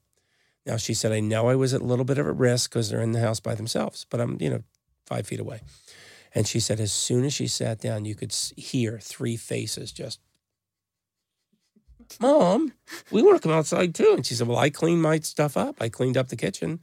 Now 0.66 0.78
she 0.78 0.96
said, 0.96 1.12
I 1.12 1.20
know 1.20 1.48
I 1.48 1.54
was 1.54 1.76
at 1.76 1.82
a 1.82 1.86
little 1.86 2.06
bit 2.06 2.18
of 2.18 2.26
a 2.26 2.32
risk 2.32 2.72
because 2.72 2.90
they're 2.90 3.04
in 3.04 3.12
the 3.12 3.20
house 3.20 3.40
by 3.40 3.54
themselves, 3.54 4.08
but 4.10 4.20
I'm, 4.20 4.38
you 4.42 4.50
know, 4.50 4.64
five 5.06 5.28
feet 5.28 5.40
away. 5.40 5.62
And 6.34 6.48
she 6.48 6.60
said, 6.60 6.80
as 6.80 6.92
soon 6.92 7.24
as 7.24 7.36
she 7.36 7.46
sat 7.46 7.80
down, 7.80 8.06
you 8.06 8.16
could 8.16 8.34
hear 8.58 8.98
three 8.98 9.38
faces 9.38 9.92
just, 9.92 10.22
Mom, 12.20 12.74
we 13.12 13.22
want 13.22 13.40
to 13.40 13.48
come 13.48 13.56
outside 13.56 13.94
too. 13.94 14.14
And 14.16 14.26
she 14.26 14.34
said, 14.34 14.48
Well, 14.48 14.58
I 14.58 14.72
cleaned 14.72 15.04
my 15.04 15.20
stuff 15.20 15.56
up. 15.56 15.76
I 15.80 15.88
cleaned 15.88 16.18
up 16.18 16.30
the 16.30 16.36
kitchen. 16.36 16.82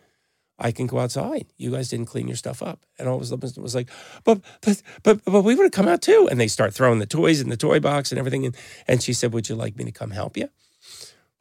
I 0.59 0.73
can 0.73 0.87
go 0.87 0.99
outside. 0.99 1.47
You 1.57 1.71
guys 1.71 1.89
didn't 1.89 2.07
clean 2.07 2.27
your 2.27 2.37
stuff 2.37 2.63
up. 2.63 2.85
And 2.99 3.09
all 3.09 3.17
of 3.17 3.23
a 3.23 3.27
sudden 3.27 3.49
it 3.49 3.59
was 3.59 3.75
like, 3.75 3.89
but, 4.25 4.41
but, 4.61 4.83
but, 5.03 5.25
but 5.25 5.43
we 5.43 5.55
would 5.55 5.65
have 5.65 5.73
come 5.73 5.89
out 5.89 6.03
too. 6.03 6.29
And 6.31 6.41
they 6.41 6.49
start 6.49 6.75
throwing 6.75 6.99
the 6.99 7.07
toys 7.07 7.41
in 7.41 7.49
the 7.49 7.57
toy 7.57 7.79
box 7.79 8.11
and 8.11 8.19
everything. 8.19 8.45
And, 8.45 8.57
and 8.87 9.03
she 9.03 9.13
said, 9.13 9.33
would 9.33 9.49
you 9.49 9.55
like 9.55 9.77
me 9.77 9.85
to 9.85 9.93
come 9.93 10.11
help 10.11 10.37
you? 10.37 10.49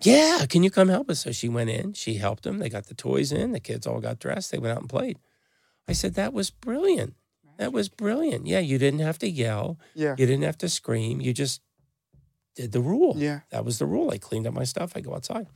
Yeah, 0.01 0.45
can 0.47 0.61
you 0.61 0.70
come 0.70 0.89
help 0.89 1.09
us? 1.09 1.22
So 1.22 1.32
she 1.32 1.49
went 1.49 1.72
in, 1.72 1.93
she 1.93 2.15
helped 2.15 2.43
them. 2.43 2.59
They 2.59 2.70
got 2.70 2.86
the 2.86 2.93
toys 2.93 3.32
in, 3.32 3.51
the 3.51 3.59
kids 3.59 3.88
all 3.88 3.99
got 3.99 4.20
dressed, 4.20 4.51
they 4.51 4.59
went 4.59 4.74
out 4.74 4.82
and 4.82 4.89
played. 4.89 5.18
I 5.88 5.93
said, 5.93 6.13
that 6.13 6.34
was 6.34 6.51
brilliant. 6.51 7.15
That 7.57 7.74
was 7.74 7.89
brilliant. 7.89 8.45
Yeah, 8.45 8.59
you 8.59 8.78
didn't 8.78 8.99
have 8.99 9.18
to 9.20 9.30
yell. 9.30 9.80
Yeah. 9.95 10.15
You 10.18 10.28
didn't 10.28 10.43
have 10.43 10.59
to 10.59 10.70
scream. 10.70 11.20
You 11.22 11.34
just 11.34 11.61
did 12.55 12.72
the 12.72 12.82
rule. 12.82 13.15
Yeah. 13.18 13.39
That 13.49 13.65
was 13.65 13.80
the 13.80 13.88
rule. 13.88 14.11
I 14.11 14.20
cleaned 14.20 14.45
up 14.45 14.53
my 14.53 14.63
stuff. 14.63 14.93
I 14.95 15.01
go 15.01 15.15
outside. 15.15 15.47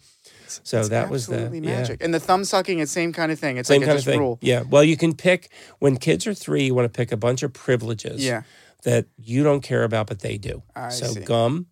So 0.63 0.79
It's 0.79 0.89
that 0.89 1.09
was 1.09 1.27
the 1.27 1.33
absolutely 1.35 1.59
yeah. 1.69 1.77
magic. 1.79 2.03
And 2.03 2.13
the 2.13 2.19
thumb 2.19 2.43
sucking, 2.43 2.79
it's 2.79 2.91
same 2.91 3.13
kind 3.13 3.31
of 3.31 3.39
thing. 3.39 3.57
It's 3.57 3.67
Same 3.67 3.81
like 3.81 3.85
a 3.87 3.91
kind 3.91 3.99
of 3.99 4.05
thing. 4.05 4.19
rule. 4.19 4.39
Yeah. 4.41 4.63
Well, 4.69 4.83
you 4.83 4.97
can 4.97 5.15
pick 5.15 5.49
when 5.79 5.97
kids 5.97 6.25
are 6.27 6.33
three. 6.33 6.63
You 6.63 6.73
want 6.75 6.85
to 6.91 6.97
pick 6.97 7.11
a 7.11 7.17
bunch 7.17 7.43
of 7.43 7.53
privileges 7.53 8.23
Yeah. 8.23 8.43
that 8.83 9.05
you 9.17 9.43
don't 9.43 9.61
care 9.61 9.83
about, 9.83 10.07
but 10.07 10.19
they 10.19 10.37
do. 10.37 10.63
I 10.75 10.89
so 10.89 11.07
see. 11.07 11.21
gum, 11.21 11.67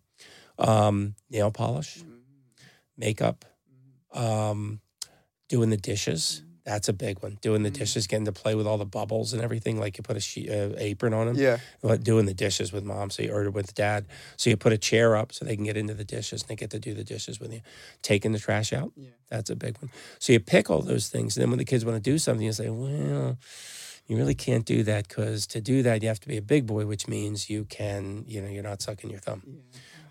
um, 0.58 1.14
nail 1.30 1.50
polish, 1.50 1.98
Mm-hmm. 1.98 2.14
makeup, 2.96 3.44
um, 4.12 4.80
doing 5.48 5.70
the 5.70 5.76
dishes. 5.76 6.42
That's 6.70 6.88
a 6.88 6.92
big 6.92 7.20
one. 7.20 7.36
Doing 7.40 7.64
the 7.64 7.70
dishes, 7.70 8.06
getting 8.06 8.26
to 8.26 8.32
play 8.32 8.54
with 8.54 8.64
all 8.64 8.78
the 8.78 8.84
bubbles 8.84 9.32
and 9.32 9.42
everything. 9.42 9.80
Like 9.80 9.98
you 9.98 10.04
put 10.04 10.16
a 10.16 10.20
she- 10.20 10.48
uh, 10.48 10.70
apron 10.78 11.12
on 11.12 11.26
them. 11.26 11.34
Yeah. 11.36 11.56
Like 11.82 12.04
doing 12.04 12.26
the 12.26 12.32
dishes 12.32 12.72
with 12.72 12.84
mom, 12.84 13.10
so 13.10 13.24
you, 13.24 13.32
or 13.32 13.50
with 13.50 13.74
dad. 13.74 14.06
So 14.36 14.50
you 14.50 14.56
put 14.56 14.72
a 14.72 14.78
chair 14.78 15.16
up 15.16 15.32
so 15.32 15.44
they 15.44 15.56
can 15.56 15.64
get 15.64 15.76
into 15.76 15.94
the 15.94 16.04
dishes 16.04 16.42
and 16.42 16.48
they 16.48 16.54
get 16.54 16.70
to 16.70 16.78
do 16.78 16.94
the 16.94 17.02
dishes 17.02 17.40
with 17.40 17.52
you. 17.52 17.60
Taking 18.02 18.30
the 18.30 18.38
trash 18.38 18.72
out. 18.72 18.92
Yeah. 18.96 19.08
That's 19.30 19.50
a 19.50 19.56
big 19.56 19.78
one. 19.82 19.90
So 20.20 20.32
you 20.32 20.38
pick 20.38 20.70
all 20.70 20.80
those 20.82 21.08
things. 21.08 21.36
And 21.36 21.42
then 21.42 21.50
when 21.50 21.58
the 21.58 21.64
kids 21.64 21.84
want 21.84 21.96
to 21.96 22.10
do 22.10 22.18
something, 22.18 22.46
you 22.46 22.52
say, 22.52 22.70
well, 22.70 23.36
you 24.06 24.16
really 24.16 24.36
can't 24.36 24.64
do 24.64 24.84
that 24.84 25.08
because 25.08 25.48
to 25.48 25.60
do 25.60 25.82
that, 25.82 26.02
you 26.02 26.08
have 26.08 26.20
to 26.20 26.28
be 26.28 26.36
a 26.36 26.42
big 26.42 26.66
boy, 26.68 26.86
which 26.86 27.08
means 27.08 27.50
you 27.50 27.64
can, 27.64 28.24
you 28.28 28.40
know, 28.40 28.48
you're 28.48 28.62
not 28.62 28.80
sucking 28.80 29.10
your 29.10 29.18
thumb. 29.20 29.42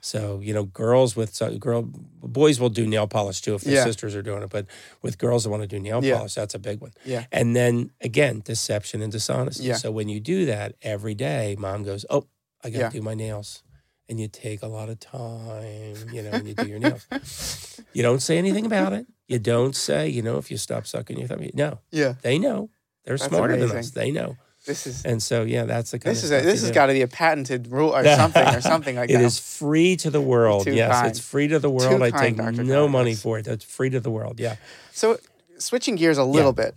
So, 0.01 0.39
you 0.41 0.53
know, 0.53 0.63
girls 0.63 1.15
with 1.15 1.33
so- 1.35 1.57
girl 1.57 1.83
boys 2.23 2.59
will 2.59 2.69
do 2.69 2.85
nail 2.87 3.07
polish 3.07 3.41
too 3.41 3.55
if 3.55 3.61
their 3.61 3.75
Yeah. 3.75 3.83
sisters 3.85 4.15
are 4.15 4.21
doing 4.21 4.43
it, 4.43 4.49
but 4.49 4.65
with 5.01 5.17
girls 5.17 5.43
that 5.43 5.49
want 5.49 5.61
to 5.63 5.67
do 5.67 5.79
nail 5.79 6.03
Yeah. 6.03 6.17
polish, 6.17 6.33
that's 6.35 6.53
a 6.55 6.59
big 6.59 6.79
one. 6.81 6.91
Yeah. 7.05 7.25
And 7.31 7.55
then 7.55 7.91
again, 8.01 8.41
deception 8.43 9.01
and 9.01 9.11
dishonesty. 9.11 9.63
Yeah. 9.65 9.75
So 9.77 9.91
when 9.91 10.09
you 10.09 10.19
do 10.19 10.45
that 10.45 10.75
every 10.81 11.15
day, 11.15 11.55
mom 11.59 11.83
goes, 11.83 12.05
"Oh, 12.09 12.27
I 12.63 12.69
got 12.69 12.91
to 12.91 12.97
do 12.97 13.01
my 13.03 13.13
nails." 13.13 13.63
And 14.07 14.19
you 14.19 14.27
take 14.27 14.63
a 14.63 14.67
lot 14.67 14.89
of 14.89 14.99
time, 14.99 15.95
you 16.11 16.23
know, 16.23 16.31
when 16.31 16.47
you 16.47 16.55
do 16.55 16.67
your 16.67 16.79
nails. 16.79 17.05
you 17.93 18.01
don't 18.01 18.21
say 18.21 18.37
anything 18.39 18.65
about 18.65 18.91
it. 18.93 19.05
You 19.27 19.37
don't 19.37 19.75
say, 19.75 20.09
you 20.09 20.23
know, 20.23 20.37
if 20.37 20.49
you 20.49 20.57
stop 20.57 20.87
sucking 20.87 21.19
your 21.19 21.27
thumb. 21.27 21.47
No, 21.53 21.79
Yeah. 21.91 22.15
they 22.23 22.39
know. 22.39 22.69
They're 23.05 23.17
That's 23.17 23.29
smarter 23.29 23.55
than 23.57 23.71
us. 23.77 23.91
They 23.91 24.09
know. 24.11 24.35
This 24.65 24.85
is 24.85 25.05
And 25.05 25.21
so, 25.23 25.43
yeah, 25.43 25.65
that's 25.65 25.91
the 25.91 25.99
kind 25.99 26.15
this 26.15 26.23
of 26.23 26.31
is 26.31 26.43
a, 26.43 26.45
this 26.45 26.61
has 26.61 26.71
got 26.71 26.87
to 26.87 26.93
be 26.93 27.01
a 27.01 27.07
patented 27.07 27.71
rule 27.71 27.95
or 27.95 28.03
something 28.15 28.47
or 28.47 28.61
something 28.61 28.95
like 28.95 29.09
It 29.09 29.13
that. 29.13 29.23
is 29.23 29.39
free 29.39 29.95
to 29.97 30.09
the 30.09 30.21
world. 30.21 30.65
Too 30.65 30.73
yes, 30.73 30.93
kind. 30.93 31.07
it's 31.07 31.19
free 31.19 31.47
to 31.47 31.59
the 31.59 31.69
world. 31.69 32.01
I 32.01 32.11
kind, 32.11 32.37
take 32.37 32.45
Dr. 32.45 32.63
no 32.63 32.87
money 32.87 33.15
for 33.15 33.39
it. 33.39 33.45
That's 33.45 33.63
free 33.63 33.89
to 33.89 33.99
the 33.99 34.11
world. 34.11 34.39
Yeah. 34.39 34.57
So 34.91 35.17
switching 35.57 35.95
gears 35.95 36.17
a 36.17 36.23
little 36.23 36.53
bit, 36.53 36.75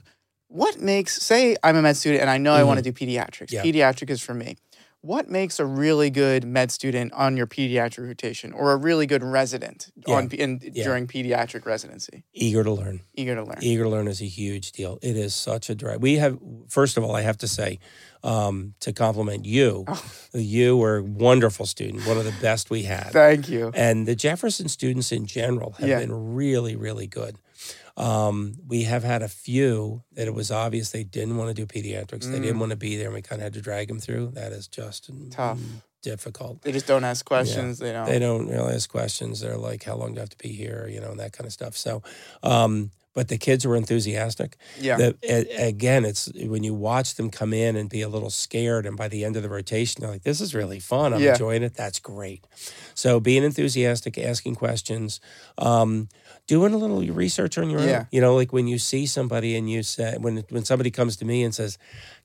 what 0.48 0.80
makes 0.80 1.20
say 1.22 1.56
I'm 1.62 1.76
a 1.76 1.82
med 1.82 1.96
student 1.96 2.20
and 2.20 2.30
I 2.30 2.38
know 2.38 2.52
I 2.54 2.62
want 2.62 2.82
to 2.82 2.82
do 2.82 2.92
pediatrics. 2.92 3.50
Mm-hmm. 3.52 3.66
Yeah. 3.66 3.90
Pediatric 3.90 4.10
is 4.10 4.20
for 4.20 4.34
me. 4.34 4.56
What 5.04 5.28
makes 5.28 5.58
a 5.58 5.66
really 5.66 6.10
good 6.10 6.44
med 6.44 6.70
student 6.70 7.12
on 7.12 7.36
your 7.36 7.48
pediatric 7.48 8.06
rotation 8.06 8.52
or 8.52 8.70
a 8.70 8.76
really 8.76 9.04
good 9.04 9.24
resident 9.24 9.90
on 10.06 10.28
in, 10.30 10.60
Yeah. 10.62 10.84
during 10.84 11.08
pediatric 11.08 11.66
residency? 11.66 12.22
Eager 12.32 12.62
to 12.62 12.70
learn. 12.70 13.00
Eager 13.14 13.34
to 13.34 13.42
learn. 13.42 13.58
Eager 13.60 13.82
to 13.82 13.88
learn 13.90 14.06
is 14.06 14.20
a 14.22 14.26
huge 14.26 14.70
deal. 14.70 15.00
It 15.02 15.16
is 15.16 15.34
such 15.34 15.68
a 15.68 15.74
drive. 15.74 16.00
We 16.00 16.18
have, 16.18 16.38
first 16.68 16.96
of 16.96 17.02
all, 17.02 17.16
I 17.16 17.22
have 17.22 17.36
to 17.38 17.48
say, 17.48 17.80
um, 18.22 18.74
to 18.78 18.92
compliment 18.92 19.44
you, 19.44 19.84
Oh. 19.88 20.04
you 20.34 20.76
were 20.76 20.98
a 20.98 21.02
wonderful 21.02 21.66
student, 21.66 22.06
one 22.06 22.16
of 22.16 22.24
the 22.24 22.34
best 22.40 22.70
we 22.70 22.84
had. 22.84 23.10
Thank 23.10 23.48
you. 23.48 23.72
And 23.74 24.06
the 24.06 24.14
Jefferson 24.14 24.68
students 24.68 25.10
in 25.10 25.26
general 25.26 25.72
have 25.80 25.88
Yeah. 25.88 25.98
been 25.98 26.34
really, 26.36 26.76
really 26.76 27.08
good. 27.08 27.38
Um, 27.96 28.54
we 28.66 28.84
have 28.84 29.04
had 29.04 29.22
a 29.22 29.28
few 29.28 30.02
that 30.12 30.26
it 30.26 30.34
was 30.34 30.50
obvious 30.50 30.90
they 30.90 31.04
didn't 31.04 31.36
want 31.36 31.54
to 31.54 31.54
do 31.54 31.66
pediatrics. 31.66 32.30
They 32.30 32.40
didn't 32.40 32.58
want 32.58 32.70
to 32.70 32.76
be 32.76 32.96
there, 32.96 33.06
and 33.06 33.14
we 33.14 33.22
kind 33.22 33.40
of 33.40 33.44
had 33.44 33.54
to 33.54 33.60
drag 33.60 33.88
them 33.88 33.98
through. 34.00 34.32
That 34.34 34.52
is 34.52 34.66
just 34.68 35.10
Mm. 35.12 35.30
Tough. 35.30 35.58
difficult. 36.02 36.62
They 36.62 36.72
just 36.72 36.86
don't 36.86 37.04
ask 37.04 37.24
questions. 37.24 37.78
They 37.78 37.92
don't. 37.92 38.06
They 38.06 38.18
don't 38.18 38.48
really 38.48 38.74
ask 38.74 38.90
questions. 38.90 39.40
They're 39.40 39.56
like, 39.56 39.84
"How 39.84 39.94
long 39.96 40.14
do 40.14 40.18
I 40.18 40.22
have 40.22 40.30
to 40.30 40.38
be 40.38 40.48
here?" 40.52 40.88
You 40.90 41.00
know, 41.00 41.10
and 41.10 41.20
that 41.20 41.32
kind 41.32 41.46
of 41.46 41.52
stuff. 41.52 41.76
So, 41.76 42.02
um, 42.42 42.90
but 43.14 43.28
the 43.28 43.36
kids 43.38 43.66
were 43.66 43.76
enthusiastic. 43.76 44.56
yeah. 44.80 44.96
The, 44.96 45.16
a- 45.22 45.68
again, 45.68 46.04
it's 46.06 46.32
when 46.34 46.64
you 46.64 46.72
watch 46.74 47.14
them 47.16 47.28
come 47.30 47.52
in 47.52 47.76
and 47.76 47.88
be 47.90 48.00
a 48.00 48.08
little 48.08 48.30
scared, 48.30 48.84
and 48.86 48.96
by 48.96 49.06
the 49.08 49.22
end 49.24 49.36
of 49.36 49.42
the 49.44 49.48
rotation, 49.50 50.00
they're 50.00 50.10
like, 50.10 50.22
"This 50.24 50.40
is 50.40 50.54
really 50.54 50.80
fun. 50.80 51.12
I'm 51.14 51.20
Yeah. 51.20 51.32
enjoying 51.32 51.62
it. 51.62 51.74
That's 51.74 51.98
great." 52.00 52.46
So, 52.94 53.20
being 53.20 53.44
enthusiastic, 53.44 54.18
asking 54.18 54.56
questions, 54.56 55.20
um, 55.58 56.08
doing 56.52 56.74
a 56.74 56.76
little 56.76 57.00
research 57.24 57.56
on 57.56 57.70
your 57.70 57.80
Yeah. 57.80 57.98
own. 58.00 58.06
You 58.14 58.20
know, 58.20 58.34
like 58.40 58.52
when 58.52 58.66
you 58.72 58.78
see 58.78 59.06
somebody 59.06 59.56
and 59.56 59.70
you 59.70 59.82
say, 59.82 60.16
when 60.18 60.44
when 60.50 60.64
somebody 60.66 60.90
comes 60.90 61.16
to 61.16 61.24
me 61.24 61.42
and 61.46 61.54
says, 61.54 61.78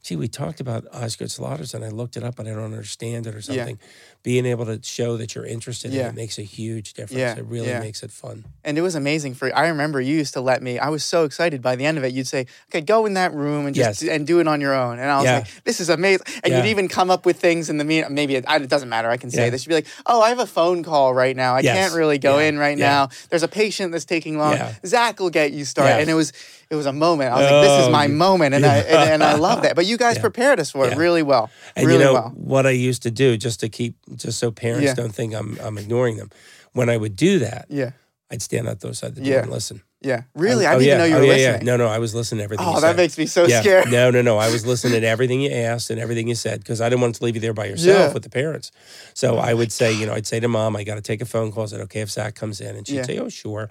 "Gee, 0.04 0.16
we 0.16 0.28
talked 0.28 0.60
about 0.60 0.86
Osgood-Schlatters, 0.94 1.74
and 1.74 1.84
I 1.84 1.90
looked 1.90 2.16
it 2.18 2.24
up, 2.24 2.40
and 2.40 2.48
I 2.48 2.52
don't 2.54 2.64
understand 2.64 3.28
it 3.28 3.34
or 3.36 3.40
Yeah. 3.40 3.42
something." 3.44 3.80
Being 4.24 4.46
able 4.46 4.66
to 4.66 4.80
show 4.84 5.16
that 5.18 5.36
you're 5.36 5.46
interested 5.46 5.94
in 5.94 6.06
it 6.06 6.14
makes 6.16 6.38
a 6.38 6.42
huge 6.42 6.94
difference. 6.94 7.20
Yeah, 7.20 7.38
It 7.38 7.46
really 7.46 7.70
yeah. 7.70 7.80
makes 7.80 8.04
it 8.04 8.12
fun. 8.12 8.44
And 8.66 8.78
it 8.78 8.82
was 8.82 8.94
amazing 8.94 9.36
for 9.36 9.56
I 9.56 9.70
remember 9.70 10.02
you 10.02 10.16
used 10.18 10.34
to 10.34 10.42
let 10.42 10.62
me 10.62 10.78
I 10.80 10.90
was 10.90 11.06
so 11.06 11.24
excited 11.24 11.62
by 11.62 11.78
the 11.78 11.86
end 11.86 11.98
of 11.98 12.04
it 12.04 12.14
you'd 12.14 12.28
say 12.28 12.46
okay 12.70 12.82
go 12.82 13.06
in 13.06 13.14
that 13.14 13.34
room 13.34 13.68
and 13.68 13.74
just 13.74 14.02
Yes. 14.02 14.12
and 14.12 14.28
do 14.28 14.42
it 14.42 14.48
on 14.48 14.60
your 14.60 14.74
own 14.74 15.00
and 15.00 15.10
I 15.10 15.16
was 15.18 15.26
Yeah. 15.26 15.36
like 15.38 15.64
this 15.64 15.80
is 15.80 15.88
amazing 15.90 16.26
and 16.44 16.52
Yeah. 16.52 16.58
you'd 16.58 16.70
even 16.70 16.90
come 16.90 17.10
up 17.10 17.26
with 17.26 17.40
things 17.40 17.70
in 17.70 17.78
the 17.78 17.86
mean 17.86 18.04
maybe 18.10 18.36
it, 18.36 18.44
it 18.50 18.68
doesn't 18.70 18.90
matter 18.90 19.10
I 19.10 19.16
can 19.16 19.32
say 19.32 19.46
Yeah. 19.46 19.50
this 19.52 19.66
you'd 19.66 19.70
be 19.70 19.76
like 19.76 19.88
oh 20.08 20.22
I 20.22 20.28
have 20.30 20.40
a 20.40 20.46
phone 20.48 20.84
call 20.84 21.14
right 21.14 21.36
now 21.36 21.56
I 21.56 21.62
Yes. 21.62 21.78
can't 21.78 21.94
really 21.94 22.18
go 22.18 22.40
Yeah. 22.40 22.48
in 22.50 22.58
right 22.58 22.78
Yeah. 22.78 22.86
now 22.90 23.10
there's 23.30 23.44
a 23.44 23.48
patient 23.48 23.94
that's 23.94 24.04
taking 24.04 24.38
long 24.38 24.54
Yeah. 24.56 24.74
Zach 24.86 25.22
will 25.22 25.30
get 25.30 25.54
you 25.54 25.64
started 25.64 26.02
and 26.02 26.10
it 26.10 26.16
was 26.16 26.34
it 26.70 26.76
was 26.76 26.86
a 26.86 26.94
moment 26.94 27.32
I 27.34 27.36
was 27.38 27.52
like 27.52 27.62
this 27.64 27.80
is 27.82 27.88
Oh, 27.88 27.92
my 27.92 28.08
moment 28.08 28.54
and 28.56 28.66
I 28.66 28.78
and, 28.78 29.10
and 29.14 29.24
I 29.24 29.36
love 29.36 29.62
that 29.64 29.76
but 29.76 29.86
you 29.86 29.98
guys 29.98 30.16
Yeah. 30.18 30.22
prepared 30.22 30.60
us 30.60 30.72
for 30.72 30.88
it 30.88 30.98
really 30.98 31.24
well 31.24 31.50
And 31.76 31.86
really 31.88 32.00
you 32.00 32.06
know 32.06 32.14
well 32.14 32.32
what 32.36 32.66
I 32.66 32.72
used 32.72 33.04
to 33.04 33.12
do 33.12 33.38
just 33.38 33.60
to 33.62 33.70
keep 33.70 33.96
just 34.16 34.38
so 34.40 34.52
parents 34.52 34.86
Yeah. 34.88 34.94
don't 34.94 35.14
think 35.14 35.34
I'm 35.34 35.58
I'm 35.62 35.78
ignoring 35.78 36.18
them. 36.18 36.30
When 36.74 36.90
I 36.90 36.98
would 36.98 37.16
do 37.16 37.40
that, 37.40 37.66
yeah 37.70 37.92
I'd 38.30 38.42
stand 38.42 38.68
outside 38.68 39.16
the 39.16 39.22
door 39.22 39.34
Yeah. 39.34 39.42
and 39.44 39.52
listen. 39.52 39.82
Yeah 40.02 40.24
really 40.36 40.66
Oh, 40.66 40.70
I 40.70 40.74
didn't 40.80 40.88
yeah. 40.88 40.94
even 40.94 40.98
know 41.00 41.06
you 41.06 41.16
oh, 41.16 41.20
were 41.20 41.26
yeah, 41.26 41.32
listening 41.34 41.68
Yeah. 41.68 41.76
No, 41.78 41.84
no, 41.86 41.88
I 41.88 42.00
was 42.00 42.14
listening 42.14 42.40
to 42.40 42.44
everything. 42.44 42.66
oh 42.68 42.74
that 42.74 42.82
said. 42.82 42.98
makes 42.98 43.18
me 43.18 43.26
so 43.26 43.46
yeah. 43.46 43.62
scared 43.62 43.92
No, 43.92 44.12
no, 44.12 44.22
no. 44.22 44.38
I 44.38 44.52
was 44.52 44.66
listening 44.66 45.02
to 45.02 45.08
everything 45.08 45.42
you 45.42 45.52
asked 45.52 45.90
and 45.90 46.00
everything 46.00 46.28
you 46.28 46.36
said 46.36 46.60
because 46.60 46.82
I 46.82 46.90
didn't 46.90 47.02
want 47.02 47.16
to 47.16 47.24
leave 47.24 47.36
you 47.36 47.42
there 47.42 47.54
by 47.54 47.66
yourself. 47.66 48.12
Oh 48.12 48.14
with 48.14 48.24
the 48.24 48.30
parents. 48.30 48.72
So 49.14 49.38
I 49.38 49.54
would 49.54 49.72
say, 49.72 49.92
you 49.94 50.06
know, 50.06 50.14
I'd 50.14 50.28
say 50.28 50.40
to 50.40 50.48
mom, 50.48 50.76
I 50.76 50.84
got 50.84 50.96
to 50.96 51.02
take 51.02 51.22
a 51.22 51.26
phone 51.26 51.52
call. 51.52 51.64
Is 51.64 51.74
it 51.74 51.82
okay 51.82 52.02
if 52.02 52.10
Zach 52.12 52.36
comes 52.36 52.62
in? 52.62 52.76
And 52.76 52.88
she'd 52.88 53.06
say, 53.06 53.18
oh, 53.18 53.30
sure. 53.30 53.70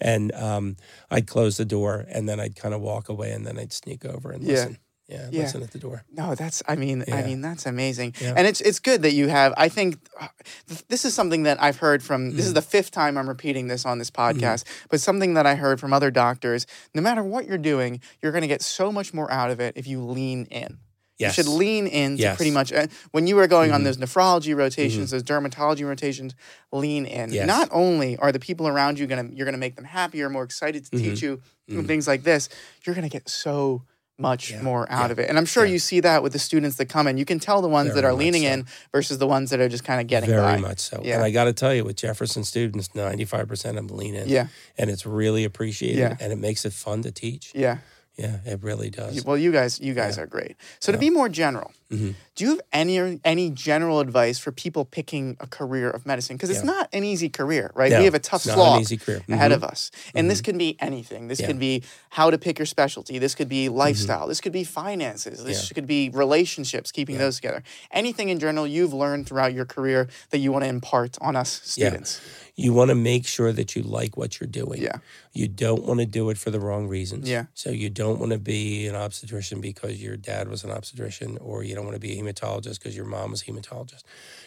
And 0.00 0.32
um, 0.32 0.76
I'd 1.10 1.26
close 1.26 1.56
the 1.56 1.64
door 1.64 2.06
and 2.08 2.28
then 2.28 2.40
I'd 2.40 2.56
kind 2.56 2.74
of 2.74 2.80
walk 2.80 3.08
away 3.08 3.32
and 3.32 3.46
then 3.46 3.58
I'd 3.58 3.72
sneak 3.72 4.04
over 4.04 4.30
and 4.32 4.44
listen. 4.44 4.78
Yeah, 5.08 5.28
Yeah. 5.30 5.42
listen 5.42 5.62
at 5.62 5.70
the 5.70 5.78
door. 5.78 6.02
No, 6.10 6.34
that's 6.34 6.62
I 6.66 6.74
mean 6.74 7.04
I 7.12 7.22
mean 7.22 7.40
that's 7.40 7.64
amazing. 7.64 8.14
Yeah. 8.20 8.34
And 8.36 8.44
it's 8.46 8.60
it's 8.60 8.80
good 8.80 9.02
that 9.02 9.12
you 9.12 9.28
have 9.28 9.54
I 9.56 9.68
think 9.68 9.98
uh, 10.20 10.26
th- 10.68 10.84
this 10.88 11.04
is 11.04 11.14
something 11.14 11.44
that 11.44 11.62
I've 11.62 11.76
heard 11.76 12.02
from 12.02 12.30
this 12.32 12.40
is 12.40 12.46
Mm-hmm. 12.46 12.54
the 12.54 12.62
fifth 12.62 12.90
time 12.90 13.16
I'm 13.16 13.28
repeating 13.28 13.68
this 13.68 13.86
on 13.86 13.98
this 13.98 14.10
podcast, 14.10 14.64
but 14.90 15.00
something 15.00 15.34
that 15.34 15.46
I 15.46 15.54
heard 15.54 15.78
from 15.78 15.92
other 15.92 16.10
doctors, 16.10 16.66
no 16.92 17.02
matter 17.02 17.22
what 17.22 17.46
you're 17.46 17.56
doing, 17.58 18.00
you're 18.20 18.32
going 18.32 18.42
to 18.42 18.48
get 18.48 18.62
so 18.62 18.90
much 18.90 19.14
more 19.14 19.30
out 19.30 19.50
of 19.52 19.60
it 19.60 19.74
if 19.76 19.86
you 19.86 20.00
lean 20.02 20.46
in. 20.46 20.78
Yes. 21.18 21.38
You 21.38 21.44
should 21.44 21.52
lean 21.52 21.86
into 21.86 22.22
Yes. 22.22 22.30
Mm-hmm. 22.32 22.36
pretty 22.36 22.50
much 22.50 22.72
uh, 22.72 22.88
when 23.12 23.26
you 23.28 23.36
were 23.36 23.46
going 23.46 23.70
on 23.72 23.84
those 23.84 23.96
nephrology 23.98 24.54
rotations, 24.56 25.12
those 25.12 25.22
dermatology 25.22 25.86
rotations. 25.86 26.34
Lean 26.72 27.06
in. 27.06 27.32
Yes. 27.32 27.46
Not 27.46 27.68
only 27.70 28.16
are 28.18 28.32
the 28.32 28.40
people 28.40 28.66
around 28.68 28.98
you 28.98 29.06
gonna 29.06 29.28
you're 29.32 29.46
gonna 29.46 29.56
make 29.56 29.76
them 29.76 29.84
happier, 29.86 30.28
more 30.28 30.42
excited 30.42 30.84
to 30.86 30.90
teach 30.98 31.22
you 31.22 31.40
and 31.68 31.86
things 31.86 32.06
like 32.08 32.22
this. 32.24 32.48
You're 32.84 32.94
gonna 32.96 33.08
get 33.08 33.28
so 33.30 33.84
much. 34.18 34.50
Yeah. 34.50 34.62
more 34.62 34.90
out 34.90 35.06
Yeah. 35.08 35.12
of 35.12 35.18
it, 35.18 35.28
and 35.28 35.36
I'm 35.38 35.44
sure 35.44 35.64
you 35.64 35.78
see 35.78 36.00
that 36.00 36.22
with 36.22 36.32
the 36.32 36.38
students 36.38 36.76
that 36.76 36.86
come 36.86 37.06
in. 37.06 37.18
You 37.18 37.24
can 37.24 37.38
tell 37.38 37.60
the 37.60 37.68
ones 37.68 37.94
that 37.94 38.04
are 38.04 38.14
leaning 38.14 38.42
so. 38.42 38.48
in 38.48 38.66
versus 38.92 39.18
the 39.18 39.26
ones 39.26 39.50
that 39.50 39.60
are 39.60 39.68
just 39.68 39.84
kind 39.84 40.00
of 40.00 40.06
getting 40.06 40.30
Very 40.30 40.40
by. 40.40 40.56
much 40.56 40.78
so. 40.80 41.00
Yeah. 41.04 41.16
And 41.16 41.24
I 41.24 41.30
got 41.30 41.44
to 41.44 41.52
tell 41.52 41.74
you, 41.74 41.84
with 41.84 41.96
Jefferson 41.96 42.42
students, 42.44 42.88
95% 42.94 43.70
of 43.70 43.74
them 43.76 43.88
lean 43.88 44.14
in. 44.14 44.28
Yeah. 44.28 44.46
And 44.78 44.88
it's 44.90 45.04
really 45.04 45.44
appreciated 45.44 45.98
Yeah. 45.98 46.16
and 46.20 46.32
it 46.32 46.38
makes 46.38 46.64
it 46.64 46.72
fun 46.72 47.02
to 47.02 47.12
teach. 47.12 47.52
Yeah. 47.54 47.78
Yeah, 48.16 48.38
it 48.46 48.62
really 48.62 48.88
does. 48.88 49.22
Well, 49.26 49.36
you 49.36 49.52
guys, 49.52 49.78
you 49.78 49.92
guys 49.92 50.16
are 50.16 50.26
great. 50.26 50.56
So 50.80 50.90
to 50.90 50.96
be 50.96 51.10
more 51.10 51.28
general, 51.28 51.72
Mm-hmm. 51.92 52.12
Do 52.36 52.44
you 52.44 52.50
have 52.50 52.60
any 52.72 53.18
any 53.24 53.50
general 53.50 53.98
advice 54.00 54.38
for 54.38 54.52
people 54.52 54.84
picking 54.84 55.36
a 55.40 55.46
career 55.46 55.90
of 55.90 56.06
medicine? 56.06 56.36
Because 56.36 56.50
it's 56.50 56.60
Yeah. 56.60 56.66
not 56.66 56.88
an 56.92 57.02
easy 57.04 57.28
career, 57.28 57.72
right? 57.74 57.90
No, 57.90 57.98
we 57.98 58.04
have 58.04 58.14
a 58.14 58.18
tough 58.20 58.42
slog 58.42 58.82
ahead 58.82 59.22
Mhm. 59.28 59.54
of 59.54 59.64
us, 59.64 59.90
and 60.14 60.30
this 60.30 60.40
can 60.40 60.56
be 60.56 60.76
anything. 60.80 61.28
This 61.28 61.40
Yeah. 61.40 61.44
Mm-hmm. 61.46 61.50
could 61.52 61.58
be 61.60 61.82
how 62.10 62.30
to 62.30 62.38
pick 62.38 62.58
your 62.58 62.66
specialty. 62.66 63.18
This 63.18 63.34
could 63.34 63.48
be 63.48 63.68
lifestyle. 63.68 64.26
This 64.28 64.40
could 64.40 64.52
be 64.52 64.64
finances. 64.64 65.42
This 65.44 65.68
Yeah. 65.68 65.74
could 65.74 65.86
be 65.86 66.08
relationships, 66.10 66.92
keeping 66.92 67.18
those 67.18 67.36
together. 67.36 67.62
Anything 67.90 68.28
in 68.30 68.38
general 68.38 68.66
you've 68.66 68.94
learned 68.94 69.26
throughout 69.26 69.52
your 69.52 69.64
career 69.66 70.08
that 70.30 70.38
you 70.38 70.52
want 70.52 70.64
to 70.64 70.68
impart 70.68 71.18
on 71.20 71.36
us 71.36 71.60
students. 71.64 72.20
You 72.58 72.72
want 72.72 72.88
to 72.88 72.94
make 72.94 73.26
sure 73.26 73.52
that 73.52 73.76
you 73.76 73.82
like 73.82 74.16
what 74.16 74.40
you're 74.40 74.48
doing. 74.48 74.80
Yeah. 74.80 74.96
You 75.34 75.46
don't 75.46 75.84
want 75.84 76.00
to 76.00 76.06
do 76.06 76.30
it 76.30 76.38
for 76.38 76.50
the 76.50 76.58
wrong 76.58 76.88
reasons. 76.88 77.28
Yeah. 77.28 77.46
So 77.52 77.68
you 77.68 77.90
don't 77.90 78.06
don't 78.06 78.20
want 78.20 78.30
to 78.30 78.38
be 78.38 78.86
an 78.86 78.94
obstetrician 78.94 79.60
because 79.60 80.00
your 80.00 80.16
dad 80.16 80.48
was 80.48 80.62
an 80.62 80.70
obstetrician, 80.70 81.36
or 81.38 81.64
you 81.64 81.74
don't 81.74 81.84
want 81.84 81.96
to 81.96 82.00
be 82.00 82.12
a 82.12 82.16
hematologist 82.26 82.78
because 82.78 82.96
your 82.96 83.04
mom 83.06 83.30
was 83.30 83.42
a 83.42 83.44
hematologist. 83.46 84.02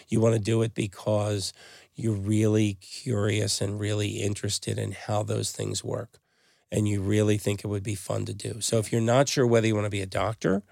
You 0.07 0.19
want 0.19 0.35
to 0.35 0.41
do 0.41 0.61
it 0.61 0.73
because 0.73 1.53
you're 1.95 2.13
really 2.13 2.75
curious 2.75 3.61
and 3.61 3.79
really 3.79 4.21
interested 4.21 4.77
in 4.77 4.91
how 4.91 5.23
those 5.23 5.51
things 5.51 5.83
work. 5.83 6.19
And 6.71 6.87
you 6.87 7.01
really 7.01 7.37
think 7.37 7.63
it 7.63 7.67
would 7.67 7.83
be 7.83 7.95
fun 7.95 8.25
to 8.25 8.33
do. 8.33 8.61
So 8.61 8.77
if 8.77 8.91
you're 8.91 9.01
not 9.01 9.27
sure 9.27 9.45
whether 9.47 9.67
you 9.67 9.75
want 9.75 9.85
to 9.85 9.91
be 9.91 10.01
a 10.01 10.05
doctor, 10.05 10.63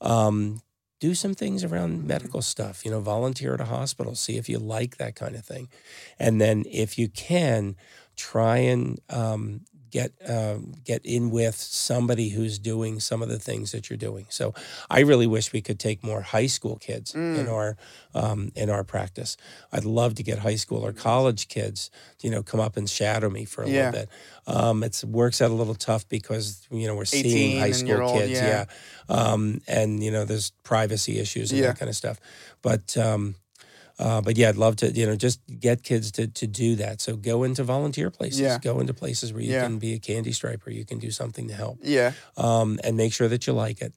um, 0.00 0.60
do 1.00 1.14
some 1.14 1.34
things 1.34 1.64
around 1.64 2.06
medical 2.06 2.42
stuff, 2.42 2.84
you 2.84 2.90
know, 2.90 3.00
volunteer 3.00 3.54
at 3.54 3.60
a 3.60 3.64
hospital, 3.64 4.14
see 4.14 4.36
if 4.36 4.48
you 4.48 4.58
like 4.58 4.98
that 4.98 5.16
kind 5.16 5.34
of 5.34 5.44
thing. 5.44 5.68
And 6.18 6.40
then 6.40 6.64
if 6.70 6.98
you 6.98 7.08
can, 7.08 7.74
try 8.16 8.58
and 8.58 9.00
um, 9.08 9.62
get 9.90 10.12
um, 10.28 10.72
get 10.84 11.04
in 11.04 11.30
with 11.30 11.56
somebody 11.56 12.30
who's 12.30 12.58
doing 12.58 13.00
some 13.00 13.22
of 13.22 13.28
the 13.28 13.38
things 13.38 13.72
that 13.72 13.90
you're 13.90 13.96
doing. 13.96 14.26
So 14.28 14.54
I 14.88 15.00
really 15.00 15.26
wish 15.26 15.52
we 15.52 15.60
could 15.60 15.78
take 15.78 16.04
more 16.04 16.22
high 16.22 16.46
school 16.46 16.76
kids 16.76 17.12
mm. 17.12 17.38
in 17.38 17.48
our 17.48 17.76
um, 18.14 18.52
in 18.54 18.70
our 18.70 18.84
practice. 18.84 19.36
I'd 19.72 19.84
love 19.84 20.14
to 20.16 20.22
get 20.22 20.38
high 20.38 20.56
school 20.56 20.84
or 20.84 20.92
college 20.92 21.48
kids, 21.48 21.90
you 22.22 22.30
know, 22.30 22.42
come 22.42 22.60
up 22.60 22.76
and 22.76 22.88
shadow 22.88 23.30
me 23.30 23.44
for 23.44 23.62
a 23.62 23.68
yeah. 23.68 23.90
little 23.90 24.00
bit. 24.00 24.08
Um, 24.46 24.82
it 24.82 25.02
works 25.06 25.40
out 25.40 25.50
a 25.50 25.54
little 25.54 25.74
tough 25.74 26.08
because 26.08 26.66
you 26.70 26.86
know 26.86 26.94
we're 26.94 27.04
seeing 27.04 27.58
high 27.60 27.72
school 27.72 28.02
old, 28.02 28.18
kids, 28.18 28.32
yeah, 28.32 28.64
yeah. 29.08 29.14
Um, 29.14 29.60
and 29.66 30.02
you 30.02 30.10
know 30.10 30.24
there's 30.24 30.50
privacy 30.62 31.18
issues 31.18 31.50
and 31.50 31.60
yeah. 31.60 31.68
that 31.68 31.78
kind 31.78 31.88
of 31.88 31.96
stuff. 31.96 32.18
But 32.62 32.96
um, 32.96 33.34
uh, 34.00 34.22
but 34.22 34.38
yeah, 34.38 34.48
I'd 34.48 34.56
love 34.56 34.76
to, 34.76 34.90
you 34.90 35.04
know, 35.04 35.14
just 35.14 35.40
get 35.60 35.82
kids 35.82 36.10
to 36.12 36.26
to 36.26 36.46
do 36.46 36.76
that. 36.76 37.02
So 37.02 37.16
go 37.16 37.44
into 37.44 37.62
volunteer 37.62 38.10
places. 38.10 38.40
Yeah. 38.40 38.58
Go 38.58 38.80
into 38.80 38.94
places 38.94 39.32
where 39.32 39.42
you 39.42 39.52
yeah. 39.52 39.62
can 39.62 39.78
be 39.78 39.92
a 39.92 39.98
candy 39.98 40.32
striper. 40.32 40.70
You 40.70 40.86
can 40.86 40.98
do 40.98 41.10
something 41.10 41.48
to 41.48 41.54
help. 41.54 41.78
Yeah. 41.82 42.12
Um, 42.36 42.80
and 42.82 42.96
make 42.96 43.12
sure 43.12 43.28
that 43.28 43.46
you 43.46 43.52
like 43.52 43.82
it. 43.82 43.92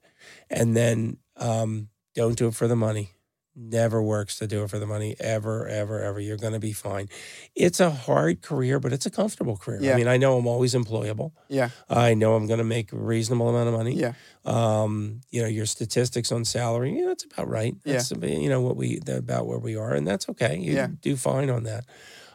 And 0.49 0.76
then 0.76 1.18
um, 1.38 1.88
don't 2.16 2.38
do 2.38 2.47
it 2.47 2.56
for 2.56 2.68
the 2.68 2.76
money 2.76 3.12
never 3.56 4.01
works 4.01 4.39
to 4.39 4.47
do 4.47 4.64
it 4.64 4.70
for 4.70 4.80
the 4.80 4.86
money 4.86 5.16
ever 5.20 5.68
ever 5.68 6.01
ever 6.01 6.20
you're 6.20 6.38
going 6.38 6.54
to 6.54 6.60
be 6.60 6.74
fine 6.74 7.08
it's 7.56 7.80
a 7.80 7.91
hard 7.91 8.41
career 8.41 8.80
but 8.80 8.91
it's 8.91 9.06
a 9.06 9.12
comfortable 9.12 9.58
career 9.58 9.80
yeah. 9.82 9.93
i 9.93 9.95
mean 9.95 10.08
i 10.08 10.18
know 10.18 10.38
i'm 10.38 10.47
always 10.47 10.74
employable 10.74 11.32
yeah 11.49 11.70
i 11.89 12.14
know 12.14 12.36
i'm 12.36 12.47
going 12.47 12.58
to 12.58 12.64
make 12.64 12.91
a 12.91 12.97
reasonable 12.97 13.49
amount 13.49 13.68
of 13.68 13.74
money 13.74 13.93
yeah 13.93 14.14
um 14.45 15.22
you 15.30 15.41
know 15.41 15.47
your 15.47 15.66
statistics 15.66 16.32
on 16.32 16.43
salary 16.43 16.97
yeah 16.99 17.06
that's 17.06 17.26
about 17.26 17.47
right 17.47 17.76
that's 17.86 18.12
yeah. 18.12 18.28
you 18.28 18.49
know 18.49 18.62
what 18.62 18.76
we 18.76 18.99
about 19.08 19.45
where 19.45 19.60
we 19.60 19.76
are 19.76 19.93
and 19.93 20.08
that's 20.08 20.28
okay 20.28 20.58
you 20.58 20.74
yeah. 20.74 20.88
do 21.01 21.16
fine 21.16 21.49
on 21.49 21.64
that 21.64 21.86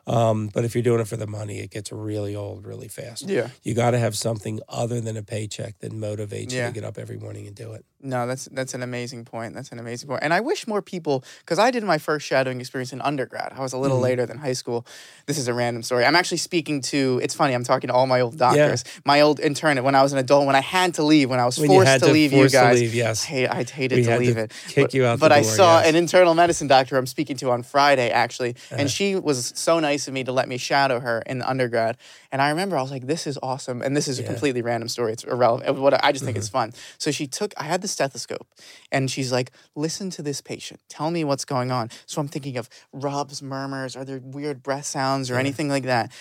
um, 0.09 0.49
but 0.49 0.65
if 0.65 0.75
you're 0.75 0.83
doing 0.83 1.01
it 1.01 1.07
for 1.07 1.19
the 1.19 1.27
money, 1.27 1.59
it 1.59 1.71
gets 1.71 1.93
really 1.93 2.35
old 2.35 2.67
really 2.67 2.89
fast. 2.89 3.29
Yeah. 3.29 3.51
You 3.63 3.75
got 3.75 3.91
to 3.91 3.99
have 3.99 4.17
something 4.17 4.61
other 4.69 5.01
than 5.01 5.19
a 5.19 5.23
paycheck 5.23 5.79
that 5.81 5.93
motivates 5.93 6.53
yeah. 6.53 6.69
you 6.69 6.73
to 6.73 6.81
get 6.81 6.85
up 6.85 6.97
every 6.97 7.19
morning 7.19 7.47
and 7.47 7.55
do 7.55 7.75
it. 7.75 7.85
No, 8.01 8.29
that's 8.29 8.45
that's 8.47 8.75
an 8.75 8.83
amazing 8.85 9.25
point. 9.25 9.55
That's 9.55 9.73
an 9.73 9.81
amazing 9.81 10.09
point. 10.09 10.23
And 10.23 10.33
I 10.33 10.41
wish 10.41 10.69
more 10.69 10.81
people, 10.81 11.25
because 11.41 11.59
I 11.59 11.73
did 11.73 11.83
my 11.83 11.99
first 11.99 12.27
shadowing 12.27 12.61
experience 12.61 12.93
in 12.93 13.01
undergrad. 13.01 13.53
I 13.57 13.61
was 13.61 13.73
a 13.73 13.79
little 13.79 13.97
mm-hmm. 13.97 14.05
later 14.05 14.27
than 14.27 14.39
high 14.39 14.53
school. 14.53 14.87
This 15.27 15.37
is 15.37 15.49
a 15.49 15.55
random 15.55 15.83
story. 15.83 16.05
I'm 16.05 16.15
actually 16.15 16.39
speaking 16.39 16.81
to. 16.83 17.21
It's 17.25 17.35
funny. 17.35 17.55
I'm 17.55 17.65
talking 17.65 17.89
to 17.89 17.95
all 17.95 18.07
my 18.07 18.21
old 18.21 18.39
doctors. 18.39 18.85
Yeah. 18.87 19.01
My 19.05 19.21
old 19.21 19.41
intern 19.41 19.83
when 19.83 19.97
I 19.97 20.03
was 20.03 20.13
an 20.13 20.19
adult. 20.19 20.47
When 20.47 20.55
I 20.55 20.61
had 20.61 20.95
to 20.95 21.03
leave. 21.03 21.29
When 21.29 21.41
I 21.41 21.45
was 21.45 21.59
when 21.59 21.69
forced 21.69 21.93
to, 21.95 22.07
to, 22.07 22.13
leave 22.13 22.33
you 22.33 22.49
guys. 22.49 22.81
Leave, 22.81 22.95
yes. 22.95 23.25
Hey, 23.25 23.49
I 23.49 23.65
hated 23.65 23.97
we 23.97 24.03
to 24.05 24.19
leave 24.19 24.35
to 24.37 24.43
it. 24.43 24.53
Kick 24.69 24.85
but, 24.85 24.95
you 24.95 25.05
out. 25.05 25.19
But 25.19 25.29
door, 25.29 25.39
I 25.39 25.43
saw 25.43 25.79
yes. 25.79 25.89
an 25.89 25.97
internal 25.97 26.35
medicine 26.35 26.69
doctor 26.69 26.97
I'm 26.97 27.07
speaking 27.07 27.37
to 27.39 27.51
on 27.51 27.65
Friday 27.65 28.11
actually, 28.11 28.51
uh-huh. 28.51 28.77
and 28.79 28.91
she 28.91 29.17
was 29.17 29.53
so 29.57 29.81
nice 29.81 30.07
of 30.07 30.15
me 30.15 30.23
to 30.23 30.31
let 30.31 30.49
me 30.49 30.57
shadow 30.57 31.01
her 31.01 31.23
in 31.27 31.43
undergrad. 31.43 31.97
And 32.31 32.43
I 32.43 32.51
remember 32.51 32.77
I 32.77 32.83
was 32.83 32.91
like, 32.91 33.07
"This 33.07 33.27
is 33.27 33.39
awesome." 33.43 33.83
And 33.83 33.97
this 33.97 34.09
is 34.09 34.19
a 34.19 34.23
completely 34.23 34.63
random 34.63 34.89
story. 34.89 35.13
It's 35.13 35.25
irrelevant. 35.25 35.79
What 35.79 36.05
I 36.05 36.13
just 36.13 36.25
think 36.25 36.37
mm-hmm. 36.37 36.41
it's 36.41 36.49
fun. 36.49 36.73
So 36.99 37.11
she 37.11 37.27
took. 37.27 37.55
I 37.57 37.65
had 37.65 37.81
the 37.83 37.89
stethoscope 37.89 38.47
and 38.93 39.11
she's 39.11 39.33
like, 39.33 39.51
listen 39.75 40.11
to 40.11 40.23
this 40.23 40.41
patient. 40.41 40.81
Tell 40.89 41.11
me 41.11 41.25
what's 41.25 41.45
going 41.45 41.71
on. 41.71 41.91
So 42.07 42.21
I'm 42.21 42.29
thinking 42.29 42.57
of 42.57 42.69
rubs, 42.93 43.43
murmurs, 43.43 43.97
are 43.97 44.05
there 44.05 44.21
weird 44.23 44.63
breath 44.63 44.87
sounds 44.87 45.31
or 45.31 45.35
yeah. 45.35 45.41
anything 45.41 45.69
like 45.69 45.85
that? 45.85 46.13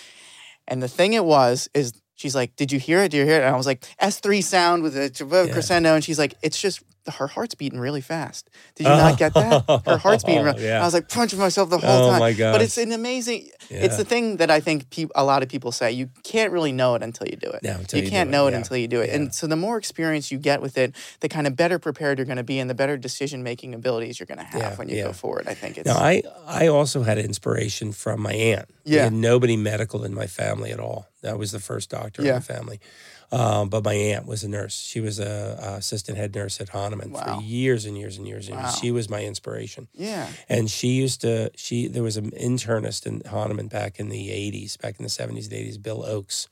And 0.66 0.82
the 0.82 0.88
thing 0.88 1.14
it 1.14 1.24
was 1.24 1.68
is 1.74 1.92
she's 2.14 2.34
like, 2.34 2.56
Did 2.56 2.72
you 2.72 2.78
hear 2.78 3.00
it? 3.00 3.10
Did 3.10 3.18
you 3.18 3.24
hear 3.24 3.40
it? 3.40 3.44
And 3.44 3.54
I 3.54 3.56
was 3.56 3.66
like, 3.66 3.86
S3 4.00 4.42
sound 4.42 4.82
with 4.82 4.96
a 4.96 5.10
yeah. 5.46 5.52
crescendo. 5.52 5.94
And 5.94 6.04
she's 6.04 6.18
like, 6.18 6.34
It's 6.42 6.60
just 6.60 6.82
her 7.14 7.26
heart's 7.26 7.54
beating 7.54 7.78
really 7.78 8.00
fast. 8.00 8.48
Did 8.74 8.84
you 8.84 8.90
not 8.90 9.18
get 9.18 9.34
that? 9.34 9.82
Her 9.86 9.98
heart's 9.98 10.24
beating. 10.24 10.38
Oh, 10.38 10.44
really, 10.44 10.66
yeah. 10.66 10.82
I 10.82 10.84
was 10.84 10.94
like 10.94 11.08
punching 11.08 11.38
myself 11.38 11.68
the 11.68 11.78
whole 11.78 12.06
oh 12.06 12.10
time. 12.10 12.20
My 12.20 12.32
gosh. 12.32 12.54
But 12.54 12.62
it's 12.62 12.78
an 12.78 12.92
amazing. 12.92 13.48
Yeah. 13.70 13.78
It's 13.78 13.96
the 13.96 14.04
thing 14.04 14.36
that 14.36 14.50
I 14.50 14.60
think 14.60 14.88
pe- 14.90 15.08
a 15.16 15.24
lot 15.24 15.42
of 15.42 15.48
people 15.48 15.72
say. 15.72 15.90
You 15.90 16.10
can't 16.22 16.52
really 16.52 16.70
know 16.70 16.94
it 16.94 17.02
until 17.02 17.26
you 17.26 17.36
do 17.36 17.48
it. 17.48 17.62
No, 17.64 17.80
you, 17.92 18.02
you 18.02 18.10
can't 18.10 18.30
know 18.30 18.46
it, 18.46 18.50
it 18.50 18.52
yeah. 18.52 18.58
until 18.58 18.76
you 18.76 18.86
do 18.86 19.00
it. 19.00 19.10
And 19.10 19.34
so 19.34 19.46
the 19.46 19.56
more 19.56 19.78
experience 19.78 20.30
you 20.30 20.38
get 20.38 20.62
with 20.62 20.78
it, 20.78 20.94
the 21.20 21.28
kind 21.28 21.46
of 21.46 21.56
better 21.56 21.78
prepared 21.78 22.18
you're 22.18 22.24
going 22.24 22.36
to 22.36 22.44
be, 22.44 22.60
and 22.60 22.70
the 22.70 22.74
better 22.74 22.96
decision 22.96 23.42
making 23.42 23.74
abilities 23.74 24.20
you're 24.20 24.26
going 24.26 24.38
to 24.38 24.44
have 24.44 24.78
when 24.78 24.88
you 24.88 25.02
go 25.02 25.12
forward. 25.12 25.48
I 25.48 25.54
think 25.54 25.78
it's. 25.78 25.86
Now 25.86 25.96
I 25.96 26.22
I 26.46 26.68
also 26.68 27.02
had 27.02 27.18
inspiration 27.18 27.92
from 27.92 28.20
my 28.20 28.32
aunt. 28.32 28.68
Yeah. 28.84 29.04
had 29.04 29.12
nobody 29.12 29.56
medical 29.56 30.04
in 30.04 30.14
my 30.14 30.26
family 30.26 30.70
at 30.70 30.80
all. 30.80 31.08
That 31.22 31.38
was 31.38 31.52
the 31.52 31.60
first 31.60 31.90
doctor 31.90 32.22
in 32.22 32.28
the 32.28 32.40
family. 32.40 32.80
Um, 33.30 33.68
but 33.68 33.84
my 33.84 33.92
aunt 33.92 34.26
was 34.26 34.42
a 34.42 34.48
nurse. 34.48 34.80
She 34.80 35.00
was 35.00 35.18
a, 35.18 35.58
a 35.62 35.74
assistant 35.76 36.16
head 36.16 36.34
nurse 36.34 36.60
at 36.60 36.70
Hahnemann 36.70 37.12
wow. 37.12 37.36
for 37.36 37.42
years 37.42 37.84
and 37.84 37.96
years 37.96 38.16
and 38.16 38.26
years. 38.26 38.48
And 38.48 38.56
wow. 38.56 38.70
She 38.70 38.90
was 38.90 39.10
my 39.10 39.22
inspiration. 39.24 39.88
Yeah. 39.94 40.28
And 40.48 40.70
she 40.70 40.88
used 40.88 41.20
to. 41.22 41.50
She 41.54 41.88
there 41.88 42.02
was 42.02 42.16
an 42.16 42.30
internist 42.32 43.06
in 43.06 43.22
Hahnemann 43.28 43.68
back 43.68 44.00
in 44.00 44.08
the 44.08 44.28
'80s, 44.28 44.80
back 44.80 44.98
in 44.98 45.02
the 45.02 45.10
'70s 45.10 45.50
and 45.50 45.52
'80s, 45.52 45.82
Bill 45.82 46.04
Oakes, 46.04 46.48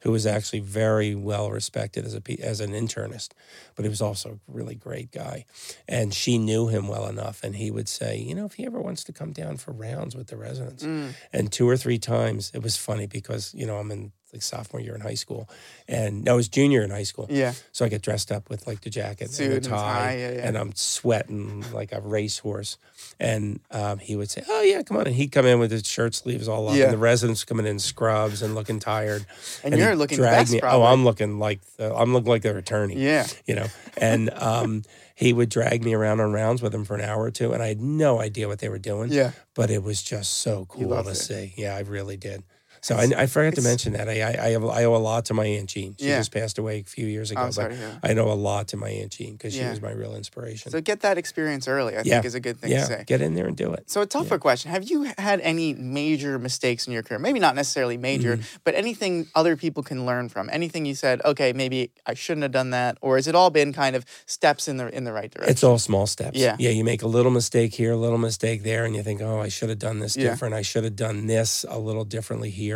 who 0.00 0.12
was 0.12 0.26
actually 0.26 0.60
very 0.60 1.14
well 1.14 1.50
respected 1.50 2.04
as 2.04 2.14
a 2.14 2.22
as 2.40 2.60
an 2.60 2.72
internist, 2.72 3.30
but 3.74 3.84
he 3.84 3.88
was 3.88 4.00
also 4.00 4.30
a 4.30 4.52
really 4.52 4.74
great 4.74 5.10
guy. 5.10 5.46
And 5.88 6.14
she 6.14 6.38
knew 6.38 6.68
him 6.68 6.88
well 6.88 7.06
enough, 7.06 7.42
and 7.42 7.56
he 7.56 7.70
would 7.70 7.88
say, 7.88 8.18
you 8.18 8.34
know, 8.34 8.44
if 8.44 8.54
he 8.54 8.66
ever 8.66 8.80
wants 8.80 9.02
to 9.04 9.12
come 9.12 9.32
down 9.32 9.56
for 9.56 9.72
rounds 9.72 10.14
with 10.14 10.28
the 10.28 10.36
residents, 10.36 10.84
mm. 10.84 11.14
and 11.32 11.50
two 11.50 11.68
or 11.68 11.76
three 11.76 11.98
times, 11.98 12.52
it 12.54 12.62
was 12.62 12.76
funny 12.76 13.06
because 13.06 13.52
you 13.54 13.66
know 13.66 13.78
I'm 13.78 13.90
in 13.90 14.12
like 14.34 14.42
sophomore 14.42 14.80
year 14.80 14.94
in 14.94 15.00
high 15.00 15.14
school, 15.14 15.48
and 15.88 16.24
no, 16.24 16.32
I 16.32 16.36
was 16.36 16.48
junior 16.48 16.82
in 16.82 16.90
high 16.90 17.04
school. 17.04 17.26
Yeah. 17.30 17.54
So 17.72 17.84
I 17.84 17.88
get 17.88 18.02
dressed 18.02 18.30
up 18.30 18.50
with 18.50 18.66
like 18.66 18.82
the 18.82 18.90
jacket 18.90 19.30
Suit 19.30 19.52
and 19.52 19.64
the 19.64 19.68
tie, 19.68 19.76
and, 19.76 19.84
tie, 19.84 20.16
yeah, 20.18 20.30
yeah. 20.32 20.48
and 20.48 20.58
I'm 20.58 20.74
sweating 20.74 21.64
like 21.72 21.92
a 21.92 22.00
racehorse. 22.00 22.76
And 23.20 23.60
um, 23.70 23.98
he 23.98 24.16
would 24.16 24.30
say, 24.30 24.42
"Oh 24.48 24.62
yeah, 24.62 24.82
come 24.82 24.96
on," 24.96 25.06
and 25.06 25.14
he'd 25.14 25.32
come 25.32 25.46
in 25.46 25.58
with 25.58 25.70
his 25.70 25.86
shirt 25.86 26.14
sleeves 26.14 26.48
all 26.48 26.68
up, 26.68 26.76
yeah. 26.76 26.84
and 26.84 26.92
the 26.92 26.98
residents 26.98 27.44
coming 27.44 27.66
in 27.66 27.78
scrubs 27.78 28.42
and 28.42 28.54
looking 28.54 28.80
tired. 28.80 29.24
And, 29.62 29.74
and 29.74 29.82
you're 29.82 29.96
looking 29.96 30.18
best, 30.18 30.52
me. 30.52 30.60
Probably. 30.60 30.80
Oh, 30.80 30.84
I'm 30.84 31.04
looking 31.04 31.38
like 31.38 31.60
the, 31.76 31.94
I'm 31.94 32.12
looking 32.12 32.28
like 32.28 32.42
their 32.42 32.58
attorney. 32.58 32.96
Yeah. 32.96 33.26
You 33.46 33.54
know, 33.54 33.66
and 33.96 34.30
um, 34.30 34.82
he 35.14 35.32
would 35.32 35.48
drag 35.48 35.84
me 35.84 35.94
around 35.94 36.20
on 36.20 36.32
rounds 36.32 36.60
with 36.60 36.74
him 36.74 36.84
for 36.84 36.94
an 36.94 37.00
hour 37.00 37.22
or 37.22 37.30
two, 37.30 37.52
and 37.52 37.62
I 37.62 37.68
had 37.68 37.80
no 37.80 38.20
idea 38.20 38.48
what 38.48 38.58
they 38.58 38.68
were 38.68 38.78
doing. 38.78 39.12
Yeah. 39.12 39.30
But 39.54 39.70
it 39.70 39.82
was 39.82 40.02
just 40.02 40.38
so 40.38 40.66
cool 40.68 41.02
to 41.02 41.10
it. 41.10 41.14
see. 41.14 41.54
Yeah, 41.56 41.76
I 41.76 41.80
really 41.80 42.16
did. 42.16 42.42
So 42.84 42.96
I, 42.96 43.08
I 43.16 43.26
forgot 43.26 43.54
to 43.54 43.62
mention 43.62 43.94
that 43.94 44.10
I 44.10 44.20
I, 44.20 44.46
I, 44.48 44.50
have, 44.50 44.64
I 44.66 44.84
owe 44.84 44.94
a 44.94 44.98
lot 44.98 45.24
to 45.26 45.34
my 45.34 45.46
aunt 45.46 45.70
Jean. 45.70 45.96
She 45.98 46.06
yeah. 46.06 46.18
just 46.18 46.32
passed 46.32 46.58
away 46.58 46.80
a 46.80 46.84
few 46.84 47.06
years 47.06 47.30
ago. 47.30 47.40
I'm 47.40 47.52
sorry, 47.52 47.76
yeah. 47.76 47.94
I 48.02 48.12
know 48.12 48.30
a 48.30 48.34
lot 48.34 48.68
to 48.68 48.76
my 48.76 48.90
aunt 48.90 49.12
Jean 49.12 49.32
because 49.32 49.54
she 49.54 49.64
was 49.64 49.80
my 49.80 49.90
real 49.90 50.14
inspiration. 50.14 50.70
So 50.70 50.82
get 50.82 51.00
that 51.00 51.16
experience 51.16 51.66
early. 51.66 51.96
I 51.96 52.02
yeah. 52.04 52.16
think 52.16 52.26
is 52.26 52.34
a 52.34 52.40
good 52.40 52.58
thing 52.58 52.72
yeah. 52.72 52.80
to 52.80 52.86
say. 52.86 53.04
Get 53.06 53.22
in 53.22 53.36
there 53.36 53.46
and 53.46 53.56
do 53.56 53.72
it. 53.72 53.88
So 53.88 54.02
a 54.02 54.06
tougher 54.06 54.38
question: 54.38 54.70
Have 54.70 54.84
you 54.84 55.04
had 55.16 55.40
any 55.40 55.72
major 55.72 56.38
mistakes 56.38 56.86
in 56.86 56.92
your 56.92 57.02
career? 57.02 57.18
Maybe 57.18 57.40
not 57.40 57.54
necessarily 57.54 57.96
major, 57.96 58.36
mm-hmm. 58.36 58.56
but 58.64 58.74
anything 58.74 59.28
other 59.34 59.56
people 59.56 59.82
can 59.82 60.04
learn 60.04 60.28
from. 60.28 60.50
Anything 60.52 60.84
you 60.84 60.94
said, 60.94 61.22
okay, 61.24 61.54
maybe 61.54 61.90
I 62.04 62.12
shouldn't 62.12 62.42
have 62.42 62.52
done 62.52 62.68
that, 62.70 62.98
or 63.00 63.16
has 63.16 63.26
it 63.26 63.34
all 63.34 63.48
been 63.48 63.72
kind 63.72 63.96
of 63.96 64.04
steps 64.26 64.68
in 64.68 64.76
the 64.76 64.94
in 64.94 65.04
the 65.04 65.12
right 65.14 65.30
direction? 65.30 65.50
It's 65.50 65.64
all 65.64 65.78
small 65.78 66.06
steps. 66.06 66.36
Yeah, 66.38 66.56
yeah. 66.58 66.68
You 66.68 66.84
make 66.84 67.00
a 67.00 67.08
little 67.08 67.32
mistake 67.32 67.72
here, 67.74 67.92
a 67.92 67.96
little 67.96 68.18
mistake 68.18 68.62
there, 68.62 68.84
and 68.84 68.94
you 68.94 69.02
think, 69.02 69.22
oh, 69.22 69.40
I 69.40 69.48
should 69.48 69.70
have 69.70 69.78
done 69.78 70.00
this 70.00 70.12
different. 70.12 70.54
I 70.54 70.60
should 70.60 70.84
have 70.84 70.96
done 70.96 71.28
this 71.28 71.64
a 71.66 71.78
little 71.78 72.04
differently 72.04 72.50
here. 72.50 72.73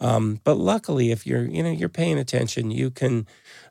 Um, 0.00 0.40
but 0.44 0.56
luckily, 0.56 1.10
if 1.10 1.26
you're 1.26 1.44
you 1.44 1.62
know 1.62 1.70
you're 1.70 1.88
paying 1.88 2.18
attention, 2.18 2.70
you 2.70 2.90
can 2.90 3.26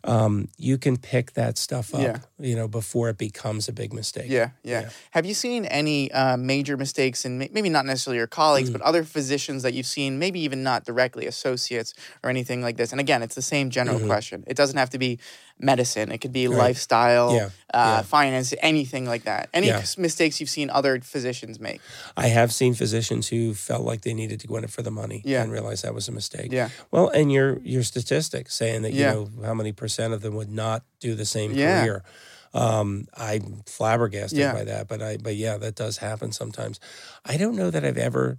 um, 0.06 0.47
you 0.58 0.78
can 0.78 0.97
pick 0.97 1.34
that 1.34 1.58
stuff 1.58 1.93
up. 1.93 2.01
Yeah. 2.01 2.18
You 2.38 2.56
know 2.56 2.68
before 2.68 3.10
it 3.10 3.18
becomes 3.18 3.68
a 3.68 3.74
big 3.74 3.93
mistake. 3.93 4.30
Yeah, 4.30 4.51
yeah. 4.64 4.82
yeah. 4.82 4.89
Have 5.12 5.26
you 5.26 5.34
seen 5.34 5.66
any 5.66 6.12
uh, 6.12 6.38
major 6.38 6.78
mistakes 6.78 7.26
in 7.26 7.39
maybe 7.51 7.70
not 7.70 7.86
necessarily 7.86 8.18
your 8.18 8.28
colleagues, 8.28 8.70
mm. 8.70 8.74
but 8.74 8.82
other 8.82 9.03
physicians 9.03 9.64
that 9.64 9.74
you've 9.74 9.86
seen, 9.86 10.20
maybe 10.20 10.39
even 10.41 10.64
not 10.64 10.86
directly 10.86 11.26
associates 11.26 11.93
or 12.24 12.30
anything 12.30 12.62
like 12.62 12.78
this? 12.78 12.91
And 12.91 13.01
again, 13.01 13.24
it's 13.24 13.36
the 13.36 13.41
same 13.41 13.70
general 13.70 13.97
mm-hmm. 13.97 14.08
question. 14.08 14.43
It 14.47 14.58
doesn't 14.58 14.78
have 14.78 14.91
to 14.91 14.99
be 14.99 15.20
medicine. 15.60 16.12
It 16.12 16.20
could 16.20 16.34
be 16.34 16.47
right. 16.47 16.58
lifestyle, 16.58 17.34
yeah. 17.34 17.49
Uh, 17.74 18.03
finance, 18.03 18.53
anything 18.62 19.06
like 19.06 19.24
that. 19.24 19.49
Any 19.53 19.72
mistakes 19.97 20.39
you've 20.39 20.49
seen 20.49 20.70
other 20.70 20.99
physicians 21.01 21.60
make? 21.60 21.82
I 22.16 22.28
have 22.28 22.53
seen 22.53 22.74
physicians 22.74 23.28
who 23.30 23.53
felt 23.53 23.84
like 23.84 24.01
they 24.01 24.14
needed 24.14 24.39
to 24.41 24.47
go 24.47 24.58
in 24.58 24.64
it 24.64 24.70
for 24.70 24.82
the 24.82 24.91
money 24.91 25.22
yeah. 25.26 25.41
and 25.41 25.51
realized 25.51 25.84
that 25.84 25.93
was 25.93 26.08
a 26.08 26.12
mistake. 26.12 26.51
Yeah. 26.51 26.70
Well, 26.91 27.10
and 27.10 27.32
your 27.32 27.60
your 27.64 27.84
statistics 27.84 28.53
saying 28.56 28.84
that 28.84 28.93
you 28.93 29.03
know 29.03 29.30
how 29.43 29.53
many 29.53 29.72
percent 29.72 29.95
of 30.00 30.22
them 30.22 30.36
would 30.36 30.52
not 30.52 30.84
do 31.00 31.16
the 31.16 31.26
same 31.26 31.54
career. 31.82 32.04
Um, 32.54 33.08
I'm 33.16 33.64
flabbergasted 33.66 34.39
by 34.54 34.64
that, 34.64 34.88
but 34.88 35.02
I 35.02 35.18
but 35.18 35.36
yeah, 35.36 35.58
that 35.58 35.76
does 35.76 35.98
happen 35.98 36.32
sometimes. 36.32 36.80
I 37.26 37.38
don't 37.38 37.56
know 37.56 37.70
that 37.70 37.84
I've 37.84 37.98
ever 37.98 38.38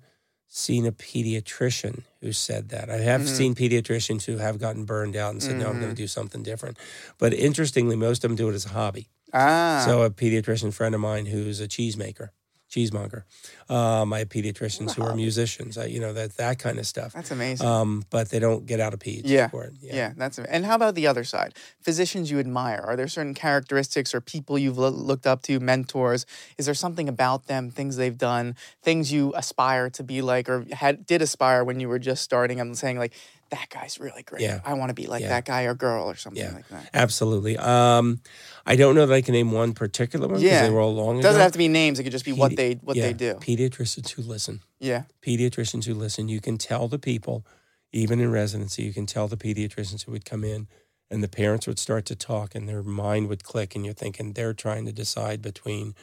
seen 0.48 0.86
a 0.86 0.92
pediatrician 0.92 2.04
who 2.20 2.32
said 2.32 2.68
that. 2.70 2.88
I 2.88 2.98
have 2.98 3.22
Mhm. 3.22 3.28
seen 3.28 3.54
pediatricians 3.54 4.24
who 4.24 4.38
have 4.38 4.58
gotten 4.58 4.84
burned 4.84 5.16
out 5.16 5.32
and 5.32 5.42
said, 5.42 5.56
"No, 5.58 5.68
I'm 5.68 5.78
going 5.78 5.90
to 5.90 6.02
do 6.02 6.06
something 6.06 6.42
different." 6.42 6.78
But 7.18 7.34
interestingly, 7.34 7.96
most 7.96 8.24
of 8.24 8.30
them 8.30 8.36
do 8.36 8.48
it 8.48 8.54
as 8.54 8.64
a 8.64 8.70
hobby. 8.70 9.08
Ah. 9.34 9.82
So 9.84 10.02
a 10.02 10.10
pediatrician 10.10 10.72
friend 10.72 10.94
of 10.94 11.00
mine 11.00 11.26
who's 11.26 11.60
a 11.60 11.68
cheesemaker, 11.68 12.30
cheesemonger. 12.70 13.22
Um, 13.68 14.12
I 14.12 14.20
have 14.20 14.28
pediatricians 14.28 14.94
who 14.94 15.02
are 15.02 15.14
musicians. 15.14 15.78
I, 15.78 15.86
you 15.86 16.00
know 16.00 16.12
that 16.12 16.36
that 16.36 16.58
kind 16.58 16.78
of 16.78 16.86
stuff. 16.86 17.12
that's 17.12 17.30
amazing. 17.30 17.66
Um, 17.66 18.04
but 18.10 18.30
they 18.30 18.38
don't 18.38 18.66
get 18.66 18.80
out 18.80 18.92
of 18.92 19.00
peds 19.00 19.22
Yeah. 19.24 19.48
for 19.48 19.64
it. 19.64 19.72
yeah. 19.80 20.12
that's 20.16 20.38
and 20.38 20.64
how 20.64 20.74
about 20.74 20.94
the 20.94 21.06
other 21.06 21.24
side? 21.24 21.54
Physicians 21.80 22.30
you 22.30 22.38
admire. 22.38 22.82
Are 22.86 22.96
there 22.96 23.08
certain 23.08 23.34
characteristics 23.34 24.14
or 24.14 24.20
people 24.20 24.58
you've 24.58 24.78
loo- 24.78 24.88
looked 24.88 25.26
up 25.26 25.42
to, 25.44 25.60
mentors? 25.60 26.26
Is 26.58 26.66
there 26.66 26.74
something 26.74 27.08
about 27.08 27.46
them, 27.46 27.70
things 27.70 27.96
they've 27.96 28.18
done, 28.18 28.56
things 28.82 29.12
you 29.12 29.32
aspire 29.36 29.88
to 29.90 30.02
be 30.02 30.20
like, 30.22 30.48
or 30.48 30.64
had 30.72 31.06
did 31.06 31.22
aspire 31.22 31.62
when 31.64 31.78
you 31.80 31.88
were 31.88 31.98
just 32.00 32.22
starting? 32.22 32.60
I'm 32.60 32.74
saying 32.74 32.98
like 32.98 33.12
that 33.50 33.68
guy's 33.70 34.00
really 34.00 34.22
great. 34.22 34.42
Yeah. 34.42 34.60
I 34.64 34.74
want 34.74 34.90
to 34.90 34.94
be 34.94 35.06
like 35.06 35.22
Yeah. 35.22 35.28
that 35.28 35.44
guy 35.44 35.62
or 35.62 35.74
girl 35.74 36.04
or 36.04 36.16
something 36.16 36.42
Yeah. 36.42 36.52
like 36.52 36.68
that. 36.68 36.90
Absolutely. 36.92 37.56
Um, 37.56 38.20
I 38.66 38.76
don't 38.76 38.94
know 38.94 39.06
that 39.06 39.14
I 39.14 39.22
can 39.22 39.32
name 39.32 39.52
one 39.52 39.72
particular 39.72 40.26
one 40.26 40.36
because 40.40 40.42
Yeah. 40.50 40.62
they 40.62 40.70
were 40.70 40.80
all 40.80 40.94
long 40.94 41.16
It 41.16 41.20
ago. 41.20 41.28
doesn't 41.28 41.42
have 41.42 41.52
to 41.52 41.58
be 41.58 41.68
names. 41.68 41.98
It 41.98 42.02
could 42.02 42.12
just 42.12 42.24
be 42.24 42.32
what 42.32 42.56
they 42.56 42.74
what 42.82 42.96
they 42.96 43.12
do. 43.12 43.34
Pediatricians 43.34 44.10
who 44.10 44.22
listen. 44.22 44.62
Yeah. 44.80 45.04
Pediatricians 45.22 45.84
who 45.84 45.94
listen. 45.94 46.28
You 46.28 46.40
can 46.40 46.58
tell 46.58 46.88
the 46.88 46.98
people, 46.98 47.44
even 47.92 48.20
in 48.20 48.30
residency, 48.30 48.82
you 48.82 48.92
can 48.92 49.06
tell 49.06 49.28
the 49.28 49.36
pediatricians 49.36 50.04
who 50.04 50.12
would 50.12 50.24
come 50.24 50.44
in 50.44 50.66
and 51.08 51.22
the 51.22 51.28
parents 51.28 51.68
would 51.68 51.78
start 51.78 52.04
to 52.06 52.16
talk 52.16 52.56
and 52.56 52.68
their 52.68 52.82
mind 52.82 53.28
would 53.28 53.44
click 53.44 53.76
and 53.76 53.84
you're 53.84 53.94
thinking 53.94 54.32
they're 54.32 54.52
trying 54.52 54.84
to 54.86 54.92
decide 54.92 55.40
between 55.40 55.94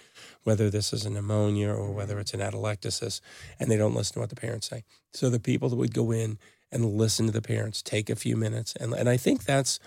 whether 0.43 0.69
this 0.69 0.93
is 0.93 1.05
a 1.05 1.09
pneumonia 1.09 1.67
or 1.69 1.91
whether 1.91 2.19
it's 2.19 2.33
an 2.33 2.39
atelectasis 2.39 3.19
and 3.59 3.69
they 3.69 3.75
don't 3.75 3.93
listen 3.93 4.13
to 4.13 4.19
what 4.21 4.29
the 4.29 4.35
parents 4.37 4.69
say. 4.69 4.85
So 5.13 5.29
the 5.29 5.41
people 5.41 5.67
that 5.67 5.75
would 5.75 5.93
go 5.93 6.11
in 6.11 6.39
and 6.73 6.83
listen 6.85 7.25
to 7.27 7.31
the 7.31 7.41
parents, 7.41 7.81
take 7.81 8.09
a 8.09 8.15
few 8.15 8.35
minutes 8.35 8.75
and 8.79 8.93
and 8.93 9.07
I 9.07 9.17
think 9.17 9.43
that's 9.45 9.79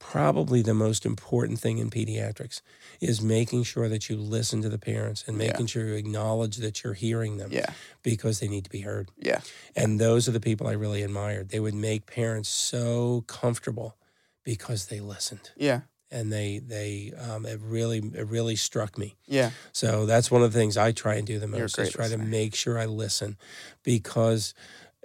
probably 0.00 0.62
the 0.62 0.74
most 0.74 1.04
important 1.04 1.58
thing 1.58 1.78
in 1.78 1.90
pediatrics 1.90 2.60
is 3.00 3.20
making 3.20 3.64
sure 3.64 3.88
that 3.88 4.08
you 4.08 4.16
listen 4.16 4.62
to 4.62 4.68
the 4.68 4.78
parents 4.78 5.24
and 5.26 5.36
Yeah. 5.36 5.48
making 5.48 5.66
sure 5.66 5.86
you 5.88 5.94
acknowledge 5.94 6.58
that 6.58 6.84
you're 6.84 6.94
hearing 6.94 7.38
them 7.38 7.50
Yeah. 7.52 7.72
because 8.04 8.38
they 8.38 8.46
need 8.46 8.62
to 8.62 8.70
be 8.70 8.82
heard. 8.82 9.08
Yeah. 9.18 9.40
And 9.74 9.98
those 10.00 10.28
are 10.28 10.32
the 10.32 10.38
people 10.40 10.68
I 10.68 10.72
really 10.72 11.02
admired. 11.02 11.48
They 11.48 11.58
would 11.58 11.74
make 11.74 12.06
parents 12.06 12.48
so 12.48 13.24
comfortable 13.26 13.96
because 14.44 14.86
they 14.86 15.00
listened, 15.00 15.50
Yeah. 15.56 15.80
and 16.12 16.32
they 16.32 16.60
they 16.60 17.12
um, 17.18 17.44
it 17.44 17.58
really 17.60 17.98
it 17.98 18.26
really 18.28 18.54
struck 18.56 18.96
me. 18.96 19.16
Yeah. 19.26 19.50
So 19.72 20.06
that's 20.06 20.30
one 20.30 20.44
of 20.44 20.52
the 20.52 20.58
things 20.60 20.76
I 20.76 20.92
try 20.92 21.16
and 21.16 21.26
do 21.26 21.40
the 21.40 21.48
most 21.48 21.76
is 21.76 21.90
try 21.90 22.08
to 22.08 22.18
make 22.18 22.54
sure 22.54 22.78
I 22.78 22.86
listen, 22.86 23.36
because. 23.82 24.54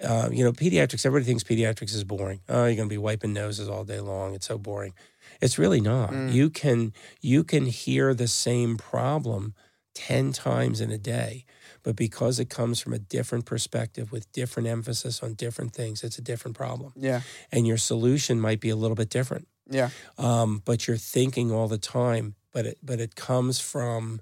Uh, 0.01 0.29
you 0.31 0.43
know, 0.43 0.51
pediatrics. 0.51 1.05
Everybody 1.05 1.25
thinks 1.25 1.43
pediatrics 1.43 1.93
is 1.93 2.03
boring. 2.03 2.41
Oh, 2.49 2.65
you're 2.65 2.75
going 2.75 2.89
to 2.89 2.93
be 2.93 2.97
wiping 2.97 3.31
noses 3.33 3.69
all 3.69 3.83
day 3.83 3.99
long. 3.99 4.33
It's 4.33 4.47
so 4.47 4.57
boring. 4.57 4.93
It's 5.39 5.59
really 5.59 5.81
not. 5.81 6.11
Mm. 6.11 6.33
You 6.33 6.49
can 6.49 6.93
you 7.21 7.43
can 7.43 7.65
hear 7.67 8.13
the 8.13 8.27
same 8.27 8.77
problem 8.77 9.53
ten 9.93 10.31
times 10.33 10.81
in 10.81 10.89
a 10.89 10.97
day, 10.97 11.45
but 11.83 11.95
because 11.95 12.39
it 12.39 12.49
comes 12.49 12.79
from 12.81 12.93
a 12.93 12.99
different 12.99 13.45
perspective 13.45 14.11
with 14.11 14.31
different 14.31 14.67
emphasis 14.67 15.21
on 15.21 15.35
different 15.35 15.73
things, 15.73 16.03
it's 16.03 16.17
a 16.17 16.21
different 16.21 16.57
problem, 16.57 16.93
Yeah. 16.95 17.21
and 17.51 17.67
your 17.67 17.77
solution 17.77 18.39
might 18.41 18.59
be 18.59 18.69
a 18.69 18.75
little 18.75 18.95
bit 18.95 19.09
different. 19.09 19.47
Yeah. 19.69 19.89
Um, 20.17 20.61
but 20.65 20.87
you're 20.87 20.97
thinking 20.97 21.51
all 21.51 21.67
the 21.67 21.77
time. 21.77 22.35
But 22.51 22.65
it 22.65 22.77
but 22.83 22.99
it 22.99 23.15
comes 23.15 23.59
from 23.59 24.21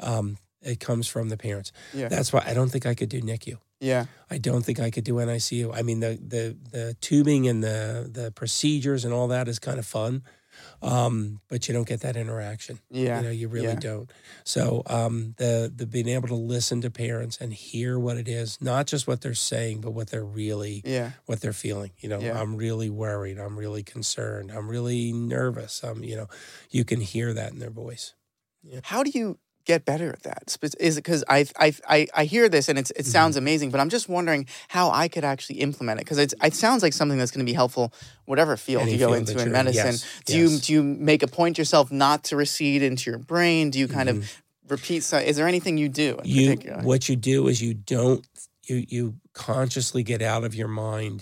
um, 0.00 0.38
it 0.62 0.78
comes 0.80 1.08
from 1.08 1.28
the 1.28 1.36
parents. 1.36 1.72
Yeah. 1.92 2.08
That's 2.08 2.32
why 2.32 2.42
I 2.46 2.54
don't 2.54 2.68
think 2.70 2.86
I 2.86 2.94
could 2.94 3.08
do 3.08 3.20
NICU. 3.20 3.58
Yeah. 3.80 4.06
I 4.30 4.38
don't 4.38 4.62
think 4.62 4.78
I 4.78 4.90
could 4.90 5.04
do 5.04 5.14
NICU. 5.14 5.72
I 5.74 5.82
mean, 5.82 6.00
the 6.00 6.18
the 6.20 6.56
the 6.70 6.94
tubing 7.00 7.48
and 7.48 7.62
the 7.64 8.08
the 8.12 8.30
procedures 8.30 9.04
and 9.04 9.12
all 9.14 9.28
that 9.28 9.48
is 9.48 9.58
kind 9.58 9.78
of 9.78 9.86
fun, 9.86 10.22
um, 10.82 11.40
but 11.48 11.66
you 11.66 11.74
don't 11.74 11.88
get 11.88 12.00
that 12.00 12.16
interaction. 12.16 12.78
Yeah. 12.90 13.18
You 13.18 13.24
know, 13.24 13.30
you 13.30 13.48
really 13.48 13.68
Yeah. 13.68 13.74
don't. 13.80 14.12
So 14.44 14.82
um, 14.86 15.34
the 15.38 15.72
the 15.74 15.86
being 15.86 16.08
able 16.08 16.28
to 16.28 16.34
listen 16.34 16.80
to 16.82 16.90
parents 16.90 17.38
and 17.40 17.52
hear 17.52 17.98
what 17.98 18.16
it 18.18 18.28
is, 18.28 18.58
not 18.60 18.86
just 18.86 19.06
what 19.06 19.20
they're 19.22 19.34
saying, 19.34 19.80
but 19.80 19.92
what 19.92 20.08
they're 20.10 20.24
really 20.24 20.82
Yeah. 20.84 21.12
what 21.26 21.40
they're 21.40 21.52
feeling. 21.52 21.92
You 21.98 22.08
know, 22.10 22.20
Yeah. 22.20 22.40
I'm 22.40 22.56
really 22.56 22.90
worried. 22.90 23.38
I'm 23.38 23.58
really 23.58 23.82
concerned. 23.82 24.50
I'm 24.52 24.68
really 24.68 25.12
nervous. 25.12 25.82
Um, 25.82 26.04
you 26.04 26.16
know, 26.16 26.28
you 26.70 26.84
can 26.84 27.00
hear 27.00 27.32
that 27.34 27.52
in 27.52 27.58
their 27.58 27.70
voice. 27.70 28.12
Yeah. 28.62 28.80
How 28.84 29.02
do 29.02 29.10
you 29.10 29.38
get 29.72 29.84
better 29.92 30.08
at 30.16 30.22
that? 30.28 30.56
Is 30.88 30.96
it 30.96 31.04
because 31.04 31.22
I, 31.36 31.40
I 31.66 31.68
I 31.96 31.98
I 32.20 32.24
hear 32.34 32.48
this 32.56 32.68
and 32.70 32.76
it's 32.78 32.90
it 32.92 33.04
Mm-hmm. 33.04 33.18
sounds 33.18 33.36
amazing, 33.44 33.68
but 33.72 33.80
I'm 33.82 33.92
just 33.98 34.08
wondering 34.16 34.42
how 34.76 34.84
I 35.04 35.06
could 35.14 35.24
actually 35.32 35.58
implement 35.68 35.96
it 36.00 36.04
because 36.06 36.18
it 36.24 36.32
it 36.48 36.54
sounds 36.64 36.80
like 36.84 36.94
something 37.00 37.18
that's 37.20 37.32
going 37.34 37.44
to 37.46 37.50
be 37.52 37.58
helpful 37.62 37.86
whatever 38.30 38.56
field 38.56 38.82
Any 38.84 38.92
you 38.94 38.98
go 39.06 39.12
field 39.14 39.28
into 39.30 39.38
in 39.44 39.52
medicine. 39.60 39.96
yes, 39.98 40.06
Do 40.26 40.32
you 40.40 40.48
do 40.64 40.68
you 40.74 40.82
make 41.12 41.22
a 41.28 41.30
point 41.40 41.54
yourself 41.60 41.86
not 42.04 42.18
to 42.28 42.36
recede 42.44 42.82
into 42.90 43.04
your 43.10 43.18
brain? 43.32 43.70
Do 43.72 43.78
you 43.82 43.88
kind 43.98 44.08
Mhm. 44.08 44.12
of 44.12 44.16
repeat? 44.74 45.02
So, 45.10 45.16
is 45.30 45.34
there 45.36 45.48
anything 45.54 45.74
you 45.78 45.88
do 46.04 46.08
in 46.22 46.30
you 46.36 46.46
particular? 46.50 46.80
what 46.90 47.02
you 47.08 47.16
do 47.32 47.48
is 47.50 47.56
you 47.66 47.74
don't 47.74 48.22
you 48.68 48.76
you 48.94 49.02
consciously 49.32 50.02
get 50.12 50.20
out 50.22 50.44
of 50.48 50.52
your 50.60 50.68
mind 50.88 51.18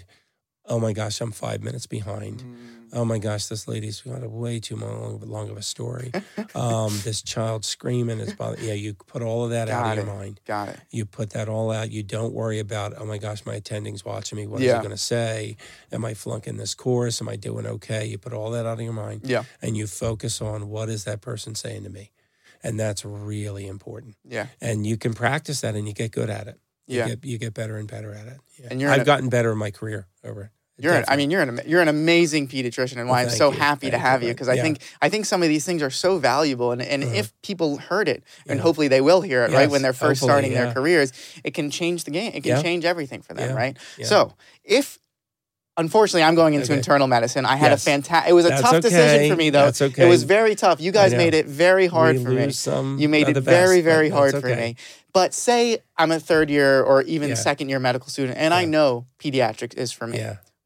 oh 0.72 0.78
my 0.86 0.92
gosh 1.01 1.16
i'm 1.22 1.32
five 1.32 1.61
minutes 1.68 1.86
behind 1.99 2.36
Mm, 2.44 2.77
oh 2.93 3.05
my 3.05 3.18
gosh 3.18 3.47
this 3.47 3.68
lady's 3.68 4.01
got 4.01 4.22
a 4.22 4.28
way 4.28 4.59
too 4.61 4.76
long, 4.76 5.20
long 5.20 5.51
of 5.51 5.57
a 5.57 5.62
story 5.62 6.11
um, 6.55 6.93
this 7.05 7.22
child 7.22 7.64
screaming 7.64 8.18
is 8.18 8.32
bothering 8.34 8.64
yeah 8.66 8.72
you 8.72 8.95
put 8.95 9.22
all 9.22 9.45
of 9.45 9.51
that 9.51 9.68
out 9.68 9.84
Got 9.84 9.99
of 9.99 10.05
your 10.07 10.14
mind 10.14 10.41
Got 10.47 10.68
it. 10.70 10.80
you 10.91 11.05
put 11.05 11.30
that 11.30 11.49
all 11.49 11.70
out 11.70 11.91
you 11.91 12.03
don't 12.03 12.32
worry 12.32 12.59
about 12.59 12.95
oh 12.99 13.05
my 13.05 13.18
gosh 13.18 13.45
my 13.47 13.55
attending's 13.55 14.05
watching 14.05 14.36
me 14.36 14.47
What 14.47 14.61
is 14.61 14.66
Yeah. 14.66 14.76
he 14.76 14.78
going 14.82 14.91
to 14.91 14.97
say 15.03 15.57
am 15.93 16.05
i 16.05 16.14
flunking 16.14 16.57
this 16.57 16.74
course 16.74 17.20
am 17.20 17.28
i 17.28 17.36
doing 17.36 17.66
okay 17.66 18.07
you 18.07 18.18
put 18.18 18.32
all 18.32 18.51
that 18.53 18.66
out 18.66 18.74
of 18.78 18.80
your 18.82 18.93
mind 18.93 19.22
Yeah. 19.24 19.45
and 19.62 19.76
you 19.76 19.86
focus 19.86 20.41
on 20.41 20.68
what 20.68 20.89
is 20.89 21.05
that 21.05 21.20
person 21.20 21.55
saying 21.55 21.84
to 21.84 21.91
me 21.91 22.12
and 22.62 22.78
that's 22.80 23.05
really 23.05 23.66
important 23.66 24.16
Yeah. 24.24 24.47
and 24.61 24.86
you 24.86 24.97
can 24.97 25.14
practice 25.14 25.61
that 25.61 25.74
and 25.74 25.86
you 25.86 25.95
get 25.95 26.11
good 26.12 26.28
at 26.30 26.49
it. 26.49 26.59
You 26.89 26.99
Yeah. 26.99 27.09
get 27.09 27.24
you 27.24 27.39
get 27.39 27.55
better 27.55 27.76
and 27.76 27.86
better 27.86 28.12
at 28.14 28.26
it. 28.26 28.39
Yeah. 28.59 28.66
And 28.70 28.80
you're 28.80 28.91
I've 28.91 29.03
a- 29.03 29.05
gotten 29.05 29.28
better 29.28 29.53
in 29.53 29.59
my 29.59 29.70
career 29.70 30.07
over 30.24 30.43
it. 30.45 30.51
You're, 30.80 30.94
an, 30.94 31.04
I 31.08 31.16
mean, 31.16 31.30
you're 31.30 31.42
an, 31.42 31.60
you're 31.66 31.82
an 31.82 31.88
amazing 31.88 32.46
pediatrician, 32.46 32.98
and 32.98 33.08
why 33.08 33.24
Well, 33.24 33.32
I'm 33.32 33.36
so 33.36 33.50
you. 33.52 33.58
happy 33.58 33.86
to 33.86 33.90
Thank 33.92 34.02
you, 34.02 34.08
have 34.08 34.22
you 34.22 34.28
because 34.28 34.48
I 34.48 34.56
think 34.60 34.80
I 35.02 35.08
think 35.08 35.26
some 35.26 35.42
of 35.42 35.48
these 35.48 35.64
things 35.64 35.82
are 35.82 35.90
so 35.90 36.18
valuable, 36.18 36.70
and, 36.72 36.80
and 36.80 37.02
Uh-huh. 37.02 37.14
if 37.16 37.32
people 37.42 37.78
heard 37.78 38.08
it, 38.08 38.22
and 38.46 38.58
Yeah. 38.58 38.62
hopefully 38.62 38.86
they 38.88 39.00
will 39.00 39.20
hear 39.20 39.44
it, 39.44 39.52
right 39.52 39.68
when 39.68 39.82
they're 39.82 39.92
first 39.92 40.22
starting 40.22 40.52
their 40.54 40.72
careers, 40.72 41.12
it 41.42 41.52
can 41.54 41.70
change 41.70 42.04
the 42.04 42.12
game. 42.12 42.30
It 42.34 42.42
can 42.44 42.56
Yeah. 42.56 42.62
change 42.62 42.84
everything 42.84 43.22
for 43.22 43.34
them, 43.34 43.50
Yeah. 43.50 43.56
right? 43.56 43.76
Yeah. 43.98 44.06
So 44.06 44.34
if 44.64 44.98
Unfortunately, 45.80 46.24
I'm 46.24 46.34
going 46.34 46.54
into 46.54 46.72
Okay. 46.72 46.78
internal 46.78 47.06
medicine. 47.06 47.46
I 47.46 47.54
had 47.54 47.70
Yes. 47.70 47.82
a 47.82 47.84
fantastic. 47.84 48.30
It 48.30 48.32
was 48.32 48.46
a 48.46 48.48
That's 48.48 48.62
tough 48.62 48.80
decision 48.80 49.30
for 49.30 49.36
me, 49.36 49.50
though. 49.50 49.66
That's 49.66 49.80
okay. 49.80 50.02
It 50.06 50.08
was 50.08 50.24
very 50.24 50.56
tough. 50.56 50.80
You 50.80 50.90
guys 50.90 51.14
made 51.14 51.34
it 51.34 51.46
very 51.46 51.86
hard 51.86 52.16
We 52.18 52.24
for 52.24 52.30
me. 52.30 52.50
some 52.50 52.98
You 52.98 53.08
made 53.08 53.28
it 53.28 53.34
the 53.34 53.40
best, 53.42 53.56
very, 53.56 53.80
very 53.80 54.08
hard 54.08 54.32
for 54.40 54.48
me. 54.48 54.74
But 55.12 55.34
say 55.34 55.78
I'm 55.96 56.10
a 56.10 56.18
third 56.18 56.50
year 56.50 56.82
or 56.82 57.02
even 57.02 57.28
Yeah. 57.28 57.36
second 57.36 57.68
year 57.68 57.78
medical 57.78 58.08
student, 58.08 58.38
and 58.38 58.52
I 58.52 58.64
know 58.64 59.06
pediatrics 59.22 59.74
is 59.76 59.92
for 59.92 60.08
me. 60.08 60.18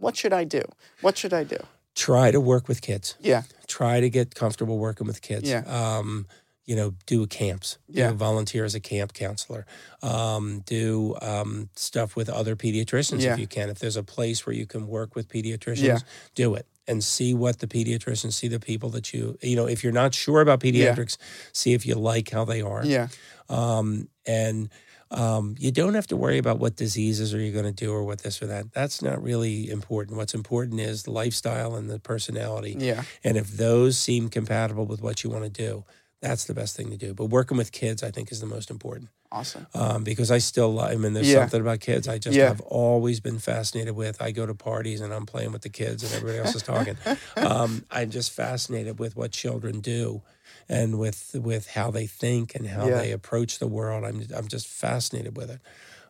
Yeah. 0.02 0.06
What 0.06 0.16
should 0.16 0.32
I 0.32 0.44
do? 0.44 0.62
What 1.00 1.16
should 1.16 1.32
I 1.32 1.44
do? 1.44 1.58
Try 1.94 2.30
to 2.30 2.40
work 2.40 2.68
with 2.68 2.80
kids. 2.80 3.16
Yeah. 3.20 3.42
Try 3.66 4.00
to 4.00 4.10
get 4.10 4.34
comfortable 4.34 4.78
working 4.78 5.06
with 5.06 5.20
kids. 5.22 5.48
Yeah. 5.48 5.62
Um, 5.66 6.26
you 6.64 6.76
know, 6.76 6.94
do 7.06 7.26
camps. 7.26 7.78
Yeah. 7.88 8.12
Volunteer 8.12 8.64
as 8.64 8.74
a 8.74 8.80
camp 8.80 9.12
counselor. 9.12 9.66
Um, 10.02 10.62
do 10.64 11.16
um, 11.20 11.68
stuff 11.74 12.16
with 12.16 12.28
other 12.30 12.56
pediatricians 12.56 13.20
Yeah. 13.22 13.34
if 13.34 13.38
you 13.40 13.46
can. 13.46 13.68
If 13.68 13.78
there's 13.78 13.96
a 13.96 14.02
place 14.04 14.46
where 14.46 14.54
you 14.56 14.66
can 14.66 14.86
work 14.86 15.14
with 15.14 15.28
pediatricians, 15.28 15.82
Yeah. 15.82 15.98
do 16.34 16.54
it 16.54 16.66
and 16.88 17.02
see 17.04 17.34
what 17.34 17.58
the 17.58 17.66
pediatricians 17.66 18.32
see 18.32 18.48
the 18.48 18.58
people 18.60 18.88
that 18.90 19.12
you 19.12 19.36
you 19.42 19.56
know. 19.56 19.66
If 19.68 19.82
you're 19.84 19.92
not 19.92 20.14
sure 20.14 20.40
about 20.40 20.64
Yeah. 20.64 20.94
pediatrics, 20.94 21.16
see 21.52 21.74
if 21.74 21.84
you 21.86 21.94
like 21.96 22.30
how 22.30 22.44
they 22.44 22.62
are. 22.62 22.84
Yeah. 22.84 23.08
um, 23.48 24.08
and 24.24 24.68
um, 25.12 25.54
you 25.58 25.70
don't 25.70 25.94
have 25.94 26.06
to 26.08 26.16
worry 26.16 26.38
about 26.38 26.58
what 26.58 26.76
diseases 26.76 27.34
are 27.34 27.40
you 27.40 27.52
going 27.52 27.64
to 27.66 27.72
do 27.72 27.92
or 27.92 28.02
what 28.04 28.22
this 28.22 28.42
or 28.42 28.46
that. 28.46 28.72
That's 28.72 29.02
not 29.02 29.22
really 29.22 29.70
important. 29.70 30.16
What's 30.16 30.34
important 30.34 30.80
is 30.80 31.02
the 31.04 31.10
lifestyle 31.12 31.74
and 31.76 31.88
the 31.90 31.98
personality. 31.98 32.76
Yeah. 32.78 33.02
And 33.22 33.36
if 33.36 33.48
those 33.56 33.98
seem 33.98 34.28
compatible 34.28 34.86
with 34.86 35.02
what 35.02 35.22
you 35.22 35.30
want 35.30 35.44
to 35.44 35.50
do, 35.50 35.84
that's 36.20 36.44
the 36.44 36.54
best 36.54 36.76
thing 36.76 36.90
to 36.90 36.96
do. 36.96 37.14
But 37.14 37.26
working 37.26 37.56
with 37.58 37.72
kids, 37.72 38.02
I 38.02 38.10
think, 38.10 38.30
is 38.32 38.40
the 38.40 38.46
most 38.46 38.70
important 38.70 39.10
Awesome. 39.32 39.66
um, 39.74 40.04
because 40.04 40.30
I 40.30 40.38
still, 40.38 40.78
I 40.78 40.94
mean, 40.94 41.14
there's 41.14 41.28
Yeah. 41.28 41.40
something 41.40 41.60
about 41.60 41.80
kids 41.80 42.06
I 42.06 42.18
just 42.18 42.36
Yeah. 42.36 42.46
have 42.48 42.60
always 42.60 43.18
been 43.18 43.38
fascinated 43.40 43.96
with. 43.96 44.22
I 44.22 44.30
go 44.30 44.46
to 44.46 44.54
parties 44.54 45.00
and 45.00 45.12
I'm 45.12 45.26
playing 45.26 45.50
with 45.52 45.62
the 45.62 45.68
kids 45.68 46.04
and 46.04 46.12
everybody 46.14 46.38
else 46.38 46.54
is 46.54 46.62
talking. 46.62 46.96
um, 47.36 47.84
I'm 47.90 48.10
just 48.10 48.30
fascinated 48.30 48.98
with 49.00 49.16
what 49.16 49.32
children 49.32 49.80
do 49.80 50.22
and 50.68 50.98
with 50.98 51.34
with 51.34 51.68
how 51.68 51.90
they 51.90 52.06
think 52.06 52.54
and 52.54 52.66
how 52.66 52.86
Yeah. 52.88 52.98
they 52.98 53.12
approach 53.12 53.58
the 53.58 53.66
world. 53.68 54.04
I'm 54.04 54.26
I'm 54.34 54.48
just 54.48 54.66
fascinated 54.68 55.36
with 55.36 55.50
it, 55.50 55.60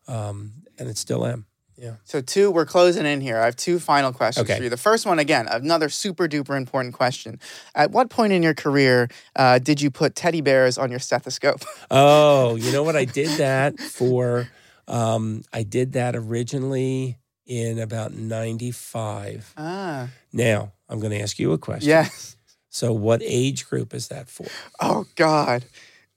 um, 0.09 0.53
and 0.79 0.89
it 0.89 0.97
still 0.99 1.25
am. 1.27 1.47
Yeah. 1.77 1.95
So 2.05 2.21
two, 2.21 2.51
we're 2.51 2.67
closing 2.67 3.07
in 3.07 3.21
here. 3.23 3.39
I 3.39 3.47
have 3.47 3.57
two 3.57 3.81
final 3.81 4.13
questions 4.13 4.45
Okay. 4.49 4.59
for 4.59 4.65
you. 4.65 4.69
The 4.71 4.77
first 4.77 5.07
one, 5.07 5.19
again, 5.19 5.49
another 5.49 5.89
super 5.89 6.29
duper 6.29 6.57
important 6.57 6.95
question. 6.95 7.41
At 7.75 7.91
what 7.91 8.09
point 8.11 8.33
in 8.33 8.43
your 8.43 8.55
career 8.55 9.09
uh, 9.35 9.59
did 9.59 9.81
you 9.81 9.91
put 9.91 10.15
teddy 10.15 10.43
bears 10.43 10.77
on 10.79 10.91
your 10.91 11.01
stethoscope? 11.01 11.65
Oh, 11.91 12.57
you 12.57 12.71
know 12.73 12.83
what? 12.85 12.95
I 12.95 13.05
did 13.07 13.39
that 13.39 13.81
for 13.81 14.49
Um, 14.87 15.43
I 15.53 15.63
did 15.63 15.93
that 15.95 16.15
originally 16.15 17.19
in 17.47 17.79
about 17.79 18.13
95. 18.13 19.55
Ah, 19.57 20.09
Now, 20.33 20.73
I'm 20.89 21.01
going 21.01 21.13
to 21.13 21.21
ask 21.21 21.39
you 21.39 21.53
a 21.53 21.59
question. 21.59 21.89
yes. 21.89 22.37
So, 22.75 22.91
what 22.95 23.21
age 23.23 23.69
group 23.69 23.93
is 23.93 24.09
that 24.09 24.29
for? 24.31 24.47
Oh 24.81 25.05
God. 25.15 25.67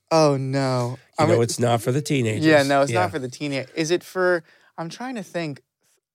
Oh 0.10 0.38
no. 0.38 0.98
You 1.20 1.26
I'm- 1.26 1.30
know, 1.30 1.42
it's 1.42 1.60
not 1.60 1.82
for 1.82 1.92
the 1.92 2.02
teenagers. 2.02 2.46
Yeah, 2.46 2.64
no, 2.64 2.82
it's 2.82 2.92
Yeah. 2.92 3.02
not 3.02 3.12
for 3.12 3.20
the 3.20 3.28
teenage. 3.30 3.68
Is 3.76 3.92
it 3.92 4.04
for? 4.04 4.42
I'm 4.78 4.90
trying 4.90 5.16
to 5.16 5.24
think. 5.24 5.62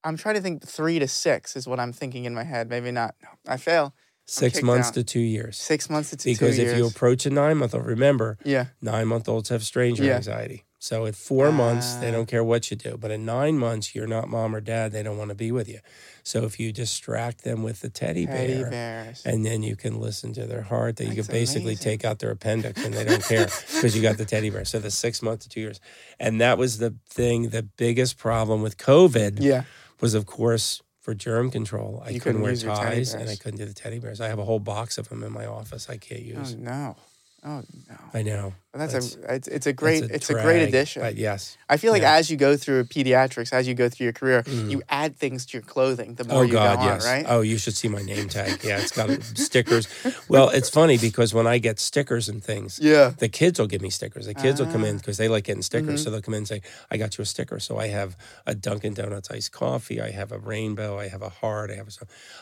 I'm 0.03 0.17
trying 0.17 0.33
to 0.35 0.41
think. 0.41 0.67
Three 0.67 0.97
to 0.97 1.07
six 1.07 1.55
is 1.55 1.67
what 1.67 1.79
I'm 1.79 1.93
thinking 1.93 2.25
in 2.25 2.33
my 2.33 2.43
head. 2.43 2.69
Maybe 2.69 2.89
not. 2.91 3.13
No, 3.21 3.29
I 3.47 3.57
fail. 3.57 3.93
six 4.25 4.61
months 4.63 4.87
out. 4.89 4.93
to 4.95 5.03
two 5.03 5.19
years. 5.19 5.57
Six 5.57 5.89
months 5.89 6.09
to 6.11 6.15
two 6.17 6.29
years. 6.29 6.39
Because 6.39 6.57
if 6.57 6.65
years. 6.67 6.77
you 6.79 6.87
approach 6.87 7.25
a 7.25 7.29
nine 7.29 7.57
month 7.57 7.75
old, 7.75 7.85
remember, 7.85 8.37
yeah, 8.43 8.65
nine 8.81 9.07
month 9.07 9.29
olds 9.29 9.49
have 9.49 9.63
stranger 9.63 10.03
Yeah. 10.03 10.15
anxiety. 10.15 10.63
So 10.83 11.05
at 11.05 11.15
four 11.15 11.51
months, 11.51 11.93
they 12.01 12.07
Ah. 12.07 12.11
don't 12.11 12.25
care 12.25 12.43
what 12.43 12.71
you 12.71 12.75
do. 12.75 12.97
But 12.97 13.11
at 13.11 13.19
nine 13.19 13.55
months, 13.59 13.93
you're 13.93 14.07
not 14.07 14.29
mom 14.29 14.55
or 14.55 14.61
dad. 14.61 14.91
They 14.91 15.03
don't 15.03 15.15
want 15.15 15.29
to 15.29 15.35
be 15.35 15.51
with 15.51 15.69
you. 15.69 15.79
So 16.23 16.43
if 16.45 16.59
you 16.59 16.71
distract 16.71 17.43
them 17.43 17.61
with 17.61 17.81
the 17.81 17.89
teddy, 17.89 18.25
teddy 18.25 18.61
bear, 18.63 18.69
bears. 18.71 19.21
and 19.23 19.45
then 19.45 19.61
you 19.61 19.75
can 19.75 19.99
listen 19.99 20.33
to 20.33 20.47
their 20.47 20.63
heart, 20.63 20.95
that 20.95 21.05
you 21.05 21.13
can 21.21 21.25
basically 21.31 21.73
amazing. 21.73 21.83
take 21.83 22.03
out 22.03 22.17
their 22.17 22.31
appendix 22.31 22.83
and 22.83 22.95
they 22.95 23.03
don't 23.05 23.23
care 23.23 23.45
because 23.75 23.95
you 23.95 24.01
got 24.01 24.17
the 24.17 24.25
teddy 24.25 24.49
bear. 24.49 24.65
So 24.65 24.79
the 24.79 24.89
six 24.89 25.21
months 25.21 25.45
to 25.45 25.49
two 25.49 25.61
years. 25.61 25.79
And 26.19 26.41
that 26.41 26.57
was 26.57 26.79
the 26.79 26.95
thing, 27.07 27.49
the 27.49 27.61
biggest 27.61 28.17
problem 28.17 28.63
with 28.63 28.77
COVID 28.79 29.37
yeah, 29.39 29.65
was, 29.99 30.15
of 30.15 30.25
course, 30.25 30.81
for 30.99 31.13
germ 31.13 31.51
control. 31.51 31.99
I 32.01 32.05
couldn't 32.07 32.21
couldn't 32.21 32.41
wear 32.41 32.51
use 32.53 32.63
your 32.63 32.75
teddy 32.75 32.95
ties 32.97 33.13
and 33.13 33.29
I 33.29 33.35
couldn't 33.35 33.59
do 33.59 33.65
the 33.65 33.73
teddy 33.75 33.99
bears. 33.99 34.19
I 34.19 34.29
have 34.29 34.39
a 34.39 34.45
whole 34.45 34.59
box 34.59 34.97
of 34.97 35.09
them 35.09 35.21
in 35.23 35.31
my 35.31 35.45
office 35.45 35.89
I 35.91 35.97
can't 35.97 36.21
Oh 36.35 36.39
use. 36.39 36.55
no. 36.55 36.95
Oh 37.43 37.63
no. 37.89 37.95
I 38.13 38.21
know. 38.21 38.53
That's, 38.73 38.93
That's- 38.93 39.15
a 39.15 39.33
it's, 39.35 39.47
it's 39.47 39.65
a 39.67 39.73
great 39.73 40.03
it's 40.03 40.29
a 40.29 40.33
great 40.33 40.61
addition. 40.61 41.01
But 41.01 41.15
yes. 41.17 41.57
I 41.67 41.77
feel 41.77 41.91
like 41.91 42.03
yeah. 42.03 42.13
as 42.13 42.29
you 42.29 42.37
go 42.37 42.55
through 42.55 42.83
pediatrics, 42.85 43.51
as 43.51 43.67
you 43.67 43.73
go 43.73 43.89
through 43.89 44.03
your 44.05 44.13
career, 44.13 44.43
Mhm. 44.43 44.69
you 44.69 44.81
add 44.89 45.17
things 45.17 45.45
to 45.47 45.57
your 45.57 45.63
clothing 45.63 46.13
the 46.15 46.23
more 46.23 46.39
Oh 46.39 46.41
you 46.43 46.53
God, 46.53 46.75
go 46.77 46.81
on, 46.83 46.87
yes. 46.87 47.05
right? 47.05 47.25
Oh, 47.27 47.41
you 47.41 47.57
should 47.57 47.75
see 47.75 47.87
my 47.87 48.01
name 48.03 48.29
tag. 48.29 48.63
Yeah, 48.63 48.77
it's 48.79 48.91
got 48.91 49.09
stickers. 49.35 49.87
Well, 50.29 50.49
it's 50.49 50.69
funny 50.69 50.97
because 50.99 51.33
when 51.33 51.47
I 51.47 51.57
get 51.57 51.79
stickers 51.79 52.29
and 52.29 52.43
things, 52.43 52.79
Yeah. 52.81 53.13
the 53.17 53.27
kids 53.27 53.59
will 53.59 53.67
give 53.67 53.81
me 53.81 53.89
stickers. 53.89 54.27
The 54.27 54.35
kids 54.35 54.59
will 54.61 54.71
come 54.71 54.85
in 54.85 54.95
Ah. 54.95 54.99
because 54.99 55.17
they 55.17 55.27
like 55.27 55.45
getting 55.45 55.63
stickers. 55.63 55.99
Mhm. 56.01 56.03
So 56.03 56.11
they'll 56.11 56.21
come 56.21 56.35
in 56.35 56.39
and 56.39 56.47
say, 56.47 56.61
I 56.91 56.97
got 56.97 57.17
you 57.17 57.23
a 57.23 57.25
sticker. 57.25 57.59
So 57.59 57.77
I 57.79 57.87
have 57.87 58.15
a 58.45 58.53
Dunkin' 58.53 58.93
Donuts 58.93 59.31
iced 59.31 59.51
coffee. 59.51 59.99
I 59.99 60.11
have 60.11 60.31
a 60.31 60.37
rainbow. 60.37 60.99
I 60.99 61.07
have 61.07 61.23
a 61.23 61.29
heart. 61.29 61.71
I 61.71 61.75
have 61.75 61.87
a. 61.87 61.91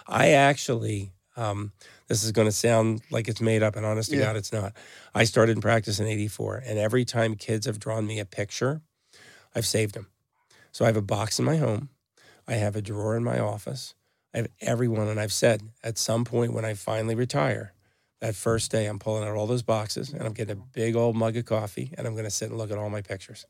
I 0.07 0.29
actually, 0.31 1.13
um, 1.39 1.71
this 2.07 2.23
is 2.23 2.31
going 2.31 2.47
to 2.47 2.51
sound 2.51 3.01
like 3.09 3.27
it's 3.27 3.41
made 3.41 3.63
up, 3.63 3.75
and 3.75 3.85
honest 3.85 4.09
to 4.11 4.17
Yeah. 4.17 4.25
God, 4.25 4.35
it's 4.35 4.51
not. 4.51 4.73
I 5.15 5.23
started 5.23 5.53
in 5.53 5.61
practice 5.61 5.99
in 5.99 6.07
84. 6.07 6.63
And 6.65 6.77
every 6.77 7.05
time 7.05 7.35
kids 7.35 7.65
have 7.65 7.79
drawn 7.79 8.05
me 8.05 8.19
a 8.19 8.25
picture, 8.25 8.81
I've 9.55 9.65
saved 9.65 9.95
them. 9.95 10.07
So 10.71 10.85
I 10.85 10.87
have 10.87 10.97
a 10.97 11.01
box 11.01 11.39
in 11.39 11.45
my 11.45 11.57
home. 11.57 11.89
I 12.47 12.53
have 12.53 12.75
a 12.75 12.81
drawer 12.81 13.15
in 13.15 13.23
my 13.23 13.39
office. 13.39 13.95
I 14.33 14.37
have 14.39 14.47
everyone. 14.61 15.07
And 15.07 15.19
I've 15.19 15.33
said 15.33 15.61
at 15.83 15.97
some 15.97 16.25
point 16.25 16.53
when 16.53 16.65
I 16.65 16.73
finally 16.73 17.15
retire, 17.15 17.73
that 18.21 18.35
first 18.35 18.69
day, 18.69 18.85
I'm 18.85 18.99
pulling 18.99 19.23
out 19.27 19.35
all 19.35 19.47
those 19.47 19.61
boxes 19.63 20.11
and 20.11 20.23
I'm 20.23 20.33
getting 20.33 20.57
a 20.57 20.61
big 20.73 20.95
old 20.95 21.15
mug 21.15 21.37
of 21.37 21.45
coffee 21.45 21.93
and 21.97 22.05
I'm 22.05 22.13
going 22.13 22.25
to 22.25 22.31
sit 22.31 22.49
and 22.49 22.57
look 22.57 22.69
at 22.69 22.77
all 22.77 22.89
my 22.89 23.01
pictures. 23.01 23.45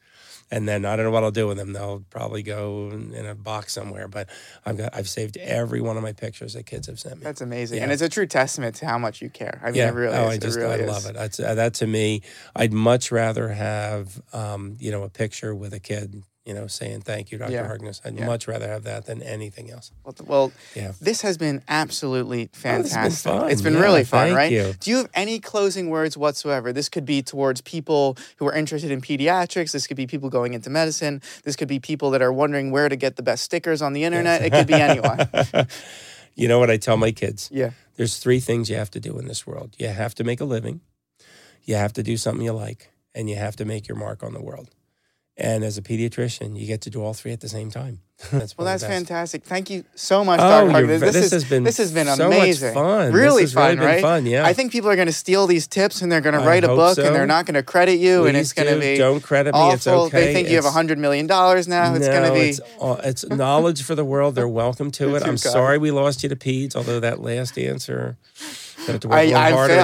And 0.52 0.68
then 0.68 0.86
I 0.86 0.96
don't 0.96 1.06
know 1.06 1.12
what 1.12 1.24
I'll 1.24 1.32
do 1.32 1.48
with 1.48 1.58
them. 1.58 1.74
They'll 1.74 2.04
probably 2.12 2.44
go 2.44 2.90
in 2.92 3.26
a 3.26 3.34
box 3.34 3.74
somewhere. 3.74 4.08
But 4.08 4.30
I've 4.66 4.78
got 4.78 4.96
I've 4.96 5.10
saved 5.10 5.38
every 5.38 5.82
one 5.82 5.98
of 5.98 6.04
my 6.04 6.14
pictures 6.14 6.54
that 6.54 6.66
kids 6.68 6.88
have 6.88 7.00
sent 7.00 7.18
me. 7.18 7.24
That's 7.24 7.42
amazing, 7.42 7.78
Yeah. 7.78 7.84
and 7.84 7.92
it's 7.92 8.02
a 8.02 8.10
true 8.10 8.28
testament 8.28 8.76
to 8.76 8.86
how 8.86 8.98
much 9.00 9.22
you 9.22 9.30
care. 9.30 9.60
I 9.64 9.68
mean, 9.68 9.76
yeah, 9.76 9.90
really 9.90 10.16
oh, 10.16 10.28
is. 10.30 10.36
I 10.36 10.38
just 10.38 10.58
it 10.58 10.62
really 10.62 10.74
I 10.76 10.78
is. 10.84 10.88
love 10.90 11.06
it. 11.08 11.14
That's 11.16 11.40
uh, 11.40 11.56
that 11.56 11.74
to 11.76 11.88
me. 11.88 12.22
I'd 12.56 12.74
much 12.74 13.12
rather 13.12 13.50
have 13.50 14.22
um, 14.34 14.76
you 14.80 14.92
know 14.92 15.04
a 15.04 15.10
picture 15.10 15.54
with 15.56 15.74
a 15.74 15.80
kid, 15.80 16.24
you 16.50 16.56
know, 16.56 16.66
saying 16.66 17.02
thank 17.02 17.32
you, 17.32 17.38
Dr. 17.38 17.52
Yeah. 17.52 17.68
Harkness. 17.68 18.02
I'd 18.04 18.18
Yeah. 18.18 18.26
much 18.26 18.48
rather 18.48 18.68
have 18.68 18.84
that 18.86 19.06
than 19.06 19.22
anything 19.22 19.70
else. 19.70 19.92
Well, 20.04 20.16
Well, 20.26 20.52
Yeah. 20.76 20.94
this 21.00 21.22
has 21.22 21.38
been 21.38 21.62
absolutely 21.68 22.42
Oh, 22.42 22.48
this 22.52 22.64
has 22.64 22.82
been 22.82 22.92
fantastic. 22.92 23.32
fun. 23.32 23.52
It's 23.52 23.62
been 23.62 23.74
Yeah, 23.76 23.82
really 23.82 24.04
fun, 24.04 24.28
thank 24.30 24.36
right? 24.38 24.52
you. 24.52 24.74
Do 24.80 24.90
you 24.90 24.98
have 24.98 25.10
any 25.14 25.40
closing 25.40 25.92
words 25.92 26.18
whatsoever? 26.18 26.74
This 26.74 26.90
could 26.90 27.06
be 27.06 27.22
towards 27.22 27.62
people 27.62 28.18
who 28.38 28.48
are 28.48 28.54
interested 28.56 28.90
in 28.90 29.00
pediatrics. 29.00 29.72
This 29.72 29.86
could 29.86 29.96
be 29.98 30.08
people 30.08 30.30
going 30.32 30.56
into 30.56 30.72
medicine. 30.72 31.22
This 31.44 31.56
could 31.56 31.68
be 31.68 31.80
people 31.80 32.10
that 32.12 32.22
are 32.24 32.34
wondering 32.34 32.72
where 32.72 32.90
to 32.90 32.96
get 32.96 33.16
the 33.16 33.24
best 33.24 33.44
stickers 33.44 33.80
on 33.84 33.94
the 33.94 34.04
internet. 34.04 34.42
It 34.42 34.50
could 34.52 34.66
be 34.68 34.74
anyone. 34.74 35.30
you 36.36 36.48
know 36.48 36.58
what 36.58 36.72
I 36.72 36.78
tell 36.78 36.98
my 36.98 37.12
kids? 37.12 37.48
Yeah. 37.54 37.72
There's 37.96 38.18
three 38.18 38.40
things 38.40 38.70
you 38.72 38.76
have 38.78 38.90
to 38.92 39.00
do 39.00 39.20
in 39.20 39.28
this 39.28 39.46
world. 39.46 39.76
You 39.78 39.90
have 39.90 40.16
to 40.16 40.24
make 40.24 40.42
a 40.42 40.46
living, 40.46 40.82
you 41.64 41.76
have 41.76 41.94
to 41.94 42.02
do 42.02 42.18
something 42.18 42.44
you 42.46 42.54
like, 42.54 42.90
and 43.14 43.30
you 43.30 43.36
have 43.36 43.56
to 43.58 43.66
make 43.66 43.88
your 43.88 43.98
mark 43.98 44.24
on 44.24 44.34
the 44.34 44.42
world. 44.42 44.70
And 45.42 45.64
as 45.64 45.78
a 45.78 45.82
pediatrician, 45.82 46.60
you 46.60 46.68
get 46.68 46.82
to 46.82 46.90
do 46.90 47.02
all 47.02 47.14
three 47.14 47.32
at 47.32 47.40
the 47.40 47.48
same 47.48 47.72
time. 47.72 48.02
that's 48.32 48.58
Well, 48.58 48.66
that's 48.66 48.84
of 48.84 48.90
the 48.90 48.94
best. 48.94 49.08
fantastic. 49.08 49.44
Thank 49.46 49.70
you 49.70 49.86
so 49.96 50.26
much, 50.26 50.42
Oh, 50.44 50.68
Dr. 50.70 50.86
ve- 50.86 50.98
This, 50.98 51.14
this 51.14 51.26
is, 51.28 51.32
has 51.32 51.44
been 51.46 51.64
this 51.64 51.78
has 51.78 51.94
been 51.94 52.08
so 52.08 52.28
amazing. 52.28 52.74
fun. 52.74 53.14
Really 53.14 53.44
really 53.44 53.46
fun, 53.46 53.78
been 53.78 53.86
right? 53.86 54.02
fun, 54.02 54.26
yeah. 54.26 54.46
I 54.46 54.52
think 54.52 54.74
people 54.74 54.90
are 54.90 54.98
going 54.98 55.08
to 55.08 55.14
steal 55.14 55.48
these 55.48 55.66
tips 55.68 56.02
and 56.02 56.12
they're 56.12 56.20
going 56.20 56.38
to 56.38 56.42
write 56.46 56.66
a 56.66 56.68
book 56.68 56.98
so. 56.98 57.06
and 57.06 57.16
they're 57.16 57.26
not 57.26 57.46
going 57.46 57.54
to 57.56 57.64
credit 57.64 57.98
you 58.00 58.26
and 58.26 58.36
it's 58.36 58.52
going 58.52 58.68
to 58.74 58.78
be 58.78 58.98
Don't 58.98 59.24
credit 59.24 59.54
me. 59.54 59.60
awful. 59.62 59.74
It's 59.76 59.88
okay. 59.88 60.26
They 60.26 60.34
think 60.34 60.50
you 60.50 60.56
have 60.58 60.66
a 60.66 60.72
hundred 60.72 60.98
million 60.98 61.28
dollars 61.28 61.70
now. 61.70 61.96
It's 61.96 62.06
no, 62.06 62.12
going 62.12 62.28
to 62.28 62.34
be. 62.38 62.50
It's, 62.50 62.60
all- 62.78 62.98
it's 62.98 63.26
knowledge 63.30 63.82
for 63.84 63.96
the 63.96 64.04
world. 64.04 64.36
They're 64.36 64.50
welcome 64.50 64.92
to 64.92 65.16
it. 65.16 65.24
I'm 65.24 65.38
sorry 65.38 65.78
we 65.78 65.92
lost 65.92 66.22
you 66.22 66.28
to 66.28 66.36
peds, 66.36 66.76
although 66.76 67.00
that 67.00 67.22
last 67.22 67.58
answer, 67.58 68.18
have 68.94 69.02
to 69.02 69.08
work 69.08 69.18
I, 69.18 69.22
I 69.22 69.26
in 69.26 69.34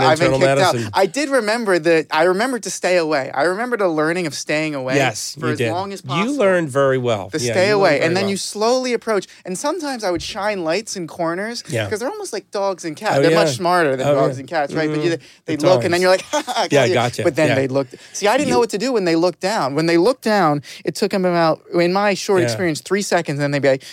I've 0.04 0.20
been 0.20 0.32
kicked 0.32 0.42
medicine. 0.44 0.84
out. 0.86 0.92
I 0.94 1.06
did 1.06 1.30
remember 1.30 1.80
that. 1.80 2.08
I 2.12 2.24
remembered 2.24 2.64
to 2.64 2.70
stay 2.72 2.98
away. 2.98 3.32
I 3.32 3.44
remembered 3.44 3.80
the 3.80 3.88
learning 3.88 4.28
of 4.28 4.34
staying 4.34 4.76
away. 4.76 4.96
yes, 4.96 5.36
for 5.40 5.48
you 5.48 5.52
as 5.54 5.58
did. 5.58 5.72
long 5.72 5.94
as 5.94 6.02
possible. 6.02 6.32
You 6.32 6.38
learned 6.38 6.70
very 6.70 6.98
well. 6.98 7.30
to 7.32 7.38
Yeah, 7.40 7.52
stay 7.54 7.70
away, 7.70 8.02
and 8.02 8.16
then 8.16 8.24
well. 8.26 8.32
you 8.32 8.38
slowly 8.38 8.94
approach. 8.94 9.28
And 9.46 9.58
sometimes 9.58 10.04
I 10.04 10.12
would 10.12 10.22
shine 10.24 10.64
lights 10.64 10.96
in 10.96 11.08
corners 11.08 11.64
Yeah. 11.68 11.86
because 11.86 12.00
they're 12.00 12.10
almost 12.10 12.34
like 12.34 12.52
dogs 12.52 12.86
and 12.86 12.96
cats. 12.96 13.18
Oh, 13.18 13.22
they're 13.22 13.32
yeah. 13.32 13.44
much 13.44 13.56
smarter 13.56 13.96
than 13.96 14.08
Oh, 14.08 14.16
dogs 14.16 14.36
yeah. 14.38 14.42
and 14.42 14.50
cats, 14.50 14.74
right? 14.74 14.90
But 14.90 15.04
you, 15.04 15.12
Mhm. 15.12 15.22
they 15.46 15.58
look, 15.58 15.84
and 15.84 15.94
then 15.94 16.02
you're 16.02 16.10
like, 16.12 16.22
ha, 16.32 16.44
ha, 16.46 16.54
got 16.54 16.72
Yeah, 16.72 16.86
you. 16.86 16.94
gotcha. 16.94 17.24
But 17.24 17.36
then 17.36 17.50
Yeah. 17.50 17.56
they 17.56 17.68
looked. 17.68 17.96
See, 18.14 18.28
I 18.28 18.38
didn't 18.38 18.50
know 18.50 18.60
what 18.60 18.70
to 18.72 18.78
do 18.78 18.92
when 18.94 19.06
they 19.06 19.16
looked 19.16 19.40
down. 19.42 19.76
When 19.76 19.86
they 19.86 19.98
looked 19.98 20.24
down, 20.24 20.62
it 20.84 20.96
took 20.96 21.12
them 21.12 21.26
about, 21.26 21.62
in 21.74 21.94
my 21.94 22.14
short 22.14 22.40
Yeah. 22.42 22.46
experience, 22.48 22.82
three 22.82 23.02
seconds, 23.02 23.40
and 23.40 23.54
they'd 23.54 23.62
be 23.62 23.70
like, 23.70 23.84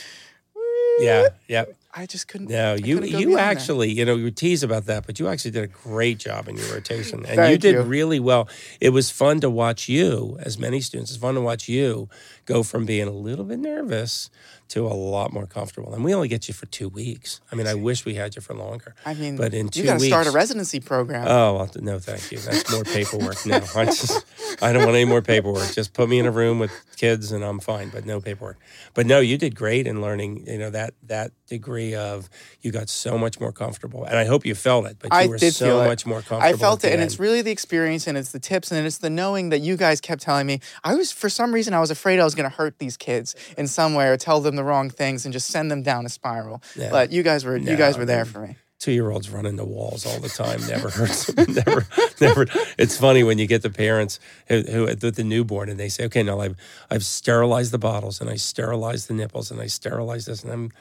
Yeah, 1.01 1.29
yeah. 1.49 1.65
I 1.95 2.07
just 2.07 2.27
couldn't. 2.27 2.49
No, 2.49 2.75
you 2.75 2.97
couldn't 2.97 3.11
you 3.11 3.19
beyond 3.19 3.35
that. 3.35 3.57
actually, 3.57 3.91
you 3.93 4.05
know, 4.05 4.17
you 4.17 4.31
tease 4.31 4.63
about 4.63 4.87
that, 4.87 5.07
but 5.07 5.21
you 5.21 5.29
actually 5.29 5.51
did 5.51 5.65
a 5.65 5.67
great 5.67 6.19
job 6.19 6.49
in 6.49 6.57
your 6.57 6.73
rotation, 6.73 7.27
and 7.27 7.51
you 7.51 7.59
did 7.59 7.75
you. 7.75 7.83
really 7.83 8.19
well. 8.19 8.49
It 8.81 8.91
was 8.91 9.11
fun 9.11 9.41
to 9.41 9.51
watch 9.51 9.89
you, 9.91 10.39
as 10.41 10.59
many 10.59 10.81
students, 10.81 11.11
it's 11.11 11.21
fun 11.21 11.35
to 11.35 11.43
watch 11.43 11.69
you 11.69 12.09
go 12.45 12.63
from 12.63 12.85
being 12.85 13.09
a 13.09 13.13
little 13.13 13.45
bit 13.45 13.59
nervous 13.59 14.31
to 14.69 14.87
a 14.87 14.89
lot 14.89 15.33
more 15.33 15.47
comfortable. 15.47 15.93
And 15.93 16.03
we 16.03 16.15
only 16.15 16.29
get 16.29 16.49
you 16.49 16.55
for 16.55 16.65
two 16.67 16.89
weeks. 16.89 17.41
I 17.51 17.57
mean, 17.57 17.67
I 17.67 17.75
wish 17.75 18.07
we 18.07 18.15
had 18.15 18.35
you 18.35 18.41
for 18.41 18.55
longer. 18.55 18.95
I 19.05 19.13
mean, 19.13 19.37
But 19.37 19.53
in 19.53 19.69
two 19.69 19.81
you 19.81 19.87
got 19.87 20.01
to 20.01 20.07
start 20.07 20.27
a 20.27 20.31
residency 20.31 20.81
program. 20.81 21.27
Oh 21.29 21.55
well, 21.55 21.71
no, 21.81 21.99
thank 21.99 22.33
you. 22.33 22.39
That's 22.39 22.71
more 22.73 22.83
paperwork. 22.85 23.45
No, 23.45 23.57
I 23.77 23.85
just 23.85 24.25
I 24.63 24.73
don't 24.73 24.85
want 24.85 24.97
any 24.97 25.05
more 25.05 25.21
paperwork. 25.21 25.73
Just 25.73 25.93
put 25.93 26.09
me 26.09 26.19
in 26.19 26.27
a 26.27 26.31
room 26.31 26.59
with 26.59 26.73
kids 26.97 27.33
and 27.33 27.45
I'm 27.45 27.61
fine. 27.61 27.91
But 27.91 28.07
no 28.07 28.21
paperwork. 28.21 28.59
But 28.95 29.07
no, 29.07 29.21
you 29.21 29.37
did 29.37 29.55
great 29.55 29.87
in 29.87 30.01
learning. 30.01 30.47
You 30.47 30.59
know 30.59 30.71
that 30.71 30.95
that 31.03 31.33
degree 31.49 31.95
of 31.95 32.31
you 32.63 32.73
got 32.73 32.89
so 32.89 33.19
much 33.19 33.39
more 33.41 33.53
comfortable, 33.53 34.05
and 34.05 34.17
I 34.17 34.25
hope 34.25 34.47
you 34.47 34.55
felt 34.55 34.87
it. 34.87 34.97
But 34.99 35.13
you 35.13 35.19
I 35.19 35.27
were 35.27 35.37
did 35.37 35.55
so 35.55 35.67
feel 35.67 35.81
it. 35.83 35.87
much 35.87 36.07
more 36.07 36.23
comfortable. 36.23 36.43
I 36.43 36.55
felt 36.55 36.83
it, 36.85 36.93
and 36.93 37.03
it's 37.03 37.19
really 37.19 37.43
the 37.43 37.51
experience, 37.51 38.07
and 38.07 38.17
it's 38.17 38.33
the 38.33 38.41
tips, 38.41 38.73
and 38.73 38.87
it's 38.87 38.99
the 38.99 39.11
knowing 39.11 39.51
that 39.51 39.61
you 39.61 39.77
guys 39.77 40.01
kept 40.01 40.23
telling 40.23 40.47
me. 40.47 40.61
I 40.83 40.95
was, 40.95 41.13
for 41.13 41.29
some 41.29 41.53
reason, 41.53 41.75
I 41.75 41.81
was 41.81 41.91
afraid 41.91 42.19
I 42.21 42.25
was 42.25 42.32
going 42.35 42.49
to 42.51 42.57
hurt 42.57 42.79
these 42.79 42.97
kids 42.97 43.35
in 43.57 43.67
some 43.67 43.95
way 43.95 44.09
or 44.09 44.17
tell 44.17 44.41
them 44.41 44.57
the 44.57 44.65
wrong 44.65 44.91
things 44.91 45.25
and 45.25 45.33
just 45.33 45.49
send 45.49 45.71
them 45.71 45.83
down 45.83 46.07
a 46.07 46.09
spiral. 46.09 46.63
Yeah. 46.77 46.91
But 46.91 47.13
you 47.13 47.23
guys 47.23 47.45
were, 47.45 47.57
you 47.57 47.77
guys 47.77 47.97
were 47.99 48.05
there 48.05 48.25
for 48.25 48.41
me. 48.41 48.57
two 48.79 48.93
year 48.93 49.11
olds 49.11 49.31
run 49.31 49.47
into 49.47 49.65
walls 49.65 50.05
all 50.05 50.19
the 50.19 50.29
time. 50.29 50.61
Never 50.69 50.91
hurts 50.91 51.35
never, 51.37 51.87
never. 52.21 52.47
It's 52.79 52.97
funny 52.99 53.23
when 53.23 53.39
you 53.39 53.47
get 53.47 53.63
the 53.63 53.71
parents 53.71 54.19
who, 54.49 54.63
who 54.63 54.83
with 54.85 55.15
the 55.15 55.25
newborn 55.25 55.69
and 55.69 55.79
they 55.79 55.89
say, 55.89 56.05
"Okay, 56.07 56.23
now 56.25 56.41
I've 56.41 56.57
I've 56.91 57.05
sterilized 57.05 57.73
the 57.73 57.79
bottles 57.79 58.21
and 58.21 58.29
I 58.29 58.35
sterilized 58.37 59.09
the 59.09 59.15
nipples 59.15 59.51
and 59.53 59.61
I 59.61 59.67
sterilized 59.69 60.27
this," 60.27 60.43
and 60.43 60.53
I'm 60.53 60.73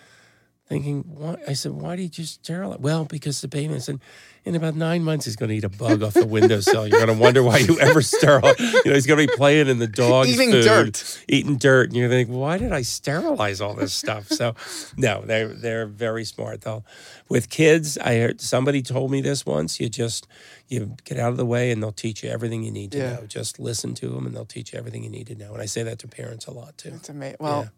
thinking, 0.71 1.03
"Why?" 1.07 1.35
I 1.47 1.53
said, 1.53 1.73
"Why 1.73 1.95
did 1.97 2.03
you 2.03 2.09
just 2.23 2.43
sterilize?" 2.43 2.79
Well, 2.79 3.05
because 3.05 3.41
the 3.41 3.47
baby. 3.47 3.73
and 3.73 3.99
"In 4.45 4.55
about 4.55 4.75
nine 4.75 5.03
months, 5.03 5.25
he's 5.25 5.35
going 5.35 5.49
to 5.49 5.55
eat 5.55 5.63
a 5.63 5.69
bug 5.69 6.01
off 6.01 6.13
the 6.15 6.25
windowsill. 6.25 6.87
You're 6.87 7.05
going 7.05 7.15
to 7.15 7.21
wonder 7.23 7.43
why 7.43 7.57
you 7.59 7.79
ever 7.79 8.01
sterilize. 8.01 8.57
You 8.59 8.81
know, 8.85 8.93
he's 8.93 9.05
going 9.05 9.19
to 9.19 9.27
be 9.31 9.37
playing 9.37 9.67
in 9.67 9.77
the 9.79 9.85
dog's 9.87 10.29
Eating 10.29 10.51
food, 10.51 10.63
dirt. 10.63 11.19
eating 11.27 11.57
dirt, 11.57 11.89
and 11.89 11.95
you're 11.97 12.09
thinking, 12.09 12.33
why 12.35 12.57
did 12.57 12.71
I 12.71 12.81
sterilize 12.81 13.61
all 13.61 13.75
this 13.75 13.93
stuff? 13.93 14.27
So, 14.29 14.55
no, 14.97 15.21
they're 15.25 15.49
they're 15.49 15.85
very 15.85 16.23
smart 16.25 16.61
though. 16.61 16.83
With 17.29 17.49
kids, 17.49 17.97
I 17.99 18.17
heard 18.17 18.41
somebody 18.41 18.81
told 18.81 19.11
me 19.11 19.21
this 19.21 19.45
once. 19.45 19.79
You 19.79 19.89
just 19.89 20.27
you 20.67 20.95
get 21.03 21.19
out 21.19 21.31
of 21.31 21.37
the 21.37 21.45
way, 21.45 21.69
and 21.71 21.83
they'll 21.83 21.91
teach 21.91 22.23
you 22.23 22.29
everything 22.29 22.63
you 22.63 22.71
need 22.71 22.91
to 22.93 22.97
Yeah. 22.97 23.13
know. 23.17 23.25
Just 23.27 23.59
listen 23.59 23.93
to 23.95 24.07
them, 24.09 24.25
and 24.25 24.33
they'll 24.35 24.45
teach 24.45 24.71
you 24.73 24.79
everything 24.79 25.03
you 25.03 25.09
need 25.09 25.27
to 25.27 25.35
know. 25.35 25.53
And 25.53 25.61
I 25.61 25.65
say 25.65 25.83
that 25.83 25.99
to 25.99 26.07
parents 26.07 26.45
a 26.47 26.51
lot 26.51 26.77
too. 26.77 26.93
It's 26.95 27.09
amazing. 27.09 27.37
Well, 27.41 27.63
Yeah. 27.63 27.69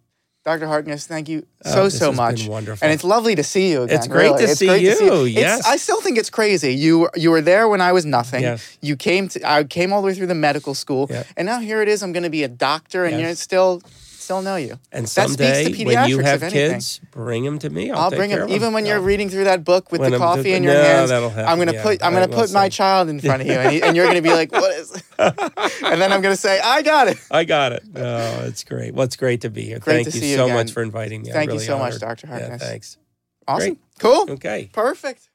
Dr. 0.45 0.67
Harkness, 0.67 1.07
thank 1.07 1.29
you 1.29 1.45
Oh, 1.63 1.71
so 1.71 1.83
this 1.85 1.97
so 1.97 2.11
much. 2.11 2.47
wonderful. 2.47 2.83
And 2.83 2.93
it's 2.93 3.05
lovely 3.05 3.33
to 3.35 3.43
see 3.43 3.71
you 3.71 3.83
again. 3.83 3.95
It's 3.97 4.07
great 4.07 4.25
really. 4.31 4.45
to 4.47 4.55
see 4.55 4.65
great 4.67 4.81
you, 4.81 4.89
It's- 4.91 5.29
yes. 5.29 5.65
I 5.65 5.77
still 5.77 6.01
think 6.01 6.17
it's 6.17 6.29
crazy. 6.29 6.73
You 6.75 7.07
you 7.15 7.31
were 7.31 7.39
there 7.41 7.69
when 7.69 7.79
I 7.79 7.93
was 7.93 8.05
nothing. 8.05 8.41
Yes. 8.43 8.77
You 8.81 8.97
came 8.97 9.29
to 9.29 9.49
I 9.49 9.63
came 9.63 9.93
all 9.93 10.01
the 10.01 10.07
way 10.07 10.13
through 10.13 10.27
the 10.27 10.35
medical 10.35 10.73
school. 10.73 11.07
Yeah. 11.09 11.23
And 11.37 11.45
now 11.45 11.59
here 11.59 11.81
it 11.81 11.87
is. 11.87 12.03
I'm 12.03 12.11
gonna 12.11 12.29
be 12.29 12.43
a 12.43 12.49
doctor 12.49 13.05
and 13.05 13.13
Yes. 13.17 13.21
you're 13.21 13.35
still 13.35 13.81
still 14.23 14.41
know 14.41 14.55
you. 14.55 14.79
And 14.91 15.05
That 15.05 15.27
to 15.27 15.29
someday, 15.29 15.83
when 15.85 16.07
you 16.09 16.19
have 16.19 16.41
kids, 16.41 16.99
bring 17.11 17.43
them 17.43 17.59
to 17.59 17.69
me. 17.69 17.91
I'll, 17.91 18.03
I'll 18.03 18.09
bring 18.09 18.29
care 18.29 18.39
him 18.39 18.45
of 18.45 18.49
'em. 18.49 18.55
even 18.55 18.73
when 18.73 18.85
you're 18.85 18.97
No. 18.99 19.03
reading 19.03 19.29
through 19.29 19.43
that 19.43 19.63
book 19.63 19.91
with 19.91 20.01
When 20.01 20.11
the 20.11 20.17
coffee 20.17 20.53
in 20.53 20.63
your 20.63 20.73
no, 20.73 20.81
hands. 20.83 21.11
happen, 21.11 21.45
I'm 21.45 21.57
gonna 21.59 21.73
yeah. 21.73 21.83
put 21.83 22.03
I'm 22.03 22.13
gonna 22.13 22.27
put 22.27 22.51
my 22.53 22.69
child 22.69 23.09
in 23.09 23.19
front 23.19 23.41
of 23.41 23.47
you, 23.47 23.53
and, 23.53 23.71
he, 23.71 23.81
and 23.83 23.95
you're 23.95 24.07
gonna 24.07 24.21
be 24.21 24.33
like, 24.33 24.51
"What 24.51 24.71
is?" 24.73 24.91
and 25.19 26.01
then 26.01 26.11
I'm 26.11 26.21
gonna 26.21 26.35
say, 26.35 26.59
"I 26.59 26.81
got 26.81 27.07
it." 27.09 27.17
I 27.29 27.43
got 27.43 27.73
it. 27.73 27.83
Oh, 27.95 28.45
it's 28.45 28.63
great. 28.63 28.93
Well, 28.93 29.03
it's 29.05 29.15
great 29.17 29.41
to 29.41 29.49
be 29.49 29.63
here. 29.63 29.79
Great 29.79 29.95
Thank 30.05 30.07
to 30.09 30.13
you 30.17 30.21
see 30.21 30.31
you 30.31 30.37
so 30.37 30.45
again. 30.45 30.55
much 30.55 30.71
for 30.71 30.81
inviting 30.81 31.23
me. 31.23 31.31
Thank 31.31 31.49
you 31.49 31.55
really 31.55 31.65
so 31.65 31.77
much, 31.77 32.01
honored. 32.01 32.01
Dr. 32.01 32.27
Yeah, 32.27 32.57
thanks. 32.57 32.97
Awesome. 33.47 33.67
Great. 33.75 33.77
Cool. 33.99 34.25
Okay. 34.31 34.69
Perfect. 34.73 35.29